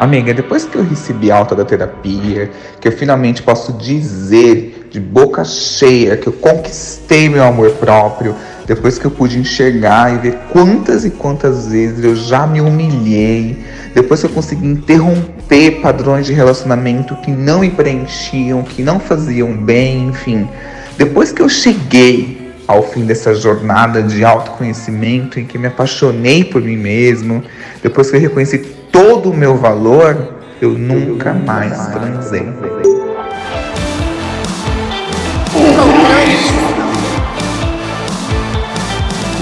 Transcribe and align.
Amiga, 0.00 0.32
depois 0.32 0.64
que 0.64 0.76
eu 0.76 0.82
recebi 0.82 1.30
alta 1.30 1.54
da 1.54 1.62
terapia, 1.62 2.50
que 2.80 2.88
eu 2.88 2.92
finalmente 2.92 3.42
posso 3.42 3.74
dizer 3.74 4.88
de 4.90 4.98
boca 4.98 5.44
cheia 5.44 6.16
que 6.16 6.26
eu 6.26 6.32
conquistei 6.32 7.28
meu 7.28 7.44
amor 7.44 7.72
próprio, 7.72 8.34
depois 8.66 8.98
que 8.98 9.04
eu 9.04 9.10
pude 9.10 9.38
enxergar 9.38 10.14
e 10.14 10.16
ver 10.16 10.38
quantas 10.54 11.04
e 11.04 11.10
quantas 11.10 11.66
vezes 11.66 12.02
eu 12.02 12.16
já 12.16 12.46
me 12.46 12.62
humilhei, 12.62 13.62
depois 13.94 14.20
que 14.20 14.26
eu 14.26 14.30
consegui 14.30 14.66
interromper 14.66 15.82
padrões 15.82 16.24
de 16.24 16.32
relacionamento 16.32 17.14
que 17.16 17.30
não 17.30 17.60
me 17.60 17.68
preenchiam, 17.68 18.62
que 18.62 18.82
não 18.82 18.98
faziam 18.98 19.54
bem, 19.54 20.08
enfim. 20.08 20.48
Depois 20.96 21.30
que 21.30 21.42
eu 21.42 21.48
cheguei 21.50 22.54
ao 22.66 22.82
fim 22.82 23.04
dessa 23.04 23.34
jornada 23.34 24.02
de 24.02 24.24
autoconhecimento 24.24 25.38
em 25.38 25.44
que 25.44 25.58
me 25.58 25.66
apaixonei 25.66 26.42
por 26.42 26.62
mim 26.62 26.78
mesmo, 26.78 27.44
depois 27.82 28.10
que 28.10 28.16
eu 28.16 28.20
reconheci 28.20 28.79
todo 28.92 29.30
o 29.30 29.36
meu 29.36 29.56
valor, 29.56 30.34
eu 30.60 30.70
nunca 30.70 31.32
mais 31.32 31.86
transei. 31.88 32.99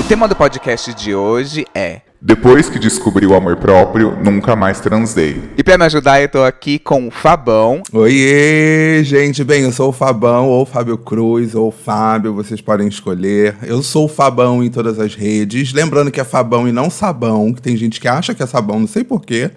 Tema 0.09 0.27
do 0.27 0.35
podcast 0.35 0.95
de 0.95 1.15
hoje 1.15 1.67
é 1.75 2.01
Depois 2.19 2.71
que 2.71 2.79
descobri 2.79 3.27
o 3.27 3.35
amor 3.35 3.57
próprio, 3.57 4.17
nunca 4.25 4.57
mais 4.57 4.81
transei. 4.81 5.51
E 5.55 5.63
pra 5.63 5.77
me 5.77 5.85
ajudar, 5.85 6.19
eu 6.23 6.29
tô 6.31 6.43
aqui 6.43 6.79
com 6.79 7.09
o 7.09 7.11
Fabão. 7.11 7.83
Oiê, 7.93 9.05
gente. 9.05 9.45
Bem, 9.45 9.65
eu 9.65 9.71
sou 9.71 9.91
o 9.91 9.93
Fabão, 9.93 10.49
ou 10.49 10.65
Fábio 10.65 10.97
Cruz, 10.97 11.55
ou 11.55 11.71
Fábio, 11.71 12.33
vocês 12.33 12.59
podem 12.59 12.89
escolher. 12.89 13.59
Eu 13.63 13.83
sou 13.83 14.07
o 14.07 14.09
Fabão 14.09 14.65
em 14.65 14.71
todas 14.71 14.99
as 14.99 15.15
redes. 15.15 15.75
Lembrando 15.75 16.11
que 16.11 16.19
é 16.19 16.25
Fabão 16.25 16.67
e 16.67 16.73
não 16.73 16.89
Sabão, 16.89 17.53
que 17.53 17.61
tem 17.61 17.77
gente 17.77 18.01
que 18.01 18.09
acha 18.09 18.33
que 18.33 18.43
é 18.43 18.47
Sabão, 18.47 18.81
não 18.81 18.89
sei 18.89 19.05
porquê. 19.05 19.51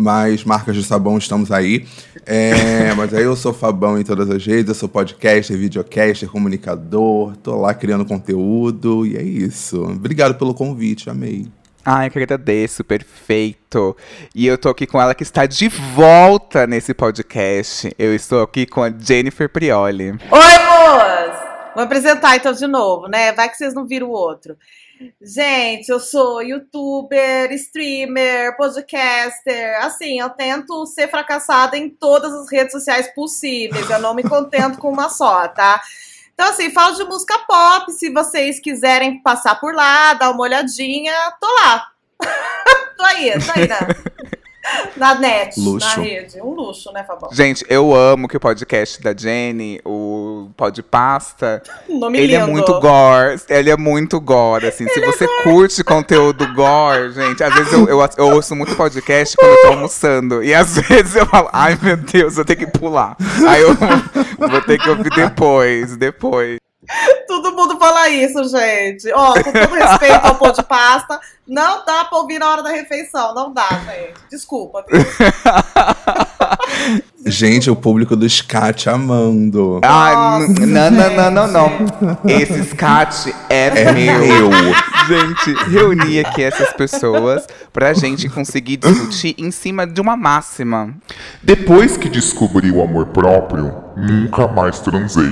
Mas 0.00 0.44
marcas 0.44 0.74
de 0.74 0.82
sabão 0.82 1.18
estamos 1.18 1.52
aí. 1.52 1.86
É, 2.24 2.94
mas 2.96 3.12
aí 3.12 3.24
eu 3.24 3.36
sou 3.36 3.52
Fabão 3.52 4.00
em 4.00 4.02
todas 4.02 4.30
as 4.30 4.44
redes, 4.44 4.68
eu 4.68 4.74
sou 4.74 4.88
podcaster, 4.88 5.56
videocaster, 5.56 6.28
comunicador, 6.28 7.36
tô 7.36 7.60
lá 7.60 7.74
criando 7.74 8.04
conteúdo 8.06 9.06
e 9.06 9.16
é 9.16 9.22
isso. 9.22 9.82
Obrigado 9.82 10.36
pelo 10.36 10.54
convite, 10.54 11.10
amei. 11.10 11.46
Ai, 11.84 12.06
eu 12.06 12.10
que 12.10 12.18
agradeço, 12.18 12.84
perfeito. 12.84 13.96
E 14.34 14.46
eu 14.46 14.56
tô 14.56 14.68
aqui 14.68 14.86
com 14.86 15.00
ela 15.00 15.14
que 15.14 15.22
está 15.22 15.44
de 15.46 15.68
volta 15.68 16.66
nesse 16.66 16.94
podcast. 16.94 17.92
Eu 17.98 18.14
estou 18.14 18.42
aqui 18.42 18.66
com 18.66 18.82
a 18.82 18.90
Jennifer 18.90 19.48
Prioli. 19.48 20.10
Oi, 20.10 20.18
boas! 20.30 21.38
Vou 21.74 21.84
apresentar 21.84 22.36
então 22.36 22.52
de 22.52 22.66
novo, 22.66 23.06
né? 23.06 23.32
Vai 23.32 23.48
que 23.48 23.56
vocês 23.56 23.74
não 23.74 23.86
viram 23.86 24.08
o 24.08 24.12
outro. 24.12 24.56
Gente, 25.20 25.88
eu 25.88 25.98
sou 25.98 26.42
youtuber, 26.42 27.50
streamer, 27.52 28.54
podcaster. 28.56 29.82
Assim, 29.82 30.20
eu 30.20 30.28
tento 30.28 30.84
ser 30.86 31.08
fracassada 31.08 31.76
em 31.76 31.88
todas 31.88 32.32
as 32.34 32.50
redes 32.50 32.72
sociais 32.72 33.12
possíveis. 33.14 33.88
Eu 33.88 33.98
não 33.98 34.14
me 34.14 34.22
contento 34.22 34.78
com 34.78 34.92
uma 34.92 35.08
só, 35.08 35.48
tá? 35.48 35.80
Então, 36.34 36.48
assim, 36.48 36.70
falo 36.70 36.96
de 36.96 37.04
música 37.04 37.38
pop. 37.46 37.90
Se 37.92 38.10
vocês 38.10 38.60
quiserem 38.60 39.22
passar 39.22 39.58
por 39.58 39.74
lá, 39.74 40.14
dar 40.14 40.30
uma 40.30 40.42
olhadinha, 40.42 41.14
tô 41.40 41.46
lá. 41.46 41.86
tô 42.96 43.04
aí, 43.04 43.32
tô 43.38 43.52
aí, 43.52 43.68
né? 43.68 43.78
Na 44.96 45.14
net, 45.14 45.58
Luxo. 45.58 45.86
na 45.96 46.02
rede. 46.02 46.40
Um 46.40 46.50
luxo, 46.50 46.92
né, 46.92 47.02
Fabão? 47.04 47.30
Gente, 47.32 47.64
eu 47.68 47.94
amo 47.94 48.28
que 48.28 48.36
o 48.36 48.40
podcast 48.40 49.00
da 49.02 49.14
Jenny, 49.16 49.80
o 49.84 50.50
Podpasta, 50.56 51.62
Nome 51.88 52.18
ele 52.18 52.34
é 52.34 52.40
lindo. 52.40 52.52
muito 52.52 52.78
gore. 52.80 53.40
Ele 53.48 53.70
é 53.70 53.76
muito 53.76 54.20
gore, 54.20 54.66
assim. 54.66 54.86
Se 54.88 55.00
você 55.00 55.26
curte 55.42 55.82
conteúdo 55.82 56.46
gore, 56.54 57.12
gente, 57.12 57.42
às 57.42 57.54
vezes 57.54 57.72
eu, 57.72 57.88
eu, 57.88 58.08
eu 58.18 58.26
ouço 58.34 58.54
muito 58.54 58.76
podcast 58.76 59.36
quando 59.36 59.50
eu 59.50 59.62
tô 59.62 59.68
almoçando. 59.68 60.42
E 60.44 60.52
às 60.54 60.76
vezes 60.88 61.16
eu 61.16 61.26
falo, 61.26 61.48
ai 61.52 61.78
meu 61.80 61.96
Deus, 61.96 62.36
eu 62.36 62.44
tenho 62.44 62.58
que 62.58 62.66
pular. 62.66 63.16
Aí 63.48 63.62
eu 63.62 63.74
vou 64.48 64.60
ter 64.62 64.78
que 64.78 64.88
ouvir 64.90 65.10
depois, 65.10 65.96
depois. 65.96 66.58
Todo 67.26 67.52
mundo 67.52 67.78
fala 67.78 68.08
isso, 68.08 68.42
gente. 68.48 69.10
Ó, 69.12 69.32
com 69.34 69.52
todo 69.52 69.74
respeito 69.74 70.26
ao 70.26 70.34
pão 70.34 70.52
de 70.52 70.62
pasta, 70.62 71.20
não 71.46 71.84
dá 71.84 72.04
pra 72.04 72.18
ouvir 72.18 72.38
na 72.38 72.50
hora 72.50 72.62
da 72.62 72.70
refeição. 72.70 73.34
Não 73.34 73.52
dá, 73.52 73.68
gente. 73.68 74.14
Desculpa, 74.30 74.84
viu? 74.88 75.00
Gente, 77.26 77.70
o 77.70 77.76
público 77.76 78.16
do 78.16 78.28
Scat 78.28 78.88
amando. 78.88 79.80
Ai, 79.84 80.46
não, 80.48 80.90
não, 80.90 81.10
não, 81.14 81.30
não, 81.30 81.46
não. 81.46 82.18
Esse 82.24 82.64
scat 82.64 83.34
é, 83.48 83.66
É 83.82 83.92
meu. 83.92 84.18
meu. 84.20 84.50
Gente, 85.06 85.52
reuni 85.70 86.20
aqui 86.20 86.42
essas 86.42 86.72
pessoas 86.72 87.46
pra 87.72 87.92
gente 87.92 88.28
conseguir 88.28 88.78
discutir 88.78 89.34
em 89.36 89.50
cima 89.50 89.86
de 89.86 90.00
uma 90.00 90.16
máxima. 90.16 90.94
Depois 91.42 91.96
que 91.96 92.08
descobri 92.08 92.70
o 92.70 92.82
amor 92.82 93.06
próprio, 93.08 93.74
nunca 93.96 94.48
mais 94.48 94.80
transei. 94.80 95.30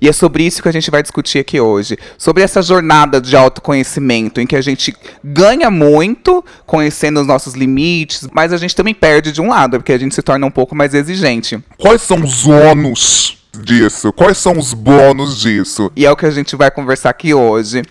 E 0.00 0.08
é 0.08 0.12
sobre 0.12 0.44
isso 0.44 0.62
que 0.62 0.68
a 0.68 0.72
gente 0.72 0.90
vai 0.90 1.02
discutir 1.02 1.38
aqui 1.38 1.60
hoje. 1.60 1.96
Sobre 2.18 2.42
essa 2.42 2.62
jornada 2.62 3.20
de 3.20 3.36
autoconhecimento, 3.36 4.40
em 4.40 4.46
que 4.46 4.56
a 4.56 4.60
gente 4.60 4.94
ganha 5.22 5.70
muito 5.70 6.44
conhecendo 6.66 7.20
os 7.20 7.26
nossos 7.26 7.54
limites, 7.54 8.28
mas 8.32 8.52
a 8.52 8.56
gente 8.56 8.74
também 8.74 8.94
perde 8.94 9.32
de 9.32 9.40
um 9.40 9.48
lado, 9.48 9.78
porque 9.78 9.92
a 9.92 9.98
gente 9.98 10.14
se 10.14 10.22
torna 10.22 10.46
um 10.46 10.50
pouco 10.50 10.74
mais 10.74 10.94
exigente. 10.94 11.58
Quais 11.78 12.02
são 12.02 12.20
os 12.22 12.46
ônus 12.46 13.38
disso? 13.62 14.12
Quais 14.12 14.38
são 14.38 14.58
os 14.58 14.74
bônus 14.74 15.38
disso? 15.38 15.90
E 15.94 16.04
é 16.04 16.10
o 16.10 16.16
que 16.16 16.26
a 16.26 16.30
gente 16.30 16.56
vai 16.56 16.70
conversar 16.70 17.10
aqui 17.10 17.32
hoje. 17.32 17.82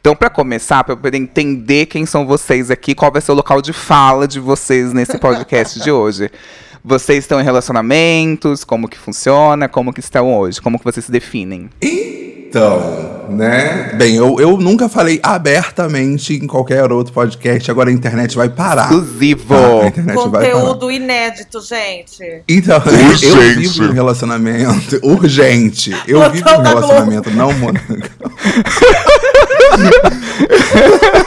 Então, 0.00 0.14
para 0.14 0.30
começar, 0.30 0.84
para 0.84 0.96
poder 0.96 1.18
entender 1.18 1.86
quem 1.86 2.06
são 2.06 2.26
vocês 2.26 2.70
aqui, 2.70 2.94
qual 2.94 3.10
vai 3.10 3.20
ser 3.20 3.32
o 3.32 3.34
local 3.34 3.60
de 3.60 3.72
fala 3.72 4.28
de 4.28 4.40
vocês 4.40 4.92
nesse 4.92 5.18
podcast 5.18 5.80
de 5.80 5.90
hoje. 5.90 6.30
Vocês 6.84 7.24
estão 7.24 7.40
em 7.40 7.44
relacionamentos? 7.44 8.64
Como 8.64 8.88
que 8.88 8.98
funciona? 8.98 9.68
Como 9.68 9.92
que 9.92 10.00
estão 10.00 10.32
hoje? 10.36 10.60
Como 10.60 10.78
que 10.78 10.84
vocês 10.84 11.04
se 11.04 11.12
definem? 11.12 11.68
Então, 11.80 13.26
né? 13.28 13.92
Bem, 13.94 14.16
eu, 14.16 14.40
eu 14.40 14.56
nunca 14.56 14.88
falei 14.88 15.20
abertamente 15.22 16.32
em 16.32 16.46
qualquer 16.46 16.90
outro 16.90 17.12
podcast, 17.12 17.70
agora 17.70 17.90
a 17.90 17.92
internet 17.92 18.34
vai 18.34 18.48
parar. 18.48 18.90
Exclusivo! 18.90 19.54
Tá? 19.54 19.82
A 19.82 19.86
internet 19.88 20.28
vai 20.28 20.30
parar. 20.30 20.50
Conteúdo 20.52 20.90
inédito, 20.90 21.60
gente. 21.60 22.42
Então, 22.48 22.80
eu 22.86 23.08
Urgente. 23.10 23.68
vivo 23.68 23.84
um 23.84 23.92
relacionamento 23.92 24.98
urgente. 25.02 25.94
Eu 26.06 26.20
Botão 26.20 26.32
vivo 26.32 26.48
um 26.48 26.62
relacionamento 26.62 27.30
não 27.30 27.52
monogâmico. 27.52 28.08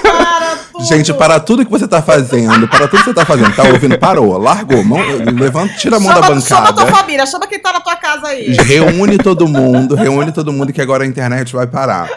Para 0.02 0.51
tudo. 0.82 0.88
Gente, 0.88 1.14
para 1.14 1.40
tudo 1.40 1.66
que 1.66 1.72
você 1.72 1.88
tá 1.88 2.02
fazendo, 2.02 2.68
para 2.68 2.88
tudo 2.88 3.00
que 3.00 3.06
você 3.06 3.14
tá 3.14 3.26
fazendo, 3.26 3.56
tá 3.56 3.64
ouvindo? 3.64 3.98
Parou, 3.98 4.38
largou, 4.38 4.84
mão, 4.84 5.00
levanta, 5.40 5.74
tira 5.76 5.98
a 5.98 6.00
mão 6.00 6.14
da 6.14 6.22
chama, 6.22 6.42
chama 6.42 6.74
tua 6.74 6.86
bancada. 6.86 6.98
família, 6.98 7.26
chama 7.26 7.48
quem 7.48 7.60
tá 7.60 7.74
na 7.74 7.80
tua 7.80 7.96
casa 7.96 8.28
aí. 8.28 8.54
Reúne 8.54 9.18
todo 9.18 9.48
mundo, 9.48 9.96
reúne 9.96 10.32
todo 10.32 10.52
mundo 10.52 10.74
que 10.74 10.82
agora 10.82 11.04
a 11.04 11.08
internet 11.08 11.54
vai 11.54 11.68
parar. 11.68 12.10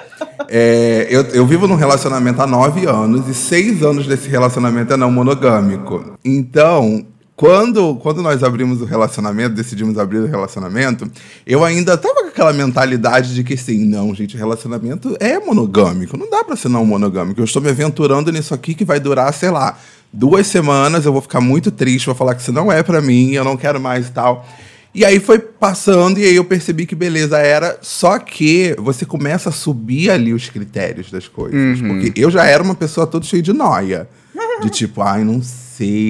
É, 0.49 1.07
eu, 1.11 1.23
eu 1.33 1.47
vivo 1.47 1.67
num 1.67 1.77
relacionamento 1.77 2.41
há 2.41 2.47
nove 2.47 2.87
anos 2.87 3.29
e 3.29 3.35
seis 3.35 3.83
anos 3.83 4.07
desse 4.07 4.29
relacionamento 4.29 4.93
é 4.93 4.97
não 4.97 5.11
monogâmico. 5.11 6.17
Então, 6.25 7.05
quando, 7.37 7.97
quando 7.97 8.23
nós 8.23 8.45
abrimos 8.45 8.81
o 8.81 8.85
relacionamento, 8.85 9.57
decidimos 9.57 9.99
abrir 9.99 10.19
o 10.19 10.27
relacionamento, 10.27 11.11
eu 11.45 11.65
ainda 11.65 11.97
tava 11.99 12.23
com 12.23 12.29
aquela 12.29 12.53
mentalidade 12.53 13.35
de 13.35 13.43
que 13.43 13.55
assim, 13.55 13.85
não, 13.85 14.15
gente, 14.15 14.37
relacionamento 14.37 15.17
é 15.19 15.39
monogâmico, 15.39 16.17
não 16.17 16.31
dá 16.31 16.45
pra 16.45 16.55
ser 16.55 16.69
não 16.69 16.87
monogâmico. 16.87 17.41
Eu 17.41 17.45
estou 17.45 17.61
me 17.61 17.69
aventurando 17.69 18.31
nisso 18.31 18.55
aqui 18.55 18.73
que 18.73 18.85
vai 18.85 19.01
durar, 19.01 19.33
sei 19.35 19.51
lá, 19.51 19.77
duas 20.13 20.47
semanas, 20.47 21.05
eu 21.05 21.13
vou 21.13 21.21
ficar 21.21 21.41
muito 21.41 21.73
triste, 21.73 22.07
vou 22.07 22.15
falar 22.15 22.37
que 22.37 22.43
isso 22.43 22.53
não 22.53 22.71
é 22.71 22.83
pra 22.85 23.01
mim, 23.01 23.33
eu 23.33 23.43
não 23.43 23.57
quero 23.57 23.81
mais 23.81 24.07
e 24.07 24.13
tal. 24.13 24.47
E 24.95 25.05
aí 25.05 25.19
foi 25.19 25.41
passando, 25.41 26.21
e 26.21 26.25
aí 26.25 26.37
eu 26.37 26.45
percebi 26.45 26.87
que 26.87 26.95
beleza 26.95 27.37
era. 27.39 27.79
Só 27.83 28.17
que 28.17 28.77
você 28.79 29.05
começa 29.05 29.49
a 29.49 29.53
subir 29.53 30.09
ali 30.09 30.33
os 30.33 30.49
critérios 30.49 31.11
das 31.11 31.27
coisas. 31.27 31.81
Porque 31.89 32.13
eu 32.15 32.31
já 32.31 32.45
era 32.45 32.63
uma 32.63 32.77
pessoa 32.77 33.05
toda 33.09 33.27
cheia 33.27 33.43
de 33.43 33.53
noia. 33.53 34.09
De 34.63 34.71
tipo, 34.71 35.03
ai, 35.03 35.25
não 35.25 35.43
sei, 35.43 35.64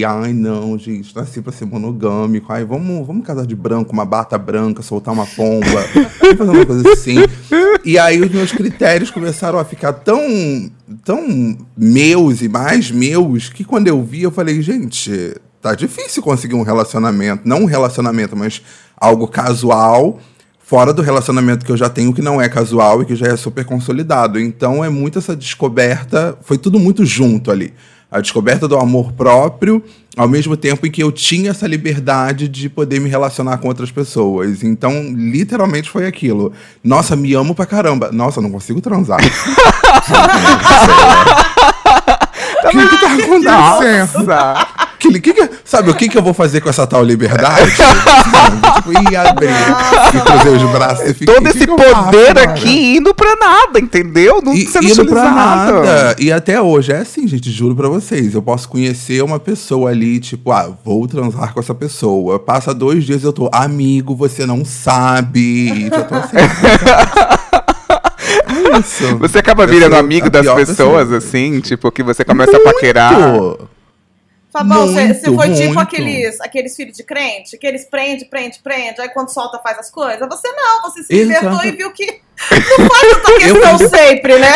ai, 0.07 0.33
não, 0.33 0.79
gente, 0.79 1.15
nasci 1.17 1.41
pra 1.41 1.53
ser 1.53 1.65
monogâmico. 1.65 2.53
Ai, 2.53 2.65
vamos, 2.65 3.07
vamos 3.07 3.27
casar 3.27 3.47
de 3.47 3.55
branco, 3.55 3.93
uma 3.93 4.05
bata 4.05 4.37
branca, 4.37 4.83
soltar 4.83 5.15
uma 5.15 5.27
pomba. 5.27 5.83
fazer 6.37 6.51
uma 6.51 6.67
coisa 6.67 6.93
assim. 6.93 7.17
E 7.85 7.99
aí 7.99 8.21
os 8.21 8.31
meus 8.31 8.53
critérios 8.53 9.11
começaram 9.11 9.59
a 9.59 9.65
ficar 9.65 9.93
tão, 9.93 10.71
tão 11.05 11.57
meus 11.77 12.43
e 12.43 12.49
mais 12.49 12.91
meus 12.91 13.49
que 13.49 13.65
quando 13.65 13.89
eu 13.89 14.03
vi, 14.03 14.23
eu 14.23 14.31
falei, 14.31 14.61
gente, 14.61 15.35
tá 15.63 15.75
difícil 15.75 16.23
conseguir 16.23 16.55
um 16.55 16.63
relacionamento. 16.63 17.43
Não 17.49 17.63
um 17.63 17.67
relacionamento, 17.67 18.37
mas 18.37 18.61
algo 18.97 19.27
casual, 19.29 20.19
fora 20.59 20.93
do 20.93 21.03
relacionamento 21.03 21.65
que 21.65 21.73
eu 21.73 21.77
já 21.77 21.89
tenho, 21.89 22.13
que 22.13 22.23
não 22.23 22.41
é 22.41 22.49
casual 22.49 23.03
e 23.03 23.07
que 23.07 23.15
já 23.15 23.27
é 23.27 23.37
super 23.37 23.65
consolidado. 23.65 24.39
Então 24.39 24.85
é 24.85 24.89
muito 24.89 25.19
essa 25.19 25.37
descoberta, 25.37 26.37
foi 26.43 26.59
tudo 26.59 26.79
muito 26.79 27.05
junto 27.05 27.51
ali. 27.51 27.73
A 28.15 28.21
descoberta 28.21 28.69
do 28.69 28.79
amor 28.79 29.13
próprio, 29.13 29.83
ao 30.17 30.29
mesmo 30.29 30.57
tempo 30.57 30.87
em 30.87 30.91
que 30.91 31.03
eu 31.03 31.11
tinha 31.11 31.51
essa 31.51 31.67
liberdade 31.67 32.47
de 32.47 32.69
poder 32.69 33.01
me 33.01 33.09
relacionar 33.09 33.59
com 33.59 33.67
outras 33.67 33.91
pessoas. 33.91 34.63
Então, 34.63 35.13
literalmente 35.13 35.91
foi 35.91 36.07
aquilo. 36.07 36.53
Nossa, 36.83 37.17
me 37.17 37.35
amo 37.35 37.57
pra 37.57 37.67
caramba. 37.67 38.13
Nossa, 38.13 38.41
não 38.41 38.53
consigo 38.53 38.81
transar. 38.81 39.19
O 42.65 42.71
que, 42.71 42.89
que 42.89 42.99
tá 42.99 43.07
acontecendo? 43.13 43.45
Nossa! 43.45 44.67
Aquele, 45.05 45.21
que 45.21 45.35
que, 45.35 45.51
sabe 45.65 45.91
o 45.91 45.95
que, 45.95 46.09
que 46.09 46.17
eu 46.17 46.23
vou 46.23 46.33
fazer 46.33 46.61
com 46.63 46.71
essa 46.71 46.87
tal 46.87 47.05
liberdade? 47.05 47.73
Tipo, 48.77 49.11
ia 49.11 49.23
abrir 49.23 49.49
e 49.49 50.21
cruzei 50.21 50.53
os 50.53 50.71
braços 50.71 51.09
e 51.09 51.15
fiquei. 51.15 51.35
Todo 51.35 51.43
"Que 51.45 51.51
esse 51.51 51.67
que 51.67 51.77
faço 51.77 52.05
poder 52.05 52.31
agora?" 52.31 52.43
aqui 52.45 52.97
indo 52.97 53.15
pra 53.15 53.37
nada, 53.37 53.79
entendeu? 53.79 54.41
Não 54.43 54.55
E, 54.55 54.67
sendo 54.67 54.87
indo 54.87 55.07
pra 55.07 55.31
nada. 55.31 56.17
E 56.19 56.31
até 56.33 56.61
hoje 56.61 56.93
é 56.93 56.99
assim, 56.99 57.27
gente, 57.27 57.51
juro 57.51 57.75
pra 57.75 57.89
vocês. 57.89 58.35
Eu 58.35 58.43
posso 58.43 58.69
conhecer 58.69 59.23
uma 59.23 59.39
pessoa 59.39 59.91
ali, 59.91 60.19
tipo, 60.21 60.51
ah, 60.53 60.71
vou 60.85 61.07
transar 61.07 61.53
com 61.55 61.61
essa 61.61 61.75
pessoa. 61.75 62.39
Passa 62.39 62.75
dois 62.75 63.05
dias 63.05 63.25
eu 63.25 63.33
tô, 63.33 63.49
amigo, 63.53 64.15
você 64.15 64.45
não 64.47 64.65
sabe. 64.65 65.41
E 65.41 65.89
já 65.89 66.03
tô 66.03 66.15
assim. 66.15 66.37
é 68.75 68.79
isso. 68.79 69.17
Você 69.19 69.39
acaba 69.39 69.67
virando 69.67 69.93
sou 69.93 70.01
amigo 70.01 70.31
das 70.31 70.47
pessoas, 70.47 71.09
pessoa. 71.09 71.17
assim, 71.19 71.61
tipo, 71.61 71.91
que 71.91 72.03
você 72.03 72.25
começa 72.25 72.57
a 72.57 72.61
paquerar. 72.61 73.15
Fabão, 74.55 74.87
você 74.87 75.03
Muito, 75.03 75.35
foi 75.35 75.53
tipo 75.53 75.75
muito. 75.75 75.81
aqueles, 75.81 76.41
aqueles 76.41 76.77
filhos 76.77 76.97
de 76.97 77.03
crente, 77.03 77.59
que 77.59 77.67
eles 77.67 77.85
prende, 77.91 78.27
prende, 78.27 78.61
prende, 78.63 79.01
aí 79.01 79.09
quando 79.09 79.29
solta 79.29 79.59
faz 79.59 79.77
as 79.81 79.91
coisas. 79.91 80.29
Você 80.29 80.53
não, 80.53 80.83
você 80.83 81.03
se 81.03 81.13
Exato. 81.13 81.47
libertou 81.47 81.65
e 81.65 81.77
viu 81.77 81.93
que 81.93 82.21
não 82.51 82.89
faz 82.89 83.13
tanta 83.13 83.39
questão 83.39 83.79
Eu- 83.81 83.89
sempre, 83.89 84.39
né? 84.39 84.53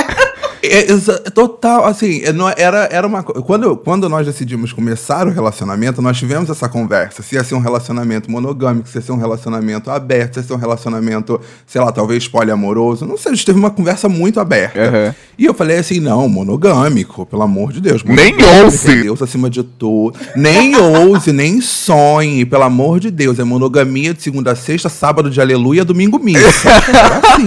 É, 0.61 0.83
total, 1.31 1.85
assim, 1.87 2.21
é, 2.25 2.33
não- 2.33 2.49
era, 2.49 2.89
era 2.91 3.07
uma 3.07 3.23
quando, 3.23 3.77
quando 3.77 4.09
nós 4.09 4.27
decidimos 4.27 4.73
começar 4.73 5.27
o 5.27 5.31
relacionamento, 5.31 6.03
nós 6.03 6.19
tivemos 6.19 6.51
essa 6.51 6.69
conversa. 6.69 7.23
Se 7.23 7.37
ia 7.37 7.45
ser 7.45 7.55
um 7.55 7.61
relacionamento 7.61 8.29
monogâmico, 8.29 8.89
se 8.89 8.99
ia 8.99 9.03
ser 9.03 9.13
um 9.13 9.17
relacionamento 9.19 9.89
aberto, 9.89 10.35
se 10.35 10.41
ia 10.41 10.47
ser 10.47 10.53
um 10.55 10.57
relacionamento, 10.57 11.41
sei 11.65 11.81
lá, 11.81 11.93
talvez 11.93 12.27
poliamoroso. 12.27 13.07
Não 13.07 13.17
sei, 13.17 13.31
a 13.33 13.35
gente 13.37 13.47
teve 13.47 13.59
uma 13.59 13.71
conversa 13.71 14.09
muito 14.09 14.41
aberta. 14.41 14.81
Aham. 14.81 15.15
E 15.39 15.45
eu 15.45 15.55
falei 15.55 15.79
assim: 15.79 16.01
não, 16.01 16.29
monogâmico, 16.29 17.25
pelo 17.25 17.43
amor 17.43 17.73
de 17.73 17.81
Deus. 17.81 18.03
Nem 18.03 18.35
ouse. 18.65 18.91
é 18.91 18.97
Deus 19.03 19.23
acima 19.23 19.49
de 19.49 19.63
tudo. 19.63 20.19
Nem 20.35 20.75
ouse, 20.77 21.33
nem 21.33 21.61
sonhe, 21.61 22.45
pelo 22.45 22.65
amor 22.65 22.99
de 22.99 23.13
Deus. 23.13 23.39
É 23.39 23.45
monogamia 23.45 24.13
de 24.13 24.21
segunda 24.23 24.51
a 24.53 24.57
sexta, 24.57 24.89
sábado 24.89 25.31
de 25.31 25.41
aleluia, 25.41 25.85
domingo 25.85 26.19
missa. 26.19 26.69
Era 26.69 27.21
assim. 27.23 27.47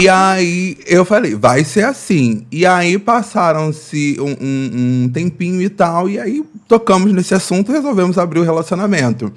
E 0.00 0.08
aí 0.08 0.76
eu 0.86 1.04
falei, 1.04 1.34
vai 1.34 1.64
ser 1.64 1.84
assim. 1.84 2.46
E 2.50 2.64
aí 2.66 2.98
passaram-se 2.98 4.16
um, 4.20 4.30
um- 4.44 5.04
um 5.04 5.08
tempinho 5.08 5.60
e 5.62 5.68
tal, 5.68 6.08
e 6.08 6.18
aí 6.18 6.44
tocamos 6.68 7.12
nesse 7.12 7.34
assunto 7.34 7.70
e 7.70 7.74
resolvemos 7.74 8.18
abrir 8.18 8.40
o 8.40 8.44
relacionamento. 8.44 9.32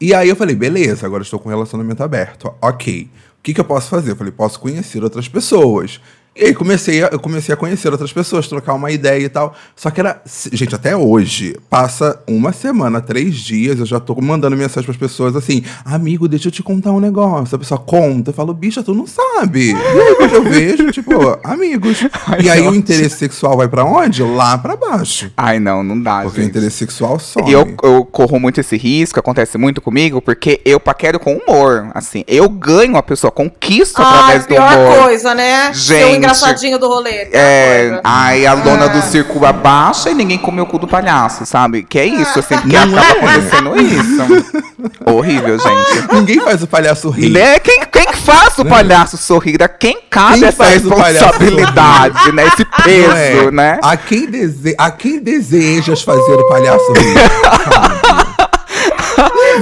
E 0.00 0.14
aí 0.14 0.28
eu 0.28 0.36
falei, 0.36 0.54
beleza, 0.56 1.06
agora 1.06 1.22
estou 1.22 1.38
com 1.38 1.48
um 1.48 1.52
relacionamento 1.52 2.02
aberto. 2.02 2.52
Ok. 2.60 3.08
O 3.38 3.42
que, 3.42 3.54
que 3.54 3.60
eu 3.60 3.64
posso 3.64 3.88
fazer? 3.88 4.12
Eu 4.12 4.16
falei, 4.16 4.32
posso 4.32 4.58
conhecer 4.60 5.02
outras 5.02 5.28
pessoas. 5.28 6.00
E 6.34 6.44
aí 6.46 6.54
comecei 6.54 7.04
a, 7.04 7.08
eu 7.12 7.20
comecei 7.20 7.52
a 7.52 7.56
conhecer 7.56 7.90
outras 7.90 8.10
pessoas, 8.10 8.48
trocar 8.48 8.72
uma 8.72 8.90
ideia 8.90 9.24
e 9.24 9.28
tal. 9.28 9.54
Só 9.76 9.90
que 9.90 10.00
era. 10.00 10.22
Gente, 10.50 10.74
até 10.74 10.96
hoje, 10.96 11.56
passa 11.68 12.18
uma 12.26 12.52
semana, 12.54 13.02
três 13.02 13.36
dias, 13.36 13.78
eu 13.78 13.84
já 13.84 14.00
tô 14.00 14.14
mandando 14.20 14.56
mensagem 14.56 14.84
pras 14.84 14.96
pessoas 14.96 15.36
assim: 15.36 15.62
amigo, 15.84 16.26
deixa 16.26 16.48
eu 16.48 16.52
te 16.52 16.62
contar 16.62 16.90
um 16.92 17.00
negócio. 17.00 17.54
A 17.54 17.58
pessoa 17.58 17.78
conta, 17.78 18.30
eu 18.30 18.34
falo, 18.34 18.54
bicha, 18.54 18.82
tu 18.82 18.94
não 18.94 19.06
sabe. 19.06 19.72
E 19.72 19.74
aí 19.74 20.14
quando 20.16 20.34
eu 20.34 20.42
vejo, 20.44 20.90
tipo, 20.90 21.12
amigos. 21.44 21.98
e 22.42 22.48
aí 22.48 22.66
o 22.66 22.74
interesse 22.74 23.18
sexual 23.18 23.58
vai 23.58 23.68
pra 23.68 23.84
onde? 23.84 24.22
Lá 24.22 24.56
pra 24.56 24.74
baixo. 24.74 25.30
Ai, 25.36 25.60
não, 25.60 25.82
não 25.82 26.00
dá, 26.00 26.22
Porque 26.22 26.40
o 26.40 26.42
gente. 26.42 26.50
interesse 26.50 26.78
sexual. 26.78 27.20
E 27.46 27.52
eu, 27.52 27.76
eu 27.82 28.06
corro 28.06 28.40
muito 28.40 28.58
esse 28.58 28.76
risco, 28.78 29.20
acontece 29.20 29.58
muito 29.58 29.82
comigo, 29.82 30.22
porque 30.22 30.62
eu 30.64 30.80
paquero 30.80 31.20
com 31.20 31.34
humor. 31.36 31.90
Assim, 31.94 32.24
eu 32.26 32.48
ganho 32.48 32.96
a 32.96 33.02
pessoa, 33.02 33.30
conquisto 33.30 34.00
Ai, 34.00 34.06
através 34.06 34.46
do 34.46 34.48
pior 34.48 34.78
humor. 34.78 34.98
coisa, 35.04 35.34
né? 35.34 35.70
O 35.70 35.74
Gente, 35.74 36.21
engraçadinho 36.24 36.78
do 36.78 36.88
rolê. 36.88 37.28
É, 37.32 37.86
coisa. 37.88 38.00
aí 38.04 38.46
a 38.46 38.54
dona 38.54 38.84
Ah. 38.84 38.88
do 38.88 39.02
circo 39.02 39.44
abaixa 39.44 40.10
e 40.10 40.14
ninguém 40.14 40.38
comeu 40.38 40.64
o 40.64 40.66
cu 40.66 40.78
do 40.78 40.88
palhaço, 40.88 41.44
sabe? 41.46 41.82
Que 41.82 41.98
é 41.98 42.06
isso, 42.06 42.38
assim, 42.38 42.56
porque 42.58 42.76
Não 42.76 42.98
acaba 42.98 43.06
é? 43.06 43.10
acontecendo 43.12 43.80
isso. 43.80 44.62
Horrível, 45.06 45.58
gente. 45.58 46.14
Ninguém 46.14 46.40
faz 46.40 46.62
o 46.62 46.66
palhaço 46.66 47.08
rir. 47.10 47.30
Né? 47.30 47.58
Quem, 47.58 47.80
quem 47.90 48.06
que 48.06 48.16
faz 48.16 48.58
o 48.58 48.64
palhaço 48.64 49.16
sorrir? 49.16 49.62
A 49.62 49.68
quem 49.68 49.98
cabe 50.10 50.40
Quem 50.40 50.48
essa 50.48 50.64
responsabilidade, 50.64 52.32
né? 52.32 52.46
Esse 52.46 52.64
Não 52.64 52.84
peso, 52.84 53.48
é? 53.48 53.50
né? 53.50 53.78
A 53.82 53.96
quem, 53.96 54.26
dese... 54.30 54.74
a 54.78 54.90
quem 54.90 55.20
desejas 55.20 56.02
fazer 56.02 56.32
o 56.32 56.48
palhaço 56.48 56.92
rir? 56.92 57.14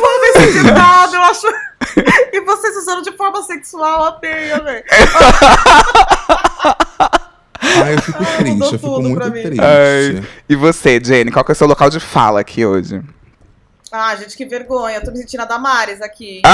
Não 0.01 0.21
fez 0.21 0.53
sentido 0.53 0.73
nada, 0.73 1.17
eu 1.17 1.23
acho. 1.23 1.47
E 2.32 2.40
vocês 2.42 2.76
usando 2.76 3.02
de 3.02 3.12
forma 3.16 3.42
sexual, 3.42 4.04
apeia, 4.04 4.60
velho. 4.60 4.84
Ai, 7.62 7.94
eu 7.94 8.02
fico 8.02 8.25
triste, 8.38 8.60
eu 8.72 8.78
fico 8.78 9.02
muito 9.02 9.31
triste. 9.31 9.60
Ai. 9.60 10.22
E 10.48 10.56
você, 10.56 11.00
Jenny, 11.02 11.31
qual 11.31 11.44
que 11.44 11.52
é 11.52 11.54
o 11.54 11.56
seu 11.56 11.66
local 11.66 11.90
de 11.90 12.00
fala 12.00 12.40
aqui 12.40 12.64
hoje? 12.64 13.02
Ah, 13.92 14.14
gente, 14.16 14.37
que 14.37 14.44
vergonha. 14.46 14.96
Eu 14.96 15.04
tô 15.04 15.10
me 15.10 15.19
sentindo 15.19 15.40
a 15.40 15.44
Damares 15.46 16.00
aqui. 16.00 16.42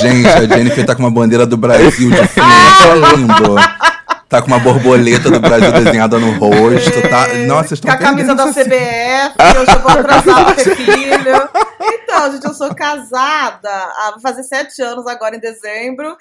Gente, 0.00 0.28
a 0.28 0.46
Jennifer 0.46 0.86
tá 0.86 0.94
com 0.94 1.02
uma 1.02 1.10
bandeira 1.10 1.44
do 1.44 1.56
Brasil 1.56 2.08
de 2.08 2.28
fundo, 2.28 2.46
tá 2.78 2.94
lindo. 2.94 3.56
Tá 4.28 4.40
com 4.40 4.46
uma 4.46 4.58
borboleta 4.60 5.28
do 5.30 5.40
Brasil 5.40 5.72
desenhada 5.72 6.18
no 6.18 6.32
rosto, 6.38 7.02
tá? 7.08 7.26
Nossa, 7.46 7.68
vocês 7.68 7.80
Com 7.80 7.88
estão 7.88 7.94
a 7.94 7.96
camisa 7.96 8.34
da 8.34 8.46
CBF, 8.46 9.34
eu 9.56 9.66
já 9.66 9.78
vou 9.78 9.90
atrasar 9.90 10.44
pra 10.44 10.54
ter 10.62 10.76
filho. 10.76 11.48
Então, 12.24 12.32
gente, 12.32 12.46
eu 12.46 12.54
sou 12.54 12.74
casada, 12.74 13.92
vai 14.12 14.20
fazer 14.22 14.44
sete 14.44 14.80
anos 14.80 15.06
agora 15.06 15.36
em 15.36 15.40
dezembro. 15.40 16.16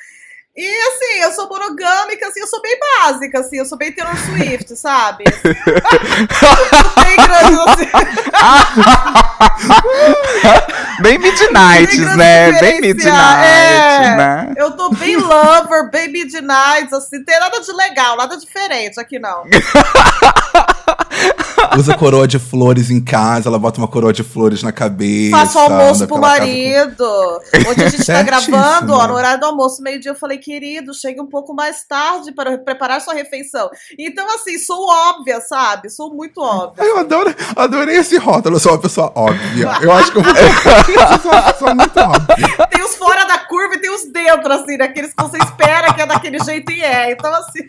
E 0.56 0.68
assim, 0.68 1.22
eu 1.22 1.32
sou 1.32 1.48
monogâmica, 1.48 2.28
assim, 2.28 2.42
eu 2.42 2.48
sou 2.48 2.62
bem 2.62 2.78
básica, 2.78 3.40
assim, 3.40 3.58
eu 3.58 3.66
sou 3.66 3.78
bem 3.78 3.92
Taylor 3.92 4.16
Swift, 4.18 4.76
sabe? 4.76 5.24
Não 5.24 6.90
tem 7.04 7.16
grandes, 7.16 7.58
assim, 7.68 7.90
Bem 11.02 11.18
Midnights, 11.18 12.18
né? 12.18 12.52
grande 12.52 12.60
Bem. 12.60 12.82
Midnight, 12.82 13.46
É, 13.48 14.16
né? 14.16 14.54
Eu 14.58 14.72
tô 14.72 14.90
bem 14.92 15.16
lover, 15.16 15.90
bem 15.90 16.12
midnight, 16.12 16.94
assim, 16.94 17.18
não 17.18 17.26
tem 17.26 17.40
nada 17.40 17.62
de 17.62 17.72
legal, 17.72 18.18
nada 18.18 18.38
diferente 18.38 19.00
aqui 19.00 19.18
não. 19.20 19.46
Usa 21.78 21.98
coroa 21.98 22.28
de 22.28 22.38
flores 22.38 22.92
em 22.92 23.04
casa, 23.04 23.50
ela 23.50 23.58
bota 23.58 23.80
uma 23.80 23.88
coroa 23.88 24.14
de 24.14 24.22
flores 24.24 24.62
na 24.62 24.72
cabeça. 24.72 25.36
Faço 25.38 25.58
almoço 25.58 26.06
pro 26.08 26.20
casa 26.22 26.38
com- 26.38 26.46
marido. 26.46 27.06
Hoje 27.68 27.84
a 27.84 27.90
gente 27.90 28.06
tá 28.06 28.22
gravando, 28.24 28.94
ó, 28.94 29.08
no 29.08 29.14
horário 29.16 29.40
do 29.40 29.46
almoço, 29.48 29.82
meio-dia, 29.82 30.12
eu 30.12 30.16
falei, 30.16 30.38
querido, 30.38 30.94
chegue 30.94 31.20
um 31.20 31.26
pouco 31.26 31.54
mais 31.54 31.84
tarde 31.84 32.32
para 32.32 32.58
preparar 32.60 33.02
sua 33.02 33.14
refeição. 33.14 33.70
Então, 33.98 34.28
assim, 34.36 34.58
sou 34.60 34.88
óbvia, 34.88 35.42
sabe? 35.42 35.90
Sou 35.90 36.14
muito 36.14 36.42
óbvia. 36.42 36.84
Eu 36.84 36.98
adoro, 37.00 37.34
adorei 37.56 37.98
esse 37.98 38.18
rótulo, 38.18 38.58
eu 38.58 38.60
sou 38.60 38.74
uma 38.74 38.82
pessoa 38.82 39.12
óbvia. 39.16 39.72
Eu 39.82 39.92
acho 39.92 40.12
que 40.12 40.18
eu 40.20 40.24
vou 40.24 40.34
eu 40.36 41.20
sou 41.22 41.32
uma 41.32 41.42
pessoa 41.42 41.76
muito 41.76 42.00
óbvia. 42.00 42.68
Tem 42.70 42.84
os 42.84 42.96
fora 42.96 43.26
da 43.26 43.40
curva 43.40 43.76
e 43.76 43.80
tem 43.80 43.90
os 43.90 44.12
dentro, 44.12 44.54
assim, 44.54 44.78
daqueles 44.78 45.14
que 45.14 45.24
você 45.24 45.38
espera 45.38 45.94
que 45.94 46.02
é 46.02 46.06
daquele 46.06 46.40
jeito 46.40 46.72
e 46.72 46.84
é. 46.84 47.12
Então, 47.12 47.34
assim. 47.34 47.64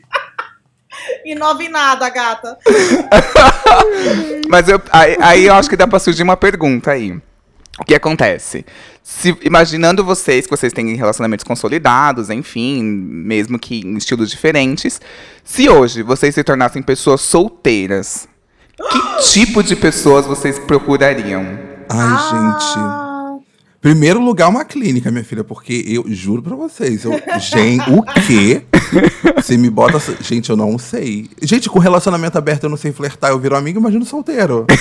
Inova 1.25 1.63
em 1.63 1.69
nada, 1.69 2.09
gata. 2.09 2.59
Mas 4.49 4.69
eu, 4.69 4.81
aí, 4.91 5.17
aí 5.21 5.47
eu 5.47 5.55
acho 5.55 5.69
que 5.69 5.77
dá 5.77 5.87
pra 5.87 5.99
surgir 5.99 6.23
uma 6.23 6.37
pergunta 6.37 6.91
aí. 6.91 7.19
O 7.79 7.85
que 7.85 7.95
acontece? 7.95 8.65
Se, 9.03 9.37
imaginando 9.43 10.05
vocês, 10.05 10.47
que 10.47 10.51
vocês 10.51 10.73
têm 10.73 10.95
relacionamentos 10.95 11.45
consolidados, 11.45 12.31
enfim, 12.31 12.83
mesmo 12.83 13.59
que 13.59 13.81
em 13.81 13.97
estilos 13.97 14.31
diferentes, 14.31 15.01
se 15.43 15.69
hoje 15.69 16.03
vocês 16.03 16.35
se 16.35 16.45
tornassem 16.45 16.83
pessoas 16.83 17.21
solteiras, 17.21 18.29
que 18.77 19.23
tipo 19.33 19.63
de 19.63 19.75
pessoas 19.75 20.25
vocês 20.25 20.59
procurariam? 20.59 21.59
Ai, 21.89 22.31
gente. 22.31 23.04
Primeiro 23.85 24.19
lugar, 24.19 24.49
uma 24.49 24.65
clínica, 24.65 25.11
minha 25.11 25.23
filha, 25.23 25.45
porque 25.45 25.85
eu 25.87 26.05
juro 26.07 26.43
pra 26.43 26.57
vocês, 26.57 27.05
eu, 27.05 27.13
gente, 27.39 27.85
o 27.91 28.03
quê? 28.27 28.63
Você 29.37 29.59
me 29.59 29.69
bota. 29.69 29.99
Gente, 30.23 30.49
eu 30.49 30.57
não 30.57 30.79
sei. 30.79 31.29
Gente, 31.43 31.69
com 31.69 31.79
relacionamento 31.79 32.39
aberto 32.39 32.65
eu 32.65 32.71
não 32.71 32.79
sei 32.79 32.93
flertar, 32.93 33.33
eu 33.33 33.39
viro 33.39 33.55
amigo, 33.55 33.79
imagino 33.79 34.03
solteiro. 34.07 34.67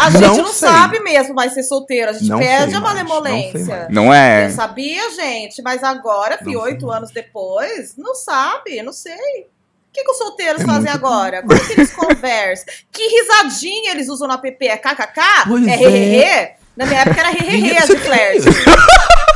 A 0.00 0.08
gente 0.08 0.20
Não 0.22 0.36
não, 0.36 0.52
sabe 0.52 1.00
mesmo 1.00 1.34
mais 1.34 1.52
ser 1.52 1.64
solteiro. 1.64 2.10
A 2.10 2.12
gente 2.12 2.28
Não 2.28 2.38
perde 2.38 2.76
a 2.76 2.78
não 2.78 2.86
malemolência. 2.86 3.76
mais. 3.76 3.88
Não 3.90 4.14
é? 4.14 4.46
Eu 4.46 4.50
sabia, 4.50 5.10
gente, 5.10 5.60
mas 5.62 5.82
agora, 5.82 6.38
fi, 6.38 6.52
Não 6.52 6.60
oito 6.60 6.88
anos 6.92 7.10
depois, 7.10 7.94
não 7.96 8.14
sabe, 8.14 8.80
não 8.82 8.92
sei. 8.92 9.12
O 9.40 9.92
que, 9.92 10.04
que 10.04 10.10
os 10.12 10.18
solteiros 10.18 10.62
É 10.62 10.64
fazem 10.64 10.82
muito 10.82 10.94
agora? 10.94 11.42
Como 11.42 11.58
que 11.66 11.72
eles 11.72 11.92
conversam? 11.92 12.66
que 12.92 13.02
risadinha 13.02 13.90
eles 13.90 14.08
usam 14.08 14.28
no 14.28 14.34
app? 14.34 14.56
É 14.60 14.76
kkk? 14.76 15.20
Pois 15.48 15.66
é 15.66 16.18
é. 16.18 16.61
Na 16.76 16.86
minha 16.86 17.00
época 17.00 17.20
era 17.20 17.32
Você 17.32 17.94
de 17.94 18.00
flerte. 18.00 18.48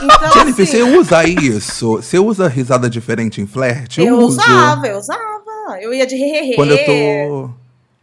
Então, 0.02 0.32
Jennifer, 0.32 0.64
assim, 0.64 0.66
você 0.66 0.82
usa 0.82 1.24
isso? 1.24 1.96
Você 1.96 2.18
usa 2.18 2.48
risada 2.48 2.88
diferente 2.88 3.40
em 3.40 3.46
flerte? 3.46 4.00
eu 4.00 4.18
uso. 4.18 4.38
usava, 4.38 4.86
eu 4.86 4.98
usava. 4.98 5.22
Eu 5.80 5.92
ia 5.92 6.06
de 6.06 6.14
hehehe. 6.14 6.54
Quando 6.54 6.72
eu 6.72 6.84
tô. 6.84 7.50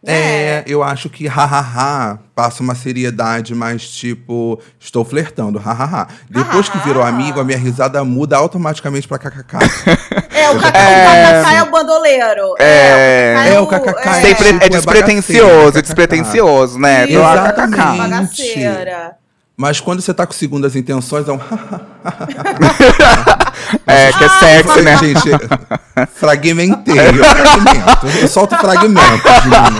É, 0.05 0.65
eu 0.67 0.83
acho 0.83 1.09
que 1.09 1.27
hahaha 1.27 2.19
passa 2.35 2.61
uma 2.61 2.75
seriedade 2.75 3.55
mais 3.55 3.87
tipo, 3.87 4.59
estou 4.77 5.05
flertando, 5.05 5.57
hahaha. 5.57 6.07
Depois 6.29 6.67
que 6.67 6.77
virou 6.79 7.01
amigo, 7.01 7.39
a 7.39 7.43
minha 7.43 7.57
risada 7.57 8.03
muda 8.03 8.35
automaticamente 8.35 9.07
pra 9.07 9.17
kkk. 9.17 9.57
É, 10.35 10.49
o 10.49 10.59
kkk 10.59 10.77
É. 10.77 11.55
é 11.55 11.63
o 11.63 11.71
bandoleiro. 11.71 12.55
É. 12.59 13.53
É, 13.53 13.59
o 13.61 13.65
kkk 13.65 14.09
é, 14.09 14.35
tipo, 14.35 14.43
é 14.43 14.65
é 14.65 14.69
despretensioso, 14.69 15.77
é 15.77 15.81
despretensioso, 15.81 16.77
né? 16.77 17.05
Exatamente. 17.09 17.97
Bagaceira. 17.97 19.22
Mas 19.63 19.79
quando 19.79 20.01
você 20.01 20.13
tá 20.13 20.27
com 20.27 20.33
segundas 20.33 20.75
intenções, 20.75 21.25
é 21.25 21.31
um 21.31 21.39
É, 23.87 24.11
que 24.11 24.25
é 24.25 24.27
sexy, 24.27 24.81
né? 24.81 24.97
Gente, 24.97 25.29
fragmentei. 26.15 26.99
Eu, 26.99 27.13
fragmento. 27.13 28.07
eu 28.21 28.27
solto 28.27 28.57
fragmentos 28.57 29.31
de 29.41 29.47
mim. 29.47 29.79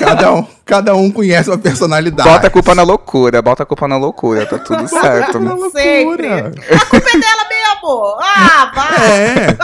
Cada 0.00 0.34
um, 0.34 0.44
cada 0.66 0.96
um 0.96 1.12
conhece 1.12 1.48
uma 1.48 1.58
personalidade. 1.58 2.28
Bota 2.28 2.48
a 2.48 2.50
culpa 2.50 2.74
na 2.74 2.82
loucura, 2.82 3.40
bota 3.40 3.62
a 3.62 3.66
culpa 3.66 3.86
na 3.86 3.96
loucura, 3.96 4.44
tá 4.44 4.58
tudo 4.58 4.88
certo. 4.88 5.38
Sempre. 5.70 6.26
A 6.26 6.50
culpa 6.86 7.08
é 7.08 7.18
dela 7.18 7.44
mesmo. 7.48 8.16
Ah, 8.20 8.72
vai. 8.74 9.10
É, 9.10 9.56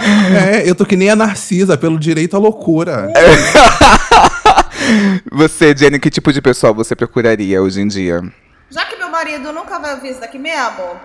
é, 0.58 0.70
eu 0.70 0.76
tô 0.76 0.86
que 0.86 0.94
nem 0.94 1.10
a 1.10 1.16
Narcisa, 1.16 1.76
pelo 1.76 1.98
direito 1.98 2.36
à 2.36 2.38
loucura. 2.38 3.12
Você, 5.32 5.74
Jenny, 5.76 5.98
que 5.98 6.08
tipo 6.08 6.32
de 6.32 6.40
pessoa 6.40 6.72
você 6.72 6.94
procuraria 6.94 7.60
hoje 7.60 7.80
em 7.80 7.88
dia? 7.88 8.22
Já 8.68 8.84
que 8.84 8.96
meu 8.96 9.08
marido 9.08 9.52
nunca 9.52 9.78
vai 9.78 9.94
ouvir 9.94 10.10
isso 10.10 10.20
daqui 10.20 10.38
mesmo, 10.38 11.00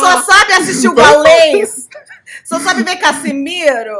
só 0.00 0.22
sabe 0.22 0.52
assistir 0.52 0.88
o 0.88 0.94
Galês, 0.94 1.88
só 2.44 2.60
sabe 2.60 2.84
ver 2.84 2.96
Casimiro. 2.96 3.96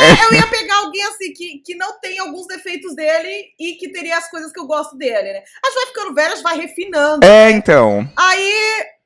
É, 0.00 0.24
eu 0.24 0.34
ia 0.34 0.46
pegar 0.46 0.76
alguém 0.76 1.02
assim 1.04 1.32
que, 1.32 1.62
que 1.64 1.74
não 1.74 1.98
tem 1.98 2.18
alguns 2.18 2.46
defeitos 2.46 2.94
dele 2.94 3.46
e 3.58 3.74
que 3.74 3.90
teria 3.90 4.18
as 4.18 4.30
coisas 4.30 4.52
que 4.52 4.60
eu 4.60 4.66
gosto 4.66 4.96
dele, 4.96 5.32
né? 5.32 5.42
A 5.64 5.68
gente 5.68 5.76
vai 5.76 5.86
ficando 5.86 6.14
velho, 6.14 6.32
a 6.32 6.34
gente 6.34 6.44
vai 6.44 6.56
refinando. 6.58 7.26
É, 7.26 7.50
então. 7.50 8.06
Aí, 8.14 8.52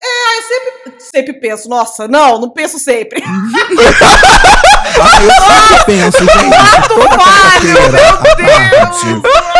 é, 0.02 0.38
eu 0.38 0.42
sempre, 0.42 0.94
sempre 0.98 1.32
penso, 1.34 1.68
nossa, 1.68 2.08
não, 2.08 2.40
não 2.40 2.50
penso 2.50 2.78
sempre. 2.78 3.22
Ah, 4.98 5.20
eu 5.20 5.30
sempre 5.52 5.84
penso, 5.84 6.18
gente. 6.20 6.88
Toda 6.88 7.18
quarta-feira. 7.18 7.90
Meu 8.22 8.36
Deus! 8.36 9.55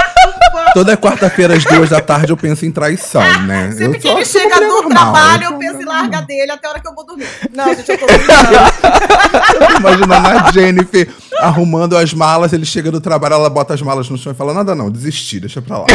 Toda 0.77 0.95
quarta-feira, 0.95 1.55
às 1.55 1.65
duas 1.65 1.89
da 1.89 2.03
tarde, 2.03 2.33
eu 2.33 2.37
penso 2.37 2.67
em 2.67 2.71
traição, 2.71 3.23
né? 3.47 3.73
Sempre 3.73 3.97
eu 3.97 4.01
que 4.03 4.09
ele 4.09 4.25
chega 4.27 4.57
do 4.61 4.67
normal, 4.67 5.11
trabalho, 5.15 5.45
eu 5.45 5.59
penso 5.59 5.81
em 5.81 5.87
largar 5.87 6.27
dele 6.27 6.53
até 6.53 6.67
a 6.67 6.71
hora 6.71 6.81
que 6.81 6.87
eu 6.87 6.95
vou 6.95 7.07
dormir. 7.07 7.27
Não, 7.51 7.65
gente, 7.75 7.91
eu 7.91 7.97
tô 7.99 8.05
brincando. 8.13 8.59
Tô 9.59 9.77
imaginando 9.79 10.29
a 10.29 10.53
Jennifer 10.53 11.09
arrumando 11.41 11.97
as 11.97 12.13
malas, 12.13 12.53
ele 12.53 12.67
chega 12.67 12.91
do 12.93 13.01
trabalho, 13.01 13.37
ela 13.37 13.49
bota 13.49 13.73
as 13.73 13.81
malas 13.81 14.11
no 14.11 14.19
chão 14.19 14.33
e 14.33 14.35
fala: 14.35 14.53
nada 14.53 14.75
não, 14.75 14.91
desisti, 14.91 15.41
deixa 15.41 15.63
pra 15.63 15.79
lá. 15.79 15.87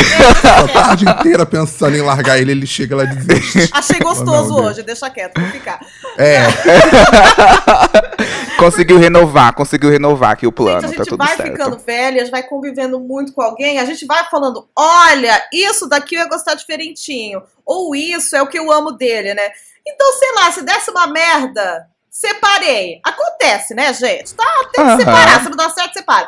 A 0.63 0.67
tarde 0.67 1.05
inteira 1.07 1.45
pensando 1.45 1.95
em 1.95 2.01
largar 2.01 2.39
ele, 2.39 2.51
ele 2.51 2.65
chega 2.65 2.95
lá 2.95 3.03
e 3.03 3.07
desiste. 3.15 3.69
Achei 3.71 3.97
Oh, 4.01 4.05
gostoso 4.05 4.55
Deus. 4.55 4.67
hoje, 4.71 4.81
deixa 4.83 5.07
quieto, 5.11 5.39
vou 5.39 5.49
ficar. 5.51 5.79
É, 6.17 6.47
Conseguiu 8.57 8.99
renovar, 8.99 9.53
conseguiu 9.53 9.89
renovar 9.89 10.31
aqui 10.31 10.45
o 10.45 10.51
plano, 10.51 10.81
Gente, 10.81 10.93
a 10.93 10.97
tá 10.97 11.03
gente 11.03 11.09
tudo 11.09 11.25
vai 11.25 11.35
certo. 11.35 11.51
ficando 11.51 11.79
velha, 11.79 12.17
a 12.17 12.19
gente 12.25 12.31
vai 12.31 12.43
convivendo 12.43 12.99
muito 12.99 13.33
com 13.33 13.41
alguém, 13.41 13.79
a 13.79 13.85
gente 13.85 14.05
vai 14.05 14.23
falando, 14.29 14.67
olha, 14.77 15.41
isso 15.51 15.87
daqui 15.87 16.15
eu 16.15 16.21
ia 16.21 16.29
gostar 16.29 16.55
diferentinho. 16.55 17.41
Ou 17.65 17.95
isso 17.95 18.35
é 18.35 18.41
o 18.41 18.47
que 18.47 18.59
eu 18.59 18.71
amo 18.71 18.91
dele, 18.91 19.33
né? 19.33 19.51
Então, 19.87 20.13
sei 20.19 20.31
lá, 20.33 20.51
se 20.51 20.61
desse 20.63 20.91
uma 20.91 21.07
merda, 21.07 21.87
separei. 22.09 22.99
Acontece, 23.03 23.73
né, 23.73 23.93
gente? 23.93 24.33
Tá, 24.35 24.45
tem 24.73 24.83
que 24.83 24.91
Aham. 24.91 24.97
separar, 24.99 25.43
se 25.43 25.49
não 25.49 25.57
dá 25.57 25.69
certo, 25.69 25.93
separa. 25.93 26.27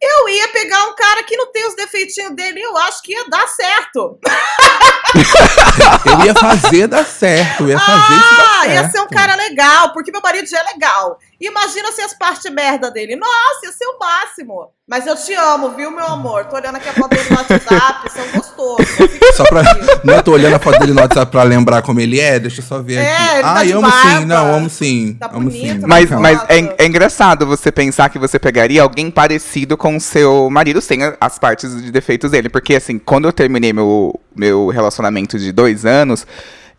Eu 0.00 0.28
ia 0.28 0.48
pegar 0.48 0.84
um 0.86 0.94
cara 0.94 1.22
que 1.22 1.36
não 1.36 1.50
tem 1.52 1.66
os 1.66 1.74
defeitinhos 1.74 2.34
dele 2.34 2.60
e 2.60 2.62
eu 2.62 2.76
acho 2.76 3.02
que 3.02 3.12
ia 3.12 3.28
dar 3.28 3.46
certo. 3.48 4.18
eu 6.06 6.26
ia 6.26 6.34
fazer 6.34 6.86
dar 6.86 7.04
certo, 7.04 7.62
eu 7.62 7.68
ia 7.70 7.78
fazer 7.80 8.14
isso 8.14 8.36
dar 8.36 8.44
Ah, 8.46 8.62
certo. 8.64 8.74
ia 8.74 8.90
ser 8.90 9.00
um 9.00 9.08
cara 9.08 9.34
legal, 9.36 9.92
porque 9.92 10.10
meu 10.12 10.20
marido 10.20 10.46
já 10.48 10.58
é 10.60 10.72
legal. 10.74 11.18
Imagina 11.40 11.92
se 11.92 12.00
as 12.00 12.14
partes 12.14 12.50
merda 12.50 12.90
dele. 12.90 13.14
Nossa, 13.16 13.66
ia 13.66 13.72
ser 13.72 13.84
o 13.86 13.98
máximo. 13.98 14.68
Mas 14.88 15.06
eu 15.06 15.16
te 15.16 15.34
amo, 15.34 15.70
viu, 15.70 15.90
meu 15.90 16.06
amor? 16.06 16.44
Tô 16.46 16.56
olhando 16.56 16.76
aqui 16.76 16.88
a 16.88 16.92
foto 16.92 17.10
dele 17.10 17.28
no 17.28 17.36
WhatsApp, 17.36 18.10
são 18.10 18.24
gostosos. 18.34 18.86
Fica 19.10 19.32
Só 19.34 19.44
pra. 19.44 19.62
Não, 20.04 20.14
eu 20.14 20.22
tô 20.22 20.32
olhando 20.32 20.54
a 20.54 20.58
foto 20.58 20.78
dele 20.78 20.92
no 20.92 21.00
WhatsApp 21.00 21.30
pra 21.30 21.42
lembrar 21.42 21.82
como 21.82 22.00
ele 22.00 22.18
é. 22.20 22.38
Deixa 22.38 22.60
eu 22.60 22.64
só 22.64 22.80
ver 22.80 22.94
É, 22.98 23.12
aqui. 23.16 23.32
ele 23.34 23.42
tá 23.42 23.54
Ah, 23.58 23.64
de 23.64 23.70
eu 23.70 23.78
amo 23.78 23.88
barba. 23.90 24.18
sim. 24.20 24.24
Não, 24.24 24.54
amo 24.54 24.70
sim. 24.70 25.16
Tá 25.20 25.26
amo 25.26 25.50
bonito, 25.50 25.80
sim. 25.80 25.86
Mas, 25.86 26.10
Não. 26.10 26.20
mas 26.20 26.40
é, 26.48 26.74
é 26.78 26.86
engraçado 26.86 27.44
você 27.46 27.70
pensar 27.72 28.08
que 28.08 28.18
você 28.18 28.38
pegaria 28.38 28.80
alguém 28.82 29.10
parecido 29.10 29.76
com 29.76 29.96
o 29.96 30.00
seu 30.00 30.48
marido 30.48 30.80
sem 30.80 31.00
as 31.20 31.38
partes 31.38 31.82
de 31.82 31.90
defeitos 31.90 32.30
dele. 32.30 32.48
Porque, 32.48 32.76
assim, 32.76 32.98
quando 32.98 33.26
eu 33.26 33.32
terminei 33.32 33.72
meu, 33.72 34.18
meu 34.34 34.68
relacionamento 34.68 35.38
de 35.38 35.52
dois 35.52 35.84
anos, 35.84 36.26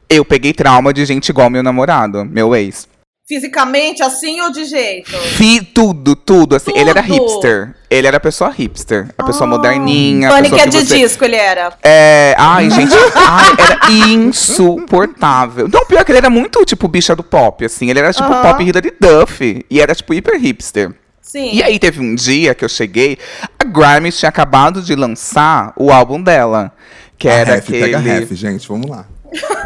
eu 0.09 0.23
peguei 0.25 0.53
trauma 0.53 0.93
de 0.93 1.05
gente 1.05 1.29
igual 1.29 1.49
meu 1.49 1.61
namorado, 1.61 2.23
meu 2.25 2.55
ex. 2.55 2.87
Fisicamente, 3.27 4.01
assim 4.01 4.39
ou 4.39 4.49
de 4.51 4.63
jeito? 4.63 5.11
Fi 5.11 5.61
tudo, 5.61 6.15
tudo. 6.15 6.55
Assim, 6.55 6.71
ele 6.73 6.89
era 6.89 7.03
Tudo. 7.03 7.13
hipster. 7.13 7.75
Ele 7.89 8.07
era 8.07 8.15
a 8.15 8.19
pessoa 8.21 8.49
hipster. 8.49 9.09
A 9.17 9.23
pessoa 9.25 9.45
moderninha. 9.45 10.29
a 10.29 10.31
Pânico 10.31 10.55
pessoa 10.55 10.67
é 10.79 10.81
de 10.81 10.87
você- 10.87 10.97
disco, 10.97 11.25
ele 11.25 11.35
era. 11.35 11.73
É, 11.83 12.33
ai, 12.37 12.69
gente, 12.69 12.93
ai, 13.15 13.47
era 13.59 13.91
insuportável. 14.13 15.67
Não, 15.67 15.85
pior 15.85 16.05
que 16.05 16.11
ele 16.13 16.19
era 16.19 16.29
muito, 16.29 16.63
tipo, 16.63 16.87
bicha 16.87 17.13
do 17.17 17.23
pop, 17.23 17.65
assim. 17.65 17.89
Ele 17.89 17.99
era, 17.99 18.13
tipo, 18.13 18.23
Aham. 18.31 18.41
pop 18.43 18.63
Hilary 18.63 18.93
Duff. 18.99 19.65
E 19.69 19.81
era, 19.81 19.93
tipo, 19.93 20.13
hiper 20.13 20.39
hipster. 20.39 20.93
Sim. 21.21 21.49
E 21.53 21.61
aí 21.61 21.77
teve 21.77 21.99
um 21.99 22.15
dia 22.15 22.55
que 22.55 22.63
eu 22.63 22.69
cheguei, 22.69 23.17
a 23.59 23.63
Grimes 23.65 24.17
tinha 24.17 24.29
acabado 24.29 24.81
de 24.81 24.95
lançar 24.95 25.73
o 25.75 25.91
álbum 25.91 26.21
dela. 26.23 26.71
Que 27.17 27.27
A 27.27 27.33
era 27.33 27.55
ref, 27.55 27.69
pega 27.71 27.97
a 27.97 27.99
aquele 27.99 28.19
ref, 28.19 28.31
gente, 28.35 28.65
vamos 28.69 28.89
lá. 28.89 29.05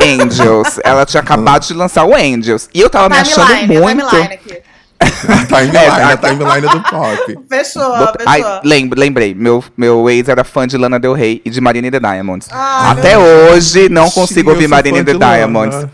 Angels. 0.02 0.80
Ela 0.84 1.06
tinha 1.06 1.22
acabado 1.22 1.66
de 1.66 1.74
lançar 1.74 2.06
o 2.06 2.16
Angels. 2.16 2.70
E 2.74 2.80
eu 2.82 2.90
tava 2.90 3.10
me 3.10 3.18
achando 3.18 3.48
timeline, 3.48 3.80
muito. 3.80 4.10
timeline 4.10 4.34
aqui. 4.34 4.62
A 5.02 5.46
timeline, 5.46 5.76
É, 5.78 6.04
a 6.14 6.18
timeline 6.18 6.68
do 6.68 6.84
pop. 6.84 7.40
Fechou, 7.50 7.98
Bota- 7.98 8.20
fechou. 8.20 8.28
Ai, 8.28 8.60
lembro, 8.64 9.00
lembrei. 9.00 9.34
Meu, 9.34 9.64
meu 9.76 10.08
ex 10.10 10.30
era 10.30 10.44
fã 10.44 10.68
de 10.68 10.78
Lana 10.78 11.00
Del 11.00 11.14
Rey 11.14 11.42
e 11.44 11.50
de 11.50 11.60
Marina 11.60 11.88
and 11.88 11.92
the 11.92 12.00
Diamonds. 12.00 12.48
Ah, 12.52 12.92
Até 12.92 13.18
hoje 13.18 13.90
não 13.90 14.08
Sim, 14.08 14.14
consigo 14.14 14.52
ouvir 14.52 14.68
Marina 14.68 15.04
the 15.04 15.14
Lana. 15.14 15.36
Diamonds. 15.38 15.88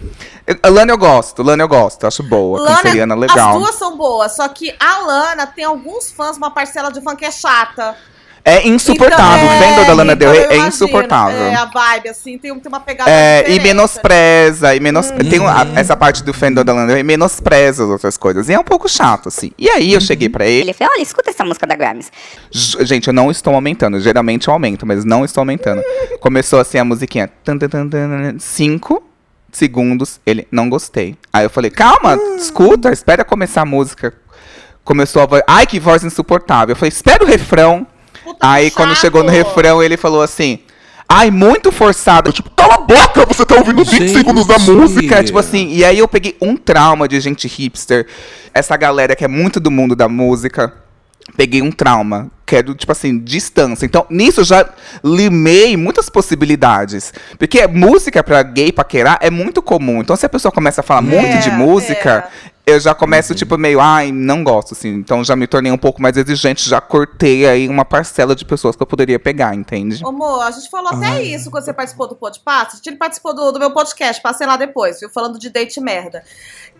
Eu- 0.45 0.57
A 0.63 0.69
Lana 0.69 0.91
eu 0.91 0.97
gosto, 0.97 1.41
Lana 1.43 1.63
eu 1.63 1.67
gosto, 1.69 2.05
acho 2.05 2.21
boa. 2.23 2.59
Lana, 2.59 2.75
canceriana 2.77 3.13
as 3.15 3.19
legal. 3.21 3.59
duas 3.59 3.75
são 3.75 3.97
boas, 3.97 4.35
só 4.35 4.47
que 4.49 4.73
a 4.79 4.99
Lana 4.99 5.47
tem 5.47 5.63
alguns 5.65 6.11
fãs, 6.11 6.35
uma 6.37 6.51
parcela 6.51 6.91
de 6.91 6.99
fã 7.01 7.15
que 7.15 7.23
é 7.25 7.31
chata. 7.31 7.95
É 8.49 8.67
insuportável. 8.67 9.45
Então, 9.45 9.57
o 9.57 9.61
fandom 9.61 9.87
da 9.87 9.93
Lana 9.93 10.15
Del 10.15 10.29
então 10.33 10.41
Rey 10.41 10.45
eu 10.45 10.51
é 10.51 10.55
imagino, 10.55 10.67
insuportável. 10.69 11.37
É, 11.47 11.55
a 11.55 11.65
vibe, 11.65 12.09
assim, 12.09 12.37
tem, 12.37 12.57
tem 12.57 12.67
uma 12.69 12.79
pegada 12.79 13.09
É, 13.11 13.43
e 13.49 13.59
menospreza, 13.59 14.73
e 14.75 14.79
menos... 14.79 15.09
Uhum. 15.09 15.17
tem 15.17 15.45
a- 15.45 15.67
essa 15.75 15.95
parte 15.97 16.23
do 16.23 16.33
fandom 16.33 16.63
da 16.63 16.71
Lana 16.73 16.87
Del 16.87 16.95
Rey 16.95 17.03
menospreza 17.03 17.83
as 17.83 17.89
outras 17.89 18.15
coisas. 18.17 18.47
E 18.49 18.53
é 18.53 18.59
um 18.59 18.63
pouco 18.63 18.87
chato, 18.87 19.27
assim. 19.27 19.51
E 19.57 19.69
aí 19.69 19.93
eu 19.93 19.99
cheguei 20.01 20.29
pra 20.29 20.45
ele. 20.45 20.61
Ele 20.69 20.73
falou, 20.73 20.93
olha, 20.95 21.01
escuta 21.03 21.29
essa 21.29 21.43
música 21.43 21.67
da 21.67 21.75
Grimes. 21.75 22.11
J- 22.49 22.85
Gente, 22.85 23.07
eu 23.07 23.13
não 23.13 23.29
estou 23.29 23.53
aumentando. 23.53 23.99
Geralmente 23.99 24.47
eu 24.47 24.53
aumento, 24.53 24.85
mas 24.85 25.03
não 25.03 25.25
estou 25.25 25.41
aumentando. 25.41 25.81
Começou 26.19 26.59
assim 26.59 26.77
a 26.77 26.85
musiquinha. 26.85 27.29
tan, 27.43 27.57
tan, 27.57 27.67
tan, 27.67 27.89
tan, 27.89 28.35
Cinco 28.39 29.03
segundos. 29.51 30.19
Ele, 30.25 30.47
não 30.51 30.69
gostei. 30.69 31.15
Aí 31.33 31.43
eu 31.45 31.49
falei, 31.49 31.69
calma, 31.71 32.17
escuta, 32.37 32.91
espera 32.91 33.25
começar 33.25 33.61
a 33.61 33.65
música. 33.65 34.13
Começou 34.83 35.21
a 35.21 35.25
voz. 35.25 35.43
Ai, 35.47 35.65
que 35.65 35.79
voz 35.79 36.03
insuportável. 36.03 36.71
Eu 36.73 36.77
falei, 36.77 36.89
espera 36.89 37.23
o 37.23 37.27
refrão. 37.27 37.85
Puta, 38.27 38.39
Aí 38.41 38.69
quando 38.71 38.93
chegou 38.95 39.23
no 39.23 39.29
refrão, 39.29 39.81
ele 39.81 39.95
falou 39.95 40.21
assim. 40.21 40.59
Ai, 41.09 41.31
muito 41.31 41.71
forçado. 41.71 42.33
Tipo, 42.33 42.49
Cala 42.49 42.75
a 42.75 42.79
boca, 42.79 43.25
você 43.25 43.45
tá 43.45 43.55
ouvindo 43.55 43.85
20 43.85 43.97
Gente. 43.99 44.11
segundos 44.17 44.45
da 44.45 44.59
música. 44.59 44.73
música, 44.81 45.23
tipo 45.23 45.39
assim. 45.39 45.69
E 45.71 45.85
aí 45.85 45.97
eu 45.99 46.07
peguei 46.07 46.35
um 46.41 46.57
trauma 46.57 47.07
de 47.07 47.17
gente 47.21 47.47
hipster. 47.47 48.05
Essa 48.53 48.75
galera 48.75 49.15
que 49.15 49.23
é 49.23 49.27
muito 49.27 49.59
do 49.61 49.71
mundo 49.71 49.95
da 49.95 50.09
música. 50.09 50.73
Peguei 51.37 51.61
um 51.61 51.71
trauma, 51.71 52.29
que 52.45 52.55
é 52.57 52.63
do, 52.63 52.73
tipo 52.75 52.91
assim, 52.91 53.19
distância. 53.19 53.85
Então, 53.85 54.05
nisso 54.09 54.41
eu 54.41 54.45
já 54.45 54.65
limei 55.03 55.75
muitas 55.77 56.09
possibilidades. 56.09 57.13
Porque 57.37 57.65
música 57.67 58.23
pra 58.23 58.41
gay 58.43 58.71
paquerar 58.71 59.17
é 59.21 59.29
muito 59.29 59.61
comum. 59.61 60.01
Então, 60.01 60.15
se 60.15 60.25
a 60.25 60.29
pessoa 60.29 60.51
começa 60.51 60.81
a 60.81 60.83
falar 60.83 61.01
muito 61.01 61.37
de 61.41 61.49
É, 61.49 61.51
música, 61.53 62.29
eu 62.67 62.77
já 62.81 62.93
começo, 62.93 63.33
tipo, 63.33 63.57
meio, 63.57 63.79
ai, 63.79 64.11
não 64.11 64.43
gosto, 64.43 64.73
assim. 64.73 64.89
Então, 64.89 65.23
já 65.23 65.37
me 65.37 65.47
tornei 65.47 65.71
um 65.71 65.77
pouco 65.77 66.01
mais 66.01 66.17
exigente, 66.17 66.67
já 66.67 66.81
cortei 66.81 67.47
aí 67.47 67.69
uma 67.69 67.85
parcela 67.85 68.35
de 68.35 68.43
pessoas 68.43 68.75
que 68.75 68.83
eu 68.83 68.85
poderia 68.85 69.17
pegar, 69.17 69.55
entende? 69.55 70.03
Ô, 70.05 70.11
Mo, 70.11 70.41
a 70.41 70.51
gente 70.51 70.69
falou 70.69 70.91
até 70.93 71.23
isso 71.23 71.49
quando 71.49 71.63
você 71.63 71.73
participou 71.73 72.09
do 72.09 72.15
Podpassa. 72.17 72.77
Ele 72.85 72.97
participou 72.97 73.33
do, 73.33 73.53
do 73.53 73.59
meu 73.59 73.71
podcast, 73.71 74.21
passei 74.21 74.45
lá 74.45 74.57
depois, 74.57 74.99
viu? 74.99 75.09
Falando 75.09 75.39
de 75.39 75.49
date 75.49 75.79
merda. 75.79 76.21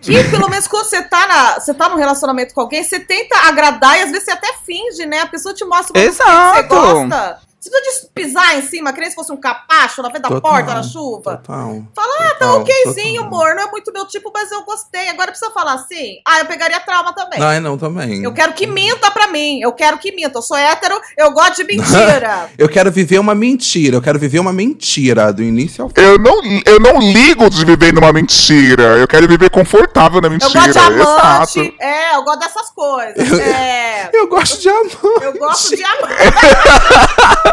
Que 0.02 0.22
pelo 0.30 0.50
menos 0.50 0.68
quando 0.68 0.84
você 0.84 1.02
tá, 1.04 1.26
na, 1.26 1.60
você 1.62 1.74
tá 1.74 1.88
num 1.88 1.96
relacionamento 1.96 2.54
com 2.54 2.60
alguém, 2.60 2.84
você 2.84 3.00
tenta 3.00 3.48
agradar 3.48 3.98
e 3.98 4.02
às 4.02 4.12
vezes 4.12 4.26
você 4.26 4.32
até 4.32 4.54
finge, 4.66 5.06
né? 5.06 5.22
A 5.22 5.28
pessoa 5.28 5.56
te 5.56 5.64
mostra 5.64 5.98
música 5.98 6.12
que 6.12 6.16
você 6.16 6.22
Exato. 6.22 6.68
gosta. 6.68 7.47
Você 7.60 7.72
precisa 7.72 8.02
de 8.08 8.14
pisar 8.14 8.58
em 8.58 8.62
cima, 8.62 8.94
que 8.94 9.00
nem 9.00 9.10
se 9.10 9.16
fosse 9.16 9.32
um 9.32 9.38
capacho 9.38 10.02
na 10.04 10.10
frente 10.12 10.22
da 10.24 10.30
Total, 10.30 10.52
porta 10.52 10.74
na 10.76 10.84
chuva. 10.84 11.38
Total. 11.38 11.82
Fala, 11.96 12.14
ah, 12.20 12.36
tá 12.38 12.46
Total, 12.48 12.62
okzinho, 12.62 13.24
total. 13.24 13.28
amor. 13.28 13.56
Não 13.56 13.64
é 13.64 13.72
muito 13.72 13.92
meu 13.92 14.06
tipo, 14.06 14.32
mas 14.34 14.52
eu 14.52 14.64
gostei. 14.64 15.10
Agora 15.10 15.32
precisa 15.32 15.52
falar 15.52 15.74
assim. 15.74 16.18
Ah, 16.26 16.40
eu 16.40 16.46
pegaria 16.46 16.80
trauma 16.80 17.14
também. 17.14 17.42
Ai, 17.42 17.60
não, 17.60 17.78
também. 17.78 18.24
Eu 18.24 18.32
quero 18.32 18.54
que 18.54 18.68
minta 18.68 19.10
pra 19.12 19.28
mim. 19.28 19.60
Eu 19.60 19.74
quero 19.74 19.98
que 19.98 20.12
minta. 20.12 20.38
Eu 20.38 20.42
sou 20.44 20.56
hétero, 20.56 21.00
eu 21.18 21.32
gosto 21.32 21.56
de 21.58 21.64
mentira. 21.64 22.50
Eu 22.58 22.70
quero 22.70 22.92
viver 22.92 23.20
uma 23.20 23.34
mentira. 23.36 23.96
Eu 23.98 24.02
quero 24.02 24.20
viver 24.20 24.40
uma 24.40 24.54
mentira 24.54 25.32
do 25.34 25.42
início 25.44 25.84
ao 25.84 25.90
fim. 25.90 25.96
Eu 26.00 26.18
não, 26.20 26.40
eu 26.66 26.80
não 26.80 27.00
ligo 27.00 27.50
de 27.50 27.66
viver 27.66 27.92
numa 27.94 28.14
mentira. 28.14 28.98
Eu 28.98 29.08
quero 29.08 29.28
viver 29.28 29.50
confortável 29.50 30.22
na 30.22 30.28
Eu 30.28 30.32
mentira. 30.32 30.54
gosto 30.54 30.72
de 30.72 30.78
amante. 30.80 31.60
Exato. 31.60 31.76
É, 31.80 32.16
eu 32.16 32.24
gosto 32.24 32.40
dessas 32.40 32.70
coisas. 32.70 33.32
Eu- 33.32 33.40
É. 33.40 34.10
Eu 34.14 34.28
gosto 34.28 34.62
de 34.62 34.70
amor. 34.70 35.22
Eu 35.24 35.34
gosto 35.38 35.76
de 35.76 35.84
amante. 35.84 36.14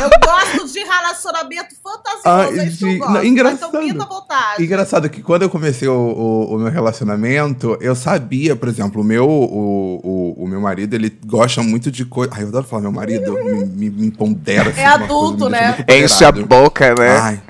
eu 0.00 0.10
gosto 0.24 0.72
de 0.72 0.78
relacionamento 0.80 1.74
fantasioso. 1.82 2.22
Ai, 2.24 2.58
é 2.58 2.64
de- 2.66 2.98
não, 2.98 3.24
engraçado. 3.24 3.68
Então 3.68 3.80
pinta 3.80 4.04
à 4.04 4.06
vontade. 4.06 4.64
Engraçado 4.64 5.08
que 5.10 5.22
quando 5.22 5.42
eu 5.42 5.50
comecei 5.50 5.88
o, 5.88 5.92
o- 5.94 6.54
o 6.54 6.58
meu 6.58 6.70
relacionamento, 6.70 7.76
eu 7.80 7.94
sabia, 7.94 8.54
por 8.56 8.68
exemplo, 8.68 9.00
o 9.02 9.04
meu, 9.04 9.28
o, 9.28 10.00
o, 10.38 10.44
o 10.44 10.48
meu 10.48 10.60
marido, 10.60 10.94
ele 10.94 11.10
gosta 11.26 11.62
muito 11.62 11.90
de 11.90 12.04
coisa. 12.04 12.32
Ai, 12.34 12.42
eu 12.44 12.48
adoro 12.48 12.64
falar 12.66 12.82
meu 12.82 12.92
marido, 12.92 13.32
me, 13.34 13.64
me, 13.64 13.90
me 13.90 14.06
empodera. 14.06 14.70
assim, 14.70 14.80
É 14.80 14.86
adulto, 14.86 15.38
coisa, 15.38 15.50
né? 15.50 15.84
Enche 15.88 16.24
a 16.24 16.32
boca, 16.32 16.94
né? 16.94 17.16
Ai, 17.18 17.42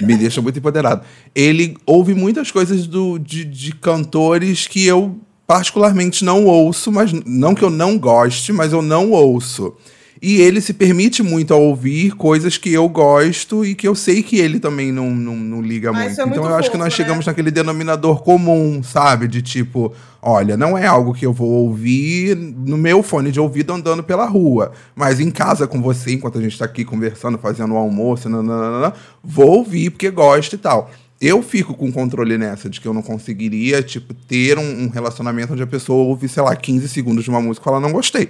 me 0.00 0.16
deixa 0.16 0.40
muito 0.40 0.58
empoderado. 0.58 1.02
Ele 1.34 1.76
ouve 1.86 2.14
muitas 2.14 2.50
coisas 2.50 2.86
do, 2.86 3.18
de, 3.18 3.44
de 3.44 3.72
cantores 3.74 4.66
que 4.66 4.86
eu 4.86 5.18
particularmente 5.52 6.24
não 6.24 6.46
ouço, 6.46 6.90
mas 6.90 7.12
não 7.26 7.54
que 7.54 7.62
eu 7.62 7.68
não 7.68 7.98
goste, 7.98 8.54
mas 8.54 8.72
eu 8.72 8.80
não 8.80 9.10
ouço. 9.10 9.74
E 10.20 10.40
ele 10.40 10.62
se 10.62 10.72
permite 10.72 11.22
muito 11.22 11.52
a 11.52 11.58
ouvir 11.58 12.12
coisas 12.12 12.56
que 12.56 12.72
eu 12.72 12.88
gosto 12.88 13.62
e 13.62 13.74
que 13.74 13.86
eu 13.86 13.94
sei 13.94 14.22
que 14.22 14.38
ele 14.38 14.58
também 14.58 14.90
não, 14.90 15.10
não, 15.10 15.36
não 15.36 15.60
liga 15.60 15.90
Ah, 15.90 15.92
muito. 15.92 16.08
é 16.08 16.12
então 16.12 16.26
muito 16.28 16.40
eu 16.40 16.46
acho 16.54 16.70
que 16.70 16.76
fofo, 16.76 16.78
nós 16.78 16.86
né? 16.86 16.96
chegamos 16.96 17.26
naquele 17.26 17.50
denominador 17.50 18.22
comum, 18.22 18.82
sabe? 18.82 19.28
De 19.28 19.42
tipo, 19.42 19.92
olha, 20.22 20.56
não 20.56 20.78
é 20.78 20.86
algo 20.86 21.12
que 21.12 21.26
eu 21.26 21.34
vou 21.34 21.50
ouvir 21.50 22.34
no 22.34 22.78
meu 22.78 23.02
fone 23.02 23.30
de 23.30 23.38
ouvido 23.38 23.74
andando 23.74 24.02
pela 24.02 24.24
rua, 24.24 24.72
mas 24.96 25.20
em 25.20 25.30
casa 25.30 25.66
com 25.66 25.82
você, 25.82 26.12
enquanto 26.14 26.38
a 26.38 26.42
gente 26.42 26.56
tá 26.56 26.64
aqui 26.64 26.82
conversando, 26.82 27.36
fazendo 27.36 27.74
o 27.74 27.76
almoço, 27.76 28.26
nananana, 28.26 28.94
vou 29.22 29.58
ouvir 29.58 29.90
porque 29.90 30.08
gosto 30.10 30.54
e 30.54 30.58
tal. 30.58 30.90
Eu 31.22 31.40
fico 31.40 31.72
com 31.74 31.92
controle 31.92 32.36
nessa, 32.36 32.68
de 32.68 32.80
que 32.80 32.86
eu 32.88 32.92
não 32.92 33.00
conseguiria, 33.02 33.80
tipo, 33.80 34.12
ter 34.12 34.58
um, 34.58 34.84
um 34.86 34.88
relacionamento 34.88 35.52
onde 35.52 35.62
a 35.62 35.66
pessoa 35.68 36.02
ouve, 36.04 36.28
sei 36.28 36.42
lá, 36.42 36.54
15 36.56 36.88
segundos 36.88 37.22
de 37.22 37.30
uma 37.30 37.40
música 37.40 37.62
e 37.62 37.64
fala, 37.64 37.78
não 37.78 37.92
gostei. 37.92 38.28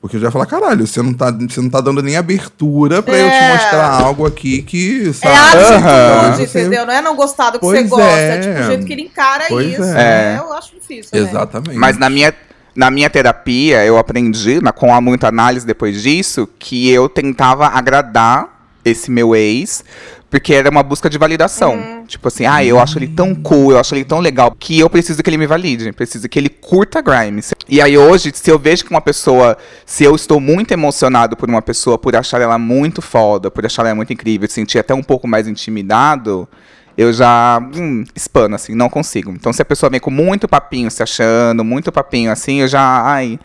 Porque 0.00 0.16
eu 0.16 0.20
já 0.20 0.28
ia 0.28 0.30
falar, 0.30 0.46
caralho, 0.46 0.86
você 0.86 1.02
não 1.02 1.12
tá, 1.12 1.30
você 1.30 1.60
não 1.60 1.68
tá 1.68 1.78
dando 1.82 2.02
nem 2.02 2.16
abertura 2.16 3.02
pra 3.02 3.14
eu 3.18 3.28
te 3.28 3.34
É. 3.36 3.52
mostrar 3.52 3.86
algo 4.00 4.24
aqui 4.26 4.62
que, 4.62 5.10
É 5.10 5.12
sabe? 5.12 5.34
atitude, 5.36 5.74
Aham. 5.74 6.32
Você- 6.36 6.60
entendeu? 6.60 6.86
Não 6.86 6.94
é 6.94 7.02
não 7.02 7.14
gostar 7.14 7.50
do 7.50 7.58
que 7.58 7.66
Pois 7.66 7.82
você 7.82 7.88
gosta. 7.88 8.18
É. 8.18 8.36
é. 8.36 8.40
tipo 8.40 8.58
o 8.60 8.62
jeito 8.62 8.86
que 8.86 8.92
ele 8.94 9.02
encara 9.02 9.44
Pois 9.50 9.72
isso. 9.74 9.82
é. 9.82 9.94
né? 9.94 10.38
Eu 10.42 10.52
acho 10.54 10.72
difícil. 10.74 11.10
né? 11.12 11.28
Exatamente. 11.28 11.76
Mas 11.76 11.98
na 11.98 12.08
minha, 12.08 12.32
na 12.74 12.90
minha 12.90 13.10
terapia, 13.10 13.84
eu 13.84 13.98
aprendi, 13.98 14.58
na- 14.62 14.72
com 14.72 14.94
a 14.94 15.02
muita 15.02 15.28
análise 15.28 15.66
depois 15.66 16.02
disso, 16.02 16.48
que 16.58 16.88
eu 16.88 17.06
tentava 17.06 17.66
agradar 17.66 18.59
esse 18.84 19.10
meu 19.10 19.34
ex, 19.34 19.84
porque 20.30 20.54
era 20.54 20.70
uma 20.70 20.82
busca 20.82 21.10
de 21.10 21.18
validação. 21.18 21.74
Hum. 21.74 22.04
Tipo 22.06 22.28
assim, 22.28 22.46
ah, 22.46 22.64
eu 22.64 22.78
acho 22.78 22.98
ele 22.98 23.08
tão 23.08 23.34
cool, 23.34 23.72
eu 23.72 23.78
acho 23.78 23.94
ele 23.94 24.04
tão 24.04 24.20
legal, 24.20 24.54
que 24.58 24.78
eu 24.78 24.88
preciso 24.88 25.22
que 25.22 25.28
ele 25.28 25.36
me 25.36 25.46
valide, 25.46 25.90
preciso 25.92 26.28
que 26.28 26.38
ele 26.38 26.48
curta 26.48 27.02
Grimes. 27.02 27.52
E 27.68 27.80
aí 27.80 27.98
hoje, 27.98 28.30
se 28.34 28.50
eu 28.50 28.58
vejo 28.58 28.84
que 28.84 28.90
uma 28.90 29.00
pessoa, 29.00 29.58
se 29.84 30.04
eu 30.04 30.14
estou 30.14 30.40
muito 30.40 30.72
emocionado 30.72 31.36
por 31.36 31.48
uma 31.48 31.60
pessoa, 31.60 31.98
por 31.98 32.14
achar 32.14 32.40
ela 32.40 32.58
muito 32.58 33.02
foda, 33.02 33.50
por 33.50 33.66
achar 33.66 33.84
ela 33.84 33.94
muito 33.94 34.12
incrível, 34.12 34.48
sentir 34.48 34.78
até 34.78 34.94
um 34.94 35.02
pouco 35.02 35.26
mais 35.26 35.48
intimidado, 35.48 36.48
eu 36.96 37.12
já 37.12 37.58
hum, 37.74 38.04
espano, 38.14 38.54
assim, 38.54 38.74
não 38.74 38.88
consigo. 38.88 39.30
Então, 39.32 39.52
se 39.52 39.62
a 39.62 39.64
pessoa 39.64 39.88
vem 39.90 40.00
com 40.00 40.10
muito 40.10 40.46
papinho 40.46 40.90
se 40.90 41.02
achando, 41.02 41.64
muito 41.64 41.90
papinho 41.90 42.30
assim, 42.30 42.60
eu 42.60 42.68
já, 42.68 43.02
ai, 43.02 43.38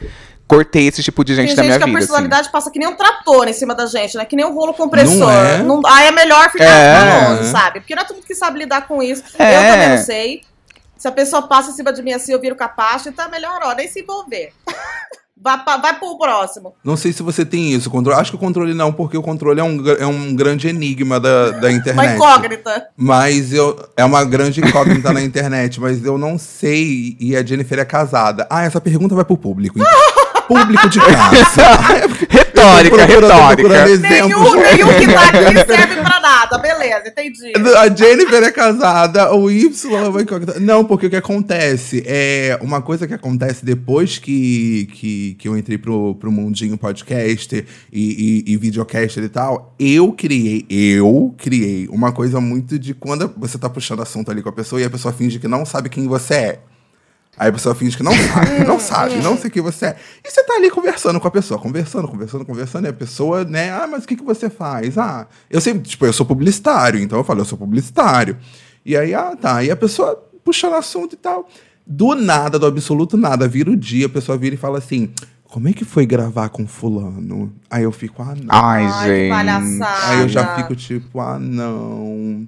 cortei 0.48 0.88
esse 0.88 1.02
tipo 1.04 1.24
de 1.24 1.36
gente 1.36 1.48
Tem 1.50 1.56
da 1.56 1.62
gente 1.64 1.68
minha 1.72 1.78
que 1.80 1.84
a 1.84 1.86
vida. 1.88 1.98
assim. 1.98 2.08
personalidade 2.08 2.52
passa 2.52 2.70
que 2.72 2.78
nem 2.80 2.88
um 2.88 2.96
trator 2.96 3.48
em 3.48 3.54
cima 3.54 3.74
da 3.74 3.86
gente, 3.86 4.16
né? 4.18 4.26
Que 4.26 4.36
nem 4.36 4.46
um 4.46 4.54
rolo 4.54 4.74
compressor. 4.74 5.18
Não 5.20 5.32
é? 5.32 5.58
Não- 5.64 5.82
aí 5.86 6.08
é 6.08 6.12
melhor 6.12 6.50
ficar 6.52 6.66
É. 6.66 7.30
longe, 7.30 7.50
sabe? 7.52 7.80
Porque 7.80 7.96
não 7.96 8.04
é 8.04 8.06
todo 8.06 8.18
mundo 8.18 8.26
que 8.28 8.36
sabe 8.36 8.60
lidar 8.60 8.88
com 8.88 9.02
isso. 9.02 9.24
É. 9.40 9.56
Eu 9.58 9.72
também 9.74 9.90
não 9.98 10.04
sei. 10.06 10.42
Se 10.98 11.08
a 11.08 11.12
pessoa 11.12 11.42
passa 11.44 11.72
em 11.72 11.74
cima 11.74 11.92
de 11.92 12.02
mim 12.02 12.14
assim, 12.14 12.32
eu 12.32 12.40
viro 12.40 12.56
capacho, 12.56 13.10
então 13.10 13.26
é 13.26 13.30
melhor, 13.30 13.60
ó, 13.64 13.74
nem 13.74 13.88
se 13.88 14.00
envolver. 14.00 14.54
vai, 15.38 15.62
pra, 15.64 15.78
vai 15.78 16.00
pro 16.00 16.18
próximo. 16.18 16.74
Não 16.84 16.96
sei 16.96 17.12
se 17.12 17.22
você 17.22 17.46
tem 17.46 17.74
isso. 17.74 17.90
Controle, 17.90 18.20
acho 18.20 18.32
que 18.32 18.38
o 18.38 18.40
controle 18.40 18.74
não, 18.74 18.92
porque 18.94 19.18
o 19.18 19.22
controle 19.22 19.60
é 19.60 19.64
um, 19.64 19.88
é 20.00 20.06
um 20.06 20.34
grande 20.36 20.68
enigma 20.68 21.20
da, 21.20 21.52
da 21.52 21.68
Uma 21.68 21.72
internet. 21.74 22.16
incógnita. 22.16 22.88
Mas 22.96 23.52
eu. 23.54 23.78
É 23.98 24.06
uma 24.06 24.24
grande 24.24 24.62
incógnita 24.62 25.12
na 25.12 25.22
internet, 25.24 25.80
mas 25.82 26.04
eu 26.04 26.18
não 26.18 26.38
sei. 26.40 27.18
E 27.20 27.36
a 27.36 27.44
Jennifer 27.46 27.78
é 27.80 27.86
casada. 27.86 28.48
Ah, 28.50 28.64
essa 28.64 28.80
pergunta 28.82 29.14
vai 29.14 29.26
pro 29.26 29.38
público. 29.38 29.78
então. 29.80 29.92
público 30.48 30.90
de 30.90 31.00
casa. 31.00 32.16
Retórica, 32.56 33.06
retórica. 33.06 33.86
Nenhum, 33.98 34.56
nenhum 34.56 34.88
que 34.98 35.08
tá 35.08 35.28
aqui 35.28 35.56
serve 35.68 35.96
pra 36.02 36.20
nada. 36.20 36.58
Beleza, 36.58 37.08
entendi. 37.08 37.52
A 37.78 37.94
Jennifer 37.94 38.44
é 38.44 38.52
casada, 38.52 39.34
o 39.34 39.52
Y 39.52 39.94
é 39.94 40.08
uma 40.08 40.22
incógnita. 40.22 40.60
Não, 40.60 40.86
porque 40.86 41.08
o 41.08 41.10
que 41.10 41.16
acontece 41.16 42.04
é 42.06 42.58
uma 42.62 42.82
coisa 42.82 43.06
que 43.06 43.14
acontece 43.14 43.66
depois 43.66 44.18
que, 44.18 44.88
que, 44.94 45.36
que 45.38 45.48
eu 45.48 45.58
entrei 45.58 45.78
pro, 45.78 46.16
pro 46.16 46.32
mundinho 46.32 46.78
podcaster 46.78 47.66
e, 47.92 48.44
e, 48.48 48.54
e 48.54 48.58
videocaster 48.58 49.24
e 49.24 49.30
tal. 49.30 49.76
Eu 49.78 50.12
criei, 50.14 50.66
eu 50.70 51.34
criei 51.38 51.88
uma 51.90 52.12
coisa 52.12 52.40
muito 52.40 52.80
de 52.80 52.94
quando 52.94 53.34
você 53.38 53.58
tá 53.58 53.70
puxando 53.70 54.02
assunto 54.02 54.32
ali 54.32 54.42
com 54.42 54.50
a 54.50 54.54
pessoa 54.54 54.82
e 54.82 54.86
a 54.86 54.90
pessoa 54.90 55.14
finge 55.14 55.40
que 55.40 55.48
não 55.48 55.66
sabe 55.66 55.90
quem 55.90 56.08
você 56.08 56.34
é. 56.34 56.60
Aí 57.38 57.50
a 57.50 57.52
pessoa 57.52 57.76
finge 57.76 57.98
que 57.98 58.04
não 58.04 58.14
sabe, 58.14 58.64
não 58.66 58.80
sabe, 58.80 59.16
não 59.18 59.38
sei 59.38 59.50
quem 59.50 59.62
você 59.62 59.88
é. 59.88 59.96
E 60.24 60.32
você 60.32 60.44
tá 60.44 60.54
ali 60.56 60.70
conversando 60.70 61.20
com 61.20 61.28
a 61.28 61.32
pessoa, 61.32 61.60
conversando, 61.60 62.08
conversando, 62.08 62.46
conversando, 62.46 62.86
e 62.86 62.90
a 62.90 62.94
pessoa, 62.94 63.44
né, 63.44 63.72
ah, 63.72 63.88
mas 63.88 64.04
o 64.04 64.08
que, 64.08 64.16
que 64.16 64.24
você 64.24 64.50
faz? 64.50 64.98
Ah, 64.98 65.28
eu 65.50 65.60
sempre, 65.60 65.82
tipo, 65.82 66.06
eu 66.06 66.14
sou 66.14 66.26
publicitário, 66.26 67.00
então 67.00 67.18
eu 67.18 67.24
falo, 67.24 67.42
eu 67.42 67.46
sou 67.46 67.58
publicitário. 67.58 68.38
E 68.86 68.96
aí, 68.96 69.14
ah, 69.14 69.36
tá. 69.36 69.64
E 69.64 69.72
a 69.72 69.76
pessoa 69.76 70.26
puxando 70.46 70.76
assunto 70.76 71.14
e 71.14 71.18
tal. 71.18 71.50
Do 71.86 72.16
nada, 72.16 72.58
do 72.58 72.66
absoluto 72.66 73.18
nada, 73.18 73.48
vira 73.48 73.70
o 73.70 73.76
dia, 73.76 74.06
a 74.06 74.10
pessoa 74.10 74.38
vira 74.38 74.56
e 74.56 74.58
fala 74.58 74.78
assim: 74.78 75.12
como 75.44 75.68
é 75.68 75.74
que 75.74 75.86
foi 75.86 76.06
gravar 76.06 76.50
com 76.50 76.68
fulano? 76.68 77.54
Aí 77.70 77.84
eu 77.84 77.92
fico, 77.92 78.22
ah, 78.22 78.36
não. 78.36 78.54
Ai, 78.54 78.84
Ai, 78.86 78.92
que 78.92 79.16
gente. 79.16 79.30
palhaçada. 79.30 80.08
Aí 80.08 80.20
eu 80.22 80.30
já 80.30 80.56
fico 80.56 80.76
tipo, 80.76 81.20
ah, 81.20 81.40
não. 81.40 82.48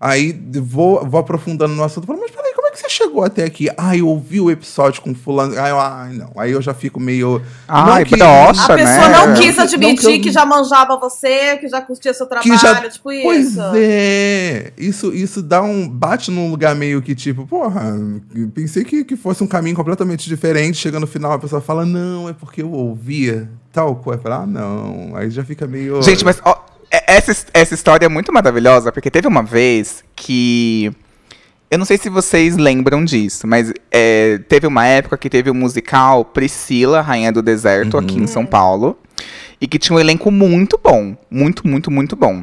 Aí 0.00 0.32
vou, 0.62 1.04
vou 1.06 1.20
aprofundando 1.20 1.74
no 1.74 1.82
assunto. 1.82 2.06
Falo, 2.06 2.20
mas 2.20 2.30
peraí, 2.30 2.52
como 2.54 2.66
é 2.66 2.67
que 2.67 2.67
chegou 2.98 3.22
até 3.24 3.44
aqui? 3.44 3.68
Ah, 3.76 3.96
eu 3.96 4.06
ouvi 4.08 4.40
o 4.40 4.50
episódio 4.50 5.00
com 5.02 5.14
fulano. 5.14 5.54
Eu, 5.54 5.78
ai, 5.80 6.12
não. 6.12 6.32
Aí 6.36 6.52
eu 6.52 6.60
já 6.60 6.74
fico 6.74 6.98
meio. 7.00 7.40
Ai, 7.66 8.00
não 8.00 8.04
que- 8.04 8.16
broxa, 8.16 8.72
A 8.74 8.76
pessoa 8.76 9.08
né? 9.08 9.26
não 9.26 9.34
quis 9.34 9.54
que- 9.54 9.60
admitir 9.60 10.04
não 10.04 10.12
que 10.12 10.18
que, 10.20 10.28
eu- 10.28 10.32
já 10.32 10.44
manjava 10.44 10.98
você, 10.98 11.56
que 11.58 11.68
já 11.68 11.80
curtia 11.80 12.12
seu 12.12 12.26
trabalho, 12.26 12.50
que 12.50 12.58
já, 12.58 12.74
tipo 12.88 13.04
pois 13.04 13.48
isso. 13.52 13.60
é, 13.74 14.72
isso, 14.76 15.14
isso 15.14 15.42
dá 15.42 15.62
um 15.62 15.88
bate 15.88 16.30
num 16.30 16.50
lugar 16.50 16.74
meio 16.74 17.00
que 17.00 17.14
tipo, 17.14 17.46
porra, 17.46 17.94
pensei 18.54 18.84
que, 18.84 19.04
que 19.04 19.16
fosse 19.16 19.42
um 19.42 19.46
caminho 19.46 19.76
completamente 19.76 20.28
diferente. 20.28 20.76
Chega 20.78 20.98
no 21.00 21.06
final 21.06 21.32
a 21.32 21.38
pessoa 21.38 21.60
fala, 21.60 21.86
não, 21.86 22.28
é 22.28 22.32
porque 22.32 22.62
eu 22.62 22.70
ouvia 22.72 23.48
tal 23.72 23.94
coisa. 23.96 24.20
Fala, 24.20 24.42
ah, 24.42 24.46
não, 24.46 25.14
aí 25.14 25.30
já 25.30 25.44
fica 25.44 25.66
meio. 25.66 26.02
Gente, 26.02 26.24
mas 26.24 26.40
ó, 26.44 26.56
é- 26.90 27.16
essa, 27.16 27.46
essa 27.52 27.74
história 27.74 28.06
é 28.06 28.08
muito 28.08 28.32
maravilhosa, 28.32 28.90
porque 28.90 29.10
teve 29.10 29.26
uma 29.28 29.42
vez 29.42 30.02
que. 30.16 30.90
Eu 31.70 31.76
não 31.76 31.84
sei 31.84 31.98
se 31.98 32.08
vocês 32.08 32.56
lembram 32.56 33.04
disso, 33.04 33.46
mas 33.46 33.72
é, 33.90 34.38
teve 34.48 34.66
uma 34.66 34.86
época 34.86 35.18
que 35.18 35.28
teve 35.28 35.50
o 35.50 35.54
musical 35.54 36.24
Priscila, 36.24 37.02
Rainha 37.02 37.30
do 37.30 37.42
Deserto, 37.42 37.98
aqui 37.98 38.18
em 38.18 38.26
São 38.26 38.46
Paulo. 38.46 38.98
E 39.60 39.66
que 39.66 39.78
tinha 39.78 39.96
um 39.96 40.00
elenco 40.00 40.30
muito 40.30 40.80
bom. 40.82 41.14
Muito, 41.30 41.66
muito, 41.66 41.90
muito 41.90 42.16
bom. 42.16 42.42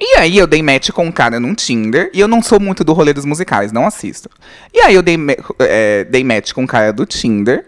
E 0.00 0.16
aí 0.16 0.38
eu 0.38 0.46
dei 0.46 0.62
match 0.62 0.90
com 0.90 1.04
um 1.04 1.12
cara 1.12 1.38
num 1.38 1.54
Tinder. 1.54 2.10
E 2.14 2.20
eu 2.20 2.28
não 2.28 2.40
sou 2.40 2.58
muito 2.58 2.82
do 2.82 2.94
rolê 2.94 3.12
dos 3.12 3.26
musicais, 3.26 3.72
não 3.72 3.86
assisto. 3.86 4.30
E 4.72 4.80
aí 4.80 4.94
eu 4.94 5.02
dei, 5.02 5.18
é, 5.58 6.04
dei 6.04 6.24
match 6.24 6.52
com 6.52 6.62
um 6.62 6.66
cara 6.66 6.92
do 6.94 7.04
Tinder. 7.04 7.66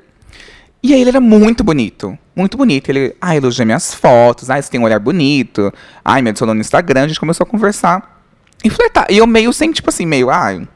E 0.83 0.95
aí 0.95 1.01
ele 1.01 1.11
era 1.11 1.21
muito 1.21 1.63
bonito. 1.63 2.17
Muito 2.35 2.57
bonito. 2.57 2.89
Ele, 2.89 3.15
ah, 3.21 3.37
elogia 3.37 3.65
minhas 3.65 3.93
fotos. 3.93 4.49
Ah, 4.49 4.63
você 4.63 4.71
tem 4.71 4.81
um 4.81 4.85
olhar 4.85 5.01
bonito. 5.01 5.71
Ai, 6.03 6.23
me 6.23 6.31
adicionou 6.31 6.55
no 6.55 6.63
Instagram. 6.63 7.03
A 7.03 7.09
gente 7.09 7.21
começou 7.21 7.45
a 7.45 7.47
conversar. 7.47 8.23
E 8.65 8.71
flertar. 8.71 9.07
E 9.11 9.19
eu 9.19 9.27
meio 9.27 9.53
sem, 9.53 9.71
tipo 9.71 9.91
assim, 9.91 10.07
meio, 10.07 10.31
ai, 10.31 10.67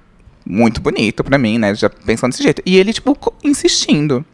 muito 0.44 0.81
bonito 0.81 1.22
pra 1.24 1.38
mim, 1.38 1.59
né? 1.59 1.74
Já 1.74 1.88
pensando 1.88 2.31
desse 2.31 2.42
jeito. 2.42 2.62
E 2.64 2.76
ele, 2.76 2.92
tipo, 2.92 3.16
insistindo. 3.42 4.24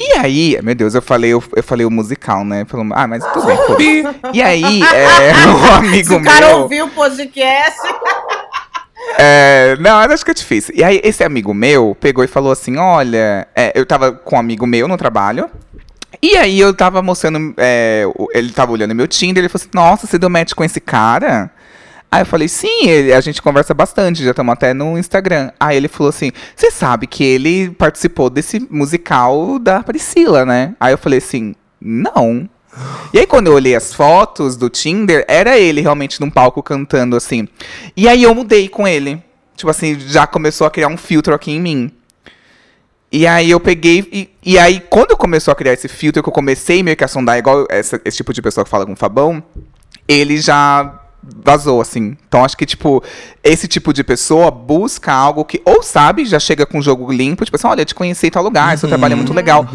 E 0.00 0.16
aí, 0.18 0.58
meu 0.62 0.74
Deus, 0.74 0.94
eu 0.94 1.02
falei, 1.02 1.32
eu, 1.32 1.42
eu 1.56 1.62
falei 1.62 1.84
o 1.84 1.90
musical, 1.90 2.44
né? 2.44 2.64
Falou, 2.64 2.86
ah, 2.92 3.06
mas 3.06 3.24
tudo 3.32 3.46
bem. 3.46 3.56
foda-se. 3.56 4.20
e 4.32 4.42
aí, 4.42 4.82
é, 4.82 5.32
um 5.48 5.74
amigo 5.74 6.08
Se 6.08 6.14
o 6.14 6.22
cara 6.22 6.48
meu. 6.48 6.58
ouviu 6.60 6.86
o 6.86 6.90
podcast. 6.90 7.80
É, 9.16 9.76
não, 9.80 9.96
acho 9.96 10.24
que 10.24 10.30
é 10.30 10.34
difícil. 10.34 10.74
E 10.76 10.84
aí, 10.84 11.00
esse 11.02 11.24
amigo 11.24 11.54
meu 11.54 11.96
pegou 11.98 12.22
e 12.22 12.26
falou 12.26 12.52
assim: 12.52 12.76
olha, 12.76 13.48
é, 13.56 13.72
eu 13.74 13.86
tava 13.86 14.12
com 14.12 14.36
um 14.36 14.38
amigo 14.38 14.66
meu 14.66 14.86
no 14.86 14.96
trabalho. 14.96 15.48
E 16.20 16.36
aí 16.36 16.58
eu 16.58 16.74
tava 16.74 17.00
mostrando, 17.00 17.54
é, 17.56 18.04
ele 18.34 18.50
tava 18.50 18.72
olhando 18.72 18.94
meu 18.94 19.06
Tinder, 19.06 19.42
ele 19.42 19.48
falou 19.48 19.62
assim, 19.62 19.70
nossa, 19.72 20.06
você 20.06 20.18
deu 20.18 20.28
match 20.28 20.52
com 20.52 20.64
esse 20.64 20.80
cara? 20.80 21.50
Aí 22.10 22.22
eu 22.22 22.26
falei, 22.26 22.48
sim, 22.48 22.88
ele- 22.88 23.12
a 23.12 23.20
gente 23.20 23.42
conversa 23.42 23.74
bastante, 23.74 24.24
já 24.24 24.30
estamos 24.30 24.52
até 24.52 24.72
no 24.72 24.98
Instagram. 24.98 25.50
Aí 25.60 25.76
ele 25.76 25.88
falou 25.88 26.08
assim, 26.08 26.30
você 26.56 26.70
sabe 26.70 27.06
que 27.06 27.22
ele 27.22 27.70
participou 27.70 28.30
desse 28.30 28.66
musical 28.70 29.58
da 29.58 29.82
Priscila, 29.82 30.46
né? 30.46 30.74
Aí 30.80 30.92
eu 30.94 30.98
falei 30.98 31.18
assim, 31.18 31.54
não. 31.80 32.48
E 33.12 33.18
aí 33.18 33.26
quando 33.26 33.48
eu 33.48 33.54
olhei 33.54 33.74
as 33.74 33.92
fotos 33.92 34.56
do 34.56 34.70
Tinder, 34.70 35.24
era 35.28 35.58
ele 35.58 35.80
realmente 35.82 36.20
num 36.20 36.30
palco 36.30 36.62
cantando 36.62 37.14
assim. 37.16 37.46
E 37.96 38.08
aí 38.08 38.22
eu 38.22 38.34
mudei 38.34 38.68
com 38.68 38.88
ele. 38.88 39.22
Tipo 39.56 39.70
assim, 39.70 39.98
já 39.98 40.26
começou 40.26 40.66
a 40.66 40.70
criar 40.70 40.88
um 40.88 40.96
filtro 40.96 41.34
aqui 41.34 41.50
em 41.50 41.60
mim. 41.60 41.90
E 43.10 43.26
aí 43.26 43.50
eu 43.50 43.58
peguei. 43.58 44.06
E, 44.12 44.30
e 44.44 44.58
aí, 44.58 44.80
quando 44.88 45.16
começou 45.16 45.50
a 45.50 45.54
criar 45.56 45.72
esse 45.72 45.88
filtro, 45.88 46.22
que 46.22 46.28
eu 46.28 46.32
comecei 46.32 46.82
meio 46.82 46.96
que 46.96 47.02
a 47.04 47.08
sondar, 47.08 47.38
igual 47.38 47.66
essa- 47.70 48.00
esse 48.04 48.18
tipo 48.18 48.32
de 48.32 48.40
pessoa 48.40 48.64
que 48.64 48.70
fala 48.70 48.86
com 48.86 48.92
o 48.92 48.96
Fabão, 48.96 49.42
ele 50.06 50.38
já 50.40 51.00
vazou, 51.44 51.80
assim. 51.80 52.16
Então 52.28 52.44
acho 52.44 52.56
que, 52.56 52.66
tipo, 52.66 53.02
esse 53.42 53.66
tipo 53.68 53.92
de 53.92 54.02
pessoa 54.04 54.50
busca 54.50 55.12
algo 55.12 55.44
que, 55.44 55.60
ou 55.64 55.82
sabe, 55.82 56.24
já 56.24 56.38
chega 56.38 56.66
com 56.66 56.78
o 56.78 56.82
jogo 56.82 57.10
limpo, 57.12 57.44
tipo 57.44 57.56
assim, 57.56 57.66
olha, 57.66 57.82
eu 57.82 57.86
te 57.86 57.94
conheci 57.94 58.26
em 58.26 58.30
tal 58.30 58.42
lugar, 58.42 58.76
seu 58.78 58.88
trabalho 58.88 59.12
é 59.12 59.16
muito 59.16 59.32
legal. 59.32 59.66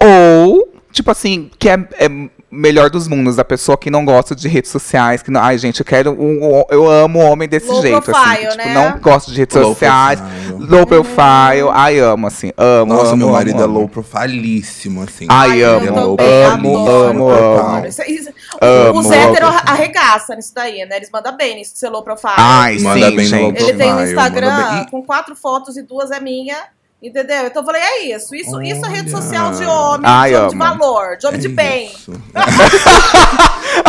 Ou, 0.00 0.72
tipo 0.92 1.10
assim, 1.10 1.50
que 1.58 1.68
é, 1.68 1.74
é 1.98 2.08
melhor 2.50 2.88
dos 2.88 3.06
mundos, 3.06 3.36
da 3.36 3.44
pessoa 3.44 3.76
que 3.76 3.90
não 3.90 4.04
gosta 4.04 4.34
de 4.34 4.48
redes 4.48 4.70
sociais, 4.70 5.22
que 5.22 5.30
não, 5.30 5.40
ai, 5.42 5.58
gente, 5.58 5.80
eu 5.80 5.86
quero 5.86 6.12
um, 6.12 6.64
eu 6.70 6.90
amo 6.90 7.18
homem 7.18 7.48
desse 7.48 7.68
Low 7.68 7.82
jeito, 7.82 7.96
assim, 7.98 8.12
profile, 8.12 8.36
que, 8.36 8.48
tipo, 8.52 8.56
né? 8.68 8.74
não 8.74 8.98
gosto 9.00 9.30
de 9.30 9.36
redes 9.38 9.56
Low 9.56 9.72
sociais, 9.74 10.20
profile. 10.20 10.66
low 10.70 10.86
profile, 10.86 11.68
ai, 11.72 11.98
amo, 11.98 12.26
assim, 12.26 12.50
amo, 12.56 12.94
Nossa, 12.94 13.08
amo, 13.08 13.16
meu 13.16 13.26
amo, 13.28 13.36
marido 13.36 13.60
é 13.60 13.64
amo. 13.64 13.74
low 13.80 13.88
profilíssimo, 13.88 15.02
assim. 15.02 15.26
Ai, 15.28 15.62
eu 15.62 15.76
amo, 15.78 16.16
amo, 16.52 16.88
amo, 16.88 17.30
amo. 17.30 17.86
Isso- 17.86 18.02
isso- 18.02 18.30
Amo, 18.60 18.98
Os 19.00 19.10
héteros 19.10 19.54
arregaçam 19.66 20.34
nisso 20.34 20.52
daí, 20.54 20.84
né? 20.86 20.96
Eles 20.96 21.10
mandam 21.12 21.36
bem 21.36 21.54
nisso 21.56 21.74
de 21.74 21.78
ser 21.78 21.90
low 21.90 22.02
profile. 22.02 22.32
Ai, 22.36 22.78
Manda 22.78 23.06
sim, 23.08 23.14
low 23.16 23.24
gente. 23.24 23.62
Ele 23.62 23.74
tem 23.74 23.92
um 23.92 24.02
Instagram 24.04 24.86
com 24.90 25.02
quatro 25.02 25.36
fotos 25.36 25.76
e 25.76 25.82
duas 25.82 26.10
é 26.10 26.18
minha. 26.18 26.56
Entendeu? 27.00 27.46
Então 27.46 27.62
eu 27.62 27.66
falei, 27.66 27.80
é 27.80 28.16
isso. 28.16 28.34
Isso, 28.34 28.60
isso 28.60 28.84
é 28.84 28.88
rede 28.88 29.08
social 29.08 29.52
de 29.52 29.64
homem, 29.64 30.02
Ai, 30.04 30.30
de 30.30 30.36
homem 30.36 30.50
de 30.50 30.56
valor, 30.56 31.16
de 31.16 31.26
homem 31.26 31.38
É 31.38 31.42
de 31.42 31.48
bem. 31.48 31.90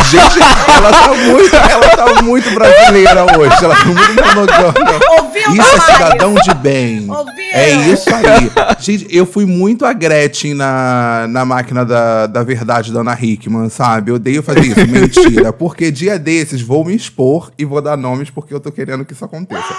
Gente, 0.10 0.40
ela 0.68 0.92
tá 0.92 1.08
muito, 1.16 1.56
ela 1.56 1.90
tá 1.96 2.22
muito 2.22 2.52
brasileira 2.52 3.24
hoje. 3.38 3.64
Ela 3.64 3.76
tá 3.76 3.86
muito 3.86 4.26
monogâmica. 4.26 5.00
Ouviu, 5.18 5.52
Isso 5.52 5.76
é 5.76 5.80
cidadão 5.80 6.36
de 6.36 6.54
bem. 6.56 7.10
Ouviu? 7.10 7.40
É 7.52 7.72
isso 7.72 8.10
aí. 8.14 8.52
Gente, 8.80 9.08
eu 9.10 9.26
fui 9.26 9.46
muito 9.46 9.86
a 9.86 9.94
Gretchen 9.94 10.54
na, 10.54 11.26
na 11.28 11.44
máquina 11.46 11.84
da, 11.84 12.28
da 12.28 12.44
verdade 12.44 12.94
da 12.94 13.00
Ana 13.00 13.18
Hickman, 13.20 13.70
sabe? 13.70 14.12
Eu 14.12 14.16
odeio 14.16 14.44
fazer 14.44 14.62
isso. 14.62 14.86
Mentira. 14.88 15.52
Porque 15.52 15.92
dia 15.92 16.20
desses 16.20 16.62
vou 16.62 16.86
me 16.86 16.96
expor 16.96 17.52
e 17.58 17.66
vou 17.66 17.82
dar 17.82 17.98
nomes 17.98 18.30
porque 18.30 18.54
eu 18.54 18.60
tô 18.60 18.72
querendo 18.72 19.04
que 19.04 19.14
isso 19.14 19.26
aconteça. 19.26 19.76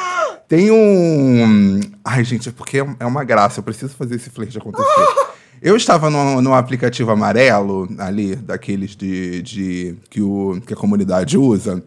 Tem 0.48 0.68
um. 0.72 1.80
Ai, 2.04 2.24
gente, 2.24 2.48
é 2.48 2.52
porque 2.52 2.78
é 2.78 3.06
uma 3.06 3.19
graça. 3.24 3.60
Eu 3.60 3.64
preciso 3.64 3.94
fazer 3.96 4.16
esse 4.16 4.30
flerte 4.30 4.58
acontecer. 4.58 4.86
Eu 5.62 5.76
estava 5.76 6.08
no, 6.08 6.40
no 6.40 6.54
aplicativo 6.54 7.10
amarelo, 7.10 7.86
ali, 7.98 8.34
daqueles 8.34 8.96
de, 8.96 9.42
de 9.42 9.94
que, 10.08 10.22
o, 10.22 10.58
que 10.66 10.72
a 10.72 10.76
comunidade 10.76 11.36
usa. 11.36 11.82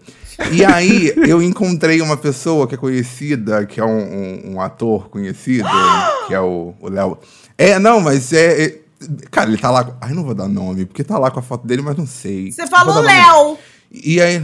E 0.51 0.63
aí 0.63 1.11
eu 1.27 1.41
encontrei 1.41 1.99
uma 1.99 2.15
pessoa 2.15 2.67
que 2.67 2.75
é 2.75 2.77
conhecida, 2.77 3.65
que 3.65 3.79
é 3.79 3.83
um, 3.83 3.97
um- 3.97 4.51
um 4.53 4.61
ator 4.61 5.09
conhecido, 5.09 5.67
que 6.27 6.35
é 6.35 6.39
o 6.39 6.75
Léo. 6.83 7.17
É, 7.57 7.79
não, 7.79 7.99
mas 7.99 8.31
é, 8.31 8.63
é- 8.63 8.79
Cara, 9.31 9.49
ele 9.49 9.57
tá 9.57 9.71
lá. 9.71 9.83
com- 9.85 9.95
Ai, 9.99 10.13
não 10.13 10.23
vou 10.23 10.35
dar 10.35 10.47
nome, 10.47 10.85
porque 10.85 11.03
tá 11.03 11.17
lá 11.17 11.31
com 11.31 11.39
a 11.39 11.43
foto 11.43 11.65
dele, 11.65 11.81
mas 11.81 11.97
não 11.97 12.05
sei. 12.05 12.51
Você 12.51 12.67
falou. 12.67 13.01
Léo. 13.01 13.57
E 13.91 14.21
aí. 14.21 14.43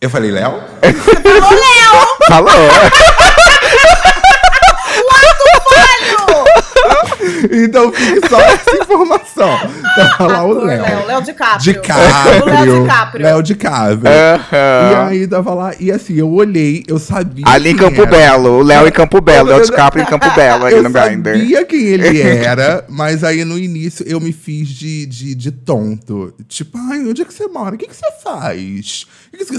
Eu 0.00 0.08
falei, 0.08 0.30
Léo? 0.30 0.52
Falou 0.52 1.50
Léo. 1.50 2.06
Falou. 2.28 3.29
Então 7.50 7.92
fique 7.92 8.28
só 8.28 8.40
essa 8.40 8.76
informação. 8.76 9.50
Tava 9.96 10.26
lá 10.26 10.44
o 10.44 10.52
Léo. 10.64 10.82
Léo. 10.82 11.06
Léo 11.06 11.22
DiCaprio. 11.22 11.60
DiCaprio. 11.60 12.42
O 12.42 12.46
Léo 12.46 12.82
DiCaprio. 12.82 13.24
Léo 13.24 13.42
DiCaprio. 13.42 14.12
Aham. 14.12 14.90
E 14.90 14.94
aí 15.20 15.26
tava 15.26 15.54
lá, 15.54 15.72
e 15.78 15.90
assim, 15.90 16.14
eu 16.14 16.30
olhei, 16.30 16.84
eu 16.86 16.98
sabia. 16.98 17.44
Ali 17.48 17.70
em 17.70 17.76
Campo 17.76 18.02
era. 18.02 18.10
Belo, 18.10 18.50
o 18.58 18.62
Léo 18.62 18.86
em 18.86 18.92
Campo 18.92 19.20
Belo, 19.20 19.48
Léo 19.48 19.62
DiCaprio 19.64 20.02
em 20.02 20.06
Campo 20.06 20.30
Belo, 20.34 20.66
ali 20.66 20.76
Eu 20.76 20.82
no 20.82 20.90
Grindr. 20.90 21.30
sabia 21.32 21.64
quem 21.64 21.80
ele 21.86 22.20
era, 22.22 22.84
mas 22.88 23.24
aí 23.24 23.44
no 23.44 23.58
início 23.58 24.04
eu 24.06 24.20
me 24.20 24.32
fiz 24.32 24.68
de, 24.68 25.06
de, 25.06 25.34
de 25.34 25.50
tonto. 25.50 26.34
Tipo, 26.48 26.78
ai, 26.90 27.00
onde 27.06 27.22
é 27.22 27.24
que 27.24 27.32
você 27.34 27.46
mora? 27.46 27.74
O 27.74 27.78
que, 27.78 27.86
que 27.86 27.96
você 27.96 28.10
faz? 28.22 29.06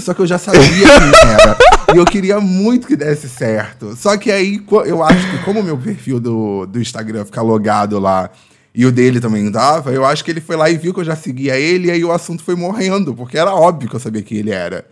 Só 0.02 0.14
que 0.14 0.20
eu 0.20 0.26
já 0.26 0.38
sabia 0.38 0.62
quem 0.62 1.30
era. 1.30 1.56
e 1.94 1.96
eu 1.96 2.04
queria 2.04 2.40
muito 2.40 2.86
que 2.86 2.96
desse 2.96 3.28
certo. 3.28 3.96
Só 3.96 4.16
que 4.16 4.30
aí 4.30 4.62
eu 4.86 5.02
acho 5.02 5.30
que, 5.30 5.38
como 5.44 5.60
o 5.60 5.62
meu 5.62 5.76
perfil 5.76 6.20
do, 6.20 6.66
do 6.66 6.80
Instagram 6.80 7.24
fica 7.24 7.40
logado 7.42 7.61
lá. 8.00 8.30
E 8.74 8.86
o 8.86 8.92
dele 8.92 9.20
também 9.20 9.50
tava, 9.52 9.92
eu 9.92 10.04
acho 10.04 10.24
que 10.24 10.30
ele 10.30 10.40
foi 10.40 10.56
lá 10.56 10.70
e 10.70 10.78
viu 10.78 10.94
que 10.94 11.00
eu 11.00 11.04
já 11.04 11.14
seguia 11.14 11.58
ele, 11.58 11.88
e 11.88 11.90
aí 11.90 12.04
o 12.04 12.10
assunto 12.10 12.42
foi 12.42 12.54
morrendo, 12.54 13.14
porque 13.14 13.36
era 13.36 13.54
óbvio 13.54 13.88
que 13.88 13.96
eu 13.96 14.00
sabia 14.00 14.22
quem 14.22 14.38
ele 14.38 14.50
era. 14.50 14.86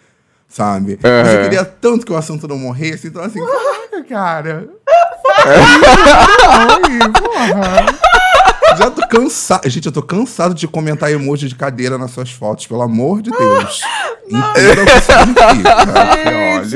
Sabe? 0.47 0.99
Mas 1.03 1.33
eu 1.33 1.43
queria 1.43 1.65
tanto 1.65 2.05
que 2.05 2.13
o 2.13 2.17
assunto 2.17 2.47
não 2.47 2.59
morresse, 2.59 3.07
então 3.07 3.23
assim, 3.23 3.41
caraca, 3.41 4.05
cara. 4.09 4.69
Ai, 5.47 6.99
porra. 7.13 8.10
Já 8.77 8.91
tô 8.91 9.07
cansado. 9.09 9.69
Gente, 9.69 9.87
eu 9.87 9.93
tô 9.93 10.03
cansado 10.03 10.55
de 10.55 10.67
comentar 10.69 11.11
emoji 11.11 11.49
de 11.49 11.55
cadeira 11.55 11.99
nas 11.99 12.11
suas 12.13 12.31
fotos, 12.31 12.67
pelo 12.67 12.83
amor 12.83 13.23
de 13.23 13.31
Deus. 13.31 13.81
Entenda 14.31 14.83
o 14.83 14.87
que 14.87 15.01
significa. 15.01 15.77
porque, 15.87 16.29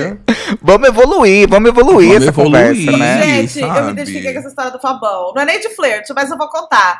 olha. 0.02 0.18
Vamos 0.61 0.88
evoluir, 0.88 1.48
vamos 1.48 1.68
evoluir 1.68 2.09
Vamos 2.09 2.22
essa 2.22 2.30
evoluir. 2.30 2.87
conversa, 2.87 2.96
né? 2.98 3.22
Gente, 3.22 3.61
eu 3.61 3.68
me 3.68 3.74
sabe? 3.74 3.90
identifiquei 3.92 4.33
com 4.33 4.38
essa 4.40 4.48
história 4.48 4.70
do 4.72 4.80
Fabão. 4.80 5.33
Não 5.35 5.42
é 5.42 5.44
nem 5.44 5.61
de 5.61 5.68
flerte, 5.70 6.12
mas 6.14 6.30
eu 6.30 6.37
vou 6.38 6.48
contar. 6.48 6.98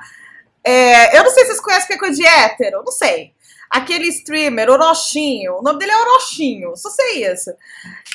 É, 0.63 1.19
eu 1.19 1.25
não 1.25 1.31
sei 1.31 1.43
se 1.45 1.51
vocês 1.51 1.61
conhecem 1.61 1.85
o 1.85 1.89
que 1.89 1.95
é 1.95 1.99
coisa 1.99 2.15
de 2.17 2.27
hétero, 2.27 2.83
não 2.85 2.93
sei. 2.93 3.33
Aquele 3.71 4.07
streamer, 4.09 4.71
Orochinho. 4.71 5.59
O 5.59 5.63
nome 5.63 5.79
dele 5.81 5.91
é 5.91 6.01
Orochinho, 6.01 6.77
só 6.77 6.89
sei 6.91 7.27
isso. 7.31 7.51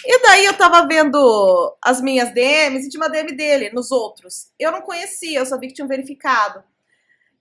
E 0.06 0.22
daí 0.24 0.46
eu 0.46 0.54
tava 0.54 0.88
vendo 0.88 1.78
as 1.82 2.02
minhas 2.02 2.34
DMs 2.34 2.86
e 2.86 2.90
tinha 2.90 3.02
uma 3.02 3.10
DM 3.10 3.34
dele 3.34 3.70
nos 3.72 3.92
outros. 3.92 4.52
Eu 4.58 4.72
não 4.72 4.82
conhecia, 4.82 5.40
eu 5.40 5.46
só 5.46 5.58
vi 5.58 5.68
que 5.68 5.74
tinham 5.74 5.88
verificado. 5.88 6.64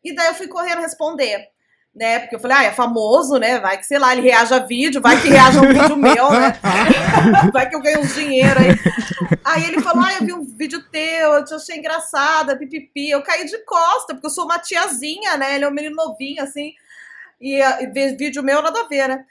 E 0.03 0.15
daí 0.15 0.29
eu 0.29 0.35
fui 0.35 0.49
correndo 0.49 0.81
responder. 0.81 1.49
Né? 1.95 2.21
Porque 2.21 2.37
eu 2.37 2.41
falei, 2.41 2.57
ah, 2.59 2.65
é 2.65 2.71
famoso, 2.71 3.39
né? 3.39 3.59
Vai 3.59 3.77
que, 3.77 3.85
sei 3.85 3.99
lá, 3.99 4.13
ele 4.13 4.23
reage 4.23 4.55
a 4.55 4.61
vídeo, 4.61 5.01
vai 5.01 5.21
que 5.21 5.29
reage 5.29 5.59
a 5.59 5.63
um 5.63 5.67
vídeo 5.67 5.97
meu, 5.97 6.31
né? 6.31 6.57
Vai 7.53 7.69
que 7.69 7.75
eu 7.75 7.81
ganho 7.81 8.01
uns 8.01 8.15
dinheiro 8.15 8.61
aí. 8.61 8.69
Aí 9.45 9.65
ele 9.65 9.81
falou: 9.81 10.05
Ah, 10.05 10.15
eu 10.15 10.27
vi 10.27 10.33
um 10.33 10.45
vídeo 10.45 10.81
teu, 10.93 11.33
eu 11.33 11.45
te 11.45 11.55
achei 11.55 11.77
engraçada, 11.77 12.57
pipipi. 12.57 13.11
Eu 13.11 13.23
caí 13.23 13.45
de 13.47 13.59
costa, 13.65 14.15
porque 14.15 14.27
eu 14.27 14.31
sou 14.31 14.45
uma 14.45 14.59
tiazinha, 14.59 15.37
né? 15.37 15.57
Ele 15.57 15.65
é 15.65 15.69
um 15.69 15.73
menino 15.73 15.97
novinho, 15.97 16.43
assim. 16.43 16.73
E, 17.41 17.61
e 17.61 17.87
vídeo 18.17 18.43
meu, 18.43 18.63
nada 18.63 18.81
a 18.81 18.87
ver, 18.87 19.09
né? 19.09 19.25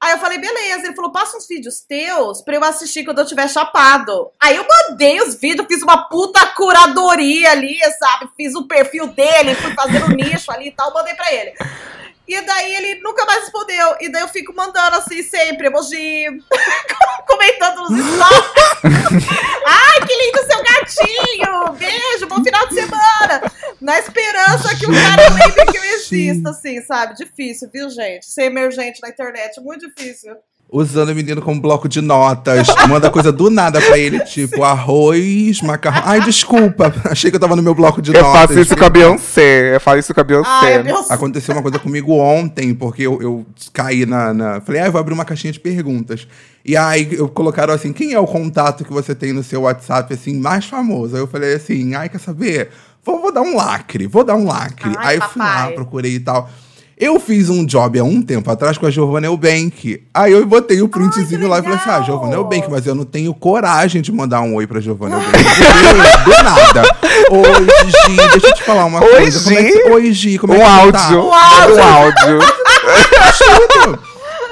Aí 0.00 0.12
eu 0.12 0.18
falei, 0.18 0.38
beleza. 0.38 0.86
Ele 0.86 0.94
falou, 0.94 1.10
passa 1.10 1.36
uns 1.36 1.46
vídeos 1.48 1.80
teus 1.80 2.40
pra 2.42 2.54
eu 2.54 2.64
assistir 2.64 3.04
quando 3.04 3.18
eu 3.18 3.26
tiver 3.26 3.48
chapado. 3.48 4.30
Aí 4.40 4.56
eu 4.56 4.66
mandei 4.66 5.20
os 5.20 5.34
vídeos, 5.34 5.66
fiz 5.66 5.82
uma 5.82 6.08
puta 6.08 6.46
curadoria 6.48 7.50
ali, 7.50 7.78
sabe? 7.98 8.30
Fiz 8.36 8.54
o 8.54 8.68
perfil 8.68 9.08
dele, 9.08 9.54
fui 9.56 9.74
fazendo 9.74 10.08
nicho 10.14 10.52
ali 10.52 10.68
e 10.68 10.72
tal, 10.72 10.94
mandei 10.94 11.14
pra 11.14 11.32
ele. 11.32 11.52
E 12.28 12.40
daí 12.42 12.74
ele 12.74 13.00
nunca 13.00 13.24
mais 13.24 13.40
respondeu. 13.40 13.96
E 14.00 14.12
daí 14.12 14.20
eu 14.20 14.28
fico 14.28 14.54
mandando 14.54 14.96
assim 14.96 15.22
sempre, 15.22 15.68
emoji, 15.68 16.26
comentando 17.26 17.88
nos 17.88 17.98
stories. 17.98 19.24
Ai, 19.66 20.06
que 20.06 20.14
lindo 20.14 20.46
seu 20.46 20.62
gatinho! 20.62 21.72
Beijo, 21.72 22.26
bom 22.26 22.44
final 22.44 22.68
de 22.68 22.74
semana! 22.74 23.52
Na 23.80 23.98
esperança 23.98 24.76
que 24.76 24.84
o 24.86 24.92
cara 24.92 25.28
lembre 25.30 25.72
que 25.72 25.78
eu 25.78 25.84
existo, 25.84 26.48
assim, 26.50 26.82
sabe? 26.82 27.14
Difícil, 27.14 27.70
viu, 27.72 27.88
gente? 27.88 28.26
Ser 28.26 28.44
emergente 28.44 29.00
na 29.00 29.08
internet, 29.08 29.58
muito 29.60 29.88
difícil. 29.88 30.36
Usando 30.70 31.08
o 31.08 31.14
menino 31.14 31.40
como 31.40 31.58
bloco 31.62 31.88
de 31.88 32.02
notas. 32.02 32.66
Manda 32.88 33.08
coisa 33.10 33.32
do 33.32 33.48
nada 33.48 33.80
pra 33.80 33.96
ele, 33.98 34.20
tipo 34.20 34.62
arroz, 34.62 35.62
macarrão. 35.62 36.02
Ai, 36.04 36.20
desculpa. 36.20 36.92
Achei 37.10 37.30
que 37.30 37.36
eu 37.36 37.40
tava 37.40 37.56
no 37.56 37.62
meu 37.62 37.74
bloco 37.74 38.02
de 38.02 38.14
Eu 38.14 38.22
notas. 38.22 38.40
faço 38.48 38.60
isso 38.60 38.76
com 38.76 38.84
a 38.84 38.90
Beyoncé, 38.90 39.74
eu 39.76 39.80
faço 39.80 39.98
isso 39.98 40.12
com 40.14 40.20
a 40.20 40.24
Beyoncé. 40.24 40.50
Ai, 40.50 40.88
é 40.90 40.94
Aconteceu 41.14 41.54
uma 41.54 41.62
coisa 41.62 41.78
comigo 41.78 42.12
ontem, 42.12 42.74
porque 42.74 43.02
eu, 43.02 43.18
eu 43.22 43.46
caí 43.72 44.04
na, 44.04 44.34
na- 44.34 44.60
Falei, 44.60 44.82
ah, 44.82 44.86
eu 44.86 44.92
vou 44.92 45.00
abrir 45.00 45.14
uma 45.14 45.24
caixinha 45.24 45.52
de 45.52 45.58
perguntas. 45.60 46.28
E 46.64 46.76
aí 46.76 47.08
eu 47.12 47.28
colocaram 47.30 47.72
assim: 47.72 47.90
quem 47.92 48.12
é 48.12 48.20
o 48.20 48.26
contato 48.26 48.84
que 48.84 48.92
você 48.92 49.14
tem 49.14 49.32
no 49.32 49.42
seu 49.42 49.62
WhatsApp, 49.62 50.12
assim, 50.12 50.38
mais 50.38 50.66
famoso? 50.66 51.14
Aí 51.16 51.22
eu 51.22 51.26
falei 51.26 51.54
assim: 51.54 51.94
ai, 51.94 52.10
quer 52.10 52.20
saber? 52.20 52.68
Vou, 53.02 53.22
vou 53.22 53.32
dar 53.32 53.40
um 53.40 53.56
lacre, 53.56 54.06
vou 54.06 54.22
dar 54.22 54.34
um 54.36 54.46
lacre. 54.46 54.92
Ai, 54.98 55.14
aí 55.14 55.16
eu 55.16 55.22
fui 55.30 55.40
lá, 55.40 55.70
procurei 55.72 56.16
e 56.16 56.20
tal. 56.20 56.50
Eu 57.00 57.20
fiz 57.20 57.48
um 57.48 57.64
job 57.64 57.98
há 57.98 58.02
um 58.04 58.20
tempo 58.20 58.50
atrás 58.50 58.76
com 58.76 58.84
a 58.86 58.90
Giovanna 58.90 59.26
Eubank. 59.28 60.02
Aí 60.12 60.32
eu 60.32 60.44
botei 60.44 60.82
o 60.82 60.88
printzinho 60.88 61.46
lá 61.46 61.60
e 61.60 61.62
falei 61.62 61.78
assim: 61.78 61.90
ah! 61.90 62.02
Giovanna 62.02 62.34
Eubank, 62.34 62.68
mas 62.70 62.86
eu 62.86 62.94
não 62.94 63.04
tenho 63.04 63.32
coragem 63.32 64.02
de 64.02 64.10
mandar 64.10 64.40
um 64.40 64.54
oi 64.56 64.66
pra 64.66 64.80
Giovanna 64.80 65.16
Eubank. 65.16 65.32
Do 66.24 66.42
nada. 66.42 66.82
Oi, 67.30 67.90
Gi, 67.90 68.16
deixa 68.32 68.46
eu 68.48 68.54
te 68.54 68.62
falar 68.64 68.84
uma 68.86 69.00
Oi, 69.04 69.10
coisa. 69.10 69.40
Como 69.44 69.58
é 69.58 69.62
que, 69.64 69.72
Gi. 69.84 69.90
oi, 69.90 70.12
Gi, 70.12 70.38
como 70.38 70.54
é 70.54 70.56
Um 70.56 70.60
que 70.60 70.66
você 70.66 71.14
áudio. 71.14 71.30
tá? 71.30 71.68
Um 71.68 71.82
áudio. 71.82 72.38
Absurdo. 73.20 73.98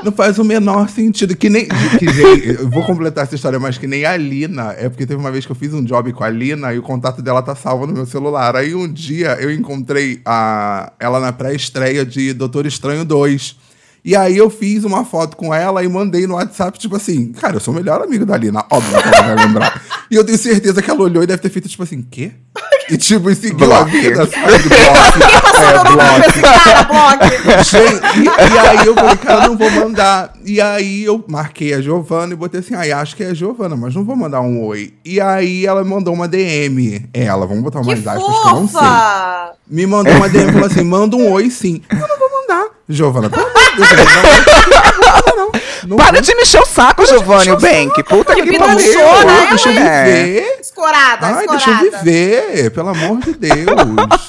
Não 0.04 0.12
faz 0.12 0.38
o 0.38 0.44
menor 0.44 0.88
sentido. 0.88 1.36
Que 1.36 1.48
nem. 1.48 1.66
Que, 1.98 2.52
vou 2.64 2.84
completar 2.84 3.24
essa 3.24 3.34
história, 3.34 3.58
mas 3.58 3.78
que 3.78 3.86
nem 3.86 4.04
a 4.04 4.16
Lina. 4.16 4.74
É 4.76 4.88
porque 4.88 5.06
teve 5.06 5.20
uma 5.20 5.30
vez 5.30 5.46
que 5.46 5.52
eu 5.52 5.56
fiz 5.56 5.72
um 5.72 5.84
job 5.84 6.12
com 6.12 6.24
a 6.24 6.30
Lina 6.30 6.72
e 6.72 6.78
o 6.78 6.82
contato 6.82 7.22
dela 7.22 7.42
tá 7.42 7.54
salvo 7.54 7.86
no 7.86 7.92
meu 7.92 8.06
celular. 8.06 8.56
Aí 8.56 8.74
um 8.74 8.90
dia 8.90 9.36
eu 9.40 9.50
encontrei 9.52 10.20
a, 10.24 10.92
ela 10.98 11.20
na 11.20 11.32
pré-estreia 11.32 12.04
de 12.04 12.32
Doutor 12.32 12.66
Estranho 12.66 13.04
2. 13.04 13.56
E 14.06 14.14
aí 14.14 14.36
eu 14.36 14.48
fiz 14.48 14.84
uma 14.84 15.04
foto 15.04 15.36
com 15.36 15.52
ela 15.52 15.82
e 15.82 15.88
mandei 15.88 16.28
no 16.28 16.34
WhatsApp, 16.34 16.78
tipo 16.78 16.94
assim, 16.94 17.32
cara, 17.32 17.56
eu 17.56 17.60
sou 17.60 17.74
o 17.74 17.76
melhor 17.76 18.00
amigo 18.00 18.24
da 18.24 18.36
Lina, 18.36 18.64
óbvio 18.70 19.02
que 19.02 19.08
ela 19.08 19.34
vai 19.34 19.46
lembrar. 19.46 19.82
E 20.08 20.14
eu 20.14 20.22
tenho 20.22 20.38
certeza 20.38 20.80
que 20.80 20.88
ela 20.88 21.02
olhou 21.02 21.24
e 21.24 21.26
deve 21.26 21.42
ter 21.42 21.48
feito, 21.48 21.68
tipo 21.68 21.82
assim, 21.82 22.00
quê? 22.08 22.30
E 22.90 22.96
tipo, 22.96 23.28
e 23.30 23.34
seguiu 23.34 23.64
a 23.72 23.82
Bloque. 23.82 24.00
vida, 24.00 24.26
sabe? 24.26 24.58
Bloque. 24.62 25.18
Passou 25.42 25.60
É, 25.60 25.72
meu 25.72 25.84
número 25.84 25.96
pra 25.96 26.06
bloque. 26.06 26.28
esse 26.28 26.40
cara, 26.40 26.82
bloque. 26.84 27.64
Gente, 27.64 28.20
e, 28.20 28.54
e 28.54 28.58
aí 28.58 28.86
eu 28.86 28.94
falei, 28.94 29.16
cara, 29.16 29.48
não 29.48 29.56
vou 29.56 29.70
mandar. 29.72 30.32
E 30.44 30.60
aí 30.60 31.02
eu 31.04 31.24
marquei 31.26 31.74
a 31.74 31.80
Giovana 31.80 32.32
e 32.32 32.36
botei 32.36 32.60
assim, 32.60 32.74
ai, 32.76 32.92
acho 32.92 33.16
que 33.16 33.24
é 33.24 33.28
a 33.30 33.34
Giovana, 33.34 33.74
mas 33.76 33.92
não 33.94 34.04
vou 34.04 34.14
mandar 34.14 34.40
um 34.40 34.62
oi. 34.64 34.94
E 35.04 35.20
aí 35.20 35.66
ela 35.66 35.82
mandou 35.82 36.14
uma 36.14 36.28
DM. 36.28 37.06
Ela, 37.12 37.44
vamos 37.46 37.64
botar 37.64 37.80
Que 37.80 37.86
umas 37.88 38.06
aspas 38.06 38.24
que 38.40 38.48
eu 38.48 38.54
não 38.54 38.68
sei. 38.68 38.80
Me 39.68 39.84
mandou 39.86 40.12
uma 40.14 40.28
DM 40.28 40.48
e 40.48 40.52
falou 40.52 40.66
assim: 40.68 40.84
manda 40.84 41.16
um 41.16 41.32
oi 41.32 41.50
sim. 41.50 41.82
Eu 41.90 41.98
não. 41.98 42.15
Giovana, 42.88 43.28
pelo 43.28 43.42
amor 43.46 43.52
de 43.72 43.80
não, 43.80 43.86
não, 45.36 45.36
não, 45.36 45.52
não 45.88 45.96
Para 45.96 46.12
vou. 46.12 46.20
de 46.22 46.34
me 46.34 46.42
encher 46.42 46.60
o 46.60 46.66
saco, 46.66 47.04
Giovanni 47.04 47.50
Bank. 47.56 48.02
Puta 48.04 48.34
que, 48.34 48.42
Que 48.42 48.58
pariu. 48.58 48.76
né, 49.26 49.46
Deixa 49.50 49.68
eu 49.68 49.72
viver. 49.74 50.58
Escorada, 50.60 51.26
Ai, 51.26 51.44
escorada. 51.44 51.52
deixa 51.52 51.70
eu 51.70 51.76
viver, 52.02 52.70
pelo 52.70 52.88
amor 52.90 53.18
de 53.20 53.32
Deus. 53.34 53.56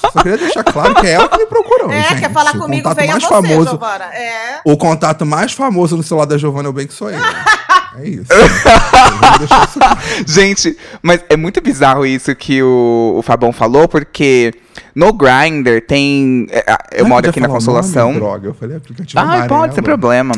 Só 0.01 0.21
queria 0.21 0.37
deixar 0.37 0.63
claro 0.63 0.95
que 0.95 1.07
é 1.07 1.11
ela 1.11 1.27
que 1.29 1.37
me 1.37 1.45
procurou. 1.45 1.91
É, 1.91 2.01
gente. 2.09 2.19
quer 2.21 2.31
falar 2.33 2.55
O 2.55 2.59
comigo, 2.59 2.83
contato 2.83 2.97
venha 2.99 3.11
mais 3.13 3.23
você, 3.23 3.29
famoso. 3.29 3.69
Giovana. 3.69 4.05
É. 4.05 4.59
O 4.65 4.77
contato 4.77 5.25
mais 5.25 5.53
famoso 5.53 5.95
no 5.97 6.03
celular 6.03 6.25
da 6.25 6.37
Giovanna 6.37 6.67
Eubank 6.69 6.91
sou 6.93 7.09
eu. 7.11 7.19
É 7.95 8.07
isso. 8.07 8.27
Gente, 10.27 10.77
mas 11.01 11.23
é 11.29 11.37
muito 11.37 11.61
bizarro 11.61 12.05
isso 12.05 12.35
que 12.35 12.61
o, 12.61 13.15
o 13.17 13.21
Fabão 13.21 13.51
falou, 13.51 13.87
porque 13.87 14.53
no 14.93 15.13
Grindr 15.13 15.81
tem. 15.87 16.47
é, 16.49 16.63
Eu 16.91 17.05
Ai, 17.05 17.09
moro 17.09 17.29
aqui 17.29 17.39
na 17.39 17.47
Consolação. 17.47 18.07
nome, 18.09 18.19
droga, 18.19 18.47
eu 18.49 18.53
falei 18.53 18.77
aplicativo 18.77 19.19
Ah, 19.19 19.45
pode, 19.47 19.73
sem 19.75 19.83
problema. 19.83 20.33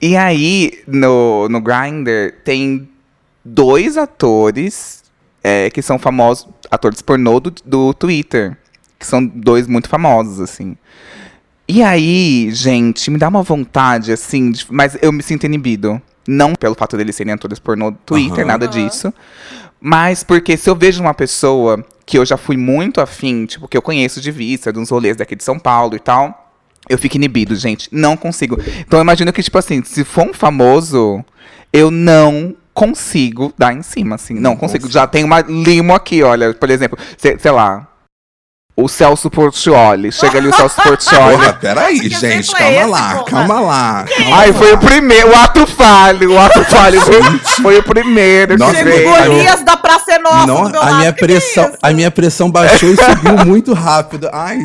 E 0.00 0.16
aí, 0.16 0.82
no, 0.86 1.48
no 1.48 1.60
Grindr, 1.60 2.34
tem 2.44 2.88
dois 3.44 3.96
atores 3.96 5.02
é, 5.42 5.70
que 5.70 5.82
são 5.82 5.98
famosos, 5.98 6.48
atores 6.70 7.02
pornô 7.02 7.40
do, 7.40 7.52
do 7.64 7.94
Twitter. 7.94 8.56
Que 8.98 9.06
são 9.06 9.24
dois 9.24 9.66
muito 9.66 9.88
famosos, 9.88 10.38
assim. 10.40 10.76
E 11.66 11.82
aí, 11.82 12.50
gente, 12.52 13.10
me 13.10 13.18
dá 13.18 13.28
uma 13.28 13.42
vontade, 13.42 14.12
assim, 14.12 14.52
de- 14.52 14.64
mas 14.70 14.96
eu 15.02 15.10
me 15.10 15.22
sinto 15.24 15.44
inibido. 15.44 16.00
Não 16.26 16.54
pelo 16.54 16.74
fato 16.74 16.96
deles 16.96 17.16
serem 17.16 17.32
atores 17.32 17.58
pornô 17.58 17.90
do 17.90 17.98
Twitter, 18.04 18.40
Aham. 18.40 18.46
nada 18.46 18.68
disso. 18.68 19.12
Mas 19.80 20.22
porque 20.22 20.56
se 20.56 20.70
eu 20.70 20.76
vejo 20.76 21.00
uma 21.00 21.14
pessoa 21.14 21.84
que 22.06 22.16
eu 22.16 22.24
já 22.24 22.36
fui 22.36 22.56
muito 22.56 23.00
afim, 23.00 23.46
tipo, 23.46 23.66
que 23.66 23.76
eu 23.76 23.82
conheço 23.82 24.20
de 24.20 24.30
vista, 24.30 24.72
de 24.72 24.78
uns 24.78 24.90
rolês 24.90 25.16
daqui 25.16 25.34
de 25.34 25.42
São 25.42 25.58
Paulo 25.58 25.96
e 25.96 25.98
tal, 25.98 26.52
eu 26.88 26.98
fico 26.98 27.16
inibido, 27.16 27.54
gente. 27.56 27.88
Não 27.90 28.16
consigo. 28.16 28.58
Então 28.80 28.98
eu 28.98 29.02
imagino 29.02 29.32
que, 29.32 29.42
tipo 29.42 29.58
assim, 29.58 29.82
se 29.82 30.04
for 30.04 30.28
um 30.28 30.34
famoso, 30.34 31.24
eu 31.72 31.90
não 31.90 32.54
consigo 32.74 33.52
dar 33.58 33.72
em 33.74 33.82
cima, 33.82 34.14
assim. 34.14 34.34
Não, 34.34 34.56
consigo. 34.56 34.88
Já 34.90 35.06
tem 35.06 35.24
uma 35.24 35.40
limo 35.40 35.94
aqui, 35.94 36.22
olha. 36.22 36.54
Por 36.54 36.70
exemplo, 36.70 36.98
sei, 37.16 37.38
sei 37.38 37.50
lá. 37.50 37.88
O 38.74 38.88
Celso 38.88 39.28
Portioli. 39.30 40.10
Chega 40.10 40.38
ali 40.38 40.48
o 40.48 40.52
Celso 40.54 40.76
Portioli. 40.82 41.36
Porra, 41.36 41.52
peraí, 41.52 42.00
Que 42.00 42.08
gente, 42.08 42.54
é 42.54 42.58
calma 42.58 42.72
esse, 42.80 42.86
lá, 42.90 43.10
porra? 43.14 43.24
calma 43.24 43.60
lá. 43.60 44.04
calma 44.08 44.36
Ai, 44.36 44.50
lá. 44.50 44.54
foi 44.58 44.72
o 44.72 44.78
primeiro, 44.78 45.28
o 45.30 45.36
ato 45.36 45.66
falho, 45.66 46.32
o 46.32 46.38
ato 46.40 46.64
falho 46.64 47.00
foi, 47.02 47.22
foi 47.62 47.78
o 47.78 47.82
primeiro 47.82 48.56
Nossa, 48.58 48.74
que 48.76 48.84
veio. 48.84 49.10
Golias 49.10 49.62
da 49.62 49.76
Praça 49.76 50.12
é 50.14 50.18
Nossa 50.18 50.46
Não, 50.46 50.62
do 50.64 50.70
meu 50.70 50.80
a 50.80 50.84
lado. 50.86 50.96
minha 50.96 51.12
Que 51.12 51.18
que 51.18 51.24
é 51.24 51.26
pressão, 51.26 51.64
isso? 51.68 51.78
a 51.82 51.90
minha 51.92 52.10
pressão 52.10 52.50
baixou 52.50 52.88
e 52.88 52.96
subiu 52.96 53.44
muito 53.44 53.74
rápido. 53.74 54.30
Ai, 54.32 54.58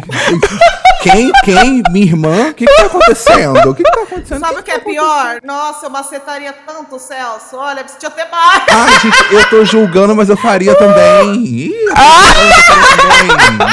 quem, 1.04 1.32
quem, 1.44 1.84
minha 1.92 2.06
irmã? 2.06 2.50
O 2.50 2.54
que 2.54 2.66
que 2.66 2.76
tá 2.76 2.86
acontecendo? 2.86 3.70
O 3.70 3.76
que 3.76 3.84
que 3.84 3.92
tá 3.92 4.02
acontecendo? 4.04 4.40
Sabe 4.40 4.60
o 4.60 4.64
que 4.64 4.72
é 4.72 4.80
pior? 4.80 5.38
Nossa, 5.44 5.86
eu 5.86 5.90
macetaria 5.90 6.54
tanto 6.66 6.96
o 6.96 7.00
Celso. 7.00 7.56
Olha, 7.56 7.84
precisa 7.84 8.10
ter 8.10 8.26
mais. 8.32 8.64
Ai, 8.70 9.00
gente, 9.02 9.34
eu 9.34 9.50
tô 9.50 9.64
julgando, 9.66 10.16
mas 10.16 10.30
eu 10.30 10.38
faria 10.38 10.74
também. 10.76 11.36
Ih, 11.44 11.72
eu 11.88 11.96
faria 11.96 12.64
também. 12.68 13.68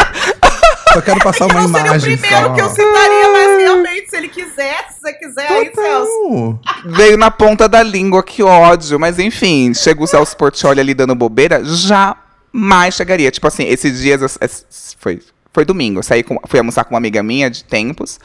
Só 0.94 1.00
quero 1.02 1.20
passar 1.20 1.46
uma 1.46 1.54
não 1.60 1.68
seria 1.68 1.82
o 1.82 1.86
imagem 1.86 2.16
primeiro 2.18 2.46
só. 2.46 2.54
que 2.54 2.60
eu 2.62 2.68
citaria, 2.70 3.32
mas 3.32 3.58
realmente, 3.60 4.10
se 4.10 4.16
ele 4.16 4.28
quiser, 4.28 4.88
se 4.90 5.00
você 5.00 5.12
quiser, 5.14 5.46
aí, 5.50 5.70
Celso. 5.74 6.58
Total. 6.64 6.82
Veio 6.86 7.16
na 7.18 7.30
ponta 7.30 7.68
da 7.68 7.82
língua, 7.82 8.22
que 8.22 8.42
ódio. 8.42 8.98
Mas 8.98 9.18
enfim, 9.18 9.74
chega 9.74 10.02
o 10.02 10.06
Celso 10.06 10.36
Portioli 10.36 10.80
ali 10.80 10.94
dando 10.94 11.14
bobeira, 11.14 11.62
jamais 11.64 12.94
chegaria. 12.94 13.30
Tipo 13.30 13.46
assim, 13.48 13.64
esses 13.64 14.00
dias. 14.00 14.20
eu- 14.22 14.28
es- 14.40 14.94
Foi, 14.98 15.20
foi 15.52 15.64
domingo. 15.64 15.98
Eu 15.98 16.02
saí 16.02 16.22
com, 16.22 16.38
fui 16.46 16.58
almoçar 16.58 16.84
com 16.84 16.94
uma 16.94 16.98
amiga 16.98 17.22
minha 17.22 17.50
de 17.50 17.64
tempos. 17.64 18.18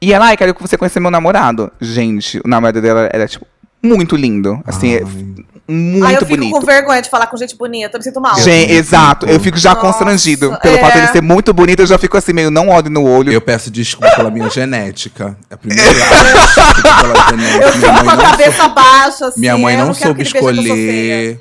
E 0.00 0.12
ela, 0.12 0.26
ai, 0.26 0.36
quero 0.36 0.54
que 0.54 0.62
você 0.62 0.76
conheça 0.76 1.00
meu 1.00 1.10
namorado. 1.10 1.72
Gente, 1.80 2.38
o 2.44 2.48
namorado 2.48 2.80
dela 2.80 3.08
era, 3.12 3.26
tipo, 3.26 3.46
muito 3.82 4.14
lindo. 4.14 4.62
Assim, 4.66 4.94
é 4.94 4.98
Ai. 5.02 5.44
Muito 5.72 6.06
aí 6.06 6.14
eu 6.14 6.20
fico 6.20 6.36
bonito. 6.36 6.52
com 6.52 6.60
vergonha 6.60 7.02
de 7.02 7.08
falar 7.08 7.26
com 7.26 7.36
gente 7.36 7.56
bonita, 7.56 7.96
eu 7.96 7.98
me 7.98 8.04
sinto 8.04 8.20
mal. 8.20 8.38
Gente, 8.38 8.72
Eu 8.72 8.78
exato. 8.78 9.26
Eu 9.26 9.40
fico 9.40 9.58
já 9.58 9.74
Nossa, 9.74 9.86
constrangido. 9.86 10.56
Pelo 10.62 10.76
é. 10.76 10.80
fato 10.80 11.00
de 11.00 11.12
ser 11.12 11.22
muito 11.22 11.52
bonito, 11.52 11.80
eu 11.80 11.86
já 11.86 11.98
fico 11.98 12.16
assim, 12.16 12.32
meio 12.32 12.50
não 12.50 12.68
olho 12.68 12.90
no 12.90 13.04
olho. 13.04 13.32
Eu 13.32 13.40
peço 13.40 13.70
desculpa 13.70 14.14
pela 14.14 14.30
minha 14.30 14.48
genética. 14.50 15.36
É 15.50 15.54
a 15.54 15.56
primeira 15.56 15.92
desculpa 15.92 16.94
pela 17.00 17.30
genética. 17.30 17.64
Eu 17.64 17.72
Minha 17.72 17.72
fico 17.72 17.92
mãe 17.92 18.04
com 18.04 18.10
a 18.10 18.16
não 18.16 18.24
cabeça 18.24 18.68
baixa, 18.68 19.26
assim. 19.26 19.40
Minha 19.40 19.58
mãe 19.58 19.74
eu 19.74 19.86
não, 19.86 19.94
quero 19.94 20.06
soube 20.06 20.24
que 20.24 20.30
que 20.30 20.38
eu 20.38 20.42
sou 20.42 20.50
escolher. 20.52 21.40